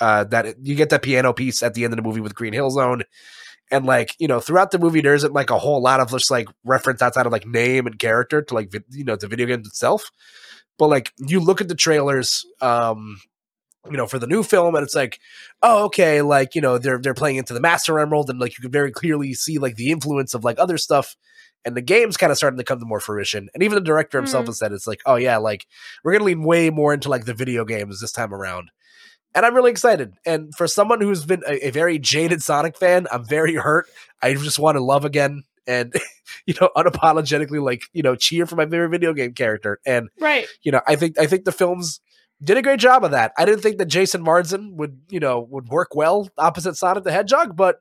uh 0.00 0.24
that 0.24 0.56
you 0.62 0.74
get 0.74 0.90
that 0.90 1.02
piano 1.02 1.32
piece 1.32 1.62
at 1.62 1.74
the 1.74 1.84
end 1.84 1.92
of 1.92 1.96
the 1.96 2.02
movie 2.02 2.20
with 2.20 2.34
Green 2.34 2.52
Hill 2.52 2.70
Zone. 2.70 3.02
And 3.70 3.86
like, 3.86 4.14
you 4.18 4.28
know, 4.28 4.40
throughout 4.40 4.70
the 4.70 4.78
movie 4.78 5.00
there 5.00 5.14
isn't 5.14 5.32
like 5.32 5.50
a 5.50 5.58
whole 5.58 5.82
lot 5.82 6.00
of 6.00 6.10
just 6.10 6.30
like 6.30 6.48
reference 6.64 7.02
outside 7.02 7.26
of 7.26 7.32
like 7.32 7.46
name 7.46 7.86
and 7.86 7.98
character 7.98 8.42
to 8.42 8.54
like 8.54 8.70
vi- 8.70 8.80
you 8.90 9.04
know, 9.04 9.16
the 9.16 9.26
video 9.28 9.46
games 9.46 9.66
itself. 9.66 10.10
But 10.78 10.88
like 10.88 11.12
you 11.18 11.40
look 11.40 11.60
at 11.60 11.68
the 11.68 11.74
trailers 11.74 12.44
um 12.60 13.18
you 13.90 13.96
know, 13.96 14.06
for 14.06 14.18
the 14.18 14.26
new 14.26 14.42
film, 14.42 14.74
and 14.74 14.82
it's 14.84 14.94
like, 14.94 15.18
oh, 15.62 15.84
okay, 15.86 16.22
like 16.22 16.54
you 16.54 16.60
know, 16.60 16.78
they're 16.78 16.98
they're 16.98 17.14
playing 17.14 17.36
into 17.36 17.54
the 17.54 17.60
Master 17.60 17.98
Emerald, 17.98 18.30
and 18.30 18.38
like 18.38 18.56
you 18.56 18.62
can 18.62 18.70
very 18.72 18.90
clearly 18.92 19.34
see 19.34 19.58
like 19.58 19.76
the 19.76 19.90
influence 19.90 20.34
of 20.34 20.44
like 20.44 20.58
other 20.58 20.78
stuff, 20.78 21.16
and 21.64 21.76
the 21.76 21.82
game's 21.82 22.16
kind 22.16 22.30
of 22.32 22.36
starting 22.38 22.58
to 22.58 22.64
come 22.64 22.78
to 22.80 22.86
more 22.86 23.00
fruition. 23.00 23.48
And 23.54 23.62
even 23.62 23.74
the 23.76 23.80
director 23.84 24.18
himself 24.18 24.44
Mhm. 24.44 24.48
has 24.48 24.58
said 24.58 24.72
it's 24.72 24.86
like, 24.86 25.00
oh 25.06 25.16
yeah, 25.16 25.36
like 25.36 25.66
we're 26.02 26.12
gonna 26.12 26.24
lean 26.24 26.42
way 26.44 26.70
more 26.70 26.94
into 26.94 27.08
like 27.08 27.24
the 27.26 27.34
video 27.34 27.64
games 27.64 28.00
this 28.00 28.12
time 28.12 28.32
around. 28.34 28.70
And 29.34 29.44
I'm 29.44 29.54
really 29.54 29.72
excited. 29.72 30.14
And 30.24 30.54
for 30.54 30.68
someone 30.68 31.00
who's 31.00 31.24
been 31.24 31.42
a, 31.46 31.66
a 31.66 31.70
very 31.70 31.98
jaded 31.98 32.40
Sonic 32.42 32.76
fan, 32.78 33.08
I'm 33.10 33.24
very 33.24 33.56
hurt. 33.56 33.86
I 34.22 34.32
just 34.34 34.60
want 34.60 34.76
to 34.76 34.82
love 34.84 35.04
again 35.04 35.42
and 35.66 35.92
you 36.46 36.54
know 36.60 36.70
unapologetically 36.76 37.62
like 37.62 37.82
you 37.92 38.02
know 38.02 38.14
cheer 38.14 38.46
for 38.46 38.54
my 38.56 38.64
favorite 38.64 38.90
video 38.90 39.12
game 39.12 39.32
character. 39.34 39.80
And 39.84 40.08
right. 40.20 40.46
you 40.62 40.70
know 40.72 40.80
I 40.86 40.96
think 40.96 41.18
I 41.18 41.26
think 41.26 41.44
the 41.44 41.52
films 41.52 42.00
did 42.42 42.56
a 42.58 42.62
great 42.62 42.80
job 42.80 43.04
of 43.04 43.12
that. 43.12 43.32
I 43.38 43.44
didn't 43.44 43.60
think 43.62 43.78
that 43.78 43.86
Jason 43.86 44.22
Marsden 44.22 44.76
would 44.76 45.00
you 45.08 45.20
know 45.20 45.40
would 45.50 45.68
work 45.68 45.94
well 45.94 46.28
opposite 46.38 46.76
Sonic 46.76 47.04
the 47.04 47.12
Hedgehog, 47.12 47.56
but 47.56 47.76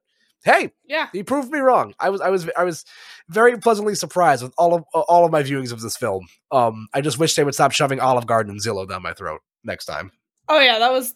hey, 0.45 0.71
Yeah. 0.85 1.07
he 1.13 1.23
proved 1.23 1.51
me 1.51 1.59
wrong. 1.59 1.93
I 1.99 2.09
was 2.09 2.21
I 2.21 2.29
was 2.29 2.49
I 2.57 2.63
was 2.63 2.83
very 3.29 3.57
pleasantly 3.57 3.95
surprised 3.95 4.43
with 4.43 4.53
all 4.57 4.73
of 4.75 4.83
all 4.93 5.25
of 5.25 5.31
my 5.31 5.41
viewings 5.43 5.71
of 5.71 5.81
this 5.81 5.95
film. 5.97 6.27
Um, 6.51 6.87
I 6.93 7.01
just 7.01 7.17
wish 7.17 7.35
they 7.35 7.43
would 7.43 7.53
stop 7.55 7.71
shoving 7.71 7.99
Olive 7.99 8.27
Garden 8.27 8.51
and 8.51 8.61
Zillow 8.61 8.87
down 8.87 9.01
my 9.01 9.13
throat 9.13 9.41
next 9.63 9.85
time. 9.85 10.11
Oh 10.49 10.59
yeah, 10.59 10.79
that 10.79 10.91
was. 10.91 11.13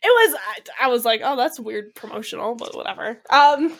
It 0.00 0.06
was. 0.30 0.36
I, 0.80 0.84
I 0.86 0.88
was 0.88 1.04
like, 1.04 1.22
oh, 1.24 1.34
that's 1.36 1.58
weird 1.58 1.92
promotional, 1.96 2.54
but 2.54 2.76
whatever. 2.76 3.20
Um, 3.30 3.74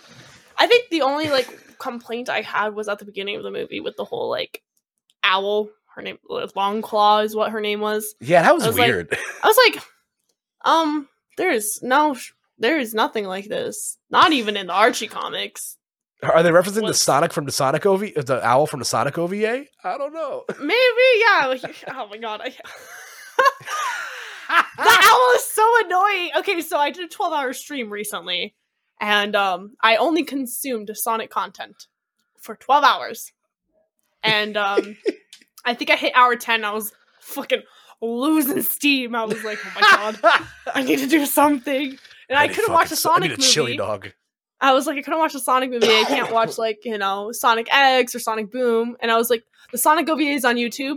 I 0.59 0.67
think 0.67 0.91
the 0.91 1.03
only 1.03 1.29
like 1.31 1.79
complaint 1.79 2.29
I 2.29 2.41
had 2.41 2.75
was 2.75 2.89
at 2.89 2.99
the 2.99 3.05
beginning 3.05 3.37
of 3.37 3.45
the 3.45 3.53
movie 3.53 3.79
with 3.79 3.97
the 3.97 4.05
whole 4.05 4.29
like 4.29 4.61
owl. 5.23 5.69
Her 5.99 6.03
name 6.03 6.19
Longclaw 6.31 7.25
is 7.25 7.35
what 7.35 7.51
her 7.51 7.61
name 7.61 7.81
was. 7.81 8.15
Yeah, 8.21 8.43
that 8.43 8.55
was, 8.55 8.63
I 8.63 8.69
was 8.69 8.79
like- 8.79 8.89
weird. 8.89 9.19
I 9.43 9.47
was 9.49 9.57
like, 9.67 9.83
um, 10.65 11.09
there 11.37 11.51
is 11.51 11.81
no, 11.83 12.15
there 12.57 12.79
is 12.79 12.95
nothing 12.95 13.25
like 13.25 13.49
this. 13.49 13.99
Not 14.09 14.33
even 14.33 14.57
in 14.57 14.69
the 14.69 14.73
Archie 14.73 15.09
comics. 15.09 15.77
Are 16.23 16.45
they 16.45 16.51
referencing 16.51 16.87
the 16.87 16.95
Sonic 16.95 17.33
from 17.33 17.47
the 17.47 17.53
Sonic 17.53 17.85
OV, 17.85 18.15
the 18.15 18.41
owl 18.45 18.69
from 18.69 18.79
the 18.79 18.85
Sonic 18.85 19.19
OVA? 19.19 19.65
I 19.83 19.99
don't 19.99 20.15
know. 20.15 20.45
Maybe, 20.61 20.77
yeah. 21.17 21.57
oh 21.97 22.07
my 22.09 22.19
god, 22.19 22.43
I. 22.45 22.51
the 24.77 24.99
owl 25.03 25.33
is 25.35 25.45
so 25.47 25.85
annoying. 25.85 26.31
Okay, 26.39 26.61
so 26.61 26.79
I 26.79 26.93
did 26.93 27.07
a 27.07 27.09
12 27.09 27.33
hour 27.33 27.53
stream 27.53 27.91
recently, 27.91 28.55
and 29.01 29.35
um, 29.35 29.75
I 29.81 29.97
only 29.97 30.23
consumed 30.23 30.89
Sonic 30.95 31.31
content 31.31 31.89
for 32.41 32.55
12 32.55 32.85
hours. 32.85 33.33
And 34.23 34.57
um, 34.57 34.97
I 35.65 35.75
think 35.75 35.91
I 35.91 35.97
hit 35.97 36.13
hour 36.15 36.37
10. 36.37 36.65
I 36.65 36.73
was 36.73 36.93
fucking 37.21 37.63
losing 38.01 38.63
steam. 38.63 39.15
I 39.15 39.25
was 39.25 39.43
like, 39.45 39.59
oh 39.65 39.73
my 39.75 39.81
god, 39.81 40.45
I 40.75 40.83
need 40.83 40.99
to 41.01 41.07
do 41.07 41.27
something. 41.27 41.99
And 42.29 42.39
I, 42.39 42.49
couldn't 42.49 42.73
watch 42.73 42.93
a 42.93 42.97
so- 42.97 43.11
I 43.11 43.15
Sonic 43.15 43.31
need 43.31 43.35
a 43.35 43.41
movie. 43.41 43.53
chili 43.53 43.77
dog. 43.77 44.13
I 44.61 44.73
was 44.73 44.87
like, 44.87 44.99
I 44.99 45.03
couldn't 45.03 45.19
watch 45.21 45.35
a 45.35 45.39
Sonic 45.41 45.71
movie. 45.71 45.87
I 45.87 46.05
can't 46.05 46.33
watch 46.33 46.59
like 46.65 46.81
you 46.85 46.99
know 46.99 47.31
Sonic 47.33 47.69
X 47.73 48.15
or 48.15 48.19
Sonic 48.19 48.51
Boom. 48.51 48.97
And 49.01 49.11
I 49.11 49.17
was 49.17 49.31
like, 49.31 49.45
the 49.73 49.79
Sonic 49.79 50.09
OVA 50.09 50.23
is 50.23 50.45
on 50.45 50.57
YouTube. 50.57 50.97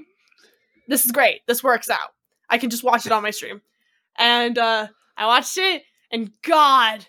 This 0.87 1.05
is 1.05 1.11
great. 1.11 1.41
This 1.47 1.63
works 1.63 1.89
out. 1.89 2.09
I 2.49 2.57
can 2.57 2.69
just 2.69 2.83
watch 2.83 3.05
it 3.05 3.11
on 3.11 3.23
my 3.23 3.31
stream. 3.31 3.61
And 4.17 4.57
uh 4.57 4.87
I 5.17 5.25
watched 5.27 5.57
it, 5.57 5.83
and 6.11 6.31
God, 6.43 7.05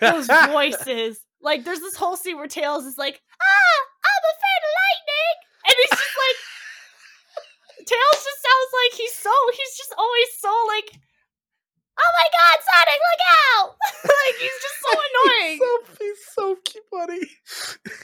those 0.00 0.26
voices. 0.46 1.20
Like, 1.42 1.64
there's 1.64 1.80
this 1.80 1.96
whole 1.96 2.16
scene 2.16 2.38
where 2.38 2.46
Tails 2.46 2.86
is 2.86 2.96
like, 2.96 3.20
"Ah, 3.40 3.80
I'm 4.06 4.24
afraid 4.34 4.60
of 4.64 4.72
lightning," 4.80 5.36
and 5.66 5.74
it's 5.78 5.90
just 5.90 6.16
like 6.16 6.36
Tails 7.86 8.20
just 8.24 8.40
sounds 8.42 8.70
like 8.72 8.92
he's 8.98 9.14
so 9.14 9.30
he's 9.52 9.76
just 9.76 9.94
always 9.98 10.28
so 10.38 10.48
like, 10.68 10.88
"Oh 11.98 12.10
my 12.18 12.28
God, 12.32 12.56
Sonic, 12.64 13.00
look 13.04 13.22
out!" 13.44 13.68
like 14.04 14.36
he's 14.40 14.58
just 14.62 14.78
so 14.82 14.90
annoying. 15.08 15.58
He's 15.58 15.60
so, 15.60 16.04
he's 16.04 16.20
so 16.34 16.56
cute, 16.64 16.90
buddy. 16.90 17.30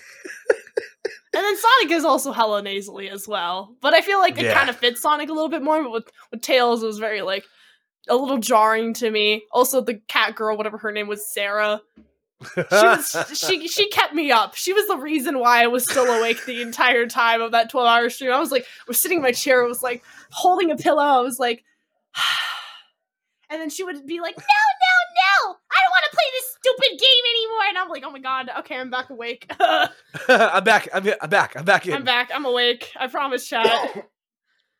And 1.32 1.44
then 1.44 1.56
Sonic 1.56 1.92
is 1.92 2.04
also 2.04 2.32
hella 2.32 2.60
nasally 2.60 3.08
as 3.08 3.28
well. 3.28 3.76
But 3.80 3.94
I 3.94 4.00
feel 4.00 4.18
like 4.18 4.36
it 4.36 4.46
Yeah. 4.46 4.54
kind 4.54 4.68
of 4.68 4.74
fits 4.74 5.00
Sonic 5.00 5.28
a 5.28 5.32
little 5.32 5.48
bit 5.48 5.62
more. 5.62 5.80
But 5.80 5.92
with, 5.92 6.10
with 6.32 6.42
Tails, 6.42 6.82
it 6.82 6.86
was 6.86 6.98
very 6.98 7.22
like 7.22 7.44
a 8.08 8.16
little 8.16 8.38
jarring 8.38 8.94
to 8.94 9.08
me. 9.10 9.44
Also, 9.52 9.80
the 9.80 9.94
cat 10.08 10.34
girl, 10.34 10.56
whatever 10.56 10.76
her 10.78 10.90
name 10.90 11.06
was, 11.06 11.24
Sarah. 11.32 11.82
She 12.54 12.60
was 12.70 13.16
she 13.34 13.68
she 13.68 13.88
kept 13.90 14.14
me 14.14 14.30
up. 14.32 14.54
She 14.54 14.72
was 14.72 14.86
the 14.86 14.96
reason 14.96 15.38
why 15.38 15.62
I 15.62 15.66
was 15.66 15.84
still 15.84 16.06
awake 16.06 16.44
the 16.46 16.62
entire 16.62 17.06
time 17.06 17.42
of 17.42 17.52
that 17.52 17.70
twelve 17.70 17.86
hour 17.86 18.08
stream. 18.08 18.32
I 18.32 18.40
was 18.40 18.50
like, 18.50 18.62
I 18.62 18.84
was 18.88 18.98
sitting 18.98 19.18
in 19.18 19.22
my 19.22 19.32
chair, 19.32 19.64
I 19.64 19.68
was 19.68 19.82
like 19.82 20.02
holding 20.30 20.70
a 20.70 20.76
pillow. 20.76 21.02
I 21.02 21.20
was 21.20 21.38
like, 21.38 21.64
and 23.50 23.60
then 23.60 23.68
she 23.68 23.84
would 23.84 24.06
be 24.06 24.20
like, 24.20 24.36
no, 24.36 24.42
no, 24.42 25.50
no, 25.50 25.56
I 25.70 25.78
don't 25.82 25.90
want 25.90 26.04
to 26.10 26.16
play 26.16 26.24
this 26.32 26.56
stupid 26.60 26.98
game 26.98 27.24
anymore. 27.34 27.64
And 27.68 27.78
I'm 27.78 27.88
like, 27.88 28.02
oh 28.06 28.10
my 28.10 28.20
god, 28.20 28.50
okay, 28.60 28.76
I'm 28.78 28.90
back 28.90 29.10
awake. 29.10 29.50
I'm 30.28 30.64
back. 30.64 30.88
I'm, 30.94 31.06
I'm 31.20 31.30
back. 31.30 31.56
I'm 31.56 31.64
back 31.64 31.86
in. 31.86 31.94
I'm 31.94 32.04
back. 32.04 32.30
I'm 32.34 32.46
awake. 32.46 32.90
I 32.98 33.06
promise, 33.08 33.46
chat. 33.46 34.08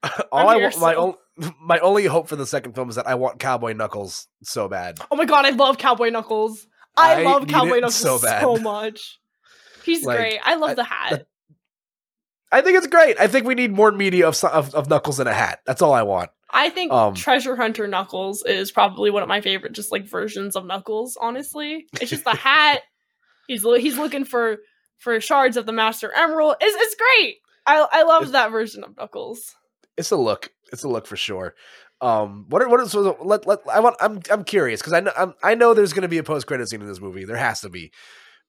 All 0.32 0.48
I'm 0.48 0.56
I 0.56 0.96
want, 0.96 1.18
my, 1.36 1.52
my 1.61 1.78
only 1.80 2.06
hope 2.06 2.26
for 2.26 2.36
the 2.36 2.46
second 2.46 2.74
film 2.74 2.88
is 2.88 2.96
that 2.96 3.06
I 3.06 3.16
want 3.16 3.38
Cowboy 3.38 3.74
Knuckles 3.74 4.28
so 4.42 4.66
bad. 4.66 4.98
Oh 5.11 5.16
my 5.16 5.26
god, 5.26 5.44
I 5.44 5.50
love 5.50 5.76
Cowboy 5.76 6.08
Knuckles. 6.08 6.66
I, 7.01 7.20
I 7.20 7.22
love 7.24 7.46
Cowboy 7.48 7.78
it 7.78 7.90
so 7.90 8.18
so, 8.18 8.57
much. 8.62 9.18
He's 9.84 10.05
Like, 10.05 10.18
great. 10.18 10.38
I 10.44 10.55
love 10.57 10.70
I- 10.70 10.74
the 10.74 10.84
hat. 10.84 11.26
I 12.53 12.62
think 12.62 12.78
it's 12.78 12.88
great. 12.88 13.18
I 13.20 13.28
think 13.28 13.46
we 13.46 13.55
need 13.55 13.70
more 13.72 13.92
media 13.92 14.26
of, 14.26 14.42
of, 14.44 14.74
of 14.74 14.88
Knuckles 14.88 15.20
in 15.20 15.28
a 15.28 15.32
hat. 15.32 15.61
That's 15.66 15.82
all 15.82 15.92
I 15.92 16.03
want. 16.03 16.30
I 16.51 16.68
think 16.68 16.90
Um, 16.92 17.14
Treasure 17.14 17.55
Hunter 17.55 17.86
Knuckles 17.86 18.42
is 18.44 18.72
probably 18.72 19.11
one 19.11 19.22
of 19.22 19.28
my 19.28 19.40
favorite, 19.40 19.72
just 19.72 19.92
like 19.92 20.05
versions 20.05 20.57
of 20.57 20.66
Knuckles. 20.66 21.16
Honestly, 21.20 21.86
it's 22.01 22.11
just 22.11 22.24
the 22.24 22.30
hat. 22.34 22.82
He's 23.46 23.62
lo- 23.64 23.78
he's 23.78 23.96
looking 23.96 24.24
for 24.24 24.57
for 24.98 25.20
shards 25.20 25.57
of 25.57 25.64
the 25.64 25.72
Master 25.72 26.12
Emerald. 26.12 26.57
It's 26.61 26.76
it's 26.76 26.96
great. 26.96 27.36
I 27.66 27.86
I 27.92 28.03
love 28.03 28.32
that 28.32 28.51
version 28.51 28.82
of 28.82 28.96
Knuckles. 28.96 29.55
It's 29.96 30.11
a 30.11 30.16
look. 30.16 30.51
It's 30.72 30.82
a 30.82 30.88
look 30.88 31.07
for 31.07 31.16
sure. 31.16 31.55
Um, 32.03 32.46
what 32.48 32.62
are, 32.62 32.68
what 32.68 32.80
is 32.80 32.94
let, 32.94 33.46
let 33.46 33.59
I 33.70 33.80
want 33.80 33.96
I'm 34.01 34.20
I'm 34.30 34.44
curious 34.44 34.80
because 34.80 34.94
I 34.94 35.01
know 35.01 35.12
I'm, 35.16 35.34
I 35.42 35.55
know 35.55 35.74
there's 35.74 35.92
going 35.92 36.03
to 36.03 36.09
be 36.09 36.18
a 36.18 36.22
post 36.22 36.46
credit 36.46 36.68
scene 36.68 36.80
in 36.80 36.86
this 36.88 37.01
movie. 37.01 37.24
There 37.24 37.36
has 37.36 37.61
to 37.61 37.68
be. 37.68 37.92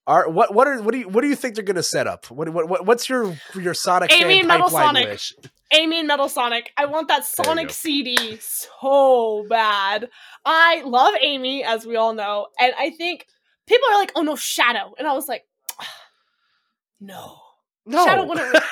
Are 0.08 0.30
what 0.30 0.54
what 0.54 0.68
are 0.68 0.82
what 0.82 0.94
do 0.94 1.00
you 1.00 1.10
what 1.10 1.22
do 1.22 1.28
you 1.28 1.36
think 1.36 1.56
they're 1.56 1.64
going 1.64 1.76
to 1.76 1.84
set 1.84 2.08
up? 2.08 2.32
What, 2.32 2.50
what 2.50 2.68
what 2.68 2.86
what's 2.86 3.08
your 3.10 3.38
your 3.54 3.74
Sonic 3.74 4.12
Amy 4.14 4.40
and 4.40 4.48
Metal 4.48 4.70
Sonic. 4.70 5.08
wish? 5.08 5.34
Amy 5.74 6.00
and 6.00 6.08
Metal 6.08 6.28
Sonic. 6.28 6.72
I 6.78 6.86
want 6.86 7.08
that 7.10 7.24
Sonic. 7.26 7.70
CD 7.70 8.38
so 8.40 9.46
bad. 9.48 10.10
I 10.44 10.82
love 10.86 11.14
Amy, 11.22 11.64
as 11.64 11.86
we 11.86 11.98
all 11.98 12.14
know, 12.14 12.48
and 12.60 12.74
I 12.80 12.90
think 12.90 13.28
people 13.68 13.88
are 13.90 13.98
like, 14.00 14.12
"Oh 14.16 14.22
no, 14.24 14.36
Shadow," 14.36 14.94
and 14.98 15.08
I 15.08 15.14
was 15.14 15.28
like, 15.28 15.46
"No." 17.00 17.38
No. 17.86 18.06
Shadow 18.06 18.26
wouldn't- 18.26 18.56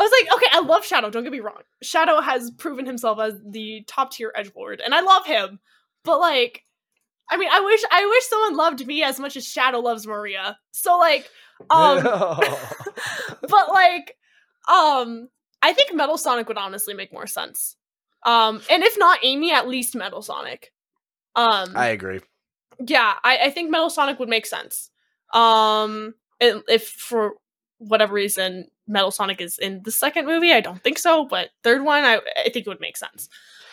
I 0.00 0.02
was 0.02 0.12
like, 0.12 0.34
okay, 0.34 0.46
I 0.52 0.60
love 0.60 0.86
Shadow. 0.86 1.10
Don't 1.10 1.24
get 1.24 1.32
me 1.32 1.40
wrong. 1.40 1.60
Shadow 1.82 2.22
has 2.22 2.50
proven 2.52 2.86
himself 2.86 3.20
as 3.20 3.34
the 3.44 3.84
top 3.86 4.12
tier 4.12 4.32
edgelord, 4.34 4.78
and 4.82 4.94
I 4.94 5.02
love 5.02 5.26
him. 5.26 5.58
But 6.04 6.20
like, 6.20 6.64
I 7.30 7.36
mean, 7.36 7.50
I 7.52 7.60
wish 7.60 7.82
I 7.90 8.06
wish 8.06 8.24
someone 8.24 8.56
loved 8.56 8.86
me 8.86 9.02
as 9.02 9.20
much 9.20 9.36
as 9.36 9.46
Shadow 9.46 9.80
loves 9.80 10.06
Maria. 10.06 10.56
So 10.70 10.96
like, 10.96 11.28
um, 11.70 12.02
but 12.02 13.68
like, 13.68 14.16
um, 14.72 15.28
I 15.60 15.74
think 15.74 15.94
Metal 15.94 16.16
Sonic 16.16 16.48
would 16.48 16.56
honestly 16.56 16.94
make 16.94 17.12
more 17.12 17.26
sense. 17.26 17.76
Um, 18.24 18.62
and 18.70 18.82
if 18.82 18.96
not 18.98 19.18
Amy, 19.22 19.52
at 19.52 19.68
least 19.68 19.94
Metal 19.94 20.22
Sonic. 20.22 20.72
Um, 21.36 21.72
I 21.76 21.88
agree. 21.88 22.20
yeah, 22.86 23.16
I, 23.22 23.36
I 23.36 23.50
think 23.50 23.70
Metal 23.70 23.90
Sonic 23.90 24.18
would 24.18 24.30
make 24.30 24.46
sense. 24.46 24.90
Um, 25.34 26.14
if 26.40 26.88
for 26.88 27.34
whatever 27.76 28.14
reason 28.14 28.68
Metal 28.90 29.10
Sonic 29.10 29.40
is 29.40 29.58
in 29.58 29.82
the 29.84 29.90
second 29.90 30.26
movie, 30.26 30.52
I 30.52 30.60
don't 30.60 30.82
think 30.82 30.98
so, 30.98 31.24
but 31.24 31.50
third 31.62 31.82
one, 31.82 32.04
I, 32.04 32.20
I 32.38 32.50
think 32.50 32.66
it 32.66 32.68
would 32.68 32.80
make 32.80 32.96
sense. 32.96 33.28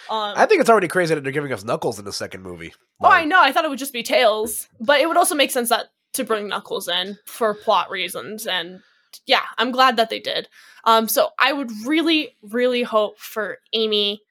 Um, 0.09 0.33
I 0.37 0.45
think 0.45 0.61
it's 0.61 0.69
already 0.69 0.87
crazy 0.87 1.15
that 1.15 1.23
they're 1.23 1.33
giving 1.33 1.51
us 1.51 1.65
Knuckles 1.65 1.99
in 1.99 2.05
the 2.05 2.13
second 2.13 2.41
movie. 2.43 2.73
oh, 3.01 3.09
I 3.09 3.25
know. 3.25 3.41
I 3.41 3.51
thought 3.51 3.65
it 3.65 3.69
would 3.69 3.79
just 3.79 3.91
be 3.93 4.03
Tails, 4.03 4.69
but 4.79 5.01
it 5.01 5.07
would 5.07 5.17
also 5.17 5.35
make 5.35 5.51
sense 5.51 5.69
that 5.69 5.87
to 6.13 6.23
bring 6.23 6.47
Knuckles 6.47 6.87
in 6.87 7.17
for 7.25 7.53
plot 7.53 7.89
reasons, 7.89 8.47
and 8.47 8.81
yeah, 9.25 9.43
I'm 9.57 9.71
glad 9.71 9.97
that 9.97 10.09
they 10.09 10.19
did. 10.19 10.47
Um, 10.85 11.07
so 11.09 11.29
I 11.37 11.51
would 11.51 11.71
really, 11.85 12.35
really 12.41 12.83
hope 12.83 13.19
for 13.19 13.57
Amy 13.73 14.21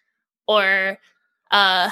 or 0.47 0.99
uh 1.51 1.91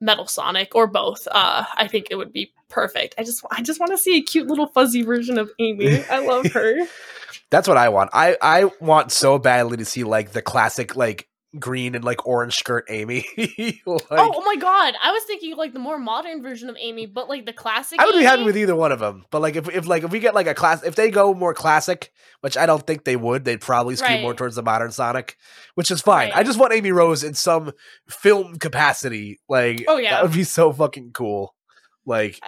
Metal 0.00 0.26
Sonic 0.26 0.74
or 0.74 0.86
both. 0.86 1.28
Uh, 1.30 1.64
I 1.74 1.86
think 1.86 2.06
it 2.10 2.16
would 2.16 2.32
be 2.32 2.52
perfect. 2.68 3.14
I 3.18 3.22
just, 3.24 3.44
I 3.50 3.62
just 3.62 3.80
want 3.80 3.92
to 3.92 3.98
see 3.98 4.16
a 4.16 4.22
cute 4.22 4.46
little 4.46 4.66
fuzzy 4.66 5.02
version 5.02 5.38
of 5.38 5.50
Amy. 5.58 6.02
I 6.10 6.20
love 6.20 6.46
her. 6.52 6.86
That's 7.50 7.66
what 7.68 7.76
I 7.76 7.88
want. 7.88 8.10
I 8.12 8.36
I 8.40 8.70
want 8.80 9.12
so 9.12 9.38
badly 9.38 9.76
to 9.78 9.84
see 9.84 10.04
like 10.04 10.32
the 10.32 10.42
classic 10.42 10.96
like 10.96 11.26
green 11.58 11.96
and 11.96 12.04
like 12.04 12.24
orange 12.26 12.56
skirt 12.56 12.84
Amy. 12.88 13.26
like, 13.36 13.80
oh, 13.86 14.00
oh 14.10 14.42
my 14.44 14.54
god! 14.54 14.94
I 15.02 15.10
was 15.10 15.24
thinking 15.24 15.56
like 15.56 15.72
the 15.72 15.80
more 15.80 15.98
modern 15.98 16.42
version 16.42 16.68
of 16.70 16.76
Amy, 16.78 17.06
but 17.06 17.28
like 17.28 17.46
the 17.46 17.52
classic. 17.52 17.98
I 17.98 18.06
would 18.06 18.14
be 18.14 18.22
happy 18.22 18.44
with 18.44 18.56
either 18.56 18.76
one 18.76 18.92
of 18.92 19.00
them. 19.00 19.24
But 19.32 19.42
like 19.42 19.56
if 19.56 19.68
if 19.68 19.86
like 19.88 20.04
if 20.04 20.12
we 20.12 20.20
get 20.20 20.34
like 20.34 20.46
a 20.46 20.54
class 20.54 20.84
if 20.84 20.94
they 20.94 21.10
go 21.10 21.34
more 21.34 21.52
classic, 21.52 22.12
which 22.40 22.56
I 22.56 22.66
don't 22.66 22.86
think 22.86 23.02
they 23.04 23.16
would, 23.16 23.44
they'd 23.44 23.60
probably 23.60 23.96
skew 23.96 24.06
Right. 24.06 24.22
more 24.22 24.34
towards 24.34 24.54
the 24.54 24.62
modern 24.62 24.92
Sonic, 24.92 25.36
which 25.74 25.90
is 25.90 26.00
fine. 26.00 26.28
Right. 26.30 26.36
I 26.38 26.42
just 26.44 26.58
want 26.58 26.72
Amy 26.72 26.92
Rose 26.92 27.24
in 27.24 27.34
some 27.34 27.72
film 28.08 28.56
capacity. 28.60 29.40
Like 29.48 29.84
Oh, 29.88 29.98
yeah. 29.98 30.10
that 30.10 30.22
would 30.22 30.32
be 30.32 30.44
so 30.44 30.72
fucking 30.72 31.10
cool. 31.14 31.54
Like 32.06 32.38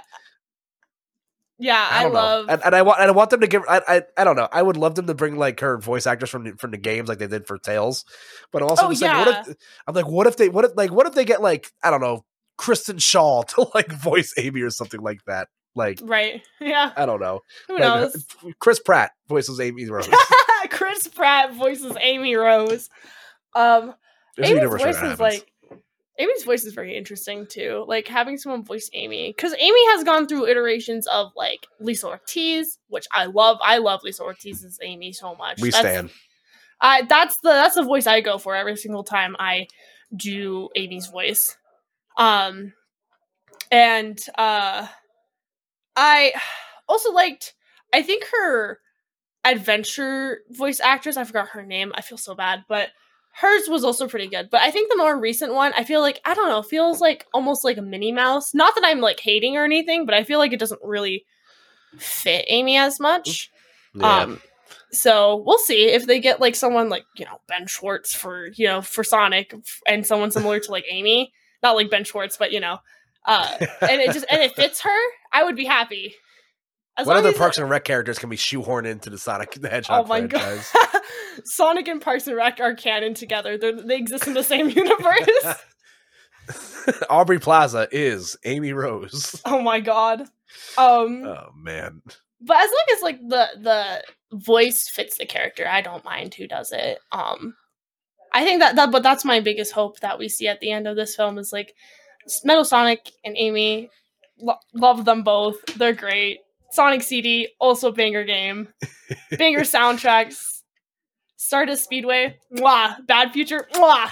Yeah, 1.63 1.89
I 1.91 2.05
I, 2.05 2.09
love. 2.09 2.47
and, 2.49 2.61
and 2.65 2.75
I 2.75 2.83
want 2.83 3.01
and 3.01 3.09
I 3.09 3.13
want 3.13 3.31
them 3.31 3.41
to 3.41 3.47
give. 3.47 3.63
I, 3.69 3.81
I 3.87 4.03
I 4.17 4.25
don't 4.25 4.35
know. 4.37 4.49
I 4.53 4.61
would 4.63 4.77
love 4.77 4.97
them 4.97 5.07
to 5.07 5.15
bring 5.15 5.37
like 5.37 5.61
her 5.61 5.79
voice 5.79 6.07
actors 6.09 6.29
from 6.29 6.45
the, 6.45 6.53
from 6.59 6.73
the 6.73 6.77
games 6.77 7.09
like 7.09 7.19
they 7.19 7.29
did 7.29 7.47
for 7.47 7.57
Tails, 7.57 8.05
but 8.51 8.63
also 8.63 8.87
Oh, 8.87 8.91
just 8.91 9.03
like, 9.03 9.27
what 9.27 9.49
if 9.49 9.57
I'm 9.87 9.95
like, 9.95 10.09
what 10.09 10.27
if 10.27 10.37
they 10.37 10.49
what 10.49 10.65
if 10.65 10.73
like 10.77 10.91
what 10.91 11.07
if 11.07 11.15
they 11.15 11.25
get 11.25 11.41
like 11.41 11.71
I 11.85 11.91
don't 11.91 12.01
know 12.01 12.25
Kristen 12.59 12.97
Schaal 12.97 13.47
to 13.49 13.69
like 13.75 13.93
voice 14.03 14.35
Amy 14.37 14.63
or 14.63 14.71
something 14.71 15.01
like 15.01 15.21
that. 15.27 15.49
Like 15.77 16.01
right? 16.03 16.43
Yeah. 16.61 16.93
I 16.97 17.07
don't 17.07 17.21
know. 17.21 17.41
Who 17.69 17.75
Like, 17.75 17.81
knows? 17.83 18.27
Chris 18.59 18.81
Pratt 18.81 19.13
voices 19.29 19.61
Amy 19.61 19.89
Rose. 19.89 20.09
Chris 20.71 21.07
Pratt 21.09 21.55
voices 21.55 21.97
Amy 22.01 22.35
Rose. 22.35 22.89
Um, 23.55 23.95
There's 24.37 24.51
Amy's 24.51 24.69
voice 24.69 25.03
is 25.03 25.21
like 25.21 25.52
Amy's 26.19 26.45
voice 26.45 26.65
is 26.65 26.75
very 26.75 26.97
interesting 26.97 27.47
too. 27.47 27.85
Like 27.89 28.07
having 28.07 28.37
someone 28.37 28.65
voice 28.65 28.91
Amy, 28.93 29.33
because 29.35 29.55
Amy 29.59 29.87
has 29.93 30.05
gone 30.05 30.27
through 30.27 30.47
iterations 30.47 31.07
of 31.07 31.33
like 31.37 31.67
Lisa 31.81 32.07
Ortiz, 32.09 32.79
which 32.89 33.07
I 33.13 33.27
love. 33.27 33.59
I 33.63 33.79
love 33.79 34.03
Lisa 34.03 34.23
Ortiz's 34.23 34.79
Amy 34.83 35.13
so 35.13 35.35
much. 35.35 35.61
we 35.61 35.71
That's- 35.71 35.93
stand. 35.93 36.11
I 36.85 37.03
that's 37.03 37.37
the 37.43 37.49
that's 37.51 37.77
the 37.77 37.85
voice 37.85 38.07
I 38.09 38.21
go 38.21 38.39
for 38.39 38.57
every 38.57 38.77
single 38.77 39.05
time 39.05 39.37
I 39.39 39.69
do 40.15 40.69
Amy's 40.77 41.07
voice. 41.07 41.57
Um 42.17 42.73
and 43.71 44.19
uh 44.37 44.89
I 45.97 46.33
also 46.89 47.13
liked 47.13 47.55
I 47.95 48.03
think 48.03 48.25
her 48.33 48.81
adventure 49.45 50.41
voice 50.51 50.81
actress, 50.81 51.17
I 51.17 51.25
forgot 51.25 51.49
her 51.51 51.63
name. 51.65 51.93
I 51.95 52.01
feel 52.03 52.19
so 52.19 52.35
bad, 52.35 52.65
but 52.69 52.91
hers 53.33 53.69
was 53.69 53.85
also 53.85 54.09
pretty 54.09 54.29
good. 54.29 54.51
But 54.51 54.61
I 54.61 54.71
think 54.71 54.91
the 54.91 54.97
more 54.97 55.19
recent 55.19 55.55
one, 55.55 55.73
I 55.75 55.85
feel 55.85 56.01
like 56.01 56.21
I 56.25 56.35
don't 56.35 56.49
know, 56.49 56.63
feels 56.63 57.01
like 57.01 57.27
almost 57.33 57.65
like 57.65 57.77
a 57.77 57.83
Minnie 57.83 58.13
Mouse. 58.13 58.55
Not 58.55 58.75
that 58.75 58.85
I'm 58.85 59.01
like 59.01 59.21
hating 59.21 59.57
or 59.57 59.65
anything, 59.65 60.07
but 60.07 60.15
I 60.15 60.25
feel 60.25 60.39
like 60.39 60.53
it 60.53 60.61
doesn't 60.61 60.81
really 60.83 61.25
fit 61.99 62.45
Amy 62.49 62.77
as 62.77 63.01
much. 63.01 63.51
Yeah. 63.95 64.21
Um, 64.21 64.43
so 64.91 65.43
we'll 65.47 65.59
see 65.59 65.87
if 65.87 66.07
they 66.07 66.21
get 66.21 66.41
like 66.41 66.55
someone 66.55 66.89
like 66.89 67.05
you 67.17 67.25
know 67.25 67.41
Ben 67.49 67.67
Schwartz 67.67 68.15
for 68.15 68.49
you 68.55 68.67
know 68.67 68.83
for 68.83 69.03
Sonic 69.03 69.55
and 69.89 70.07
someone 70.07 70.31
similar 70.31 70.61
to 70.61 70.71
like 70.71 70.85
Amy, 70.91 71.33
not 71.63 71.77
like 71.77 71.91
Ben 71.91 72.05
Schwartz, 72.05 72.37
but 72.37 72.53
you 72.53 72.61
know, 72.61 72.79
uh, 73.25 73.57
and 73.81 74.01
it 74.01 74.13
just 74.13 74.27
and 74.31 74.43
it 74.43 74.55
fits 74.55 74.83
her. 74.83 74.99
I 75.33 75.45
would 75.45 75.57
be 75.57 75.65
happy. 75.65 76.15
As 76.99 77.07
what 77.07 77.17
other 77.17 77.33
Parks 77.33 77.57
and 77.59 77.71
Rec 77.71 77.85
characters 77.85 78.19
can 78.19 78.29
be 78.29 78.37
shoehorned 78.37 78.87
into 78.87 79.09
the 79.09 79.17
Sonic 79.19 79.53
the 79.53 79.69
Hedgehog 79.69 80.05
Oh 80.05 80.09
my 80.09 80.19
franchise? 80.27 80.71
god, 80.75 81.01
Sonic 81.45 81.89
and 81.89 82.01
Parks 82.03 82.27
and 82.27 82.37
Rec 82.37 82.61
are 82.61 82.75
canon 82.75 83.15
together. 83.15 83.57
They're, 83.57 83.73
they 83.81 83.97
exist 83.97 84.27
in 84.27 84.35
the 84.35 84.43
same 84.43 84.69
universe. 84.71 85.55
Aubrey 87.11 87.39
Plaza 87.39 87.89
is 87.93 88.37
Amy 88.45 88.73
Rose. 88.73 89.41
oh 89.45 89.63
my 89.63 89.81
god. 89.81 90.23
Um, 90.77 91.25
Oh 91.25 91.49
man. 91.57 92.03
but 92.41 92.57
as 92.59 92.71
long 92.71 92.97
as 92.97 93.03
like 93.03 93.21
the 93.27 93.49
the 93.61 94.37
voice 94.37 94.89
fits 94.89 95.17
the 95.19 95.27
character 95.27 95.67
i 95.69 95.81
don't 95.83 96.05
mind 96.07 96.33
who 96.35 96.47
does 96.47 96.73
it 96.73 96.99
um 97.13 97.55
i 98.33 98.43
think 98.43 98.61
that, 98.61 98.77
that 98.77 98.91
but 98.91 99.03
that's 99.03 99.27
my 99.27 99.41
biggest 99.41 99.73
hope 99.73 100.01
that 100.01 100.19
we 100.19 100.27
see 100.29 100.49
at 100.49 100.59
the 100.61 100.71
end 100.71 100.87
of 100.89 100.97
this 100.97 101.15
film 101.15 101.37
is 101.39 101.53
like 101.53 101.75
metal 102.43 102.65
sonic 102.65 103.11
and 103.25 103.37
amy 103.39 103.91
lo- 104.41 104.57
love 104.73 105.05
them 105.05 105.23
both 105.23 105.57
they're 105.77 105.93
great 105.93 106.39
sonic 106.73 107.03
cd 107.03 107.49
also 107.61 107.93
banger 107.93 108.25
game 108.25 108.69
banger 109.39 109.61
soundtracks 109.61 110.63
stardust 111.37 111.85
speedway 111.85 112.37
Mwah. 112.55 113.07
bad 113.07 113.33
future 113.33 113.69
Mwah. 113.75 114.11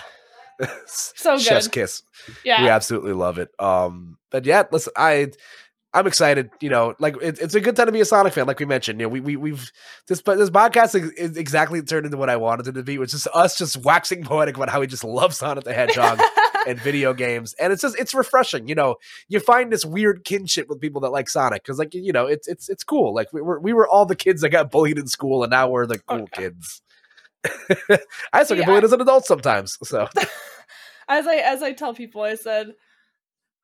So 0.86 1.36
good. 1.36 1.42
Chef's 1.42 1.68
kiss. 1.68 2.02
yeah 2.44 2.62
We 2.62 2.68
absolutely 2.68 3.14
love 3.14 3.38
it. 3.38 3.48
Um, 3.58 4.18
but 4.30 4.44
yeah, 4.44 4.64
listen, 4.70 4.92
I 4.94 5.28
I'm 5.92 6.06
excited. 6.06 6.50
You 6.60 6.70
know, 6.70 6.94
like 7.00 7.16
it, 7.20 7.38
it's 7.40 7.54
a 7.54 7.60
good 7.60 7.74
time 7.74 7.86
to 7.86 7.92
be 7.92 8.00
a 8.00 8.04
Sonic 8.04 8.32
fan. 8.32 8.46
Like 8.46 8.60
we 8.60 8.66
mentioned, 8.66 9.00
you 9.00 9.06
know, 9.06 9.10
we 9.10 9.20
we 9.20 9.36
we've 9.36 9.72
this 10.06 10.22
but 10.22 10.38
this 10.38 10.50
podcast 10.50 10.94
is, 10.94 11.10
is 11.12 11.36
exactly 11.36 11.82
turned 11.82 12.06
into 12.06 12.16
what 12.16 12.30
I 12.30 12.36
wanted 12.36 12.68
it 12.68 12.72
to 12.72 12.82
be, 12.82 12.98
which 12.98 13.12
is 13.12 13.26
us 13.34 13.58
just 13.58 13.76
waxing 13.78 14.22
poetic 14.22 14.56
about 14.56 14.68
how 14.68 14.80
we 14.80 14.86
just 14.86 15.02
love 15.04 15.34
Sonic 15.34 15.64
the 15.64 15.72
Hedgehog 15.74 16.20
and 16.68 16.78
video 16.80 17.12
games, 17.12 17.54
and 17.54 17.72
it's 17.72 17.82
just 17.82 17.98
it's 17.98 18.14
refreshing. 18.14 18.68
You 18.68 18.76
know, 18.76 18.96
you 19.28 19.40
find 19.40 19.72
this 19.72 19.84
weird 19.84 20.24
kinship 20.24 20.68
with 20.68 20.80
people 20.80 21.00
that 21.00 21.10
like 21.10 21.28
Sonic 21.28 21.64
because, 21.64 21.78
like, 21.80 21.92
you 21.92 22.12
know, 22.12 22.26
it's 22.26 22.46
it's 22.46 22.68
it's 22.68 22.84
cool. 22.84 23.12
Like 23.12 23.32
we 23.32 23.40
were 23.40 23.58
we 23.58 23.72
were 23.72 23.88
all 23.88 24.06
the 24.06 24.14
kids 24.16 24.42
that 24.42 24.50
got 24.50 24.70
bullied 24.70 24.98
in 24.98 25.08
school, 25.08 25.42
and 25.42 25.50
now 25.50 25.68
we're 25.68 25.86
the 25.86 26.00
Oh, 26.08 26.18
cool 26.18 26.28
yeah. 26.32 26.38
kids. 26.38 26.82
I 28.32 28.44
still 28.44 28.56
get 28.58 28.66
bullied 28.66 28.84
as 28.84 28.92
an 28.92 29.00
adult 29.00 29.24
sometimes. 29.24 29.76
So 29.82 30.06
as 31.08 31.26
I 31.26 31.36
as 31.36 31.62
I 31.62 31.72
tell 31.72 31.94
people, 31.94 32.22
I 32.22 32.34
said, 32.36 32.74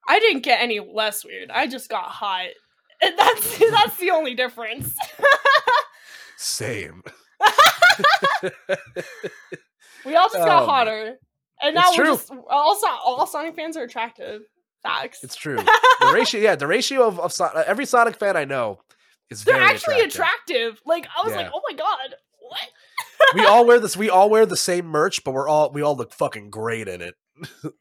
I 0.08 0.18
didn't 0.20 0.42
get 0.42 0.60
any 0.60 0.80
less 0.80 1.24
weird. 1.24 1.50
I 1.50 1.66
just 1.66 1.88
got 1.88 2.04
hot. 2.04 2.48
And 3.02 3.18
that's 3.18 3.58
that's 3.70 3.96
the 3.98 4.10
only 4.10 4.34
difference. 4.34 4.94
same. 6.38 7.02
we 10.04 10.14
all 10.16 10.28
just 10.28 10.34
got 10.44 10.62
Um, 10.62 10.68
hotter. 10.68 11.16
And 11.62 11.74
now 11.74 11.84
we're 11.90 11.96
true. 12.04 12.16
just 12.16 12.30
all, 12.50 12.78
all 13.04 13.26
Sonic 13.26 13.54
fans 13.56 13.76
are 13.76 13.84
attractive. 13.84 14.42
Facts. 14.82 15.24
It's 15.24 15.34
true. 15.34 15.56
the 16.00 16.10
ratio, 16.14 16.40
yeah, 16.40 16.54
the 16.54 16.66
ratio 16.66 17.06
of, 17.06 17.18
of 17.18 17.32
every 17.66 17.86
Sonic 17.86 18.16
fan 18.16 18.36
I 18.36 18.44
know 18.44 18.80
is 19.30 19.42
They're 19.44 19.54
very 19.56 19.66
actually 19.66 20.00
attractive. 20.00 20.56
attractive. 20.56 20.80
Like 20.86 21.06
I 21.16 21.22
was 21.24 21.32
Yeah. 21.32 21.38
like, 21.42 21.50
oh 21.54 21.62
my 21.68 21.76
god, 21.76 22.14
what? 22.40 22.60
we 23.34 23.44
all 23.46 23.66
wear 23.66 23.80
this. 23.80 23.96
We 23.96 24.10
all 24.10 24.28
wear 24.30 24.46
the 24.46 24.56
same 24.56 24.86
merch, 24.86 25.24
but 25.24 25.32
we're 25.32 25.48
all 25.48 25.72
we 25.72 25.82
all 25.82 25.96
look 25.96 26.12
fucking 26.12 26.50
great 26.50 26.88
in 26.88 27.00
it. 27.00 27.14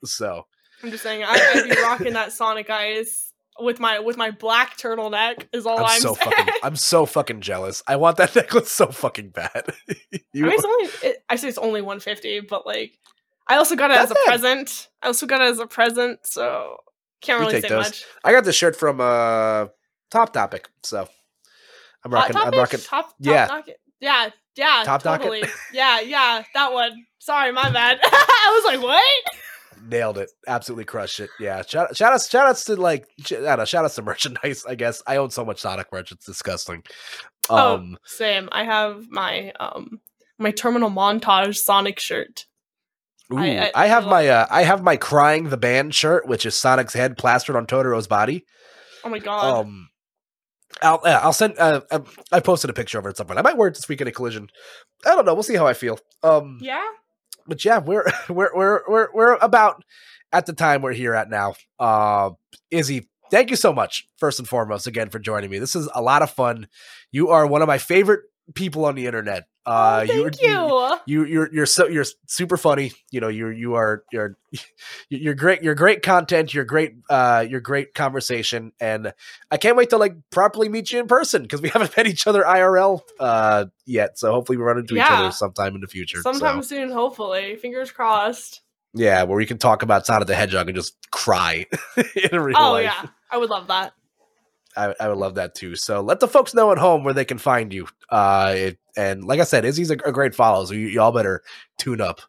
so 0.06 0.48
I'm 0.86 0.92
just 0.92 1.02
saying, 1.02 1.24
I, 1.24 1.34
I'd 1.56 1.70
be 1.70 1.82
rocking 1.82 2.14
that 2.14 2.32
Sonic 2.32 2.70
Eyes 2.70 3.34
with 3.60 3.80
my 3.80 3.98
with 4.00 4.18
my 4.18 4.30
black 4.30 4.78
turtleneck. 4.78 5.48
Is 5.52 5.66
all 5.66 5.80
I'm, 5.80 5.86
I'm, 5.86 6.00
so 6.00 6.14
saying. 6.14 6.32
fucking. 6.32 6.54
I'm 6.62 6.76
so 6.76 7.08
fucking 7.08 7.42
jealous. 7.42 7.82
I 7.88 7.96
want 7.96 8.18
that 8.18 8.36
necklace 8.36 8.72
so 8.72 8.88
fucking 8.88 9.30
bad. 9.30 9.66
you, 9.88 10.46
I, 10.46 10.50
mean, 10.50 10.52
it's 10.52 10.64
only, 10.64 11.10
it, 11.10 11.24
I 11.28 11.38
say 11.38 11.48
it's 11.48 11.58
only 11.58 11.82
150, 11.82 12.42
but 12.42 12.68
like, 12.68 13.00
I 13.48 13.56
also 13.56 13.76
got 13.76 13.90
it 13.90 13.98
as 13.98 14.12
a 14.12 14.14
it. 14.14 14.26
present. 14.26 14.90
I 15.02 15.08
also 15.08 15.26
got 15.26 15.42
it 15.42 15.46
as 15.46 15.58
a 15.58 15.66
present, 15.66 16.20
so 16.24 16.78
can't 17.22 17.40
really 17.40 17.54
take 17.54 17.64
say 17.64 17.70
those. 17.70 17.86
much. 17.86 18.06
I 18.24 18.32
got 18.32 18.44
this 18.44 18.56
shirt 18.56 18.76
from 18.76 19.02
uh 19.02 19.68
Top 20.12 20.34
Topic, 20.34 20.70
so 20.84 21.10
I'm 22.04 22.14
rocking. 22.14 22.38
I'm 22.38 22.52
rocking. 22.52 22.80
Top, 22.80 23.08
top 23.08 23.16
yeah. 23.20 23.48
Docket. 23.48 23.80
Yeah, 24.00 24.30
yeah, 24.56 24.84
Top 24.86 25.02
Docket? 25.02 25.26
totally. 25.26 25.44
yeah, 25.74 26.02
yeah, 26.02 26.44
that 26.54 26.74
one. 26.74 27.06
Sorry, 27.18 27.52
my 27.52 27.72
bad. 27.72 28.00
I 28.04 28.62
was 28.64 28.72
like, 28.72 28.84
what? 28.84 29.04
Nailed 29.88 30.18
it. 30.18 30.32
Absolutely 30.48 30.86
crushed 30.86 31.20
it. 31.20 31.30
Yeah. 31.40 31.62
Shout, 31.62 31.96
shout 31.96 32.14
outs, 32.14 32.30
shout 32.30 32.48
outs 32.48 32.66
to 32.66 32.76
like, 32.76 33.06
I 33.20 33.34
don't 33.36 33.58
know, 33.60 33.66
shout 33.66 33.86
outs 33.86 33.96
to 33.96 34.02
merchandise, 34.04 34.66
I 34.68 34.76
guess. 34.76 35.02
I 35.06 35.18
own 35.18 35.30
so 35.32 35.46
much 35.46 35.60
Sonic 35.62 35.88
merch. 35.92 36.12
It's 36.12 36.26
disgusting. 36.26 36.84
Oh. 37.50 37.76
Um, 37.76 37.98
Same. 38.06 38.50
I 38.52 38.64
have 38.64 39.06
my 39.10 39.52
um 39.60 40.00
my 40.38 40.52
terminal 40.52 40.90
montage 40.90 41.56
Sonic 41.58 42.00
shirt. 42.00 42.46
ooh, 43.32 43.38
I- 43.38 43.72
I, 43.76 43.84
I- 43.84 43.88
have 43.88 44.06
my, 44.06 44.28
uh, 44.28 44.46
I 44.50 44.64
have 44.64 44.82
my 44.84 44.98
crying 44.98 45.50
the 45.50 45.58
band 45.58 45.94
shirt, 45.96 46.28
which 46.28 46.46
is 46.46 46.56
Sonic's 46.56 46.94
head 46.94 47.18
plastered 47.18 47.56
on 47.56 47.66
Totoro's 47.68 48.08
body. 48.08 48.46
Oh 49.04 49.10
my 49.10 49.20
god. 49.20 49.60
Um, 49.66 49.90
I'll, 50.82 51.00
yeah, 51.06 51.20
I'll 51.20 51.32
send, 51.32 51.58
uh, 51.58 51.82
I, 51.92 52.00
I 52.34 52.40
posted 52.42 52.70
a 52.70 52.74
picture 52.74 52.98
of 53.00 53.06
it 53.06 53.10
at 53.10 53.18
some 53.18 53.28
point. 53.28 53.40
I 53.40 53.44
might 53.44 53.56
wear 53.56 53.68
it 53.70 53.76
this 53.76 53.88
weekend 53.88 54.10
at 54.10 54.16
Collision. 54.16 54.50
I 55.06 55.16
don't 55.16 55.26
know. 55.26 55.34
We'll 55.34 55.44
see 55.44 55.56
how 55.56 55.68
I 55.68 55.74
feel. 55.74 56.00
Um, 56.24 56.58
yeah. 56.62 56.84
But 57.48 57.64
yeah, 57.64 57.80
we're 57.80 58.06
we're 58.30 58.56
we're 58.56 58.82
we're 58.88 59.08
we're 59.14 59.34
about 59.36 59.84
at 60.32 60.46
the 60.46 60.54
time 60.54 60.82
we're 60.82 60.94
here 60.94 61.14
at 61.14 61.30
now. 61.30 61.56
Uh, 61.80 62.32
Izzy, 62.72 63.08
thank 63.32 63.50
you 63.50 63.56
so 63.56 63.74
much 63.74 64.08
first 64.18 64.40
and 64.40 64.48
foremost 64.48 64.88
again 64.88 65.10
for 65.10 65.20
joining 65.20 65.50
me. 65.50 65.60
This 65.60 65.76
is 65.76 65.90
a 65.94 66.02
lot 66.02 66.22
of 66.22 66.32
fun. 66.32 66.68
You 67.12 67.30
are 67.30 67.48
one 67.48 67.62
of 67.62 67.68
my 67.68 67.78
favorite 67.78 68.22
people 68.54 68.86
on 68.86 68.96
the 68.96 69.06
internet. 69.06 69.46
Uh, 69.66 70.06
oh, 70.08 70.30
thank 70.30 70.42
you. 70.42 70.98
you 71.08 71.26
you're 71.26 71.54
you're 71.54 71.66
so 71.66 71.88
you're 71.88 72.06
super 72.28 72.56
funny. 72.56 72.92
You 73.12 73.20
know 73.20 73.30
you're 73.30 73.52
you 73.52 73.74
are 73.76 74.04
you're 74.12 74.38
you're 75.10 75.34
great. 75.34 75.64
You're 75.64 75.74
great 75.76 76.04
content. 76.04 76.54
You're 76.54 76.66
great. 76.66 76.94
Uh, 77.10 77.46
you're 77.50 77.62
great 77.62 77.94
conversation, 77.96 78.74
and 78.80 79.14
I 79.50 79.58
can't 79.58 79.76
wait 79.76 79.90
to 79.90 79.98
like 79.98 80.16
properly 80.32 80.70
meet 80.70 80.92
you 80.92 81.00
in 81.00 81.08
person 81.08 81.42
because 81.42 81.62
we 81.62 81.70
haven't 81.74 81.98
met 81.98 82.06
each 82.08 82.28
other 82.28 82.44
IRL 82.44 83.02
uh 83.20 83.66
yet. 83.86 84.20
So 84.20 84.32
hopefully 84.32 84.58
we 84.58 84.64
run 84.64 84.78
into 84.78 84.96
each 84.96 85.02
other 85.10 85.32
sometime 85.32 85.74
in 85.76 85.82
the 85.82 85.88
future. 85.88 86.18
so. 86.22 86.32
Sometime 86.32 86.62
soon, 86.62 86.92
hopefully. 86.92 87.56
Fingers 87.56 87.92
crossed. 87.92 88.62
Yeah, 88.94 89.24
where 89.24 89.36
we 89.36 89.46
can 89.46 89.58
talk 89.58 89.82
about 89.82 90.06
Sonic 90.06 90.28
the 90.28 90.36
Hedgehog 90.36 90.70
and 90.70 90.76
just 90.76 90.96
cry 91.12 91.66
in 92.32 92.40
real 92.40 92.56
Oh 92.58 92.72
life. 92.74 92.84
yeah, 92.84 93.10
I 93.30 93.38
would 93.38 93.50
love 93.50 93.68
that. 93.68 93.94
I, 94.76 94.96
I 95.00 95.08
would 95.10 95.18
love 95.18 95.36
that 95.36 95.56
too. 95.56 95.76
So 95.76 96.02
let 96.02 96.20
the 96.20 96.28
folks 96.28 96.54
know 96.54 96.72
at 96.72 96.78
home 96.78 97.04
where 97.04 97.14
they 97.14 97.26
can 97.26 97.38
find 97.38 97.74
you. 97.74 97.88
Uh, 98.10 98.54
it, 98.56 98.80
and 98.98 99.24
like 99.24 99.40
I 99.40 99.44
said, 99.44 99.66
Izzy's 99.66 99.92
a, 99.92 99.98
a 100.06 100.12
great 100.12 100.36
follow, 100.36 100.66
so 100.66 100.74
you, 100.74 100.88
y'all 100.88 101.12
better 101.12 101.42
tune 101.78 102.02
up. 102.02 102.22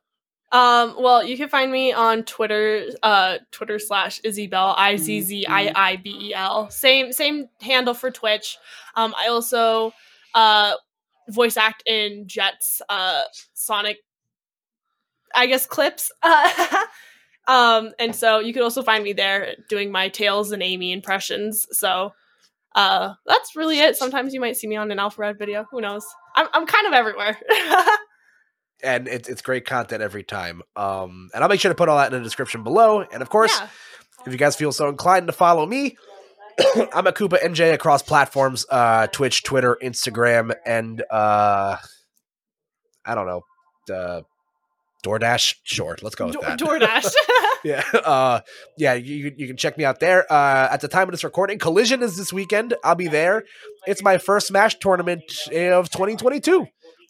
Um, 0.52 0.94
well, 0.98 1.24
you 1.24 1.36
can 1.36 1.48
find 1.48 1.72
me 1.72 1.92
on 1.92 2.22
Twitter, 2.22 2.86
uh, 3.02 3.38
Twitter 3.50 3.78
slash 3.78 4.20
Izziibel, 4.22 4.74
I 4.76 4.96
Z 4.96 5.22
Z 5.22 5.46
I 5.48 5.72
I 5.74 5.96
B 5.96 6.28
E 6.28 6.34
L. 6.34 6.70
Same 6.70 7.12
same 7.12 7.48
handle 7.60 7.94
for 7.94 8.10
Twitch. 8.10 8.56
Um, 8.94 9.14
I 9.18 9.28
also 9.28 9.92
uh 10.34 10.74
voice 11.28 11.56
act 11.56 11.82
in 11.84 12.28
Jet's 12.28 12.80
uh 12.88 13.22
Sonic, 13.54 13.98
I 15.34 15.46
guess 15.46 15.66
clips. 15.66 16.12
Um, 17.48 17.92
and 18.00 18.12
so 18.12 18.40
you 18.40 18.52
can 18.52 18.62
also 18.62 18.82
find 18.82 19.04
me 19.04 19.12
there 19.12 19.54
doing 19.68 19.92
my 19.92 20.08
Tails 20.08 20.50
and 20.50 20.64
Amy 20.64 20.90
impressions. 20.90 21.64
So. 21.70 22.12
Uh, 22.76 23.14
that's 23.26 23.56
really 23.56 23.80
it. 23.80 23.96
Sometimes 23.96 24.34
you 24.34 24.40
might 24.40 24.56
see 24.56 24.68
me 24.68 24.76
on 24.76 24.90
an 24.92 24.98
Alpharad 24.98 25.38
video. 25.38 25.66
Who 25.72 25.80
knows? 25.80 26.04
I'm 26.36 26.46
I'm 26.52 26.66
kind 26.66 26.86
of 26.86 26.92
everywhere. 26.92 27.38
And 28.84 29.08
it's 29.08 29.26
it's 29.26 29.40
great 29.40 29.64
content 29.64 30.02
every 30.02 30.22
time. 30.22 30.60
Um, 30.76 31.30
and 31.32 31.42
I'll 31.42 31.48
make 31.48 31.60
sure 31.60 31.70
to 31.70 31.74
put 31.74 31.88
all 31.88 31.96
that 31.96 32.12
in 32.12 32.18
the 32.18 32.22
description 32.22 32.62
below. 32.62 33.00
And 33.00 33.22
of 33.22 33.30
course, 33.30 33.58
yeah. 33.58 33.68
if 34.26 34.32
you 34.32 34.38
guys 34.38 34.54
feel 34.54 34.70
so 34.70 34.90
inclined 34.90 35.28
to 35.28 35.32
follow 35.32 35.64
me, 35.64 35.96
I'm 36.92 37.06
a 37.06 37.12
Koopa 37.12 37.40
NJ 37.42 37.72
across 37.72 38.02
platforms, 38.02 38.66
uh, 38.70 39.06
Twitch, 39.06 39.42
Twitter, 39.44 39.78
Instagram, 39.82 40.54
and 40.66 41.02
uh, 41.10 41.76
I 43.04 43.14
don't 43.14 43.26
know, 43.26 43.94
uh, 43.94 44.22
DoorDash. 45.06 45.54
Sure, 45.62 45.96
let's 46.02 46.14
go 46.14 46.26
with 46.26 46.40
that. 46.40 46.58
DoorDash. 46.58 47.10
yeah 47.64 47.82
uh 48.04 48.40
yeah 48.76 48.94
you, 48.94 49.32
you 49.36 49.46
can 49.46 49.56
check 49.56 49.76
me 49.78 49.84
out 49.84 49.98
there 49.98 50.30
uh 50.32 50.68
at 50.70 50.80
the 50.80 50.88
time 50.88 51.08
of 51.08 51.12
this 51.12 51.24
recording 51.24 51.58
collision 51.58 52.02
is 52.02 52.16
this 52.16 52.32
weekend 52.32 52.74
i'll 52.84 52.94
be 52.94 53.08
there 53.08 53.44
it's 53.86 54.02
my 54.02 54.18
first 54.18 54.46
smash 54.46 54.78
tournament 54.78 55.22
of 55.52 55.90
2022 55.90 56.66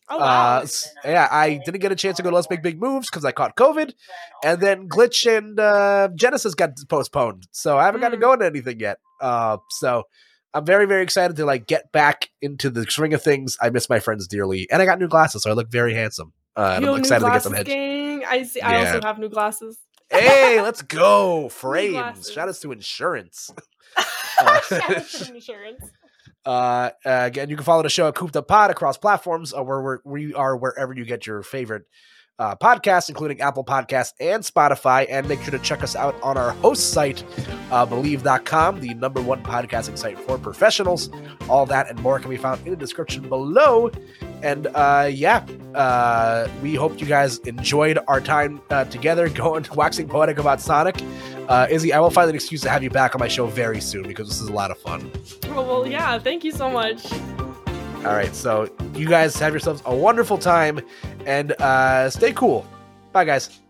oh 0.08 0.18
wow. 0.18 0.58
uh 0.60 0.66
yeah 1.04 1.28
i 1.30 1.60
didn't 1.64 1.80
get 1.80 1.92
a 1.92 1.96
chance 1.96 2.16
to 2.16 2.22
go 2.22 2.30
to 2.30 2.36
let's 2.36 2.48
make 2.48 2.62
big 2.62 2.80
moves 2.80 3.10
because 3.10 3.24
i 3.24 3.32
caught 3.32 3.56
covid 3.56 3.92
and 4.44 4.60
then 4.60 4.88
glitch 4.88 5.26
and 5.26 5.58
uh 5.60 6.08
genesis 6.14 6.54
got 6.54 6.70
postponed 6.88 7.46
so 7.50 7.76
i 7.76 7.84
haven't 7.84 8.00
got 8.00 8.10
to 8.10 8.16
Mm. 8.16 8.20
go 8.20 8.32
into 8.32 8.46
anything 8.46 8.80
yet 8.80 8.98
uh 9.20 9.58
so 9.70 10.04
i'm 10.54 10.64
very 10.64 10.86
very 10.86 11.02
excited 11.02 11.36
to 11.36 11.44
like 11.44 11.66
get 11.66 11.90
back 11.92 12.30
into 12.40 12.70
the 12.70 12.84
swing 12.88 13.12
of 13.12 13.22
things 13.22 13.58
i 13.60 13.68
miss 13.68 13.90
my 13.90 13.98
friends 13.98 14.26
dearly 14.26 14.66
and 14.70 14.80
i 14.80 14.86
got 14.86 14.98
new 14.98 15.08
glasses 15.08 15.42
so 15.42 15.50
i 15.50 15.54
look 15.54 15.70
very 15.70 15.92
handsome 15.92 16.32
uh, 16.56 16.74
and 16.76 16.86
i'm 16.86 16.98
excited 16.98 17.24
to 17.24 17.30
get 17.30 17.42
some 17.42 17.52
glasses, 17.52 17.72
head 17.72 17.76
gang. 17.78 18.24
I 18.28 18.42
see. 18.44 18.60
I 18.60 18.80
Yeah. 18.82 18.94
also 18.94 19.06
have 19.06 19.18
new 19.18 19.28
glasses. 19.28 19.78
hey 20.10 20.60
let's 20.62 20.82
go 21.00 21.48
frames 21.48 22.30
shout 22.30 22.48
outs 22.48 22.60
to 22.60 22.72
insurance 22.72 23.50
Shout 24.68 24.90
out 24.96 25.06
to 25.08 25.34
insurance. 25.34 25.80
Uh, 26.44 26.90
uh, 27.04 27.22
again, 27.24 27.48
you 27.48 27.56
can 27.56 27.64
follow 27.64 27.82
the 27.82 27.88
show 27.88 28.06
at 28.06 28.14
Koopd 28.14 28.36
Up 28.36 28.46
Pod 28.46 28.70
across 28.70 28.96
platforms, 28.98 29.52
uh, 29.54 29.62
where 29.64 29.80
we're, 29.82 29.98
we 30.04 30.32
are 30.34 30.56
wherever 30.56 30.92
you 30.92 31.04
get 31.04 31.26
your 31.26 31.42
favorite 31.42 31.84
uh, 32.38 32.56
podcasts, 32.56 33.08
including 33.08 33.40
Apple 33.40 33.64
Podcasts 33.64 34.12
and 34.20 34.42
Spotify. 34.42 35.06
And 35.08 35.28
make 35.28 35.40
sure 35.42 35.50
to 35.52 35.58
check 35.58 35.82
us 35.82 35.96
out 35.96 36.20
on 36.22 36.36
our 36.36 36.52
host 36.52 36.92
site, 36.92 37.22
uh, 37.70 37.86
Bleav.com, 37.86 38.80
the 38.80 38.94
number 38.94 39.20
one 39.20 39.42
podcasting 39.42 39.96
site 39.98 40.18
for 40.18 40.38
professionals. 40.38 41.10
All 41.48 41.66
that 41.66 41.88
and 41.88 42.00
more 42.00 42.18
can 42.20 42.30
be 42.30 42.36
found 42.36 42.64
in 42.64 42.70
the 42.70 42.76
description 42.76 43.28
below. 43.28 43.90
And 44.42 44.66
uh, 44.74 45.08
yeah, 45.12 45.44
uh, 45.74 46.48
we 46.62 46.74
hope 46.74 47.00
you 47.00 47.06
guys 47.06 47.38
enjoyed 47.40 47.98
our 48.08 48.20
time 48.20 48.60
uh, 48.70 48.84
together, 48.84 49.28
going 49.30 49.66
waxing 49.74 50.08
poetic 50.08 50.38
about 50.38 50.60
Sonic. 50.60 50.96
Uh, 51.48 51.66
Izzy, 51.70 51.92
I 51.92 52.00
will 52.00 52.10
find 52.10 52.28
an 52.28 52.34
excuse 52.34 52.60
to 52.62 52.70
have 52.70 52.82
you 52.82 52.90
back 52.90 53.14
on 53.14 53.20
my 53.20 53.28
show 53.28 53.46
very 53.46 53.80
soon 53.80 54.02
because 54.06 54.28
this 54.28 54.40
is 54.40 54.48
a 54.48 54.52
lot 54.52 54.70
of 54.70 54.78
fun. 54.78 55.10
Well, 55.44 55.64
well, 55.64 55.86
yeah. 55.86 56.18
Thank 56.18 56.44
you 56.44 56.52
so 56.52 56.68
much. 56.68 57.06
All 58.06 58.14
right, 58.14 58.34
so 58.36 58.70
you 58.94 59.08
guys 59.08 59.36
have 59.40 59.52
yourselves 59.52 59.82
a 59.84 59.94
wonderful 59.94 60.38
time 60.38 60.80
and 61.26 61.52
uh, 61.60 62.08
stay 62.08 62.32
cool. 62.32 62.64
Bye, 63.12 63.24
guys. 63.24 63.60